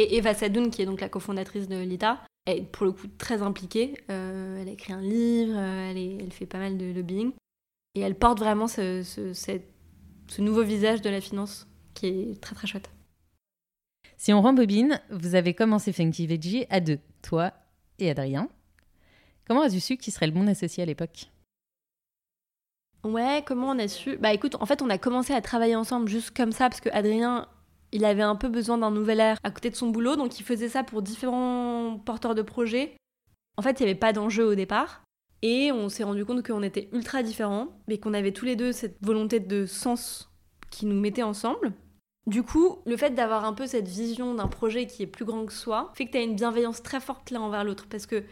Et 0.00 0.16
Eva 0.16 0.32
Sadoun, 0.32 0.70
qui 0.70 0.80
est 0.80 0.86
donc 0.86 1.02
la 1.02 1.10
cofondatrice 1.10 1.68
de 1.68 1.76
l'ITA, 1.76 2.24
est 2.46 2.62
pour 2.62 2.86
le 2.86 2.92
coup 2.92 3.06
très 3.18 3.42
impliquée. 3.42 4.02
Euh, 4.08 4.62
elle 4.62 4.68
a 4.68 4.72
écrit 4.72 4.94
un 4.94 5.02
livre, 5.02 5.52
euh, 5.54 5.90
elle, 5.90 5.98
elle, 5.98 6.32
fait 6.32 6.46
pas 6.46 6.56
mal 6.56 6.78
de 6.78 6.86
lobbying. 6.86 7.32
Et 7.94 8.00
elle 8.00 8.14
porte 8.14 8.38
vraiment 8.38 8.66
ce, 8.66 9.02
ce, 9.02 9.34
ce 9.34 10.40
nouveau 10.40 10.62
visage 10.62 11.02
de 11.02 11.10
la 11.10 11.20
finance 11.20 11.66
qui 11.92 12.06
est 12.06 12.40
très 12.40 12.54
très 12.54 12.66
chouette. 12.66 12.90
Si 14.16 14.32
on 14.32 14.40
rembobine, 14.40 15.02
vous 15.10 15.34
avez 15.34 15.52
commencé 15.52 15.92
Funky 15.92 16.26
Veggie 16.26 16.64
à 16.70 16.80
deux, 16.80 16.98
toi 17.20 17.52
et 17.98 18.10
Adrien. 18.10 18.48
Comment 19.46 19.60
as-tu 19.60 19.80
su 19.80 19.98
qui 19.98 20.10
serait 20.10 20.28
le 20.28 20.32
bon 20.32 20.48
associé 20.48 20.82
à 20.82 20.86
l'époque? 20.86 21.26
Ouais, 23.04 23.42
comment 23.44 23.68
on 23.68 23.78
a 23.78 23.86
su? 23.86 24.16
Bah 24.16 24.32
écoute, 24.32 24.56
en 24.60 24.64
fait, 24.64 24.80
on 24.80 24.88
a 24.88 24.96
commencé 24.96 25.34
à 25.34 25.42
travailler 25.42 25.76
ensemble 25.76 26.08
juste 26.08 26.30
comme 26.34 26.52
ça 26.52 26.70
parce 26.70 26.80
que 26.80 26.88
Adrien, 26.90 27.48
il 27.92 28.04
avait 28.04 28.22
un 28.22 28.36
peu 28.36 28.48
besoin 28.48 28.78
d'un 28.78 28.90
nouvel 28.90 29.20
air 29.20 29.38
à 29.42 29.50
côté 29.50 29.70
de 29.70 29.76
son 29.76 29.88
boulot, 29.88 30.16
donc 30.16 30.38
il 30.38 30.42
faisait 30.44 30.68
ça 30.68 30.84
pour 30.84 31.02
différents 31.02 31.98
porteurs 32.04 32.34
de 32.34 32.42
projets. 32.42 32.96
En 33.56 33.62
fait, 33.62 33.80
il 33.80 33.84
n'y 33.84 33.90
avait 33.90 33.98
pas 33.98 34.12
d'enjeu 34.12 34.44
au 34.44 34.54
départ. 34.54 35.02
Et 35.42 35.72
on 35.72 35.88
s'est 35.88 36.04
rendu 36.04 36.24
compte 36.24 36.46
qu'on 36.46 36.62
était 36.62 36.90
ultra 36.92 37.22
différents, 37.22 37.68
mais 37.88 37.98
qu'on 37.98 38.12
avait 38.12 38.32
tous 38.32 38.44
les 38.44 38.56
deux 38.56 38.72
cette 38.72 38.98
volonté 39.00 39.40
de 39.40 39.64
sens 39.64 40.30
qui 40.70 40.86
nous 40.86 41.00
mettait 41.00 41.22
ensemble. 41.22 41.72
Du 42.26 42.42
coup, 42.42 42.78
le 42.84 42.96
fait 42.96 43.10
d'avoir 43.10 43.44
un 43.44 43.54
peu 43.54 43.66
cette 43.66 43.88
vision 43.88 44.34
d'un 44.34 44.48
projet 44.48 44.86
qui 44.86 45.02
est 45.02 45.06
plus 45.06 45.24
grand 45.24 45.46
que 45.46 45.52
soi 45.52 45.90
fait 45.94 46.06
que 46.06 46.12
tu 46.12 46.18
as 46.18 46.22
une 46.22 46.36
bienveillance 46.36 46.82
très 46.82 47.00
forte 47.00 47.30
l'un 47.30 47.40
envers 47.40 47.64
l'autre. 47.64 47.86
Parce 47.88 48.06
que 48.06 48.22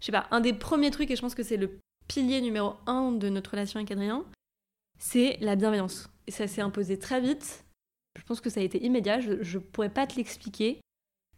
je 0.00 0.06
sais 0.06 0.12
pas, 0.12 0.26
un 0.30 0.40
des 0.40 0.54
premiers 0.54 0.90
trucs, 0.90 1.10
et 1.10 1.16
je 1.16 1.20
pense 1.20 1.34
que 1.34 1.42
c'est 1.42 1.58
le 1.58 1.78
pilier 2.08 2.40
numéro 2.40 2.74
un 2.86 3.12
de 3.12 3.28
notre 3.28 3.52
relation 3.52 3.78
avec 3.78 3.90
Adrien, 3.90 4.24
c'est 4.98 5.36
la 5.40 5.56
bienveillance. 5.56 6.08
Et 6.26 6.30
ça 6.30 6.46
s'est 6.48 6.62
imposé 6.62 6.98
très 6.98 7.20
vite. 7.20 7.64
Je 8.18 8.22
pense 8.24 8.40
que 8.40 8.50
ça 8.50 8.60
a 8.60 8.62
été 8.62 8.82
immédiat, 8.84 9.20
je, 9.20 9.32
ne 9.32 9.62
pourrais 9.62 9.88
pas 9.88 10.06
te 10.06 10.16
l'expliquer, 10.16 10.80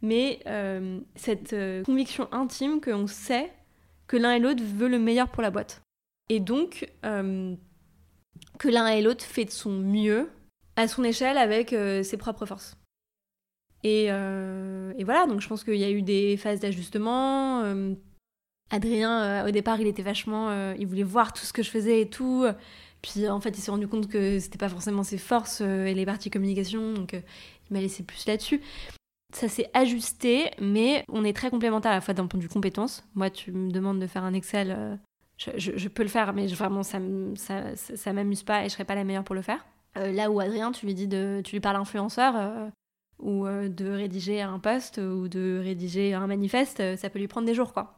mais 0.01 0.39
euh, 0.47 0.99
cette 1.15 1.53
euh, 1.53 1.83
conviction 1.83 2.27
intime 2.31 2.81
qu'on 2.81 3.07
sait 3.07 3.51
que 4.07 4.17
l'un 4.17 4.33
et 4.33 4.39
l'autre 4.39 4.63
veut 4.63 4.89
le 4.89 4.99
meilleur 4.99 5.29
pour 5.29 5.41
la 5.41 5.51
boîte. 5.51 5.81
Et 6.29 6.39
donc, 6.39 6.91
euh, 7.05 7.55
que 8.59 8.67
l'un 8.67 8.87
et 8.87 9.01
l'autre 9.01 9.23
fait 9.23 9.45
de 9.45 9.51
son 9.51 9.71
mieux 9.71 10.29
à 10.75 10.87
son 10.87 11.03
échelle 11.03 11.37
avec 11.37 11.69
ses 11.69 12.17
propres 12.17 12.45
forces. 12.45 12.75
Et, 13.83 14.07
voilà, 14.07 15.27
donc 15.27 15.41
je 15.41 15.47
pense 15.47 15.63
qu'il 15.63 15.75
y 15.75 15.83
a 15.83 15.91
eu 15.91 16.01
des 16.01 16.37
phases 16.37 16.59
d'ajustement 16.59 17.63
Adrien, 18.71 19.45
au 19.45 19.51
départ, 19.51 19.79
il 19.79 19.87
était 19.87 20.01
vachement. 20.01 20.73
Il 20.73 20.87
voulait 20.87 21.03
voir 21.03 21.31
tout 21.33 21.45
ce 21.45 21.53
que 21.53 21.61
je 21.61 21.69
faisais 21.69 22.01
et 22.01 22.09
tout. 22.09 22.45
Puis 23.03 23.27
en 23.27 23.39
fait, 23.39 23.49
il 23.49 23.61
s'est 23.61 23.69
rendu 23.69 23.87
compte 23.87 24.07
que 24.07 24.39
c'était 24.39 24.57
pas 24.57 24.69
forcément 24.69 25.03
ses 25.03 25.19
forces 25.19 25.61
euh, 25.61 25.85
et 25.85 25.93
les 25.93 26.05
parties 26.05 26.31
communication, 26.31 26.93
donc 26.93 27.13
il 27.13 27.73
m'a 27.73 27.81
laissé 27.81 28.01
plus 28.01 28.25
là-dessus. 28.25 28.61
Ça 29.35 29.49
s'est 29.49 29.69
ajusté, 29.73 30.51
mais 30.59 31.03
on 31.09 31.25
est 31.25 31.35
très 31.35 31.49
complémentaires 31.49 31.91
à 31.91 31.95
la 31.95 32.01
fois 32.01 32.13
d'un 32.13 32.27
point 32.27 32.37
de 32.37 32.43
vue 32.43 32.49
compétence. 32.49 33.03
Moi, 33.13 33.29
tu 33.29 33.51
me 33.51 33.71
demandes 33.71 33.99
de 33.99 34.07
faire 34.07 34.23
un 34.23 34.33
Excel, 34.33 34.99
je, 35.37 35.87
peux 35.89 36.03
le 36.03 36.09
faire, 36.09 36.33
mais 36.33 36.47
vraiment, 36.47 36.83
ça, 36.83 36.99
ça, 37.35 37.75
ça, 37.75 38.13
m'amuse 38.13 38.43
pas 38.43 38.63
et 38.63 38.69
je 38.69 38.73
serais 38.73 38.85
pas 38.85 38.95
la 38.95 39.03
meilleure 39.03 39.23
pour 39.23 39.33
le 39.33 39.41
faire. 39.41 39.65
là 39.95 40.29
où 40.29 40.39
Adrien, 40.39 40.71
tu 40.71 40.85
lui 40.85 40.93
dis 40.93 41.07
de, 41.07 41.41
tu 41.43 41.55
lui 41.55 41.59
parles 41.61 41.77
influenceur 41.77 42.71
ou 43.17 43.47
de 43.47 43.89
rédiger 43.89 44.43
un 44.43 44.59
post 44.59 44.99
ou 44.99 45.27
de 45.27 45.59
rédiger 45.63 46.13
un 46.13 46.27
manifeste, 46.27 46.95
ça 46.95 47.09
peut 47.09 47.17
lui 47.17 47.27
prendre 47.27 47.47
des 47.47 47.55
jours, 47.55 47.73
quoi 47.73 47.95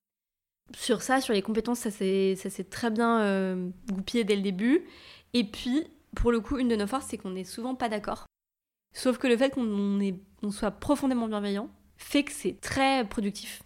sur 0.73 1.01
ça, 1.01 1.21
sur 1.21 1.33
les 1.33 1.41
compétences, 1.41 1.79
ça 1.79 1.91
s'est 1.91 2.67
très 2.69 2.89
bien 2.89 3.21
euh, 3.21 3.69
goupillé 3.91 4.23
dès 4.23 4.35
le 4.35 4.41
début. 4.41 4.85
Et 5.33 5.43
puis, 5.43 5.85
pour 6.15 6.31
le 6.31 6.39
coup, 6.39 6.57
une 6.57 6.67
de 6.67 6.75
nos 6.75 6.87
forces, 6.87 7.07
c'est 7.09 7.17
qu'on 7.17 7.31
n'est 7.31 7.43
souvent 7.43 7.75
pas 7.75 7.89
d'accord. 7.89 8.25
Sauf 8.93 9.17
que 9.17 9.27
le 9.27 9.37
fait 9.37 9.53
qu'on 9.53 10.51
soit 10.51 10.71
profondément 10.71 11.27
bienveillant 11.27 11.69
fait 11.97 12.23
que 12.23 12.31
c'est 12.31 12.59
très 12.61 13.07
productif. 13.07 13.61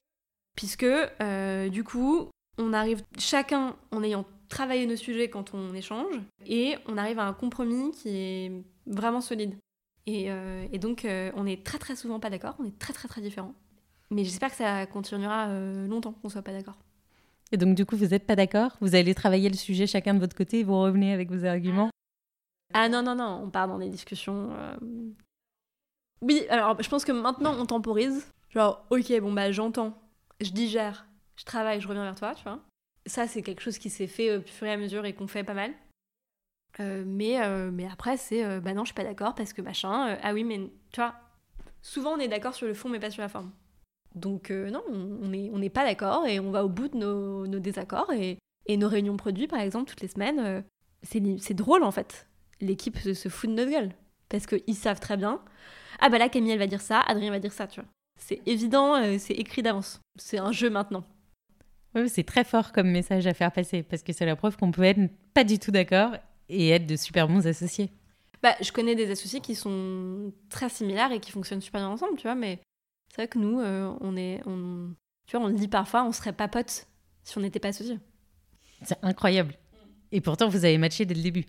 Puisque, 0.56 0.84
euh, 0.84 1.70
du 1.70 1.84
coup, 1.84 2.30
on 2.58 2.74
arrive 2.74 3.04
chacun 3.18 3.76
en 3.92 4.04
ayant 4.04 4.26
travaillé 4.50 4.86
nos 4.88 4.96
sujets 4.96 5.30
quand 5.30 5.54
on 5.54 5.74
échange, 5.74 6.16
et 6.46 6.76
on 6.88 6.98
arrive 6.98 7.20
à 7.20 7.28
un 7.28 7.34
compromis 7.34 7.92
qui 7.92 8.10
est 8.10 8.52
vraiment 8.88 9.22
solide. 9.22 9.56
Et, 10.08 10.32
euh, 10.32 10.68
donc, 10.80 11.06
on 11.36 11.46
est 11.46 11.64
très 11.64 11.78
très 11.78 11.96
souvent 11.96 12.20
pas 12.20 12.32
d'accord, 12.32 12.56
on 12.60 12.66
est 12.66 12.78
très 12.80 12.94
très 12.94 13.08
très 13.08 13.22
différents. 13.22 13.54
Mais 14.10 14.24
j'espère 14.24 14.50
que 14.50 14.56
ça 14.56 14.88
continuera 14.88 15.54
longtemps 15.88 16.14
qu'on 16.14 16.30
soit 16.30 16.42
pas 16.42 16.52
d'accord. 16.52 16.80
Et 17.52 17.58
donc, 17.58 17.76
du 17.76 17.86
coup, 17.86 17.98
vous 17.98 18.08
n'êtes 18.08 18.28
pas 18.28 18.36
d'accord? 18.36 18.78
Vous 18.80 18.96
allez 18.96 19.16
travailler 19.16 19.50
le 19.50 19.56
sujet 19.56 19.88
chacun 19.88 20.14
de 20.14 20.20
votre 20.20 20.36
côté 20.36 20.60
et 20.60 20.64
vous 20.64 20.80
revenez 20.80 21.14
avec 21.14 21.32
vos 21.32 21.46
arguments? 21.46 21.90
Ah 22.74 22.90
non, 22.90 23.02
non, 23.02 23.16
non, 23.16 23.42
on 23.44 23.50
part 23.50 23.68
dans 23.68 23.80
des 23.80 23.90
discussions. 23.90 24.52
Euh. 24.52 24.78
Oui, 26.22 26.46
alors 26.50 26.82
je 26.82 26.90
pense 26.90 27.06
que 27.06 27.12
maintenant 27.12 27.56
on 27.58 27.66
temporise. 27.66 28.28
Genre, 28.50 28.86
ok, 28.90 29.20
bon 29.22 29.32
bah 29.32 29.52
j'entends, 29.52 30.00
je 30.42 30.52
digère, 30.52 31.08
je 31.36 31.46
travaille, 31.46 31.82
je 31.82 31.88
reviens 31.88 32.04
vers 32.04 32.16
toi, 32.16 32.36
tu 32.36 32.44
vois. 32.44 32.60
Ça, 33.06 33.26
c'est 33.28 33.42
quelque 33.42 33.62
chose 33.62 33.78
qui 33.78 33.90
s'est 33.90 34.08
fait 34.08 34.38
au 34.38 34.42
fur 34.42 34.68
et 34.68 34.72
à 34.72 34.78
mesure 34.78 35.06
et 35.06 35.14
qu'on 35.14 35.28
fait 35.28 35.44
pas 35.44 35.54
mal. 35.54 35.72
Euh, 36.80 37.04
mais, 37.06 37.42
euh, 37.42 37.72
mais 37.72 37.88
après, 37.92 38.18
c'est 38.18 38.60
bah 38.60 38.74
non, 38.74 38.84
je 38.84 38.90
suis 38.90 38.96
pas 38.96 39.04
d'accord 39.04 39.34
parce 39.34 39.54
que 39.54 39.62
machin. 39.62 40.18
ah 40.22 40.34
oui, 40.34 40.44
mais 40.44 40.60
tu 40.92 41.00
vois, 41.00 41.16
souvent 41.82 42.12
on 42.12 42.20
est 42.20 42.28
d'accord 42.28 42.54
sur 42.54 42.68
le 42.68 42.76
fond, 42.76 42.90
mais 42.90 43.00
pas 43.00 43.10
sur 43.10 43.22
la 43.24 43.30
forme. 43.30 43.52
Donc 44.16 44.52
euh, 44.52 44.70
non, 44.70 44.84
on 44.90 45.28
n'est 45.30 45.52
on 45.54 45.70
pas 45.70 45.86
d'accord 45.86 46.26
et 46.26 46.40
on 46.40 46.52
va 46.52 46.66
au 46.66 46.70
bout 46.70 46.88
de 46.88 46.98
nos, 46.98 47.60
désaccords. 47.60 48.12
Et, 48.14 48.38
nos 48.78 48.88
réunions 48.88 49.18
produits, 49.18 49.48
par 49.48 49.60
exemple, 49.60 49.90
toutes 49.90 50.02
les 50.02 50.08
semaines, 50.08 50.40
euh, 50.40 50.62
c'est 51.04 51.54
drôle 51.56 51.84
en 51.84 51.92
fait. 51.92 52.28
l'équipe 52.62 52.98
se, 53.00 53.16
se 53.16 53.30
fout 53.30 53.50
de 53.50 53.56
notre 53.56 53.72
gueule. 53.72 53.92
Parce 54.30 54.46
qu'ils 54.46 54.76
savent 54.76 55.00
très 55.00 55.18
bien. 55.18 55.42
Ah 56.00 56.10
bah 56.10 56.20
là, 56.20 56.30
Camille, 56.30 56.52
elle 56.52 56.60
va 56.60 56.68
dire 56.68 56.82
ça, 56.82 57.02
Adrien 57.02 57.32
va 57.32 57.40
dire 57.40 57.52
ça, 57.52 57.68
tu 57.68 57.82
vois. 57.82 57.90
C'est 58.18 58.42
évident, 58.46 58.96
euh, 58.96 59.16
c'est 59.18 59.34
écrit 59.34 59.64
d'avance. 59.64 60.00
C'est 60.18 60.38
un 60.38 60.52
jeu 60.52 60.70
maintenant. 60.70 61.04
Oui, 61.96 62.08
c'est 62.10 62.24
très 62.24 62.44
fort 62.44 62.72
comme 62.72 62.90
message 62.90 63.26
à 63.26 63.34
faire 63.34 63.52
passer, 63.52 63.82
parce 63.82 64.04
que 64.04 64.14
c'est 64.14 64.26
la 64.26 64.36
preuve 64.36 64.56
qu'on 64.56 64.72
peut 64.72 64.84
être 64.84 65.00
pas 65.34 65.44
du 65.44 65.58
tout 65.58 65.72
d'accord 65.72 66.12
et 66.48 66.70
être 66.70 66.86
de 66.86 66.96
super 66.96 67.28
bons 67.28 67.48
associés. 67.48 67.92
Bah, 68.44 68.56
je 68.62 68.72
connais 68.72 68.96
des 68.96 69.10
associés 69.10 69.42
qui 69.42 69.56
sont 69.56 70.32
très 70.50 70.70
similaires 70.70 71.12
et 71.12 71.20
qui 71.20 71.32
fonctionnent 71.32 71.62
super 71.62 71.82
bien 71.82 71.90
ensemble, 71.90 72.18
tu 72.18 72.24
vois, 72.24 72.36
mais 72.36 72.60
c'est 73.10 73.16
vrai 73.24 73.28
que 73.28 73.38
nous, 73.40 73.60
euh, 73.60 73.94
on 74.02 74.16
est. 74.16 74.42
On... 74.46 74.94
Tu 75.28 75.36
vois, 75.38 75.46
on 75.46 75.50
le 75.50 75.56
dit 75.56 75.68
parfois, 75.68 76.04
on 76.06 76.12
serait 76.12 76.34
pas 76.34 76.48
potes 76.48 76.88
si 77.24 77.38
on 77.38 77.42
n'était 77.42 77.60
pas 77.60 77.70
associés. 77.70 78.00
C'est 78.84 78.98
incroyable. 79.04 79.56
Et 80.12 80.22
pourtant, 80.22 80.48
vous 80.50 80.66
avez 80.66 80.78
matché 80.78 81.06
dès 81.06 81.14
le 81.16 81.22
début. 81.22 81.46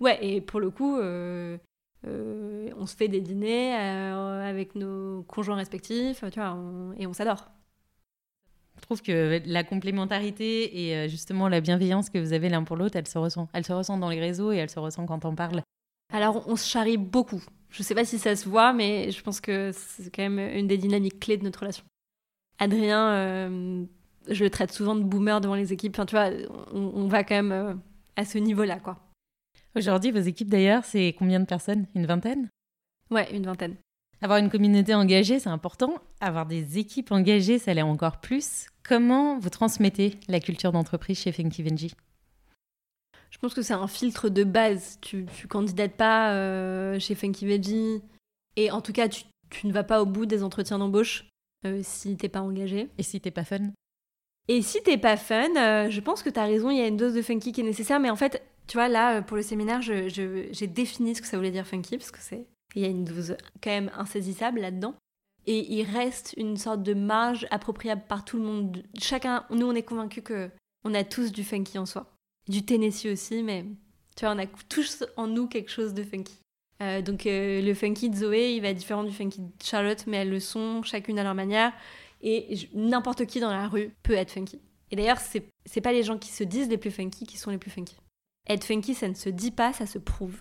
Ouais, 0.00 0.18
et 0.24 0.40
pour 0.40 0.60
le 0.60 0.70
coup, 0.70 0.96
euh, 0.96 1.58
euh, 2.06 2.70
on 2.76 2.86
se 2.86 2.96
fait 2.96 3.08
des 3.08 3.20
dîners 3.20 3.74
avec 3.74 4.74
nos 4.76 5.24
conjoints 5.24 5.56
respectifs, 5.56 6.22
tu 6.32 6.38
vois, 6.40 6.54
on- 6.54 6.92
et 6.96 7.06
on 7.06 7.12
s'adore. 7.12 7.50
Je 8.76 8.82
trouve 8.82 9.02
que 9.02 9.42
la 9.44 9.64
complémentarité 9.64 10.88
et 11.02 11.08
justement 11.08 11.48
la 11.48 11.60
bienveillance 11.60 12.10
que 12.10 12.18
vous 12.18 12.32
avez 12.32 12.48
l'un 12.48 12.62
pour 12.62 12.76
l'autre, 12.76 12.96
elle 12.96 13.08
se 13.08 13.18
ressent. 13.18 13.48
Elle 13.52 13.64
se 13.66 13.72
ressent 13.72 13.98
dans 13.98 14.08
les 14.08 14.20
réseaux 14.20 14.52
et 14.52 14.56
elle 14.58 14.70
se 14.70 14.78
ressent 14.78 15.04
quand 15.04 15.24
on 15.24 15.34
parle. 15.34 15.62
Alors, 16.12 16.48
on 16.48 16.54
se 16.56 16.66
charrie 16.66 16.96
beaucoup. 16.96 17.42
Je 17.70 17.82
sais 17.82 17.94
pas 17.94 18.04
si 18.04 18.18
ça 18.18 18.34
se 18.34 18.48
voit, 18.48 18.72
mais 18.72 19.10
je 19.10 19.22
pense 19.22 19.40
que 19.40 19.72
c'est 19.72 20.14
quand 20.14 20.28
même 20.28 20.38
une 20.38 20.66
des 20.66 20.78
dynamiques 20.78 21.20
clés 21.20 21.36
de 21.36 21.44
notre 21.44 21.60
relation. 21.60 21.84
Adrien, 22.58 23.08
euh, 23.10 23.84
je 24.28 24.44
le 24.44 24.50
traite 24.50 24.72
souvent 24.72 24.96
de 24.96 25.02
boomer 25.02 25.40
devant 25.40 25.54
les 25.54 25.72
équipes. 25.72 25.94
Enfin, 25.94 26.06
tu 26.06 26.16
vois, 26.16 26.30
on, 26.72 26.92
on 26.94 27.08
va 27.08 27.24
quand 27.24 27.34
même 27.34 27.52
euh, 27.52 27.74
à 28.16 28.24
ce 28.24 28.38
niveau-là, 28.38 28.80
quoi. 28.80 28.98
Aujourd'hui, 29.76 30.10
vos 30.10 30.18
équipes 30.18 30.48
d'ailleurs, 30.48 30.84
c'est 30.84 31.14
combien 31.18 31.40
de 31.40 31.44
personnes? 31.44 31.86
Une 31.94 32.06
vingtaine? 32.06 32.48
Ouais, 33.10 33.34
une 33.34 33.44
vingtaine. 33.44 33.76
Avoir 34.20 34.38
une 34.38 34.50
communauté 34.50 34.94
engagée, 34.94 35.38
c'est 35.38 35.48
important. 35.48 35.94
Avoir 36.20 36.46
des 36.46 36.78
équipes 36.78 37.12
engagées, 37.12 37.58
ça 37.58 37.72
l'est 37.74 37.82
encore 37.82 38.20
plus. 38.20 38.66
Comment 38.82 39.38
vous 39.38 39.50
transmettez 39.50 40.14
la 40.26 40.40
culture 40.40 40.72
d'entreprise 40.72 41.20
chez 41.20 41.30
Funky 41.30 41.62
Venji 41.62 41.94
Je 43.30 43.38
pense 43.38 43.54
que 43.54 43.62
c'est 43.62 43.74
un 43.74 43.86
filtre 43.88 44.28
de 44.28 44.44
base. 44.44 44.98
Tu, 45.00 45.26
tu 45.36 45.46
candidates 45.48 45.96
pas 45.96 46.32
euh, 46.34 46.98
chez 46.98 47.14
Funky 47.14 47.46
Veggie. 47.46 48.02
Et 48.56 48.70
en 48.70 48.80
tout 48.80 48.92
cas, 48.92 49.08
tu, 49.08 49.24
tu 49.50 49.66
ne 49.66 49.72
vas 49.72 49.84
pas 49.84 50.02
au 50.02 50.06
bout 50.06 50.26
des 50.26 50.42
entretiens 50.42 50.78
d'embauche 50.78 51.28
euh, 51.66 51.80
si 51.82 52.16
t'es 52.16 52.28
pas 52.28 52.40
engagé. 52.40 52.88
Et 52.98 53.02
si 53.02 53.20
t'es 53.20 53.30
pas 53.30 53.44
fun 53.44 53.70
Et 54.48 54.62
si 54.62 54.82
t'es 54.82 54.98
pas 54.98 55.16
fun, 55.16 55.54
euh, 55.56 55.90
je 55.90 56.00
pense 56.00 56.22
que 56.22 56.30
t'as 56.30 56.46
raison, 56.46 56.70
il 56.70 56.78
y 56.78 56.80
a 56.82 56.86
une 56.86 56.96
dose 56.96 57.14
de 57.14 57.22
funky 57.22 57.52
qui 57.52 57.60
est 57.60 57.64
nécessaire. 57.64 58.00
Mais 58.00 58.10
en 58.10 58.16
fait, 58.16 58.42
tu 58.66 58.76
vois, 58.76 58.88
là, 58.88 59.18
euh, 59.18 59.22
pour 59.22 59.36
le 59.36 59.42
séminaire, 59.42 59.82
je- 59.82 60.08
je- 60.08 60.48
j'ai 60.50 60.66
défini 60.66 61.14
ce 61.14 61.22
que 61.22 61.28
ça 61.28 61.36
voulait 61.36 61.50
dire 61.50 61.66
funky, 61.66 61.96
parce 61.98 62.10
que 62.10 62.18
c'est. 62.20 62.46
Il 62.74 62.82
y 62.82 62.84
a 62.84 62.88
une 62.88 63.04
dose 63.04 63.36
quand 63.62 63.70
même 63.70 63.90
insaisissable 63.96 64.60
là-dedans. 64.60 64.94
Et 65.46 65.72
il 65.72 65.84
reste 65.84 66.34
une 66.36 66.56
sorte 66.58 66.82
de 66.82 66.92
marge 66.92 67.46
appropriable 67.50 68.02
par 68.08 68.24
tout 68.24 68.36
le 68.36 68.42
monde. 68.44 68.82
Chacun, 69.00 69.46
nous, 69.50 69.66
on 69.66 69.74
est 69.74 69.82
convaincus 69.82 70.22
que 70.22 70.50
on 70.84 70.92
a 70.94 71.04
tous 71.04 71.32
du 71.32 71.44
funky 71.44 71.78
en 71.78 71.86
soi. 71.86 72.12
Du 72.48 72.64
Tennessee 72.64 73.06
aussi, 73.06 73.42
mais 73.42 73.64
tu 74.16 74.24
vois, 74.24 74.34
on 74.34 74.38
a 74.38 74.46
tous 74.46 75.04
en 75.16 75.26
nous 75.26 75.46
quelque 75.46 75.70
chose 75.70 75.94
de 75.94 76.02
funky. 76.02 76.34
Euh, 76.80 77.02
donc 77.02 77.26
euh, 77.26 77.60
le 77.60 77.74
funky 77.74 78.08
de 78.08 78.16
Zoé, 78.16 78.54
il 78.54 78.62
va 78.62 78.68
être 78.68 78.76
différent 78.76 79.04
du 79.04 79.12
funky 79.12 79.40
de 79.40 79.50
Charlotte, 79.62 80.04
mais 80.06 80.18
elles 80.18 80.30
le 80.30 80.40
sont 80.40 80.82
chacune 80.82 81.18
à 81.18 81.24
leur 81.24 81.34
manière. 81.34 81.72
Et 82.20 82.68
n'importe 82.74 83.26
qui 83.26 83.40
dans 83.40 83.50
la 83.50 83.68
rue 83.68 83.92
peut 84.02 84.14
être 84.14 84.32
funky. 84.32 84.60
Et 84.90 84.96
d'ailleurs, 84.96 85.18
c'est 85.18 85.44
c'est 85.66 85.80
pas 85.80 85.92
les 85.92 86.02
gens 86.02 86.18
qui 86.18 86.30
se 86.30 86.44
disent 86.44 86.68
les 86.68 86.78
plus 86.78 86.90
funky 86.90 87.26
qui 87.26 87.36
sont 87.36 87.50
les 87.50 87.58
plus 87.58 87.70
funky. 87.70 87.96
Être 88.48 88.64
funky, 88.64 88.94
ça 88.94 89.08
ne 89.08 89.14
se 89.14 89.28
dit 89.28 89.50
pas, 89.50 89.72
ça 89.72 89.86
se 89.86 89.98
prouve. 89.98 90.40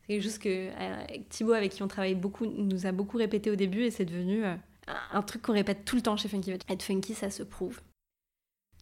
C'est 0.00 0.08
quelque 0.08 0.22
chose 0.22 0.38
que 0.38 0.70
euh, 0.72 1.04
Thibaut, 1.28 1.52
avec 1.52 1.72
qui 1.72 1.82
on 1.82 1.88
travaille 1.88 2.14
beaucoup, 2.14 2.46
nous 2.46 2.86
a 2.86 2.92
beaucoup 2.92 3.18
répété 3.18 3.50
au 3.50 3.56
début 3.56 3.82
et 3.82 3.90
c'est 3.90 4.04
devenu 4.04 4.42
un, 4.44 5.22
truc 5.22 5.42
qu'on 5.42 5.52
répète 5.52 5.84
tout 5.84 5.96
le 5.96 6.02
temps 6.02 6.16
chez 6.16 6.28
Funky. 6.28 6.52
Être 6.52 6.82
funky, 6.82 7.14
ça 7.14 7.30
se 7.30 7.42
prouve. 7.42 7.80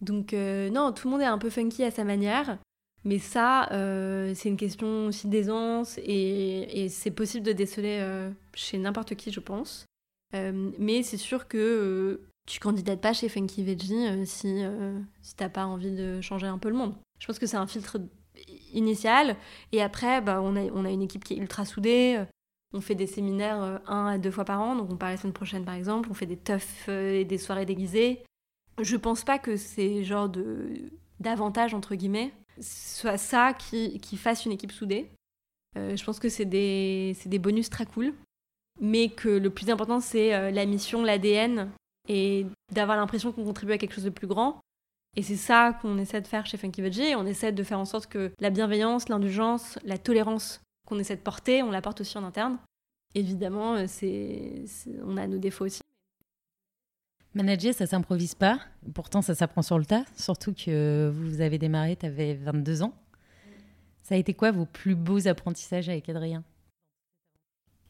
Donc, 0.01 0.33
euh, 0.33 0.71
non, 0.71 0.93
tout 0.93 1.09
le 1.09 1.13
monde 1.13 1.23
est 1.23 1.27
un 1.27 1.39
peu 1.39 1.51
funky 1.51 1.85
à 1.85 1.91
sa 1.91 2.05
manière. 2.05 2.59
Mais 3.05 3.19
ça, 3.19 3.71
euh, 3.73 4.33
c'est 4.35 4.49
une 4.49 4.57
question 4.57 5.07
aussi 5.07 5.27
d'aisance 5.27 5.99
et, 5.99 6.89
c'est 6.91 7.11
possible 7.11 7.47
de 7.47 7.53
déceler 7.53 7.99
euh, 8.01 8.31
chez 8.55 8.77
n'importe 8.79 9.15
qui, 9.15 9.33
je 9.33 9.41
pense. 9.41 9.87
Mais 10.33 11.03
c'est 11.03 11.17
sûr 11.17 11.49
que 11.49 12.21
tu 12.47 12.61
candidates 12.61 13.01
pas 13.01 13.13
chez 13.13 13.29
Funky 13.29 13.65
Veggie 13.65 14.27
si, 14.27 14.63
euh, 14.63 14.99
si 15.23 15.35
t'as 15.35 15.49
pas 15.49 15.67
envie 15.67 15.91
de 15.91 16.21
changer 16.21 16.47
un 16.47 16.59
peu 16.59 16.69
le 16.69 16.77
monde. 16.77 16.95
Je 17.19 17.27
pense 17.27 17.39
que 17.39 17.47
c'est 17.47 17.57
un 17.57 17.67
filtre 17.67 17.99
initial. 18.73 19.37
Et 19.73 19.83
après, 19.83 20.21
bah, 20.21 20.41
on, 20.43 20.55
a, 20.55 20.63
on 20.73 20.85
a 20.85 20.91
une 20.91 21.03
équipe 21.03 21.25
qui 21.25 21.35
est 21.35 21.39
ultra 21.39 21.65
soudée. 21.65 22.23
On 22.73 22.81
fait 22.81 22.95
des 22.95 23.09
séminaires 23.09 23.81
un 23.89 24.07
à 24.07 24.19
deux 24.19 24.31
fois 24.31 24.45
par 24.45 24.61
an. 24.61 24.77
Donc 24.77 24.93
on 24.93 24.97
part 24.97 25.11
la 25.11 25.17
semaine 25.17 25.33
prochaine, 25.33 25.65
par 25.65 25.75
exemple. 25.75 26.09
On 26.13 26.15
fait 26.15 26.27
des 26.27 26.37
teufs 26.37 26.89
et 26.89 27.25
des 27.25 27.39
soirées 27.39 27.67
déguisées. 27.67 28.23
Je 28.81 28.97
pense 28.97 29.25
pas 29.25 29.39
que 29.39 29.57
c'est 29.57 30.05
genre 30.05 30.29
de 30.29 30.91
d'avantage, 31.19 31.75
entre 31.75 31.95
guillemets, 31.95 32.33
soit 32.61 33.19
ça 33.19 33.53
qui, 33.53 33.99
qui 34.01 34.17
fasse 34.17 34.47
une 34.47 34.53
équipe 34.53 34.73
soudée. 34.73 35.11
Euh, 35.77 35.95
je 35.97 36.03
pense 36.05 36.19
que 36.19 36.31
c'est 36.31 36.47
des, 36.47 37.15
des 37.27 37.39
bonus 37.39 37.69
très 37.69 37.85
cool. 37.87 38.15
Mais 38.81 39.11
que 39.11 39.29
le 39.29 39.51
plus 39.51 39.69
important, 39.69 40.01
c'est 40.01 40.35
euh, 40.35 40.51
la 40.51 40.65
mission, 40.65 41.03
l'ADN 41.05 41.71
et 42.09 42.47
d'avoir 42.73 42.97
l'impression 42.97 43.33
qu'on 43.33 43.45
contribue 43.45 43.73
à 43.73 43.79
quelque 43.79 43.95
chose 43.95 44.05
de 44.05 44.11
plus 44.11 44.27
grand. 44.27 44.61
Et 45.17 45.23
c'est 45.23 45.37
ça 45.37 45.79
qu'on 45.83 45.99
essaie 45.99 46.23
de 46.23 46.27
faire 46.27 46.47
chez 46.47 46.57
Funky 46.57 46.81
Veggie. 46.81 47.15
On 47.17 47.27
essaie 47.27 47.53
de 47.53 47.63
faire 47.63 47.79
en 47.79 47.85
sorte 47.85 48.07
que 48.07 48.33
la 48.41 48.49
bienveillance, 48.49 49.11
l'indulgence, 49.11 49.79
la 49.85 49.99
tolérance 49.99 50.63
qu'on 50.87 50.99
essaie 50.99 51.17
de 51.17 51.21
porter, 51.21 51.63
on 51.63 51.71
la 51.71 51.83
porte 51.83 52.01
aussi 52.01 52.17
en 52.17 52.25
interne. 52.25 52.59
Évidemment, 53.15 53.75
euh, 53.75 53.85
c'est- 53.87 54.65
on 55.05 55.19
a 55.19 55.27
nos 55.27 55.39
défauts 55.39 55.67
aussi. 55.67 55.83
Manager, 57.35 57.73
ça 57.73 57.87
s'improvise 57.87 58.35
pas. 58.35 58.59
Pourtant, 58.95 59.23
ça 59.23 59.35
s'apprend 59.35 59.63
sur 59.63 59.79
le 59.79 59.85
tas. 59.85 60.05
Surtout 60.17 60.53
que 60.53 61.13
vous 61.15 61.41
avez 61.41 61.59
démarré, 61.59 61.97
tu 61.97 62.07
avais 62.07 62.35
22 62.35 62.83
ans. 62.83 62.93
Ça 64.03 64.17
a 64.17 64.19
été 64.19 64.35
quoi 64.35 64.51
vos 64.51 64.67
plus 64.67 64.97
beaux 64.97 65.29
apprentissages 65.29 65.89
avec 65.89 66.09
Adrien? 66.09 66.43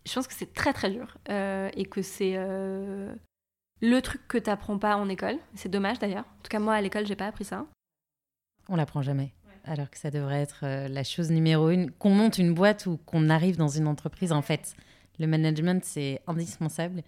Je 0.07 0.13
pense 0.13 0.27
que 0.27 0.35
c'est 0.35 0.53
très 0.53 0.73
très 0.73 0.91
dur 0.91 1.17
euh, 1.31 1.71
et 1.75 1.87
que 1.87 2.03
c'est 2.03 2.35
euh, 2.37 3.15
le 3.81 4.01
truc 4.01 4.27
que 4.29 4.37
t'apprends 4.37 4.79
pas 4.79 4.97
en 4.97 5.09
école. 5.09 5.37
C'est 5.55 5.71
dommage 5.71 5.99
d'ailleurs. 5.99 6.25
En 6.25 6.43
tout 6.43 6.51
cas, 6.51 6.59
moi 6.59 6.75
à 6.75 6.81
l'école, 6.81 7.07
j'ai 7.07 7.17
pas 7.17 7.27
appris 7.27 7.45
ça. 7.45 7.67
On 8.69 8.77
l'apprend 8.77 9.01
jamais. 9.01 9.33
Alors 9.65 9.91
que 9.91 9.99
ça 9.99 10.11
devrait 10.11 10.41
être 10.41 10.65
euh, 10.65 10.89
la 10.89 11.05
chose 11.05 11.31
numéro 11.31 11.71
une. 11.71 11.91
Qu'on 11.93 12.11
monte 12.11 12.37
une 12.37 12.53
boîte 12.53 12.85
ou 12.87 12.99
qu'on 12.99 13.31
arrive 13.31 13.57
dans 13.57 13.69
une 13.69 13.87
entreprise, 13.87 14.33
en 14.33 14.43
fait. 14.43 14.75
Le 15.19 15.27
management, 15.27 15.83
c'est 15.85 16.21
indispensable. 16.27 17.03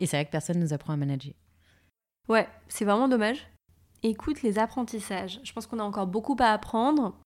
Et 0.00 0.06
c'est 0.06 0.16
vrai 0.16 0.26
que 0.26 0.30
personne 0.30 0.58
nous 0.58 0.72
apprend 0.72 0.92
à 0.92 0.96
manager. 0.96 1.34
Ouais, 2.28 2.48
c'est 2.68 2.84
vraiment 2.84 3.08
dommage. 3.08 3.48
Écoute, 4.02 4.42
les 4.42 4.58
apprentissages. 4.58 5.40
Je 5.42 5.52
pense 5.52 5.66
qu'on 5.66 5.78
a 5.78 5.84
encore 5.84 6.06
beaucoup 6.06 6.36
à 6.38 6.52
apprendre, 6.52 7.16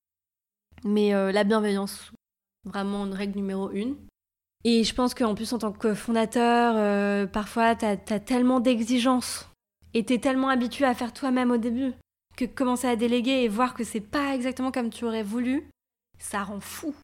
mais 0.84 1.14
euh, 1.14 1.32
la 1.32 1.44
bienveillance, 1.44 2.12
vraiment 2.64 3.04
une 3.04 3.14
règle 3.14 3.36
numéro 3.36 3.70
une. 3.70 3.96
Et 4.64 4.84
je 4.84 4.94
pense 4.94 5.12
qu'en 5.14 5.34
plus, 5.34 5.52
en 5.52 5.58
tant 5.58 5.72
que 5.72 5.94
fondateur, 5.94 6.74
euh, 6.76 7.26
parfois, 7.26 7.74
t'as 7.74 7.96
as 8.08 8.20
tellement 8.20 8.60
d'exigences 8.60 9.48
et 9.92 10.04
t'es 10.04 10.18
tellement 10.18 10.48
habitué 10.48 10.84
à 10.84 10.94
faire 10.94 11.12
toi-même 11.12 11.50
au 11.50 11.56
début 11.56 11.92
que 12.36 12.44
commencer 12.44 12.86
à 12.86 12.96
déléguer 12.96 13.42
et 13.42 13.48
voir 13.48 13.74
que 13.74 13.84
c'est 13.84 14.00
pas 14.00 14.34
exactement 14.34 14.72
comme 14.72 14.88
tu 14.88 15.04
aurais 15.04 15.24
voulu, 15.24 15.68
ça 16.18 16.44
rend 16.44 16.60
fou. 16.60 16.94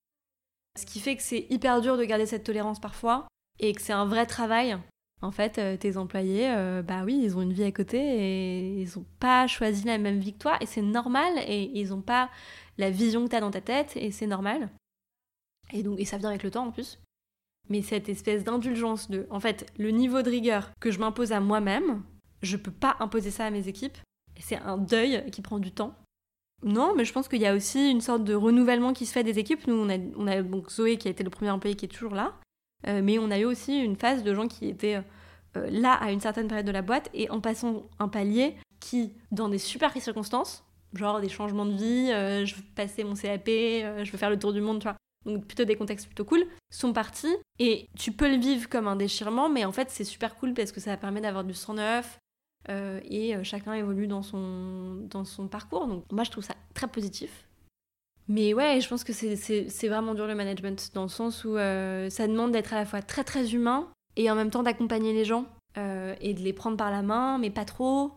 Ce 0.79 0.87
qui 0.87 1.01
fait 1.01 1.17
que 1.17 1.23
c'est 1.23 1.47
hyper 1.51 1.81
dur 1.81 1.99
de 1.99 2.05
garder 2.05 2.27
cette 2.27 2.45
tolérance 2.45 2.81
parfois 2.81 3.27
et 3.59 3.75
que 3.75 3.83
c'est 3.83 3.93
un 3.93 4.07
vrai 4.07 4.25
travail 4.25 4.79
en 5.21 5.33
fait, 5.33 5.59
euh, 5.59 5.77
tes 5.77 5.97
employés, 5.97 6.49
euh, 6.51 6.83
bah 6.83 7.03
oui, 7.05 7.21
ils 7.23 7.37
ont 7.37 7.43
une 7.43 7.53
vie 7.53 7.65
à 7.65 7.73
côté 7.73 7.99
et 7.99 8.83
ils 8.83 8.89
n'ont 8.97 9.07
pas 9.19 9.47
choisi 9.49 9.85
la 9.85 9.99
même 9.99 10.21
vie 10.21 10.33
que 10.33 10.39
toi 10.39 10.57
et 10.61 10.67
c'est 10.67 10.83
normal 10.83 11.33
et 11.47 11.71
ils 11.75 11.89
n'ont 11.89 12.03
pas 12.03 12.31
la 12.79 12.91
vision 12.91 13.25
que 13.25 13.31
tu 13.31 13.37
as 13.37 13.41
dans 13.41 13.51
ta 13.51 13.61
tête 13.61 13.97
et 13.97 14.13
c'est 14.13 14.29
normal. 14.29 14.71
Et 15.73 15.83
donc 15.83 15.99
et 15.99 16.05
ça 16.05 16.19
vient 16.19 16.29
avec 16.29 16.45
le 16.45 16.53
temps 16.53 16.67
en 16.67 16.71
plus. 16.71 17.01
Mais 17.69 17.83
cette 17.83 18.09
espèce 18.09 18.45
d'indulgence 18.45 19.11
de 19.11 19.27
en 19.31 19.41
fait, 19.41 19.67
le 19.77 19.91
niveau 19.91 20.23
de 20.23 20.31
rigueur 20.31 20.71
que 20.81 20.93
je 20.93 21.01
m'impose 21.01 21.33
à 21.33 21.41
moi-même, 21.41 22.03
je 22.43 22.57
peux 22.57 22.71
pas 22.71 22.97
imposer 23.01 23.33
ça 23.33 23.47
à 23.47 23.51
mes 23.51 23.67
équipes. 23.67 23.99
C'est 24.39 24.59
un 24.59 24.79
deuil 24.79 25.29
qui 25.33 25.43
prend 25.43 25.59
du 25.59 25.73
temps. 25.73 25.95
Non, 26.63 26.95
mais 26.95 27.05
je 27.05 27.13
pense 27.13 27.29
qu'il 27.29 27.41
y 27.41 27.47
a 27.47 27.55
aussi 27.55 27.91
une 27.91 28.01
sorte 28.01 28.23
de 28.23 28.35
renouvellement 28.35 28.93
qui 28.93 29.05
se 29.05 29.13
fait 29.13 29.25
des 29.25 29.41
équipes. 29.41 29.67
Nous, 29.67 29.75
on 29.75 30.27
a 30.29 30.43
donc 30.43 30.71
Zoé 30.71 30.97
qui 30.97 31.09
a 31.09 31.11
été 31.11 31.25
le 31.25 31.31
premier 31.31 31.51
employé 31.51 31.77
qui 31.77 31.85
est 31.85 31.89
toujours 31.89 32.15
là. 32.15 32.35
Euh, 32.87 33.01
mais 33.03 33.19
on 33.19 33.31
a 33.31 33.39
eu 33.39 33.45
aussi 33.45 33.79
une 33.79 33.97
phase 33.97 34.23
de 34.23 34.35
gens 34.35 34.47
qui 34.47 34.69
étaient 34.69 35.03
euh, 35.57 35.71
là 35.71 35.95
à 35.95 36.13
une 36.13 36.21
certaine 36.21 36.47
période 36.47 36.67
de 36.67 36.73
la 36.73 36.83
boîte 36.83 37.11
et 37.13 37.29
en 37.31 37.41
passant 37.41 37.87
un 37.99 38.09
palier 38.09 38.57
qui, 38.81 39.13
dans 39.33 39.49
des 39.49 39.59
super 39.59 39.93
circonstances, 40.01 40.65
genre 40.95 41.21
des 41.21 41.29
changements 41.29 41.67
de 41.67 41.75
vie, 41.75 42.11
euh, 42.13 42.45
je 42.47 42.55
veux 42.55 42.63
passer 42.75 43.05
mon 43.05 43.15
CAP, 43.15 43.49
euh, 43.49 44.05
je 44.05 44.13
veux 44.13 44.19
faire 44.19 44.31
le 44.31 44.39
tour 44.39 44.53
du 44.53 44.61
monde, 44.61 44.81
tu 44.81 44.85
vois, 44.85 44.97
donc 45.27 45.47
plutôt 45.47 45.65
des 45.65 45.77
contextes 45.77 46.07
plutôt 46.07 46.25
cool, 46.25 46.47
sont 46.71 46.93
partis 46.93 47.35
et 47.59 47.89
tu 47.99 48.13
peux 48.13 48.29
le 48.29 48.37
vivre 48.41 48.69
comme 48.69 48.89
un 48.89 48.97
déchirement, 48.97 49.49
mais 49.49 49.65
en 49.65 49.73
fait 49.73 49.91
c'est 49.91 50.05
super 50.05 50.37
cool 50.37 50.55
parce 50.55 50.73
que 50.73 50.81
ça 50.81 50.97
permet 50.97 51.21
d'avoir 51.21 51.45
du 51.45 51.55
sang 51.55 51.75
neuf 51.75 52.19
euh, 52.69 53.01
et 53.05 53.35
euh, 53.35 53.45
chacun 53.45 53.73
évolue 53.75 54.07
dans 54.07 54.23
son, 54.23 55.07
dans 55.11 55.25
son 55.25 55.49
parcours. 55.49 55.87
Donc 55.87 56.05
moi 56.13 56.25
je 56.25 56.31
trouve 56.31 56.45
ça 56.45 56.55
très 56.75 56.89
positif. 56.89 57.48
Mais 58.29 58.53
ouais, 58.53 58.81
je 58.81 58.89
pense 58.89 59.05
que 59.05 59.13
c'est 59.13 59.89
vraiment 59.89 60.15
dur 60.15 60.27
le 60.27 60.35
management, 60.35 60.91
dans 60.95 61.03
le 61.03 61.09
sens 61.09 61.45
où 61.45 61.57
euh, 61.57 62.11
ça 62.11 62.29
demande 62.29 62.53
d'être 62.53 62.75
à 62.75 62.77
la 62.77 62.85
fois 62.85 63.01
très 63.01 63.25
très 63.25 63.55
humain 63.55 63.89
et 64.17 64.31
en 64.31 64.35
même 64.35 64.51
temps 64.51 64.63
d'accompagner 64.63 65.15
les 65.15 65.25
gens 65.25 65.47
euh, 65.79 66.15
et 66.21 66.35
de 66.35 66.41
les 66.41 66.53
prendre 66.53 66.77
par 66.77 66.91
la 66.91 67.01
main, 67.03 67.39
mais 67.39 67.51
pas 67.51 67.65
trop. 67.65 68.13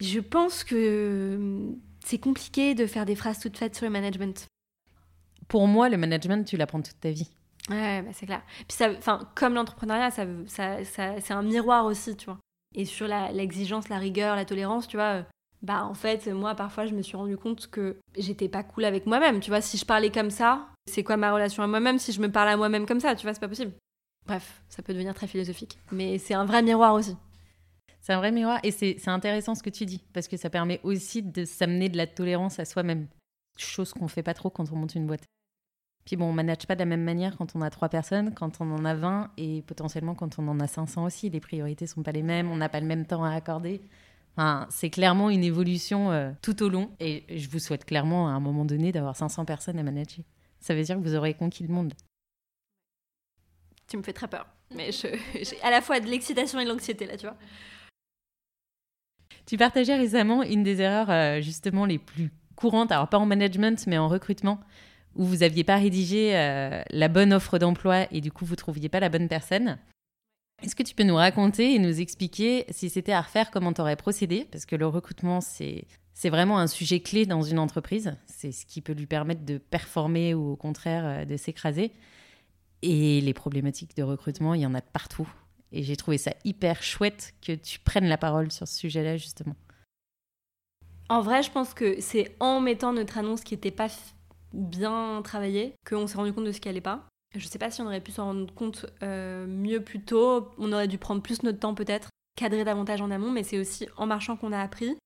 Je 0.00 0.20
pense 0.20 0.62
que 0.62 1.36
hum, 1.36 1.78
c'est 2.04 2.18
compliqué 2.18 2.74
de 2.74 2.86
faire 2.86 3.06
des 3.06 3.14
phrases 3.14 3.38
toutes 3.38 3.56
faites 3.56 3.74
sur 3.74 3.86
le 3.86 3.90
management. 3.90 4.46
Pour 5.48 5.66
moi, 5.68 5.88
le 5.88 5.96
management, 5.96 6.46
tu 6.46 6.56
l'apprends 6.58 6.82
toute 6.82 7.00
ta 7.00 7.10
vie. 7.10 7.30
Ouais, 7.70 8.02
bah 8.02 8.10
c'est 8.12 8.26
clair. 8.26 8.42
Puis 8.68 8.76
ça, 8.76 8.90
enfin, 8.90 9.20
comme 9.34 9.54
l'entrepreneuriat, 9.54 10.10
ça, 10.10 10.26
ça, 10.46 10.84
ça 10.84 11.14
c'est 11.20 11.32
un 11.32 11.42
miroir 11.42 11.86
aussi, 11.86 12.14
tu 12.14 12.26
vois. 12.26 12.38
Et 12.74 12.84
sur 12.84 13.06
l'exigence, 13.06 13.88
la, 13.88 13.98
rigueur, 13.98 14.36
la 14.36 14.44
tolérance, 14.44 14.88
tu 14.88 14.96
vois, 14.96 15.20
euh, 15.20 15.22
bah 15.64 15.84
en 15.84 15.94
fait, 15.94 16.26
moi, 16.26 16.54
parfois, 16.54 16.84
je 16.84 16.94
me 16.94 17.00
suis 17.00 17.16
rendu 17.16 17.38
compte 17.38 17.68
que 17.68 17.96
j'étais 18.18 18.50
pas 18.50 18.62
cool 18.62 18.84
avec 18.84 19.06
moi-même. 19.06 19.40
Tu 19.40 19.50
vois, 19.50 19.62
si 19.62 19.78
je 19.78 19.86
parlais 19.86 20.10
comme 20.10 20.30
ça, 20.30 20.68
c'est 20.86 21.02
quoi 21.02 21.16
ma 21.16 21.32
relation 21.32 21.62
à 21.62 21.66
moi-même 21.66 21.98
si 21.98 22.12
je 22.12 22.20
me 22.20 22.30
parle 22.30 22.48
à 22.48 22.56
moi-même 22.58 22.84
comme 22.84 23.00
ça 23.00 23.14
Tu 23.14 23.22
vois, 23.22 23.32
c'est 23.32 23.40
pas 23.40 23.48
possible. 23.48 23.72
Bref, 24.26 24.62
ça 24.68 24.82
peut 24.82 24.92
devenir 24.92 25.14
très 25.14 25.26
philosophique. 25.26 25.78
Mais 25.90 26.18
c'est 26.18 26.34
un 26.34 26.44
vrai 26.44 26.62
miroir 26.62 26.92
aussi. 26.92 27.16
C'est 28.02 28.12
un 28.12 28.18
vrai 28.18 28.30
miroir 28.30 28.60
et 28.62 28.70
c'est 28.70 29.08
intéressant 29.08 29.54
ce 29.54 29.62
que 29.62 29.70
tu 29.70 29.86
dis 29.86 30.04
parce 30.12 30.28
que 30.28 30.36
ça 30.36 30.50
permet 30.50 30.80
aussi 30.82 31.22
de 31.22 31.46
s'amener 31.46 31.88
de 31.88 31.96
la 31.96 32.06
tolérance 32.06 32.58
à 32.58 32.66
soi-même. 32.66 33.06
Chose 33.56 33.94
qu'on 33.94 34.08
fait 34.08 34.22
pas 34.22 34.34
trop 34.34 34.50
quand 34.50 34.70
on 34.70 34.76
monte 34.76 34.94
une 34.94 35.06
boîte. 35.06 35.24
Puis 36.04 36.16
bon, 36.16 36.26
on 36.26 36.32
manage 36.34 36.66
pas 36.66 36.74
de 36.74 36.80
la 36.80 36.84
même 36.84 37.02
manière 37.02 37.38
quand 37.38 37.56
on 37.56 37.62
a 37.62 37.70
trois 37.70 37.88
personnes, 37.88 38.34
quand 38.34 38.60
on 38.60 38.70
en 38.70 38.84
a 38.84 38.94
20 38.94 39.30
et 39.38 39.62
potentiellement 39.62 40.14
quand 40.14 40.38
on 40.38 40.46
en 40.48 40.60
a 40.60 40.66
500 40.66 41.04
aussi. 41.04 41.30
Les 41.30 41.40
priorités 41.40 41.86
sont 41.86 42.02
pas 42.02 42.12
les 42.12 42.22
mêmes, 42.22 42.50
on 42.50 42.56
n'a 42.56 42.68
pas 42.68 42.80
le 42.80 42.86
même 42.86 43.06
temps 43.06 43.24
à 43.24 43.30
accorder. 43.30 43.80
Enfin, 44.36 44.66
c'est 44.68 44.90
clairement 44.90 45.30
une 45.30 45.44
évolution 45.44 46.10
euh, 46.10 46.32
tout 46.42 46.62
au 46.62 46.68
long 46.68 46.90
et 46.98 47.24
je 47.28 47.48
vous 47.48 47.60
souhaite 47.60 47.84
clairement 47.84 48.28
à 48.28 48.32
un 48.32 48.40
moment 48.40 48.64
donné 48.64 48.90
d'avoir 48.90 49.14
500 49.14 49.44
personnes 49.44 49.78
à 49.78 49.82
manager. 49.84 50.24
Ça 50.60 50.74
veut 50.74 50.82
dire 50.82 50.96
que 50.96 51.02
vous 51.02 51.14
aurez 51.14 51.34
conquis 51.34 51.62
le 51.62 51.72
monde. 51.72 51.94
Tu 53.86 53.96
me 53.96 54.02
fais 54.02 54.12
très 54.12 54.26
peur, 54.26 54.46
mais 54.74 54.90
j'ai 54.92 55.62
à 55.62 55.70
la 55.70 55.80
fois 55.80 56.00
de 56.00 56.06
l'excitation 56.06 56.58
et 56.58 56.64
de 56.64 56.70
l'anxiété 56.70 57.06
là, 57.06 57.16
tu 57.16 57.26
vois. 57.26 57.36
Tu 59.46 59.56
partageais 59.56 59.96
récemment 59.96 60.42
une 60.42 60.62
des 60.62 60.80
erreurs 60.80 61.10
euh, 61.10 61.40
justement 61.40 61.84
les 61.84 61.98
plus 61.98 62.32
courantes, 62.56 62.90
alors 62.90 63.08
pas 63.08 63.18
en 63.18 63.26
management 63.26 63.86
mais 63.86 63.98
en 63.98 64.08
recrutement, 64.08 64.58
où 65.14 65.24
vous 65.24 65.38
n'aviez 65.38 65.62
pas 65.62 65.76
rédigé 65.76 66.36
euh, 66.36 66.82
la 66.90 67.08
bonne 67.08 67.32
offre 67.32 67.58
d'emploi 67.58 68.06
et 68.10 68.20
du 68.20 68.32
coup 68.32 68.44
vous 68.44 68.56
trouviez 68.56 68.88
pas 68.88 69.00
la 69.00 69.10
bonne 69.10 69.28
personne. 69.28 69.78
Est-ce 70.64 70.74
que 70.74 70.82
tu 70.82 70.94
peux 70.94 71.02
nous 71.02 71.16
raconter 71.16 71.74
et 71.74 71.78
nous 71.78 72.00
expliquer 72.00 72.64
si 72.70 72.88
c'était 72.88 73.12
à 73.12 73.20
refaire 73.20 73.50
comment 73.50 73.74
tu 73.74 73.82
aurais 73.82 73.96
procédé? 73.96 74.48
Parce 74.50 74.64
que 74.64 74.76
le 74.76 74.86
recrutement, 74.86 75.42
c'est, 75.42 75.84
c'est 76.14 76.30
vraiment 76.30 76.58
un 76.58 76.68
sujet 76.68 77.00
clé 77.00 77.26
dans 77.26 77.42
une 77.42 77.58
entreprise. 77.58 78.16
C'est 78.24 78.50
ce 78.50 78.64
qui 78.64 78.80
peut 78.80 78.94
lui 78.94 79.04
permettre 79.04 79.44
de 79.44 79.58
performer 79.58 80.32
ou 80.32 80.52
au 80.52 80.56
contraire 80.56 81.04
euh, 81.04 81.24
de 81.26 81.36
s'écraser. 81.36 81.92
Et 82.80 83.20
les 83.20 83.34
problématiques 83.34 83.94
de 83.94 84.02
recrutement, 84.02 84.54
il 84.54 84.62
y 84.62 84.66
en 84.66 84.74
a 84.74 84.80
partout. 84.80 85.28
Et 85.70 85.82
j'ai 85.82 85.96
trouvé 85.96 86.16
ça 86.16 86.32
hyper 86.46 86.82
chouette 86.82 87.34
que 87.42 87.52
tu 87.52 87.78
prennes 87.78 88.06
la 88.06 88.16
parole 88.16 88.50
sur 88.50 88.66
ce 88.66 88.74
sujet-là, 88.74 89.18
justement. 89.18 89.56
En 91.10 91.20
vrai, 91.20 91.42
je 91.42 91.50
pense 91.50 91.74
que 91.74 92.00
c'est 92.00 92.34
en 92.40 92.60
mettant 92.60 92.94
notre 92.94 93.18
annonce 93.18 93.44
qui 93.44 93.52
n'était 93.52 93.70
pas 93.70 93.88
bien 94.54 95.20
travaillée 95.22 95.74
qu'on 95.86 96.06
s'est 96.06 96.16
rendu 96.16 96.32
compte 96.32 96.46
de 96.46 96.52
ce 96.52 96.60
qui 96.60 96.68
n'allait 96.68 96.80
pas. 96.80 97.06
Je 97.34 97.48
sais 97.48 97.58
pas 97.58 97.70
si 97.70 97.80
on 97.80 97.86
aurait 97.86 98.00
pu 98.00 98.12
s'en 98.12 98.24
rendre 98.26 98.54
compte 98.54 98.86
euh, 99.02 99.46
mieux 99.46 99.82
plus 99.82 100.00
tôt. 100.00 100.48
On 100.58 100.72
aurait 100.72 100.88
dû 100.88 100.98
prendre 100.98 101.22
plus 101.22 101.42
notre 101.42 101.58
temps 101.58 101.74
peut-être, 101.74 102.08
cadrer 102.36 102.64
davantage 102.64 103.00
en 103.00 103.10
amont, 103.10 103.30
mais 103.30 103.42
c'est 103.42 103.58
aussi 103.58 103.86
en 103.96 104.06
marchant 104.06 104.36
qu'on 104.36 104.52
a 104.52 104.60
appris. 104.60 104.96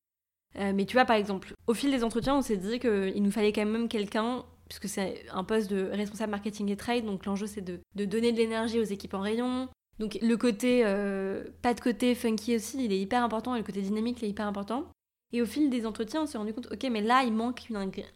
Euh, 0.58 0.72
mais 0.74 0.84
tu 0.84 0.94
vois, 0.94 1.04
par 1.04 1.16
exemple, 1.16 1.54
au 1.66 1.74
fil 1.74 1.90
des 1.90 2.04
entretiens, 2.04 2.34
on 2.34 2.42
s'est 2.42 2.56
dit 2.56 2.78
qu'il 2.78 3.22
nous 3.22 3.30
fallait 3.30 3.52
quand 3.52 3.64
même 3.64 3.88
quelqu'un, 3.88 4.44
puisque 4.68 4.88
c'est 4.88 5.24
un 5.32 5.44
poste 5.44 5.70
de 5.70 5.88
responsable 5.92 6.30
marketing 6.30 6.70
et 6.70 6.76
trade, 6.76 7.04
donc 7.04 7.24
l'enjeu 7.26 7.46
c'est 7.46 7.60
de, 7.60 7.80
donner 7.94 8.32
de 8.32 8.36
l'énergie 8.36 8.78
aux 8.78 8.84
équipes 8.84 9.14
en 9.14 9.20
rayon. 9.20 9.68
Donc 9.98 10.18
le 10.20 10.36
côté, 10.36 10.82
euh, 10.84 11.44
pas 11.62 11.74
de 11.74 11.80
côté 11.80 12.14
funky 12.14 12.56
aussi, 12.56 12.84
il 12.84 12.92
est 12.92 13.00
hyper 13.00 13.22
important, 13.22 13.54
et 13.54 13.58
le 13.58 13.64
côté 13.64 13.82
dynamique, 13.82 14.18
il 14.22 14.26
est 14.26 14.30
hyper 14.30 14.46
important. 14.46 14.86
Et 15.32 15.42
au 15.42 15.46
fil 15.46 15.68
des 15.68 15.84
entretiens, 15.84 16.22
on 16.22 16.26
s'est 16.26 16.38
rendu 16.38 16.54
compte, 16.54 16.72
ok, 16.72 16.88
mais 16.90 17.02
là, 17.02 17.22
il 17.24 17.32
manque 17.32 17.66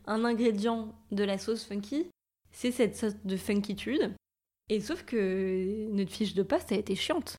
un 0.07 0.25
ingrédient 0.25 0.95
de 1.11 1.25
la 1.25 1.37
sauce 1.39 1.65
funky 1.65 2.07
c'est 2.53 2.71
cette 2.71 2.97
sorte 2.97 3.17
de 3.25 3.37
funkitude. 3.37 4.15
Et 4.69 4.81
sauf 4.81 5.05
que 5.05 5.89
notre 5.91 6.13
fiche 6.13 6.35
de 6.35 6.43
poste 6.43 6.73
a 6.73 6.77
été 6.77 6.95
chiante. 6.95 7.37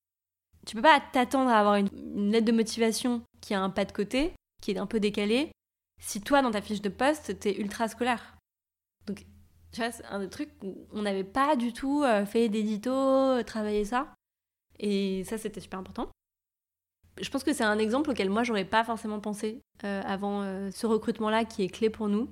Tu 0.66 0.76
peux 0.76 0.82
pas 0.82 1.02
t'attendre 1.12 1.50
à 1.50 1.60
avoir 1.60 1.76
une, 1.76 2.32
lettre 2.32 2.46
de 2.46 2.52
motivation 2.52 3.22
qui 3.42 3.54
a 3.54 3.62
un 3.62 3.70
pas 3.70 3.86
de 3.86 3.92
côté, 3.92 4.34
qui 4.62 4.72
est 4.72 4.78
un 4.78 4.86
peu 4.86 5.00
décalé, 5.00 5.52
si 6.00 6.22
toi, 6.22 6.42
dans 6.42 6.52
ta 6.52 6.62
fiche 6.62 6.82
de 6.82 6.90
poste, 6.90 7.40
t'es 7.40 7.60
ultra 7.60 7.88
scolaire. 7.88 8.38
Donc, 9.08 9.26
tu 9.72 9.82
vois, 9.82 9.92
c'est 9.92 10.06
un 10.06 10.28
truc 10.28 10.50
où 10.62 10.88
on 10.92 11.02
n'avait 11.02 11.24
pas 11.24 11.56
du 11.56 11.74
tout 11.74 12.04
euh, 12.04 12.26
fait 12.26 12.50
d'édito, 12.50 12.92
euh, 12.92 13.44
travaillé 13.44 13.86
ça. 13.86 14.14
Et 14.80 15.24
ça, 15.24 15.38
c'était 15.38 15.62
super 15.62 15.80
important. 15.80 16.10
Je 17.22 17.30
pense 17.30 17.44
que 17.44 17.54
c'est 17.54 17.64
un 17.64 17.80
exemple 17.80 18.10
auquel 18.10 18.30
moi, 18.30 18.44
j'aurais 18.44 18.66
pas 18.66 18.84
forcément 18.84 19.20
pensé 19.20 19.62
euh, 19.84 20.02
avant 20.06 20.72
ce 20.72 20.88
recrutement-là 20.88 21.46
qui 21.46 21.64
est 21.64 21.70
clé 21.70 21.90
pour 21.90 22.10
nous. 22.10 22.28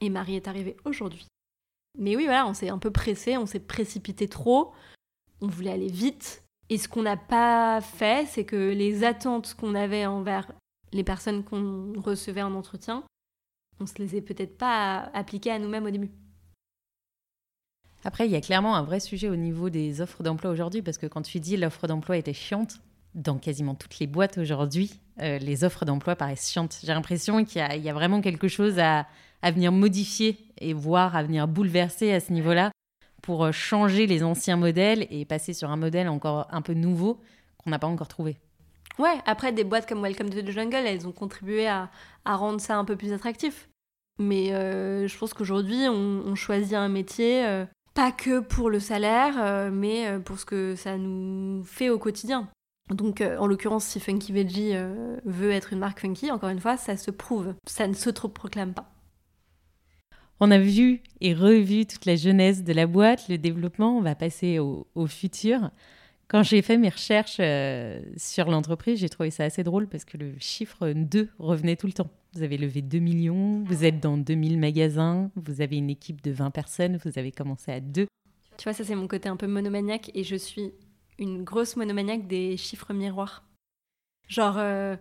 Et 0.00 0.10
Marie 0.10 0.36
est 0.36 0.48
arrivée 0.48 0.76
aujourd'hui. 0.84 1.26
Mais 1.98 2.16
oui, 2.16 2.24
voilà, 2.24 2.46
on 2.46 2.54
s'est 2.54 2.68
un 2.68 2.78
peu 2.78 2.90
pressé, 2.90 3.36
on 3.36 3.46
s'est 3.46 3.60
précipité 3.60 4.28
trop, 4.28 4.72
on 5.40 5.46
voulait 5.46 5.72
aller 5.72 5.90
vite. 5.90 6.44
Et 6.68 6.78
ce 6.78 6.88
qu'on 6.88 7.02
n'a 7.02 7.16
pas 7.16 7.80
fait, 7.80 8.26
c'est 8.28 8.44
que 8.44 8.72
les 8.72 9.04
attentes 9.04 9.54
qu'on 9.54 9.74
avait 9.74 10.06
envers 10.06 10.50
les 10.92 11.04
personnes 11.04 11.44
qu'on 11.44 11.92
recevait 11.96 12.42
en 12.42 12.54
entretien, 12.54 13.04
on 13.80 13.86
se 13.86 13.94
les 13.98 14.16
est 14.16 14.20
peut-être 14.22 14.56
pas 14.56 15.10
appliquées 15.14 15.50
à 15.50 15.58
nous-mêmes 15.58 15.84
au 15.84 15.90
début. 15.90 16.10
Après, 18.04 18.26
il 18.26 18.32
y 18.32 18.36
a 18.36 18.40
clairement 18.40 18.76
un 18.76 18.82
vrai 18.82 19.00
sujet 19.00 19.28
au 19.28 19.36
niveau 19.36 19.68
des 19.68 20.00
offres 20.00 20.22
d'emploi 20.22 20.50
aujourd'hui, 20.50 20.82
parce 20.82 20.98
que 20.98 21.06
quand 21.06 21.22
tu 21.22 21.40
dis 21.40 21.56
l'offre 21.56 21.86
d'emploi 21.86 22.16
était 22.16 22.32
chiante, 22.32 22.80
dans 23.14 23.38
quasiment 23.38 23.74
toutes 23.74 23.98
les 23.98 24.06
boîtes 24.06 24.38
aujourd'hui, 24.38 25.00
euh, 25.20 25.38
les 25.38 25.64
offres 25.64 25.84
d'emploi 25.84 26.16
paraissent 26.16 26.50
chiantes. 26.50 26.78
J'ai 26.84 26.92
l'impression 26.92 27.44
qu'il 27.44 27.62
y, 27.62 27.88
a 27.88 27.94
vraiment 27.94 28.20
quelque 28.20 28.46
chose 28.46 28.78
à, 28.78 29.06
à 29.42 29.50
venir 29.50 29.72
modifier 29.72 30.38
et 30.58 30.72
voire 30.72 31.16
à 31.16 31.22
venir 31.22 31.48
bouleverser 31.48 32.12
à 32.12 32.20
ce 32.20 32.32
niveau-là 32.32 32.70
pour 33.22 33.44
euh, 33.44 33.52
changer 33.52 34.06
les 34.06 34.22
anciens 34.22 34.56
modèles 34.56 35.06
et 35.10 35.24
passer 35.24 35.52
sur 35.52 35.70
un 35.70 35.76
modèle 35.76 36.08
encore 36.08 36.46
un 36.50 36.62
peu 36.62 36.74
nouveau 36.74 37.20
qu'on 37.58 37.70
n'a 37.70 37.78
pas 37.78 37.86
encore 37.88 38.08
trouvé. 38.08 38.36
Ouais, 38.98 39.18
après 39.26 39.52
des 39.52 39.64
boîtes 39.64 39.88
comme 39.88 40.02
Welcome 40.02 40.30
to 40.30 40.42
the 40.42 40.50
Jungle, 40.50 40.86
elles 40.86 41.06
ont 41.06 41.12
contribué 41.12 41.66
à, 41.66 41.90
rendre 42.24 42.60
ça 42.60 42.76
un 42.76 42.84
peu 42.84 42.96
plus 42.96 43.12
attractif. 43.12 43.68
Mais 44.18 44.54
euh, 44.54 45.06
je 45.08 45.18
pense 45.18 45.34
qu'aujourd'hui, 45.34 45.88
on, 45.88 46.34
choisit 46.34 46.74
un 46.74 46.88
métier 46.88 47.44
euh, 47.44 47.66
pas 47.92 48.12
que 48.12 48.40
pour 48.40 48.70
le 48.70 48.80
salaire, 48.80 49.70
mais 49.70 50.18
pour 50.24 50.38
ce 50.38 50.46
que 50.46 50.74
ça 50.74 50.96
nous 50.96 51.62
fait 51.64 51.90
au 51.90 51.98
quotidien. 51.98 52.48
Donc, 52.88 53.22
en 53.38 53.46
l'occurrence, 53.46 53.84
si 53.84 54.00
Funky 54.00 54.32
Veggie 54.32 54.74
veut 55.24 55.50
être 55.50 55.72
une 55.72 55.78
marque 55.78 56.00
funky, 56.00 56.30
encore 56.30 56.48
une 56.50 56.60
fois, 56.60 56.76
ça 56.76 56.96
se 56.96 57.10
prouve. 57.10 57.54
Ça 57.66 57.86
ne 57.86 57.94
se 57.94 58.08
proclame 58.10 58.72
pas. 58.72 58.95
On 60.38 60.50
a 60.50 60.58
vu 60.58 61.00
et 61.20 61.32
revu 61.32 61.86
toute 61.86 62.04
la 62.04 62.16
jeunesse 62.16 62.62
de 62.62 62.72
la 62.72 62.86
boîte, 62.86 63.28
le 63.28 63.38
développement. 63.38 63.96
On 63.96 64.02
va 64.02 64.14
passer 64.14 64.58
au, 64.58 65.06
futur. 65.06 65.70
Quand 66.28 66.42
j'ai 66.42 66.60
fait 66.60 66.76
mes 66.76 66.88
recherches 66.88 67.38
euh, 67.40 68.00
sur 68.16 68.50
l'entreprise, 68.50 68.98
j'ai 68.98 69.08
trouvé 69.08 69.30
ça 69.30 69.44
assez 69.44 69.62
drôle 69.62 69.86
parce 69.86 70.04
que 70.04 70.18
le 70.18 70.34
chiffre 70.38 70.92
2 70.92 71.28
revenait 71.38 71.76
tout 71.76 71.86
le 71.86 71.92
temps. 71.92 72.10
Vous 72.34 72.42
avez 72.42 72.58
levé 72.58 72.82
2 72.82 72.98
millions, 72.98 73.62
vous 73.64 73.84
êtes 73.84 74.00
dans 74.00 74.18
2000 74.18 74.58
magasins, 74.58 75.30
vous 75.36 75.62
avez 75.62 75.76
une 75.76 75.88
équipe 75.88 76.22
de 76.22 76.32
20 76.32 76.50
personnes, 76.50 76.98
vous 77.02 77.18
avez 77.18 77.32
commencé 77.32 77.72
à 77.72 77.80
2. 77.80 78.06
Tu 78.58 78.64
vois, 78.64 78.72
ça 78.72 78.84
c'est 78.84 78.94
mon 78.94 79.06
côté 79.06 79.28
un 79.28 79.36
peu 79.36 79.46
monomaniaque 79.46 80.10
et 80.14 80.24
je 80.24 80.36
suis 80.36 80.72
une 81.18 81.44
grosse 81.44 81.76
monomaniaque 81.76 82.26
des 82.26 82.56
chiffres 82.56 82.92
miroirs. 82.92 83.44
Genre, 84.28 84.56
euh, 84.58 84.96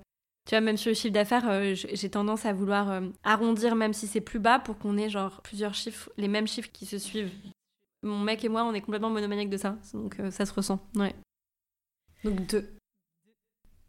tu 0.46 0.52
vois, 0.52 0.62
même 0.62 0.78
sur 0.78 0.90
le 0.90 0.96
chiffre 0.96 1.14
d'affaires, 1.14 1.50
euh, 1.50 1.74
j'ai 1.74 2.10
tendance 2.10 2.46
à 2.46 2.54
vouloir 2.54 2.92
euh, 2.92 3.02
arrondir, 3.24 3.76
même 3.76 3.94
si 3.94 4.06
c'est 4.06 4.22
plus 4.22 4.38
bas, 4.38 4.60
pour 4.60 4.78
qu'on 4.78 4.96
ait 4.96 5.10
genre 5.10 5.42
plusieurs 5.42 5.74
chiffres, 5.74 6.12
les 6.18 6.28
mêmes 6.28 6.48
chiffres 6.48 6.70
qui 6.72 6.86
se 6.86 7.00
suivent. 7.00 7.32
Mon 8.04 8.20
mec 8.20 8.46
et 8.46 8.50
moi, 8.50 8.64
on 8.64 8.74
est 8.76 8.82
complètement 8.82 9.10
monomaniaque 9.10 9.50
de 9.50 9.58
ça, 9.58 9.76
donc 9.94 10.20
euh, 10.20 10.30
ça 10.30 10.46
se 10.46 10.54
ressent. 10.54 10.80
Ouais. 10.94 11.16
Donc 12.24 12.46
deux. 12.46 12.70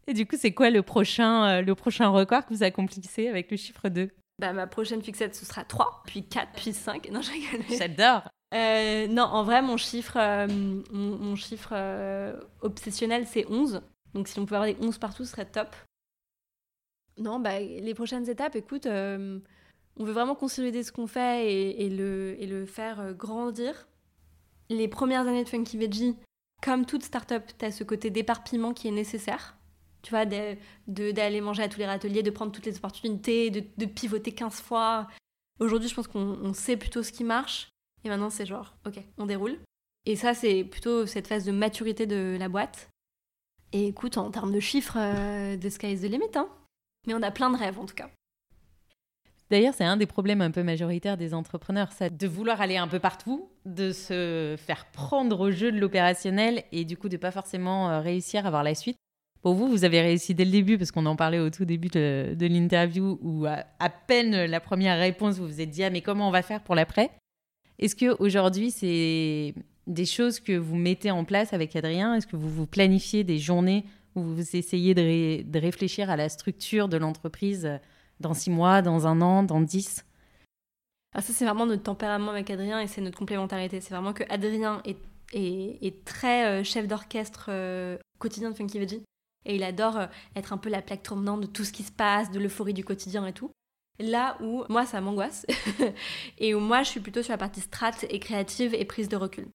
Et 0.07 0.13
du 0.13 0.25
coup, 0.25 0.35
c'est 0.35 0.53
quoi 0.53 0.71
le 0.71 0.81
prochain, 0.81 1.61
le 1.61 1.75
prochain 1.75 2.07
record 2.07 2.45
que 2.45 2.53
vous 2.53 2.63
accomplissez 2.63 3.27
avec 3.27 3.51
le 3.51 3.57
chiffre 3.57 3.89
2 3.89 4.09
bah, 4.39 4.53
Ma 4.53 4.65
prochaine 4.65 5.03
fixette, 5.03 5.35
ce 5.35 5.45
sera 5.45 5.63
3, 5.63 6.03
puis 6.07 6.23
4, 6.23 6.53
puis 6.53 6.73
5. 6.73 7.11
Non, 7.11 7.19
J'adore 7.77 8.23
Non, 8.53 9.23
en 9.23 9.43
vrai, 9.43 9.61
mon 9.61 9.75
chiffre, 9.75 10.17
mon, 10.47 11.17
mon, 11.17 11.35
chiffre 11.35 11.73
obsessionnel, 12.61 13.27
c'est 13.27 13.45
11. 13.49 13.81
Donc 14.13 14.29
si 14.29 14.39
on 14.39 14.45
pouvait 14.45 14.55
avoir 14.55 14.73
des 14.73 14.81
11 14.81 14.97
partout, 14.97 15.25
ce 15.25 15.31
serait 15.31 15.45
top. 15.45 15.75
Non, 17.17 17.39
bah, 17.39 17.59
les 17.59 17.93
prochaines 17.93 18.29
étapes, 18.29 18.55
écoute, 18.55 18.85
euh, 18.85 19.39
on 19.97 20.03
veut 20.03 20.13
vraiment 20.13 20.35
consolider 20.35 20.83
ce 20.83 20.91
qu'on 20.91 21.07
fait 21.07 21.51
et, 21.51 21.89
le, 21.89 22.65
faire 22.65 22.99
euh, 22.99 23.13
grandir. 23.13 23.87
Les 24.69 24.87
premières 24.87 25.27
années 25.27 25.43
de 25.43 25.49
Funky 25.49 25.77
Veggie, 25.77 26.15
comme 26.61 26.85
toute 26.85 27.03
start-up, 27.03 27.43
tu 27.57 27.65
as 27.65 27.71
ce 27.71 27.83
côté 27.83 28.09
d'éparpillement 28.09 28.73
qui 28.73 28.87
est 28.87 28.91
nécessaire. 28.91 29.57
Tu 30.03 30.11
vois, 30.11 30.25
d'aller 30.25 31.41
manger 31.41 31.63
à 31.63 31.69
tous 31.69 31.79
les 31.79 31.85
râteliers, 31.85 32.23
de 32.23 32.29
prendre 32.29 32.51
toutes 32.51 32.65
les 32.65 32.77
opportunités, 32.77 33.49
de, 33.49 33.85
pivoter 33.85 34.31
15 34.31 34.61
fois. 34.61 35.07
Aujourd'hui, 35.59 35.89
je 35.89 35.95
pense 35.95 36.07
qu'on 36.07 36.53
sait 36.53 36.77
plutôt 36.77 37.01
ce 37.03 37.11
qui 37.11 37.23
marche. 37.23 37.69
Et 38.03 38.09
maintenant, 38.09 38.29
c'est 38.29 38.45
genre, 38.45 38.77
ok, 38.85 38.99
on 39.17 39.25
déroule. 39.25 39.57
Et 40.05 40.15
ça, 40.15 40.33
c'est 40.33 40.63
plutôt 40.63 41.05
cette 41.05 41.27
phase 41.27 41.45
de 41.45 41.51
maturité 41.51 42.05
de 42.05 42.37
la 42.39 42.47
boîte. 42.47 42.89
Et 43.73 43.87
écoute, 43.87 44.17
en 44.17 44.31
termes 44.31 44.53
de 44.53 44.59
chiffres, 44.59 44.97
euh, 44.97 45.57
the 45.57 45.69
sky 45.69 45.91
is 45.91 45.99
the 45.99 46.11
limit. 46.11 46.35
Hein. 46.35 46.47
Mais 47.07 47.13
on 47.13 47.21
a 47.23 47.31
plein 47.31 47.49
de 47.49 47.57
rêves, 47.57 47.79
en 47.79 47.85
tout 47.85 47.95
cas. 47.95 48.09
D'ailleurs, 49.49 49.73
c'est 49.73 49.85
un 49.85 49.95
des 49.95 50.05
problèmes 50.05 50.41
un 50.41 50.51
peu 50.51 50.61
majoritaires 50.61 51.15
des 51.15 51.33
entrepreneurs, 51.33 51.93
ça, 51.93 52.09
de 52.09 52.27
vouloir 52.27 52.59
aller 52.59 52.75
un 52.75 52.87
peu 52.87 52.99
partout, 52.99 53.49
de 53.65 53.93
se 53.93 54.55
faire 54.57 54.85
prendre 54.91 55.39
au 55.39 55.51
jeu 55.51 55.71
de 55.71 55.79
l'opérationnel 55.79 56.63
et 56.73 56.83
du 56.83 56.97
coup 56.97 57.07
de 57.07 57.15
pas 57.15 57.31
forcément 57.31 57.89
euh, 57.89 58.01
réussir 58.01 58.43
à 58.43 58.47
avoir 58.47 58.63
la 58.63 58.75
suite. 58.75 58.97
Pour 59.41 59.53
vous, 59.53 59.69
vous 59.69 59.85
avez 59.85 60.01
réussi 60.01 60.35
dès 60.35 60.43
le 60.43 60.51
début, 60.51 60.77
parce 60.77 60.91
qu'on 60.91 61.05
en 61.05 61.15
parlait 61.15 61.39
au 61.39 61.49
tout 61.49 61.63
début 61.63 61.87
de, 61.87 62.35
l'interview, 62.39 63.17
où 63.21 63.45
à, 63.45 63.89
peine 63.89 64.45
la 64.45 64.59
première 64.59 64.99
réponse, 64.99 65.37
vous 65.37 65.47
vous 65.47 65.61
êtes 65.61 65.69
dit 65.69 65.83
ah, 65.83 65.89
mais 65.89 66.01
comment 66.01 66.27
on 66.27 66.31
va 66.31 66.41
faire 66.41 66.61
pour 66.61 66.75
l'après? 66.75 67.11
Est-ce 67.79 67.95
qu'aujourd'hui, 67.95 68.71
c'est 68.71 69.53
des 69.85 70.05
choses 70.05 70.41
que 70.41 70.57
vous 70.57 70.75
mettez 70.75 71.11
en 71.11 71.23
place 71.23 71.53
avec 71.53 71.75
Adrien? 71.75 72.15
Est-ce 72.15 72.27
que 72.27 72.35
vous 72.35 72.49
vous 72.49 72.65
planifiez 72.65 73.23
des 73.23 73.37
journées 73.37 73.85
où 74.17 74.23
vous 74.23 74.55
essayez 74.55 74.93
de, 74.93 75.59
réfléchir 75.59 76.09
à 76.09 76.15
la 76.15 76.29
structure 76.29 76.89
de 76.89 76.97
l'entreprise 76.97 77.79
dans 78.19 78.33
six 78.33 78.49
mois, 78.49 78.81
dans 78.81 79.07
un 79.07 79.21
an, 79.21 79.43
dans 79.43 79.61
dix? 79.61 80.05
Ah, 81.13 81.21
ça, 81.21 81.33
c'est 81.33 81.45
vraiment 81.45 81.65
notre 81.65 81.83
tempérament 81.83 82.31
avec 82.31 82.49
Adrien 82.49 82.79
et 82.79 82.87
c'est 82.87 83.01
notre 83.01 83.17
complémentarité. 83.17 83.81
C'est 83.81 83.93
vraiment 83.93 84.13
que 84.13 84.23
Adrien 84.29 84.81
est, 84.85 84.97
est, 85.33 86.05
très 86.05 86.45
euh, 86.45 86.63
chef 86.63 86.87
d'orchestre 86.87 87.47
euh, 87.49 87.97
quotidien 88.19 88.51
de 88.51 88.55
Funky 88.55 88.79
Veggie 88.79 89.03
et 89.45 89.55
il 89.55 89.63
adore 89.63 89.97
euh, 89.97 90.05
être 90.35 90.53
un 90.53 90.57
peu 90.57 90.69
la 90.69 90.81
plaque 90.81 91.03
tournante 91.03 91.41
de 91.41 91.47
tout 91.47 91.63
ce 91.63 91.71
qui 91.71 91.83
se 91.83 91.91
passe, 91.91 92.31
de 92.31 92.39
l'euphorie 92.39 92.73
du 92.73 92.83
quotidien 92.83 93.25
et 93.25 93.33
tout. 93.33 93.51
Là 93.99 94.37
où 94.41 94.63
moi 94.69 94.85
ça 94.85 95.01
m'angoisse 95.01 95.47
et 96.37 96.53
où 96.53 96.59
moi 96.59 96.83
je 96.83 96.89
suis 96.89 96.99
plutôt 96.99 97.23
sur 97.23 97.31
la 97.31 97.37
partie 97.39 97.61
strat 97.61 97.93
et 98.09 98.19
créative 98.19 98.75
et 98.75 98.85
prise 98.85 99.09
de 99.09 99.15
recul. 99.15 99.47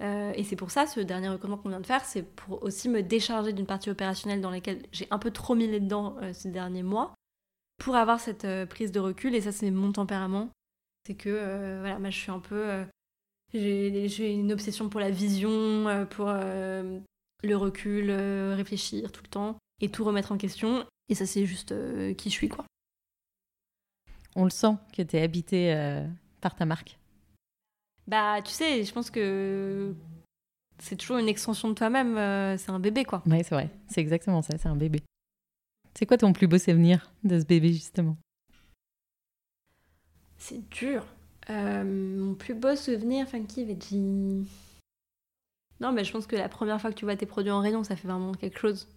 Euh, 0.00 0.32
et 0.34 0.44
c'est 0.44 0.56
pour 0.56 0.70
ça, 0.70 0.86
ce 0.86 1.00
dernier 1.00 1.28
recrutement 1.28 1.56
qu'on 1.56 1.70
vient 1.70 1.80
de 1.80 1.86
faire, 1.86 2.04
c'est 2.04 2.22
pour 2.22 2.62
aussi 2.62 2.88
me 2.88 3.02
décharger 3.02 3.52
d'une 3.52 3.66
partie 3.66 3.90
opérationnelle 3.90 4.40
dans 4.40 4.50
laquelle 4.50 4.82
j'ai 4.92 5.08
un 5.10 5.18
peu 5.18 5.30
trop 5.30 5.54
mis 5.54 5.66
les 5.66 5.80
dents 5.80 6.16
euh, 6.22 6.32
ces 6.32 6.50
derniers 6.50 6.84
mois, 6.84 7.14
pour 7.78 7.96
avoir 7.96 8.20
cette 8.20 8.46
prise 8.66 8.92
de 8.92 9.00
recul. 9.00 9.34
Et 9.34 9.40
ça, 9.40 9.52
c'est 9.52 9.70
mon 9.70 9.92
tempérament. 9.92 10.50
C'est 11.06 11.14
que, 11.14 11.78
voilà, 11.80 11.98
moi 11.98 12.10
je 12.10 12.18
suis 12.18 12.30
un 12.30 12.40
peu. 12.40 12.84
j'ai 13.54 14.32
une 14.32 14.52
obsession 14.52 14.88
pour 14.88 15.00
la 15.00 15.10
vision, 15.10 16.06
pour 16.10 16.28
le 17.42 17.56
recul, 17.56 18.10
euh, 18.10 18.54
réfléchir 18.56 19.12
tout 19.12 19.22
le 19.22 19.28
temps 19.28 19.58
et 19.80 19.90
tout 19.90 20.04
remettre 20.04 20.32
en 20.32 20.38
question. 20.38 20.84
Et 21.08 21.14
ça, 21.14 21.26
c'est 21.26 21.46
juste 21.46 21.72
euh, 21.72 22.14
qui 22.14 22.30
je 22.30 22.34
suis, 22.34 22.48
quoi. 22.48 22.64
On 24.34 24.44
le 24.44 24.50
sent 24.50 24.74
que 24.92 25.02
tu 25.02 25.16
es 25.16 25.22
habité 25.22 25.74
euh, 25.74 26.06
par 26.40 26.54
ta 26.54 26.66
marque. 26.66 26.97
Bah, 28.08 28.40
tu 28.42 28.52
sais, 28.52 28.84
je 28.84 28.92
pense 28.92 29.10
que 29.10 29.94
c'est 30.78 30.96
toujours 30.96 31.18
une 31.18 31.28
extension 31.28 31.68
de 31.68 31.74
toi-même. 31.74 32.14
c'est 32.58 32.70
un 32.70 32.80
bébé, 32.80 33.04
quoi. 33.04 33.22
Ouais, 33.26 33.42
c'est 33.42 33.54
vrai. 33.54 33.70
C'est 33.86 34.00
exactement 34.00 34.42
ça. 34.42 34.56
C'est 34.58 34.68
un 34.68 34.76
bébé. 34.76 35.02
C'est 35.94 36.06
quoi 36.06 36.16
ton 36.16 36.32
plus 36.32 36.46
beau 36.46 36.58
souvenir 36.58 37.12
de 37.22 37.38
ce 37.38 37.44
bébé, 37.44 37.72
justement? 37.72 38.16
C'est 40.38 40.66
dur. 40.70 41.04
mon 41.50 42.34
plus 42.34 42.54
beau 42.54 42.74
souvenir, 42.76 43.28
Funky 43.28 43.64
Veggie. 43.64 44.46
Non, 45.80 45.92
mais 45.92 46.04
je 46.04 46.12
pense 46.12 46.26
que 46.26 46.36
la 46.36 46.48
première 46.48 46.80
fois 46.80 46.90
que 46.90 46.96
tu 46.96 47.04
vois 47.04 47.16
tes 47.16 47.26
produits 47.26 47.50
en 47.50 47.60
rayon, 47.60 47.84
ça 47.84 47.94
fait 47.94 48.08
vraiment 48.08 48.32
quelque 48.32 48.58
chose. 48.58 48.88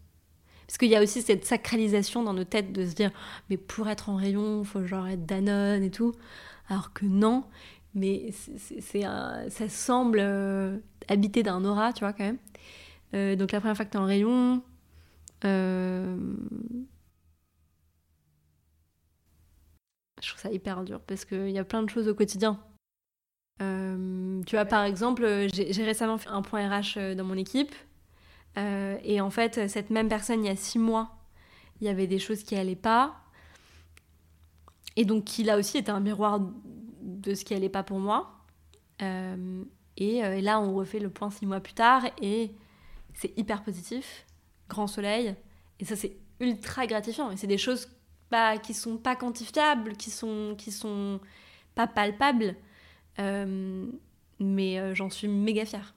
Parce 0.68 0.78
qu'il 0.78 0.90
y 0.90 0.96
a 0.96 1.04
aussi 1.04 1.22
cette 1.22 1.44
sacralisation 1.46 2.24
dans 2.24 2.34
nos 2.34 2.46
têtes 2.46 2.72
de 2.72 2.86
se 2.86 2.94
dire, 2.94 3.12
mais 3.50 3.58
pour 3.58 3.90
être 3.90 4.10
en 4.10 4.16
rayon, 4.16 4.62
il 4.62 4.66
faut 4.66 4.86
genre 4.86 5.08
être 5.08 5.26
Danone 5.26 5.84
et 5.84 5.92
tout. 5.92 6.14
Alors 6.70 6.94
que 6.94 7.06
non, 7.06 7.44
mais 7.94 8.32
c'est 8.32 9.02
ça 9.02 9.70
semble 9.70 10.20
euh, 10.22 10.78
habité 11.08 11.44
d'un 11.44 11.64
aura, 11.66 11.94
tu 11.94 12.02
vois, 12.02 12.14
quand 12.14 12.24
même. 12.24 12.38
Euh, 13.14 13.36
donc 13.36 13.52
la 13.52 13.60
première 13.60 13.76
fois 13.76 13.86
que 13.86 13.92
tu 13.92 13.98
es 13.98 14.00
en 14.00 14.06
rayon, 14.06 14.64
euh, 15.44 16.18
je 20.22 20.30
trouve 20.30 20.42
ça 20.42 20.52
hyper 20.52 20.84
dur 20.84 21.02
parce 21.02 21.26
qu'il 21.26 21.50
y 21.50 21.60
a 21.60 21.64
plein 21.66 21.84
de 21.84 21.90
choses 21.90 22.08
au 22.08 22.16
quotidien 22.16 22.60
tu 24.48 24.56
vois, 24.56 24.66
par 24.66 24.86
exemple, 24.86 25.48
j'ai 25.54 25.86
récemment 25.86 26.18
fait 26.18 26.30
un 26.30 26.42
point 26.42 26.68
RH 26.68 27.16
dans 27.16 27.24
mon 27.24 27.36
équipe. 27.38 27.76
Et 28.58 29.22
en 29.22 29.30
fait, 29.30 29.70
cette 29.70 29.92
même 29.92 30.10
personne, 30.10 30.44
il 30.44 30.48
y 30.48 30.50
a 30.50 30.56
six 30.56 30.80
mois, 30.80 31.12
il 31.80 31.86
y 31.86 31.90
avait 31.92 32.08
des 32.08 32.18
choses 32.18 32.42
qui 32.42 32.56
n'allaient 32.56 32.76
pas. 32.76 33.22
Et 34.96 35.06
donc, 35.06 35.26
qui 35.26 35.44
là 35.44 35.58
aussi 35.58 35.78
était 35.78 35.92
un 35.92 36.00
miroir 36.00 36.42
de 37.02 37.34
ce 37.34 37.44
qui 37.44 37.54
n'allait 37.54 37.70
pas 37.70 37.84
pour 37.84 38.00
moi. 38.00 38.32
et, 39.00 40.42
là, 40.42 40.60
on 40.60 40.74
refait 40.74 41.00
le 41.00 41.10
point 41.10 41.32
six 41.32 41.46
mois 41.46 41.60
plus 41.60 41.74
tard 41.74 42.04
et 42.22 42.52
c'est 43.14 43.38
hyper 43.38 43.64
positif. 43.64 44.26
Grand 44.70 44.88
soleil. 44.88 45.36
Et 45.80 45.86
ça, 45.86 45.96
c'est 45.96 46.18
ultra 46.40 46.88
gratifiant. 46.88 47.32
Et 47.32 47.38
c'est 47.38 47.48
des 47.48 47.58
choses 47.58 47.90
bah, 48.30 48.58
qui 48.58 48.74
sont 48.74 48.98
pas 48.98 49.16
quantifiables, 49.16 49.98
qui 49.98 50.10
sont, 50.10 50.56
qui 50.58 50.72
sont 50.72 51.20
pas 51.76 51.88
palpables. 51.88 52.56
Euh, 53.20 53.88
mais 54.40 54.80
euh, 54.80 54.96
j'en 54.96 55.10
suis 55.10 55.28
méga 55.28 55.66
fière. 55.66 55.96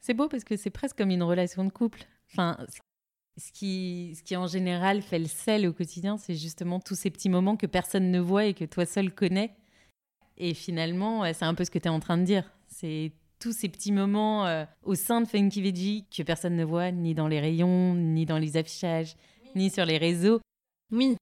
C'est 0.00 0.14
beau 0.14 0.28
parce 0.28 0.44
que 0.44 0.56
c'est 0.56 0.70
presque 0.70 0.98
comme 0.98 1.10
une 1.10 1.22
relation 1.22 1.64
de 1.64 1.70
couple. 1.70 2.04
Ce 3.36 3.52
qui, 3.52 4.14
ce 4.16 4.22
qui 4.22 4.36
en 4.36 4.46
général 4.46 5.02
fait 5.02 5.18
le 5.18 5.26
sel 5.26 5.66
au 5.66 5.72
quotidien, 5.72 6.16
c'est 6.16 6.34
justement 6.34 6.80
tous 6.80 6.94
ces 6.94 7.10
petits 7.10 7.28
moments 7.28 7.56
que 7.56 7.66
personne 7.66 8.10
ne 8.10 8.20
voit 8.20 8.46
et 8.46 8.54
que 8.54 8.64
toi 8.64 8.86
seul 8.86 9.14
connais. 9.14 9.54
Et 10.36 10.54
finalement, 10.54 11.24
c'est 11.32 11.44
un 11.44 11.54
peu 11.54 11.64
ce 11.64 11.70
que 11.70 11.78
tu 11.78 11.86
es 11.86 11.90
en 11.90 12.00
train 12.00 12.18
de 12.18 12.24
dire. 12.24 12.50
C'est 12.66 13.12
tous 13.38 13.52
ces 13.52 13.68
petits 13.68 13.92
moments 13.92 14.46
euh, 14.46 14.64
au 14.82 14.94
sein 14.94 15.20
de 15.20 15.26
Funky 15.26 15.62
Veggie 15.62 16.06
que 16.14 16.22
personne 16.22 16.56
ne 16.56 16.64
voit, 16.64 16.90
ni 16.90 17.14
dans 17.14 17.28
les 17.28 17.40
rayons, 17.40 17.94
ni 17.94 18.24
dans 18.24 18.38
les 18.38 18.56
affichages, 18.56 19.16
ni 19.54 19.70
sur 19.70 19.84
les 19.84 19.98
réseaux. 19.98 20.40
Oui, 20.90 21.16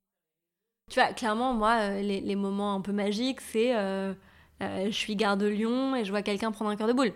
tu 0.91 0.99
vois, 0.99 1.13
clairement, 1.13 1.55
moi, 1.55 1.77
euh, 1.83 2.03
les, 2.03 2.35
moments 2.35 2.75
un 2.75 2.81
peu 2.81 2.91
magiques, 2.91 3.41
c'est 3.41 3.77
euh, 3.77 4.13
euh, 4.61 4.87
je 4.87 4.91
suis 4.91 5.15
garde 5.15 5.41
de 5.41 5.47
Lyon 5.47 5.95
et 5.95 6.05
je 6.05 6.11
vois 6.11 6.23
quelqu'un 6.23 6.51
prendre 6.51 6.71
un 6.71 6.77
cœur 6.77 6.89
de 6.89 6.93
boule. 6.93 7.13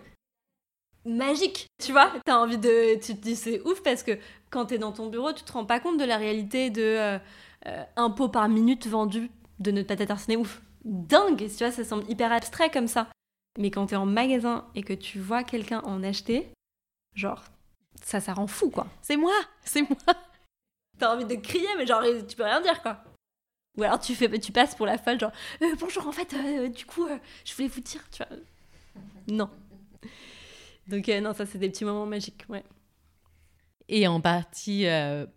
Magique, 1.03 1.67
tu 1.83 1.91
vois, 1.91 2.09
t'as 2.25 2.37
envie 2.37 2.57
de. 2.57 2.95
Tu 2.95 3.15
te 3.15 3.21
dis 3.21 3.35
c'est 3.35 3.61
ouf 3.67 3.83
parce 3.83 4.01
que 4.01 4.17
quand 4.55 4.67
t'es 4.67 4.77
dans 4.77 4.91
ton 4.91 5.07
bureau, 5.07 5.33
tu 5.33 5.43
te 5.43 5.51
rends 5.51 5.65
pas 5.65 5.79
compte 5.79 5.99
de 5.99 6.05
la 6.05 6.17
réalité 6.17 6.69
de 6.69 7.19
un 7.97 8.09
pot 8.11 8.29
par 8.29 8.47
minute 8.47 8.87
vendu 8.87 9.29
de 9.59 9.71
notre 9.71 9.87
patate 9.87 10.11
arsenée 10.11 10.37
ouf. 10.37 10.61
Dingue, 10.83 11.47
tu 11.47 11.57
vois, 11.57 11.71
ça 11.71 11.83
semble 11.83 12.09
hyper 12.09 12.31
abstrait 12.31 12.69
comme 12.69 12.87
ça. 12.87 13.07
Mais 13.57 13.71
quand 13.71 13.87
t'es 13.87 13.95
en 13.95 14.05
magasin 14.05 14.65
et 14.75 14.83
que 14.83 14.93
tu 14.93 15.19
vois 15.19 15.43
quelqu'un 15.43 15.81
en 15.81 16.03
acheter, 16.03 16.47
genre, 17.15 17.43
ça, 18.03 18.19
ça 18.19 18.33
rend 18.33 18.47
fou 18.47 18.69
quoi. 18.69 18.87
C'est 19.01 19.17
moi, 19.17 19.33
c'est 19.63 19.81
moi. 19.81 19.97
T'as 20.99 21.13
envie 21.13 21.25
de 21.25 21.35
crier, 21.35 21.67
mais 21.77 21.85
genre, 21.85 22.03
tu 22.27 22.35
peux 22.35 22.43
rien 22.43 22.61
dire 22.61 22.81
quoi. 22.81 23.03
Ou 23.77 23.83
alors 23.83 23.99
tu, 23.99 24.15
fais, 24.15 24.29
tu 24.39 24.51
passes 24.51 24.75
pour 24.75 24.85
la 24.85 24.97
folle, 24.97 25.19
genre 25.19 25.31
euh, 25.61 25.75
bonjour, 25.79 26.07
en 26.07 26.11
fait, 26.11 26.33
euh, 26.33 26.69
du 26.69 26.85
coup, 26.85 27.05
euh, 27.07 27.17
je 27.43 27.53
voulais 27.55 27.67
vous 27.67 27.81
dire, 27.81 28.01
tu 28.09 28.23
vois. 28.23 28.37
Non. 29.27 29.49
Donc, 30.87 31.07
non, 31.07 31.33
ça, 31.33 31.45
c'est 31.45 31.57
des 31.57 31.69
petits 31.69 31.83
moments 31.83 32.05
magiques, 32.05 32.45
ouais. 32.47 32.63
Et 33.87 34.07
en 34.07 34.19
partie 34.19 34.85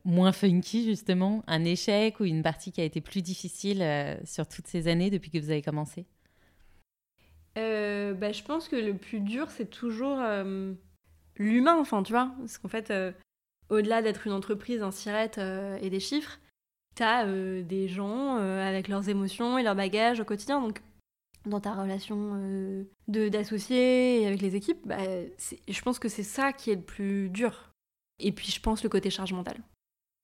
moins 0.04 0.32
funky, 0.32 0.84
justement, 0.84 1.42
un 1.46 1.64
échec 1.64 2.18
ou 2.20 2.24
une 2.24 2.42
partie 2.42 2.72
qui 2.72 2.80
a 2.80 2.84
été 2.84 3.00
plus 3.00 3.20
difficile 3.20 3.84
sur 4.24 4.48
toutes 4.48 4.66
ces 4.66 4.88
années 4.88 5.10
depuis 5.10 5.30
que 5.30 5.38
vous 5.38 5.50
avez 5.50 5.60
commencé? 5.60 6.06
Bah, 7.54 8.32
Je 8.32 8.42
pense 8.42 8.68
que 8.68 8.76
le 8.76 8.94
plus 8.94 9.20
dur, 9.20 9.50
c'est 9.50 9.68
toujours 9.68 10.18
l'humain, 11.36 11.76
enfin, 11.78 12.02
tu 12.02 12.12
vois. 12.12 12.32
Parce 12.38 12.56
qu'en 12.56 12.68
fait, 12.68 12.90
au-delà 13.68 14.00
d'être 14.00 14.26
une 14.26 14.32
entreprise 14.32 14.82
en 14.82 14.92
sirette 14.92 15.38
et 15.82 15.90
des 15.90 16.00
chiffres, 16.00 16.38
t'as 16.98 17.26
euh, 17.26 17.62
des 17.62 17.86
gens 17.86 18.38
euh, 18.38 18.68
avec 18.68 18.88
leurs 18.88 19.08
émotions 19.08 19.56
et 19.56 19.62
leurs 19.62 19.76
bagages 19.76 20.18
au 20.18 20.24
quotidien. 20.24 20.60
Donc, 20.60 20.82
dans 21.46 21.60
ta 21.60 21.72
relation 21.72 22.32
euh, 22.34 22.84
de 23.06 23.28
d'associés 23.28 24.22
et 24.22 24.26
avec 24.26 24.42
les 24.42 24.56
équipes, 24.56 24.80
bah, 24.84 24.98
je 24.98 25.82
pense 25.82 26.00
que 26.00 26.08
c'est 26.08 26.24
ça 26.24 26.52
qui 26.52 26.72
est 26.72 26.74
le 26.74 26.82
plus 26.82 27.30
dur. 27.30 27.67
Et 28.18 28.32
puis, 28.32 28.50
je 28.50 28.60
pense 28.60 28.82
le 28.82 28.88
côté 28.88 29.10
charge 29.10 29.32
mentale. 29.32 29.60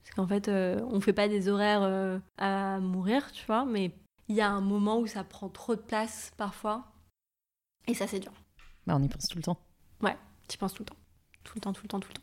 Parce 0.03 0.15
qu'en 0.15 0.27
fait, 0.27 0.49
on 0.49 1.01
fait 1.01 1.12
pas 1.12 1.29
des 1.29 1.49
horaires 1.49 2.21
à 2.37 2.79
mourir, 2.81 3.33
tu 3.33 3.47
vois, 3.47 3.65
mais 3.65 3.93
il 4.29 4.37
y 4.37 4.41
a 4.41 4.51
un 4.51 4.61
moment 4.61 4.99
où 4.99 5.07
ça 5.07 5.25
prend 5.25 5.49
trop 5.49 5.77
de 5.77 5.81
place 5.81 6.33
parfois. 6.37 6.85
Et 7.87 7.95
ça, 7.95 8.07
c'est 8.07 8.21
dur. 8.21 8.33
Bah, 8.87 8.95
on 8.97 9.03
y 9.03 9.09
pense 9.09 9.29
tout 9.29 9.39
le 9.39 9.43
temps. 9.43 9.59
Ouais, 10.03 10.16
tu 10.49 10.59
penses 10.59 10.75
tout 10.75 10.83
le 10.83 10.87
temps. 10.87 10.97
Tout 11.43 11.53
le 11.57 11.61
temps, 11.61 11.73
tout 11.73 11.83
le 11.83 11.89
temps, 11.89 12.01
tout 12.01 12.09
le 12.09 12.15
temps. 12.15 12.23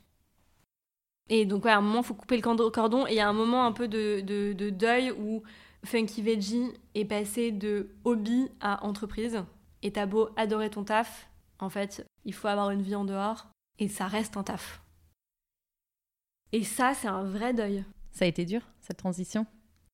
Et 1.29 1.45
donc, 1.45 1.65
à 1.65 1.77
un 1.77 1.81
moment, 1.81 1.99
il 1.99 2.05
faut 2.05 2.13
couper 2.13 2.35
le 2.35 2.41
cordon. 2.41 3.05
Et 3.07 3.11
il 3.11 3.15
y 3.15 3.19
a 3.19 3.29
un 3.29 3.33
moment 3.33 3.65
un 3.65 3.71
peu 3.71 3.87
de, 3.87 4.21
de, 4.21 4.69
deuil 4.69 5.11
où 5.11 5.43
Funky 5.85 6.21
Veggie 6.21 6.71
est 6.95 7.05
passé 7.05 7.51
de 7.51 7.89
hobby 8.03 8.49
à 8.59 8.83
entreprise. 8.83 9.43
Et 9.83 9.91
t'as 9.91 10.05
beau 10.05 10.29
adorer 10.35 10.69
ton 10.69 10.83
taf, 10.83 11.29
en 11.59 11.69
fait, 11.69 12.05
il 12.25 12.33
faut 12.33 12.47
avoir 12.47 12.71
une 12.71 12.81
vie 12.81 12.95
en 12.95 13.05
dehors. 13.05 13.47
Et 13.79 13.87
ça 13.87 14.07
reste 14.07 14.37
un 14.37 14.43
taf. 14.43 14.81
Et 16.53 16.63
ça, 16.63 16.93
c'est 16.93 17.07
un 17.07 17.23
vrai 17.23 17.53
deuil. 17.53 17.83
Ça 18.11 18.25
a 18.25 18.27
été 18.27 18.45
dur, 18.45 18.61
cette 18.81 18.97
transition? 18.97 19.45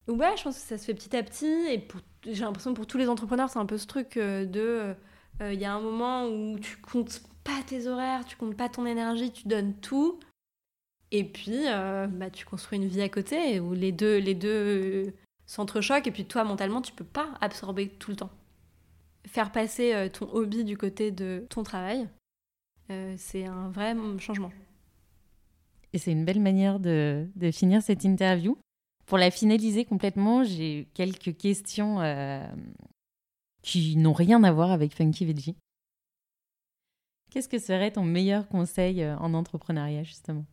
Ouais, 0.07 0.35
je 0.37 0.43
pense 0.43 0.55
que 0.55 0.61
ça 0.61 0.77
se 0.77 0.85
fait 0.85 0.93
petit 0.93 1.15
à 1.15 1.23
petit. 1.23 1.45
Et 1.45 1.87
j'ai 2.25 2.43
l'impression 2.43 2.71
que 2.71 2.77
pour 2.77 2.87
tous 2.87 2.97
les 2.97 3.09
entrepreneurs, 3.09 3.49
c'est 3.49 3.59
un 3.59 3.65
peu 3.65 3.77
ce 3.77 3.87
truc 3.87 4.17
euh, 4.17 4.45
de. 4.45 4.95
Euh, 5.41 5.53
il 5.53 5.59
y 5.59 5.65
a 5.65 5.73
un 5.73 5.81
moment 5.81 6.27
où 6.27 6.57
tu 6.59 6.77
comptes 6.77 7.21
pas 7.43 7.61
tes 7.67 7.87
horaires, 7.87 8.25
tu 8.25 8.35
comptes 8.37 8.55
pas 8.55 8.69
ton 8.69 8.85
énergie, 8.85 9.31
tu 9.31 9.47
donnes 9.47 9.75
tout. 9.75 10.19
Et 11.11 11.23
puis, 11.23 11.63
bah, 12.09 12.29
tu 12.29 12.45
construis 12.45 12.77
une 12.79 12.87
vie 12.87 13.01
à 13.01 13.07
côté 13.07 13.61
où 13.61 13.73
les 13.73 13.93
deux, 13.93 14.17
les 14.17 14.33
deux 14.33 15.13
s'entrechoquent. 15.45 16.07
Et 16.07 16.11
puis, 16.11 16.25
toi, 16.25 16.43
mentalement, 16.43 16.81
tu 16.81 16.91
peux 16.91 17.05
pas 17.05 17.29
absorber 17.39 17.87
tout 17.87 18.11
le 18.11 18.17
temps. 18.17 18.31
Faire 19.25 19.53
passer 19.53 20.09
ton 20.11 20.29
hobby 20.33 20.65
du 20.65 20.75
côté 20.75 21.11
de 21.11 21.45
ton 21.49 21.63
travail, 21.63 22.09
c'est 23.15 23.45
un 23.45 23.69
vrai 23.69 23.95
changement. 24.19 24.51
Et 25.97 25.99
c'est 25.99 26.11
une 26.11 26.25
belle 26.25 26.39
manière 26.39 26.79
de, 26.79 27.27
finir 27.51 27.81
cette 27.81 28.03
interview. 28.03 28.55
Pour 29.07 29.17
la 29.17 29.31
finaliser 29.31 29.83
complètement, 29.83 30.43
j'ai 30.43 30.87
quelques 30.93 31.35
questions 31.35 32.01
euh, 32.01 32.47
qui 33.63 33.95
n'ont 33.97 34.13
rien 34.13 34.43
à 34.43 34.51
voir 34.51 34.69
avec 34.69 34.93
Funky 34.93 35.25
Veggie. 35.25 35.55
Qu'est-ce 37.31 37.49
que 37.49 37.57
serait 37.57 37.89
ton 37.89 38.03
meilleur 38.03 38.47
conseil 38.47 39.01
euh, 39.01 39.17
en 39.17 39.33
entrepreneuriat, 39.33 40.03
justement? 40.03 40.45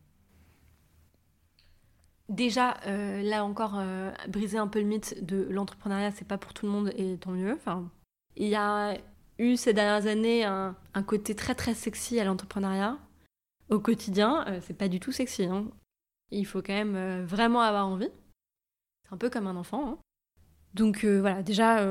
Déjà, 2.27 2.77
euh, 2.87 3.21
là 3.21 3.45
encore, 3.45 3.79
briser 4.27 4.57
un 4.57 4.67
peu 4.67 4.79
le 4.79 4.87
mythe 4.87 5.23
de 5.23 5.47
l'entrepreneuriat, 5.51 6.09
c'est 6.09 6.27
pas 6.27 6.39
pour 6.39 6.55
tout 6.55 6.65
le 6.65 6.71
monde 6.71 6.91
et 6.97 7.17
tant 7.17 7.33
mieux. 7.33 7.53
Enfin, 7.53 7.87
il 8.35 8.47
y 8.47 8.55
a 8.55 8.97
eu 9.37 9.57
ces 9.57 9.75
dernières 9.75 10.07
années 10.07 10.43
un 10.43 11.03
côté 11.05 11.35
très 11.35 11.53
très 11.53 11.75
sexy 11.75 12.19
à 12.19 12.23
l'entrepreneuriat 12.23 12.97
au 13.69 13.79
quotidien, 13.79 14.45
euh, 14.47 14.59
c'est 14.61 14.73
pas 14.73 14.87
du 14.87 14.99
tout 14.99 15.11
sexy. 15.11 15.45
Hein. 15.45 15.67
Il 16.31 16.45
faut 16.45 16.61
quand 16.61 16.73
même 16.73 16.95
euh, 16.95 17.25
vraiment 17.25 17.61
avoir 17.61 17.87
envie. 17.87 18.09
C'est 19.03 19.13
un 19.13 19.17
peu 19.17 19.29
comme 19.29 19.47
un 19.47 19.55
enfant. 19.55 19.89
Hein. 19.89 19.97
Donc 20.73 21.03
euh, 21.03 21.19
voilà, 21.19 21.41
déjà, 21.41 21.89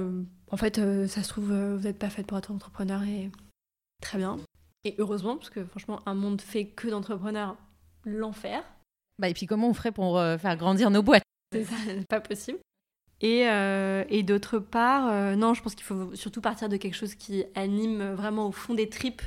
en 0.51 0.57
fait, 0.57 0.77
ça 1.07 1.23
se 1.23 1.29
trouve, 1.29 1.53
vous 1.55 1.85
n'êtes 1.85 1.99
pas 1.99 2.11
faite 2.11 2.27
pour 2.27 2.37
être 2.37 2.51
entrepreneur 2.51 3.03
et 3.03 3.31
très 4.03 4.19
bien. 4.19 4.39
Et 4.85 4.95
heureusement, 4.99 5.37
parce 5.37 5.49
que 5.49 5.65
franchement, 5.65 6.01
un 6.05 6.15
monde 6.15 6.43
fait 6.43 6.67
que 6.67 6.89
d'entrepreneurs, 6.89 7.57
l'enfer. 8.05 8.63
Bah, 9.19 9.31
et 9.31 9.35
puis 9.35 9.47
comment 9.47 9.71
on 9.71 9.75
ferait 9.75 9.93
pour 9.93 10.21
faire 10.21 10.57
grandir 10.59 10.91
nos 10.91 11.03
boîtes? 11.03 11.23
C'est 11.53 11.65
ça, 11.65 11.77
c'est 11.87 12.07
pas 12.09 12.21
possible. 12.21 12.59
Et, 13.23 13.45
et 14.11 14.23
d'autre 14.23 14.59
part, 14.59 15.37
non, 15.39 15.55
je 15.55 15.63
pense 15.63 15.75
qu'il 15.75 15.87
faut 15.87 16.15
surtout 16.15 16.43
partir 16.43 16.69
de 16.69 16.77
quelque 16.77 16.97
chose 16.97 17.15
qui 17.15 17.45
anime 17.55 18.13
vraiment 18.13 18.49
au 18.49 18.53
fond 18.53 18.75
des 18.75 18.91
tripes 18.91 19.23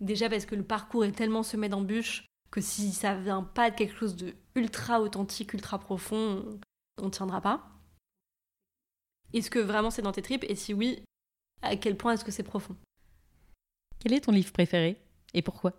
Déjà 0.00 0.28
parce 0.28 0.46
que 0.46 0.54
le 0.54 0.62
parcours 0.62 1.04
est 1.04 1.12
tellement 1.12 1.42
semé 1.42 1.68
d'embûches 1.68 2.24
que 2.50 2.60
si 2.60 2.92
ça 2.92 3.14
vient 3.14 3.42
pas 3.42 3.70
de 3.70 3.76
quelque 3.76 3.96
chose 3.96 4.16
de 4.16 4.34
ultra 4.54 5.00
authentique, 5.00 5.52
ultra 5.52 5.78
profond, 5.78 6.58
on 6.98 7.06
ne 7.06 7.10
tiendra 7.10 7.40
pas. 7.40 7.68
Est-ce 9.34 9.50
que 9.50 9.58
vraiment 9.58 9.90
c'est 9.90 10.02
dans 10.02 10.12
tes 10.12 10.22
tripes? 10.22 10.44
Et 10.48 10.54
si 10.54 10.72
oui, 10.72 11.02
à 11.62 11.76
quel 11.76 11.96
point 11.96 12.12
est-ce 12.12 12.24
que 12.24 12.30
c'est 12.30 12.42
profond? 12.42 12.76
Quel 13.98 14.14
est 14.14 14.20
ton 14.20 14.32
livre 14.32 14.52
préféré 14.52 14.96
et 15.34 15.42
pourquoi? 15.42 15.74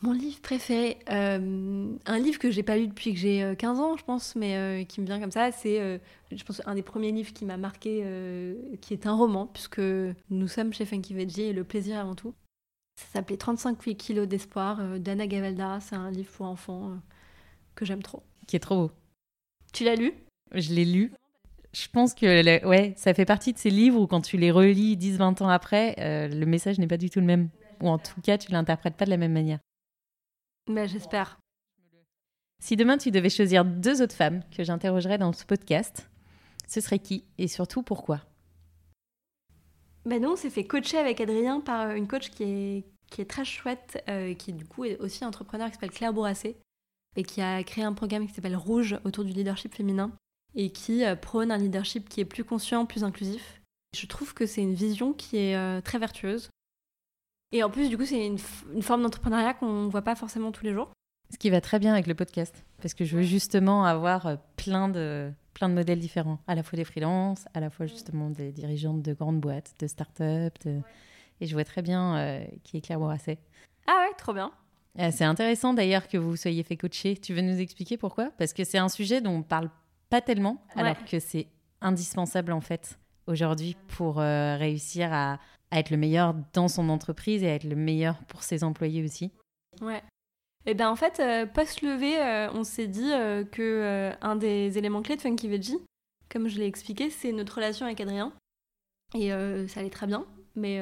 Mon 0.00 0.12
livre 0.12 0.40
préféré, 0.40 1.00
euh, 1.10 1.96
un 2.06 2.18
livre 2.20 2.38
que 2.38 2.52
j'ai 2.52 2.62
pas 2.62 2.76
lu 2.76 2.86
depuis 2.86 3.12
que 3.12 3.18
j'ai 3.18 3.54
15 3.58 3.78
euh, 3.78 3.82
ans, 3.82 3.96
je 3.96 4.04
pense, 4.04 4.36
mais 4.36 4.56
euh, 4.56 4.84
qui 4.84 5.00
me 5.00 5.06
vient 5.06 5.18
comme 5.18 5.32
ça, 5.32 5.50
c'est, 5.50 6.00
je 6.30 6.44
pense, 6.44 6.62
un 6.66 6.76
des 6.76 6.82
premiers 6.82 7.10
livres 7.10 7.32
qui 7.32 7.44
m'a 7.44 7.56
marqué, 7.56 8.04
qui 8.80 8.94
est 8.94 9.06
un 9.06 9.14
roman, 9.14 9.46
puisque 9.48 9.80
nous 10.30 10.46
sommes 10.46 10.72
chez 10.72 10.86
Funky 10.86 11.14
Veggie 11.14 11.42
et 11.42 11.52
le 11.52 11.64
plaisir 11.64 11.98
avant 11.98 12.14
tout. 12.14 12.32
Ça 12.98 13.06
s'appelait 13.12 13.36
35 13.36 13.78
kilos 13.96 14.26
d'espoir 14.26 14.80
euh, 14.80 14.98
d'Anna 14.98 15.28
Gavalda. 15.28 15.78
C'est 15.80 15.94
un 15.94 16.10
livre 16.10 16.32
pour 16.32 16.46
enfants 16.46 16.90
euh, 16.90 16.96
que 17.76 17.84
j'aime 17.84 18.02
trop. 18.02 18.24
Qui 18.48 18.56
est 18.56 18.58
trop 18.58 18.88
beau. 18.88 18.92
Tu 19.72 19.84
l'as 19.84 19.94
lu? 19.94 20.12
Je 20.52 20.74
l'ai 20.74 20.84
lu. 20.84 21.12
Je 21.72 21.86
pense 21.92 22.12
que 22.12 22.66
ouais, 22.66 22.94
ça 22.96 23.14
fait 23.14 23.24
partie 23.24 23.52
de 23.52 23.58
ces 23.58 23.70
livres 23.70 24.00
où 24.00 24.08
quand 24.08 24.22
tu 24.22 24.36
les 24.36 24.50
relis 24.50 24.96
10-20 24.96 25.44
ans 25.44 25.48
après, 25.48 25.94
euh, 26.00 26.26
le 26.26 26.44
message 26.44 26.80
n'est 26.80 26.88
pas 26.88 26.96
du 26.96 27.08
tout 27.08 27.20
le 27.20 27.26
même. 27.26 27.50
Ou 27.80 27.88
en 27.88 27.98
tout 27.98 28.20
cas, 28.20 28.36
tu 28.36 28.50
l'interprètes 28.50 28.96
pas 28.96 29.04
de 29.04 29.10
la 29.10 29.16
même 29.16 29.32
manière. 29.32 29.60
Mais 30.68 30.88
j'espère. 30.88 31.38
Si 32.60 32.74
demain 32.74 32.98
tu 32.98 33.12
devais 33.12 33.30
choisir 33.30 33.64
deux 33.64 34.02
autres 34.02 34.16
femmes 34.16 34.42
que 34.50 34.64
j'interrogerais 34.64 35.18
dans 35.18 35.32
ce 35.32 35.44
podcast, 35.44 36.10
ce 36.66 36.80
serait 36.80 36.98
qui? 36.98 37.22
Et 37.38 37.46
surtout 37.46 37.84
pourquoi? 37.84 38.22
Ben 40.08 40.22
non, 40.22 40.32
on 40.32 40.36
s'est 40.36 40.50
fait 40.50 40.64
coacher 40.64 40.98
avec 40.98 41.20
Adrien 41.20 41.60
par 41.60 41.90
une 41.90 42.08
coach 42.08 42.30
qui 42.30 42.42
est, 42.42 42.84
qui 43.10 43.20
est 43.20 43.26
très 43.26 43.44
chouette, 43.44 44.02
euh, 44.08 44.34
qui 44.34 44.52
du 44.52 44.64
coup 44.64 44.84
est 44.84 44.98
aussi 44.98 45.24
entrepreneur, 45.24 45.68
qui 45.68 45.74
s'appelle 45.74 45.90
Claire 45.90 46.12
Bourrassé, 46.12 46.56
et 47.16 47.22
qui 47.22 47.40
a 47.40 47.62
créé 47.62 47.84
un 47.84 47.92
programme 47.92 48.26
qui 48.26 48.34
s'appelle 48.34 48.56
Rouge 48.56 48.98
autour 49.04 49.24
du 49.24 49.32
leadership 49.32 49.74
féminin, 49.74 50.10
et 50.54 50.70
qui 50.70 51.04
euh, 51.04 51.14
prône 51.14 51.50
un 51.50 51.58
leadership 51.58 52.08
qui 52.08 52.20
est 52.20 52.24
plus 52.24 52.44
conscient, 52.44 52.86
plus 52.86 53.04
inclusif. 53.04 53.60
Je 53.96 54.06
trouve 54.06 54.34
que 54.34 54.46
c'est 54.46 54.62
une 54.62 54.74
vision 54.74 55.12
qui 55.12 55.36
est 55.36 55.56
euh, 55.56 55.80
très 55.80 55.98
vertueuse. 55.98 56.50
Et 57.52 57.62
en 57.62 57.70
plus, 57.70 57.88
du 57.88 57.96
coup, 57.96 58.04
c'est 58.04 58.26
une, 58.26 58.38
une, 58.74 58.82
forme 58.82 59.02
d'entrepreneuriat 59.02 59.54
qu'on 59.54 59.84
ne 59.84 59.90
voit 59.90 60.02
pas 60.02 60.14
forcément 60.14 60.52
tous 60.52 60.64
les 60.64 60.74
jours. 60.74 60.90
Ce 61.30 61.38
qui 61.38 61.50
va 61.50 61.60
très 61.60 61.78
bien 61.78 61.92
avec 61.92 62.06
le 62.06 62.14
podcast, 62.14 62.64
parce 62.80 62.94
que 62.94 63.04
je 63.04 63.16
veux 63.16 63.22
justement 63.22 63.84
avoir 63.84 64.38
plein 64.56 64.88
de, 64.88 65.30
plein 65.58 65.68
de 65.68 65.74
modèles 65.74 65.98
différents, 65.98 66.38
à 66.46 66.54
la 66.54 66.62
fois 66.62 66.76
des 66.76 66.84
freelances, 66.84 67.46
à 67.52 67.60
la 67.60 67.68
fois 67.68 67.86
justement 67.86 68.30
des 68.30 68.52
dirigeantes 68.52 69.02
de 69.02 69.12
grandes 69.12 69.40
boîtes, 69.40 69.74
de 69.80 69.88
start-up. 69.88 70.54
Et 71.40 71.46
je 71.46 71.52
vois 71.52 71.64
très 71.64 71.82
bien 71.82 72.16
euh, 72.16 72.44
qui 72.62 72.76
est 72.76 72.80
Claire 72.80 73.00
Bourrasset. 73.00 73.38
Ah 73.86 74.04
ouais, 74.06 74.14
trop 74.16 74.32
bien. 74.32 74.52
Euh, 75.00 75.10
c'est 75.12 75.24
intéressant 75.24 75.74
d'ailleurs 75.74 76.06
que 76.06 76.16
vous 76.16 76.36
soyez 76.36 76.62
fait 76.62 76.76
coacher. 76.76 77.16
Tu 77.16 77.34
veux 77.34 77.42
nous 77.42 77.58
expliquer 77.58 77.96
pourquoi? 77.96 78.30
Parce 78.38 78.52
que 78.52 78.62
c'est 78.62 78.78
un 78.78 78.88
sujet 78.88 79.20
dont 79.20 79.32
on 79.32 79.42
parle 79.42 79.70
pas 80.10 80.20
tellement, 80.20 80.62
alors 80.74 81.04
que 81.04 81.18
c'est 81.18 81.48
indispensable 81.80 82.52
en 82.52 82.60
fait 82.60 82.98
aujourd'hui 83.26 83.76
pour 83.88 84.20
euh, 84.20 84.56
réussir 84.56 85.12
à, 85.12 85.38
à, 85.70 85.78
être 85.80 85.90
le 85.90 85.96
meilleur 85.96 86.34
dans 86.54 86.68
son 86.68 86.88
entreprise 86.88 87.42
et 87.42 87.50
à 87.50 87.54
être 87.54 87.64
le 87.64 87.76
meilleur 87.76 88.16
pour 88.28 88.42
ses 88.42 88.64
employés 88.64 89.04
aussi. 89.04 89.32
Ouais. 89.80 90.02
Et 90.68 90.72
eh 90.72 90.74
ben 90.74 90.90
en 90.90 90.96
fait, 90.96 91.18
euh, 91.18 91.46
post-levé, 91.46 92.20
euh, 92.20 92.52
on 92.52 92.62
s'est 92.62 92.88
dit 92.88 93.10
euh, 93.10 93.42
que 93.42 94.12
un 94.20 94.36
des 94.36 94.76
éléments 94.76 95.00
clés 95.00 95.16
de 95.16 95.22
Funky 95.22 95.48
Veggie, 95.48 95.78
comme 96.28 96.46
je 96.46 96.58
l'ai 96.58 96.66
expliqué, 96.66 97.08
c'est 97.08 97.32
notre 97.32 97.54
relation 97.54 97.86
avec 97.86 98.02
Adrien. 98.02 98.34
Et 99.14 99.30
ça 99.68 99.80
allait 99.80 99.88
très 99.88 100.06
bien, 100.06 100.26
mais 100.56 100.78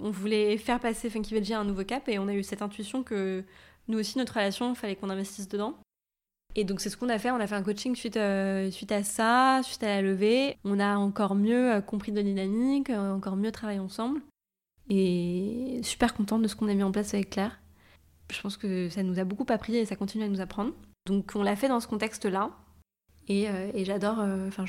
on 0.00 0.10
voulait 0.10 0.58
faire 0.58 0.80
passer 0.80 1.08
Funky 1.08 1.32
Veggie 1.32 1.54
à 1.54 1.60
un 1.60 1.64
nouveau 1.64 1.82
cap 1.82 2.06
et 2.10 2.18
on 2.18 2.28
a 2.28 2.34
eu 2.34 2.42
cette 2.42 2.60
intuition 2.60 3.02
que 3.02 3.42
nous 3.88 3.98
aussi, 3.98 4.18
notre 4.18 4.34
relation, 4.34 4.68
il 4.68 4.76
fallait 4.76 4.96
qu'on 4.96 5.08
investisse 5.08 5.48
dedans. 5.48 5.78
Et 6.54 6.64
donc 6.64 6.82
c'est 6.82 6.90
ce 6.90 6.98
qu'on 6.98 7.08
a 7.08 7.18
fait, 7.18 7.30
on 7.30 7.40
a 7.40 7.46
fait 7.46 7.54
un 7.54 7.62
coaching 7.62 7.96
suite, 7.96 8.18
suite 8.70 8.92
à 8.92 9.02
ça, 9.02 9.62
suite 9.62 9.82
à 9.82 9.86
la 9.86 10.02
levée. 10.02 10.58
On 10.64 10.78
a 10.78 10.96
encore 10.96 11.36
mieux 11.36 11.80
compris 11.86 12.12
de 12.12 12.20
dynamique, 12.20 12.90
encore 12.90 13.36
mieux 13.36 13.50
travaillé 13.50 13.80
ensemble. 13.80 14.20
Et 14.90 15.80
super 15.82 16.12
contente 16.12 16.42
de 16.42 16.48
ce 16.48 16.54
qu'on 16.54 16.68
a 16.68 16.74
mis 16.74 16.82
en 16.82 16.92
place 16.92 17.14
avec 17.14 17.30
Claire 17.30 17.61
je 18.30 18.40
pense 18.40 18.56
que 18.56 18.88
ça 18.88 19.02
nous 19.02 19.18
a 19.18 19.24
beaucoup 19.24 19.46
appris 19.48 19.76
et 19.76 19.84
ça 19.84 19.96
continue 19.96 20.24
à 20.24 20.28
nous 20.28 20.40
apprendre. 20.40 20.72
Donc 21.06 21.32
on 21.34 21.42
l'a 21.42 21.56
fait 21.56 21.68
dans 21.68 21.80
ce 21.80 21.88
contexte-là. 21.88 22.50
Et, 23.28 23.48
euh, 23.48 23.70
j'adore, 23.84 24.20
euh, 24.20 24.48
enfin 24.48 24.64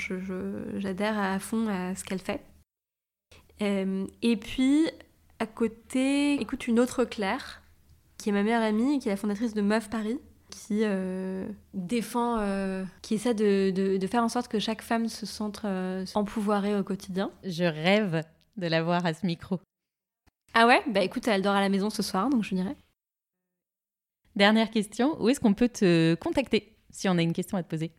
j'adhère 0.77 1.17
à 1.17 1.39
fond 1.39 1.67
à 1.67 1.95
ce 1.95 2.03
qu'elle 2.03 2.19
fait. 2.19 2.41
Euh, 3.61 4.05
et 4.21 4.37
puis 4.37 4.87
à 5.39 5.47
côté, 5.47 6.35
écoute 6.35 6.67
une 6.67 6.79
autre 6.79 7.03
Claire, 7.03 7.61
qui 8.17 8.29
est 8.29 8.31
ma 8.31 8.43
meilleure 8.43 8.61
amie, 8.61 8.99
qui 8.99 9.09
est 9.09 9.11
la 9.11 9.17
fondatrice 9.17 9.53
de 9.53 9.61
Meuf 9.61 9.89
Paris, 9.89 10.19
qui 10.49 10.83
défend, 11.73 12.37
qui 13.01 13.15
essaie 13.15 13.33
de, 13.33 13.71
de, 13.71 14.07
faire 14.07 14.23
en 14.23 14.29
sorte 14.29 14.47
que 14.47 14.59
chaque 14.59 14.83
femme 14.83 15.09
se 15.09 15.25
sente 15.25 15.65
empouvoirée 16.13 16.75
au 16.75 16.83
quotidien. 16.83 17.31
Je 17.43 17.63
rêve 17.63 18.23
de 18.55 18.67
la 18.67 18.83
voir 18.83 19.03
à 19.05 19.13
ce 19.13 19.25
micro. 19.25 19.59
Ah 20.53 20.67
ouais? 20.67 20.81
Bah 20.87 21.01
écoute, 21.01 21.27
elle 21.27 21.41
dort 21.41 21.55
à 21.55 21.61
la 21.61 21.69
maison 21.69 21.89
ce 21.89 22.03
soir, 22.03 22.29
donc 22.29 22.43
je 22.43 22.53
dirais. 22.53 22.75
Dernière 24.35 24.71
question, 24.71 25.21
où 25.21 25.29
est-ce 25.29 25.39
qu'on 25.39 25.53
peut 25.53 25.69
te 25.69 26.15
contacter 26.15 26.75
si 26.91 27.07
on 27.07 27.17
a 27.17 27.21
une 27.21 27.33
question 27.33 27.57
à 27.57 27.63
te 27.63 27.69
poser? 27.69 27.91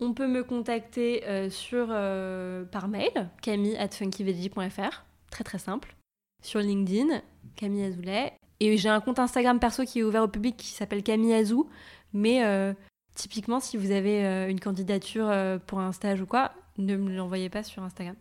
On 0.00 0.12
peut 0.12 0.26
me 0.26 0.42
contacter 0.42 1.24
euh, 1.26 1.48
sur, 1.50 1.86
euh, 1.90 2.64
par 2.64 2.88
mail, 2.88 3.30
camille.funkyveggie.fr, 3.42 5.04
très 5.30 5.44
très 5.44 5.58
simple. 5.58 5.94
Sur 6.42 6.60
LinkedIn, 6.60 7.22
Camille 7.56 7.84
Azoulet. 7.84 8.32
Et 8.60 8.76
j'ai 8.76 8.88
un 8.88 9.00
compte 9.00 9.18
Instagram 9.18 9.58
perso 9.58 9.84
qui 9.84 10.00
est 10.00 10.02
ouvert 10.02 10.24
au 10.24 10.28
public 10.28 10.56
qui 10.56 10.66
s'appelle 10.66 11.02
Camille 11.02 11.32
Azou. 11.32 11.68
Mais 12.12 12.44
euh, 12.44 12.74
typiquement, 13.14 13.60
si 13.60 13.76
vous 13.76 13.90
avez 13.90 14.50
une 14.50 14.60
candidature 14.60 15.32
pour 15.66 15.80
un 15.80 15.92
stage 15.92 16.20
ou 16.20 16.26
quoi, 16.26 16.52
ne 16.76 16.96
me 16.96 17.14
l'envoyez 17.14 17.48
pas 17.48 17.62
sur 17.62 17.82
Instagram. 17.82 18.16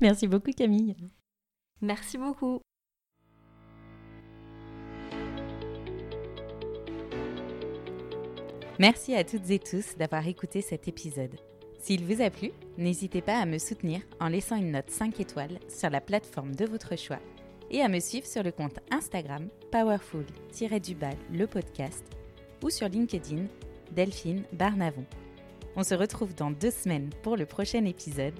Merci 0.00 0.26
beaucoup 0.28 0.50
Camille. 0.50 0.94
Merci 1.80 2.18
beaucoup. 2.18 2.60
Merci 8.78 9.14
à 9.14 9.24
toutes 9.24 9.50
et 9.50 9.58
tous 9.58 9.96
d'avoir 9.96 10.26
écouté 10.28 10.60
cet 10.60 10.86
épisode. 10.86 11.34
S'il 11.78 12.04
vous 12.04 12.20
a 12.20 12.28
plu, 12.28 12.50
n'hésitez 12.76 13.22
pas 13.22 13.38
à 13.38 13.46
me 13.46 13.58
soutenir 13.58 14.00
en 14.20 14.28
laissant 14.28 14.56
une 14.56 14.72
note 14.72 14.90
5 14.90 15.18
étoiles 15.20 15.58
sur 15.68 15.88
la 15.88 16.00
plateforme 16.00 16.54
de 16.54 16.66
votre 16.66 16.96
choix 16.96 17.20
et 17.70 17.80
à 17.80 17.88
me 17.88 18.00
suivre 18.00 18.26
sur 18.26 18.42
le 18.42 18.52
compte 18.52 18.78
Instagram 18.90 19.48
powerful-du-bal 19.72 21.16
le 21.32 21.46
podcast 21.46 22.04
ou 22.62 22.70
sur 22.70 22.88
LinkedIn 22.88 23.46
Delphine 23.92 24.44
Barnavon. 24.52 25.06
On 25.74 25.82
se 25.82 25.94
retrouve 25.94 26.34
dans 26.34 26.50
deux 26.50 26.70
semaines 26.70 27.10
pour 27.22 27.36
le 27.36 27.46
prochain 27.46 27.84
épisode. 27.84 28.38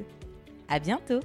À 0.69 0.79
bientôt! 0.79 1.21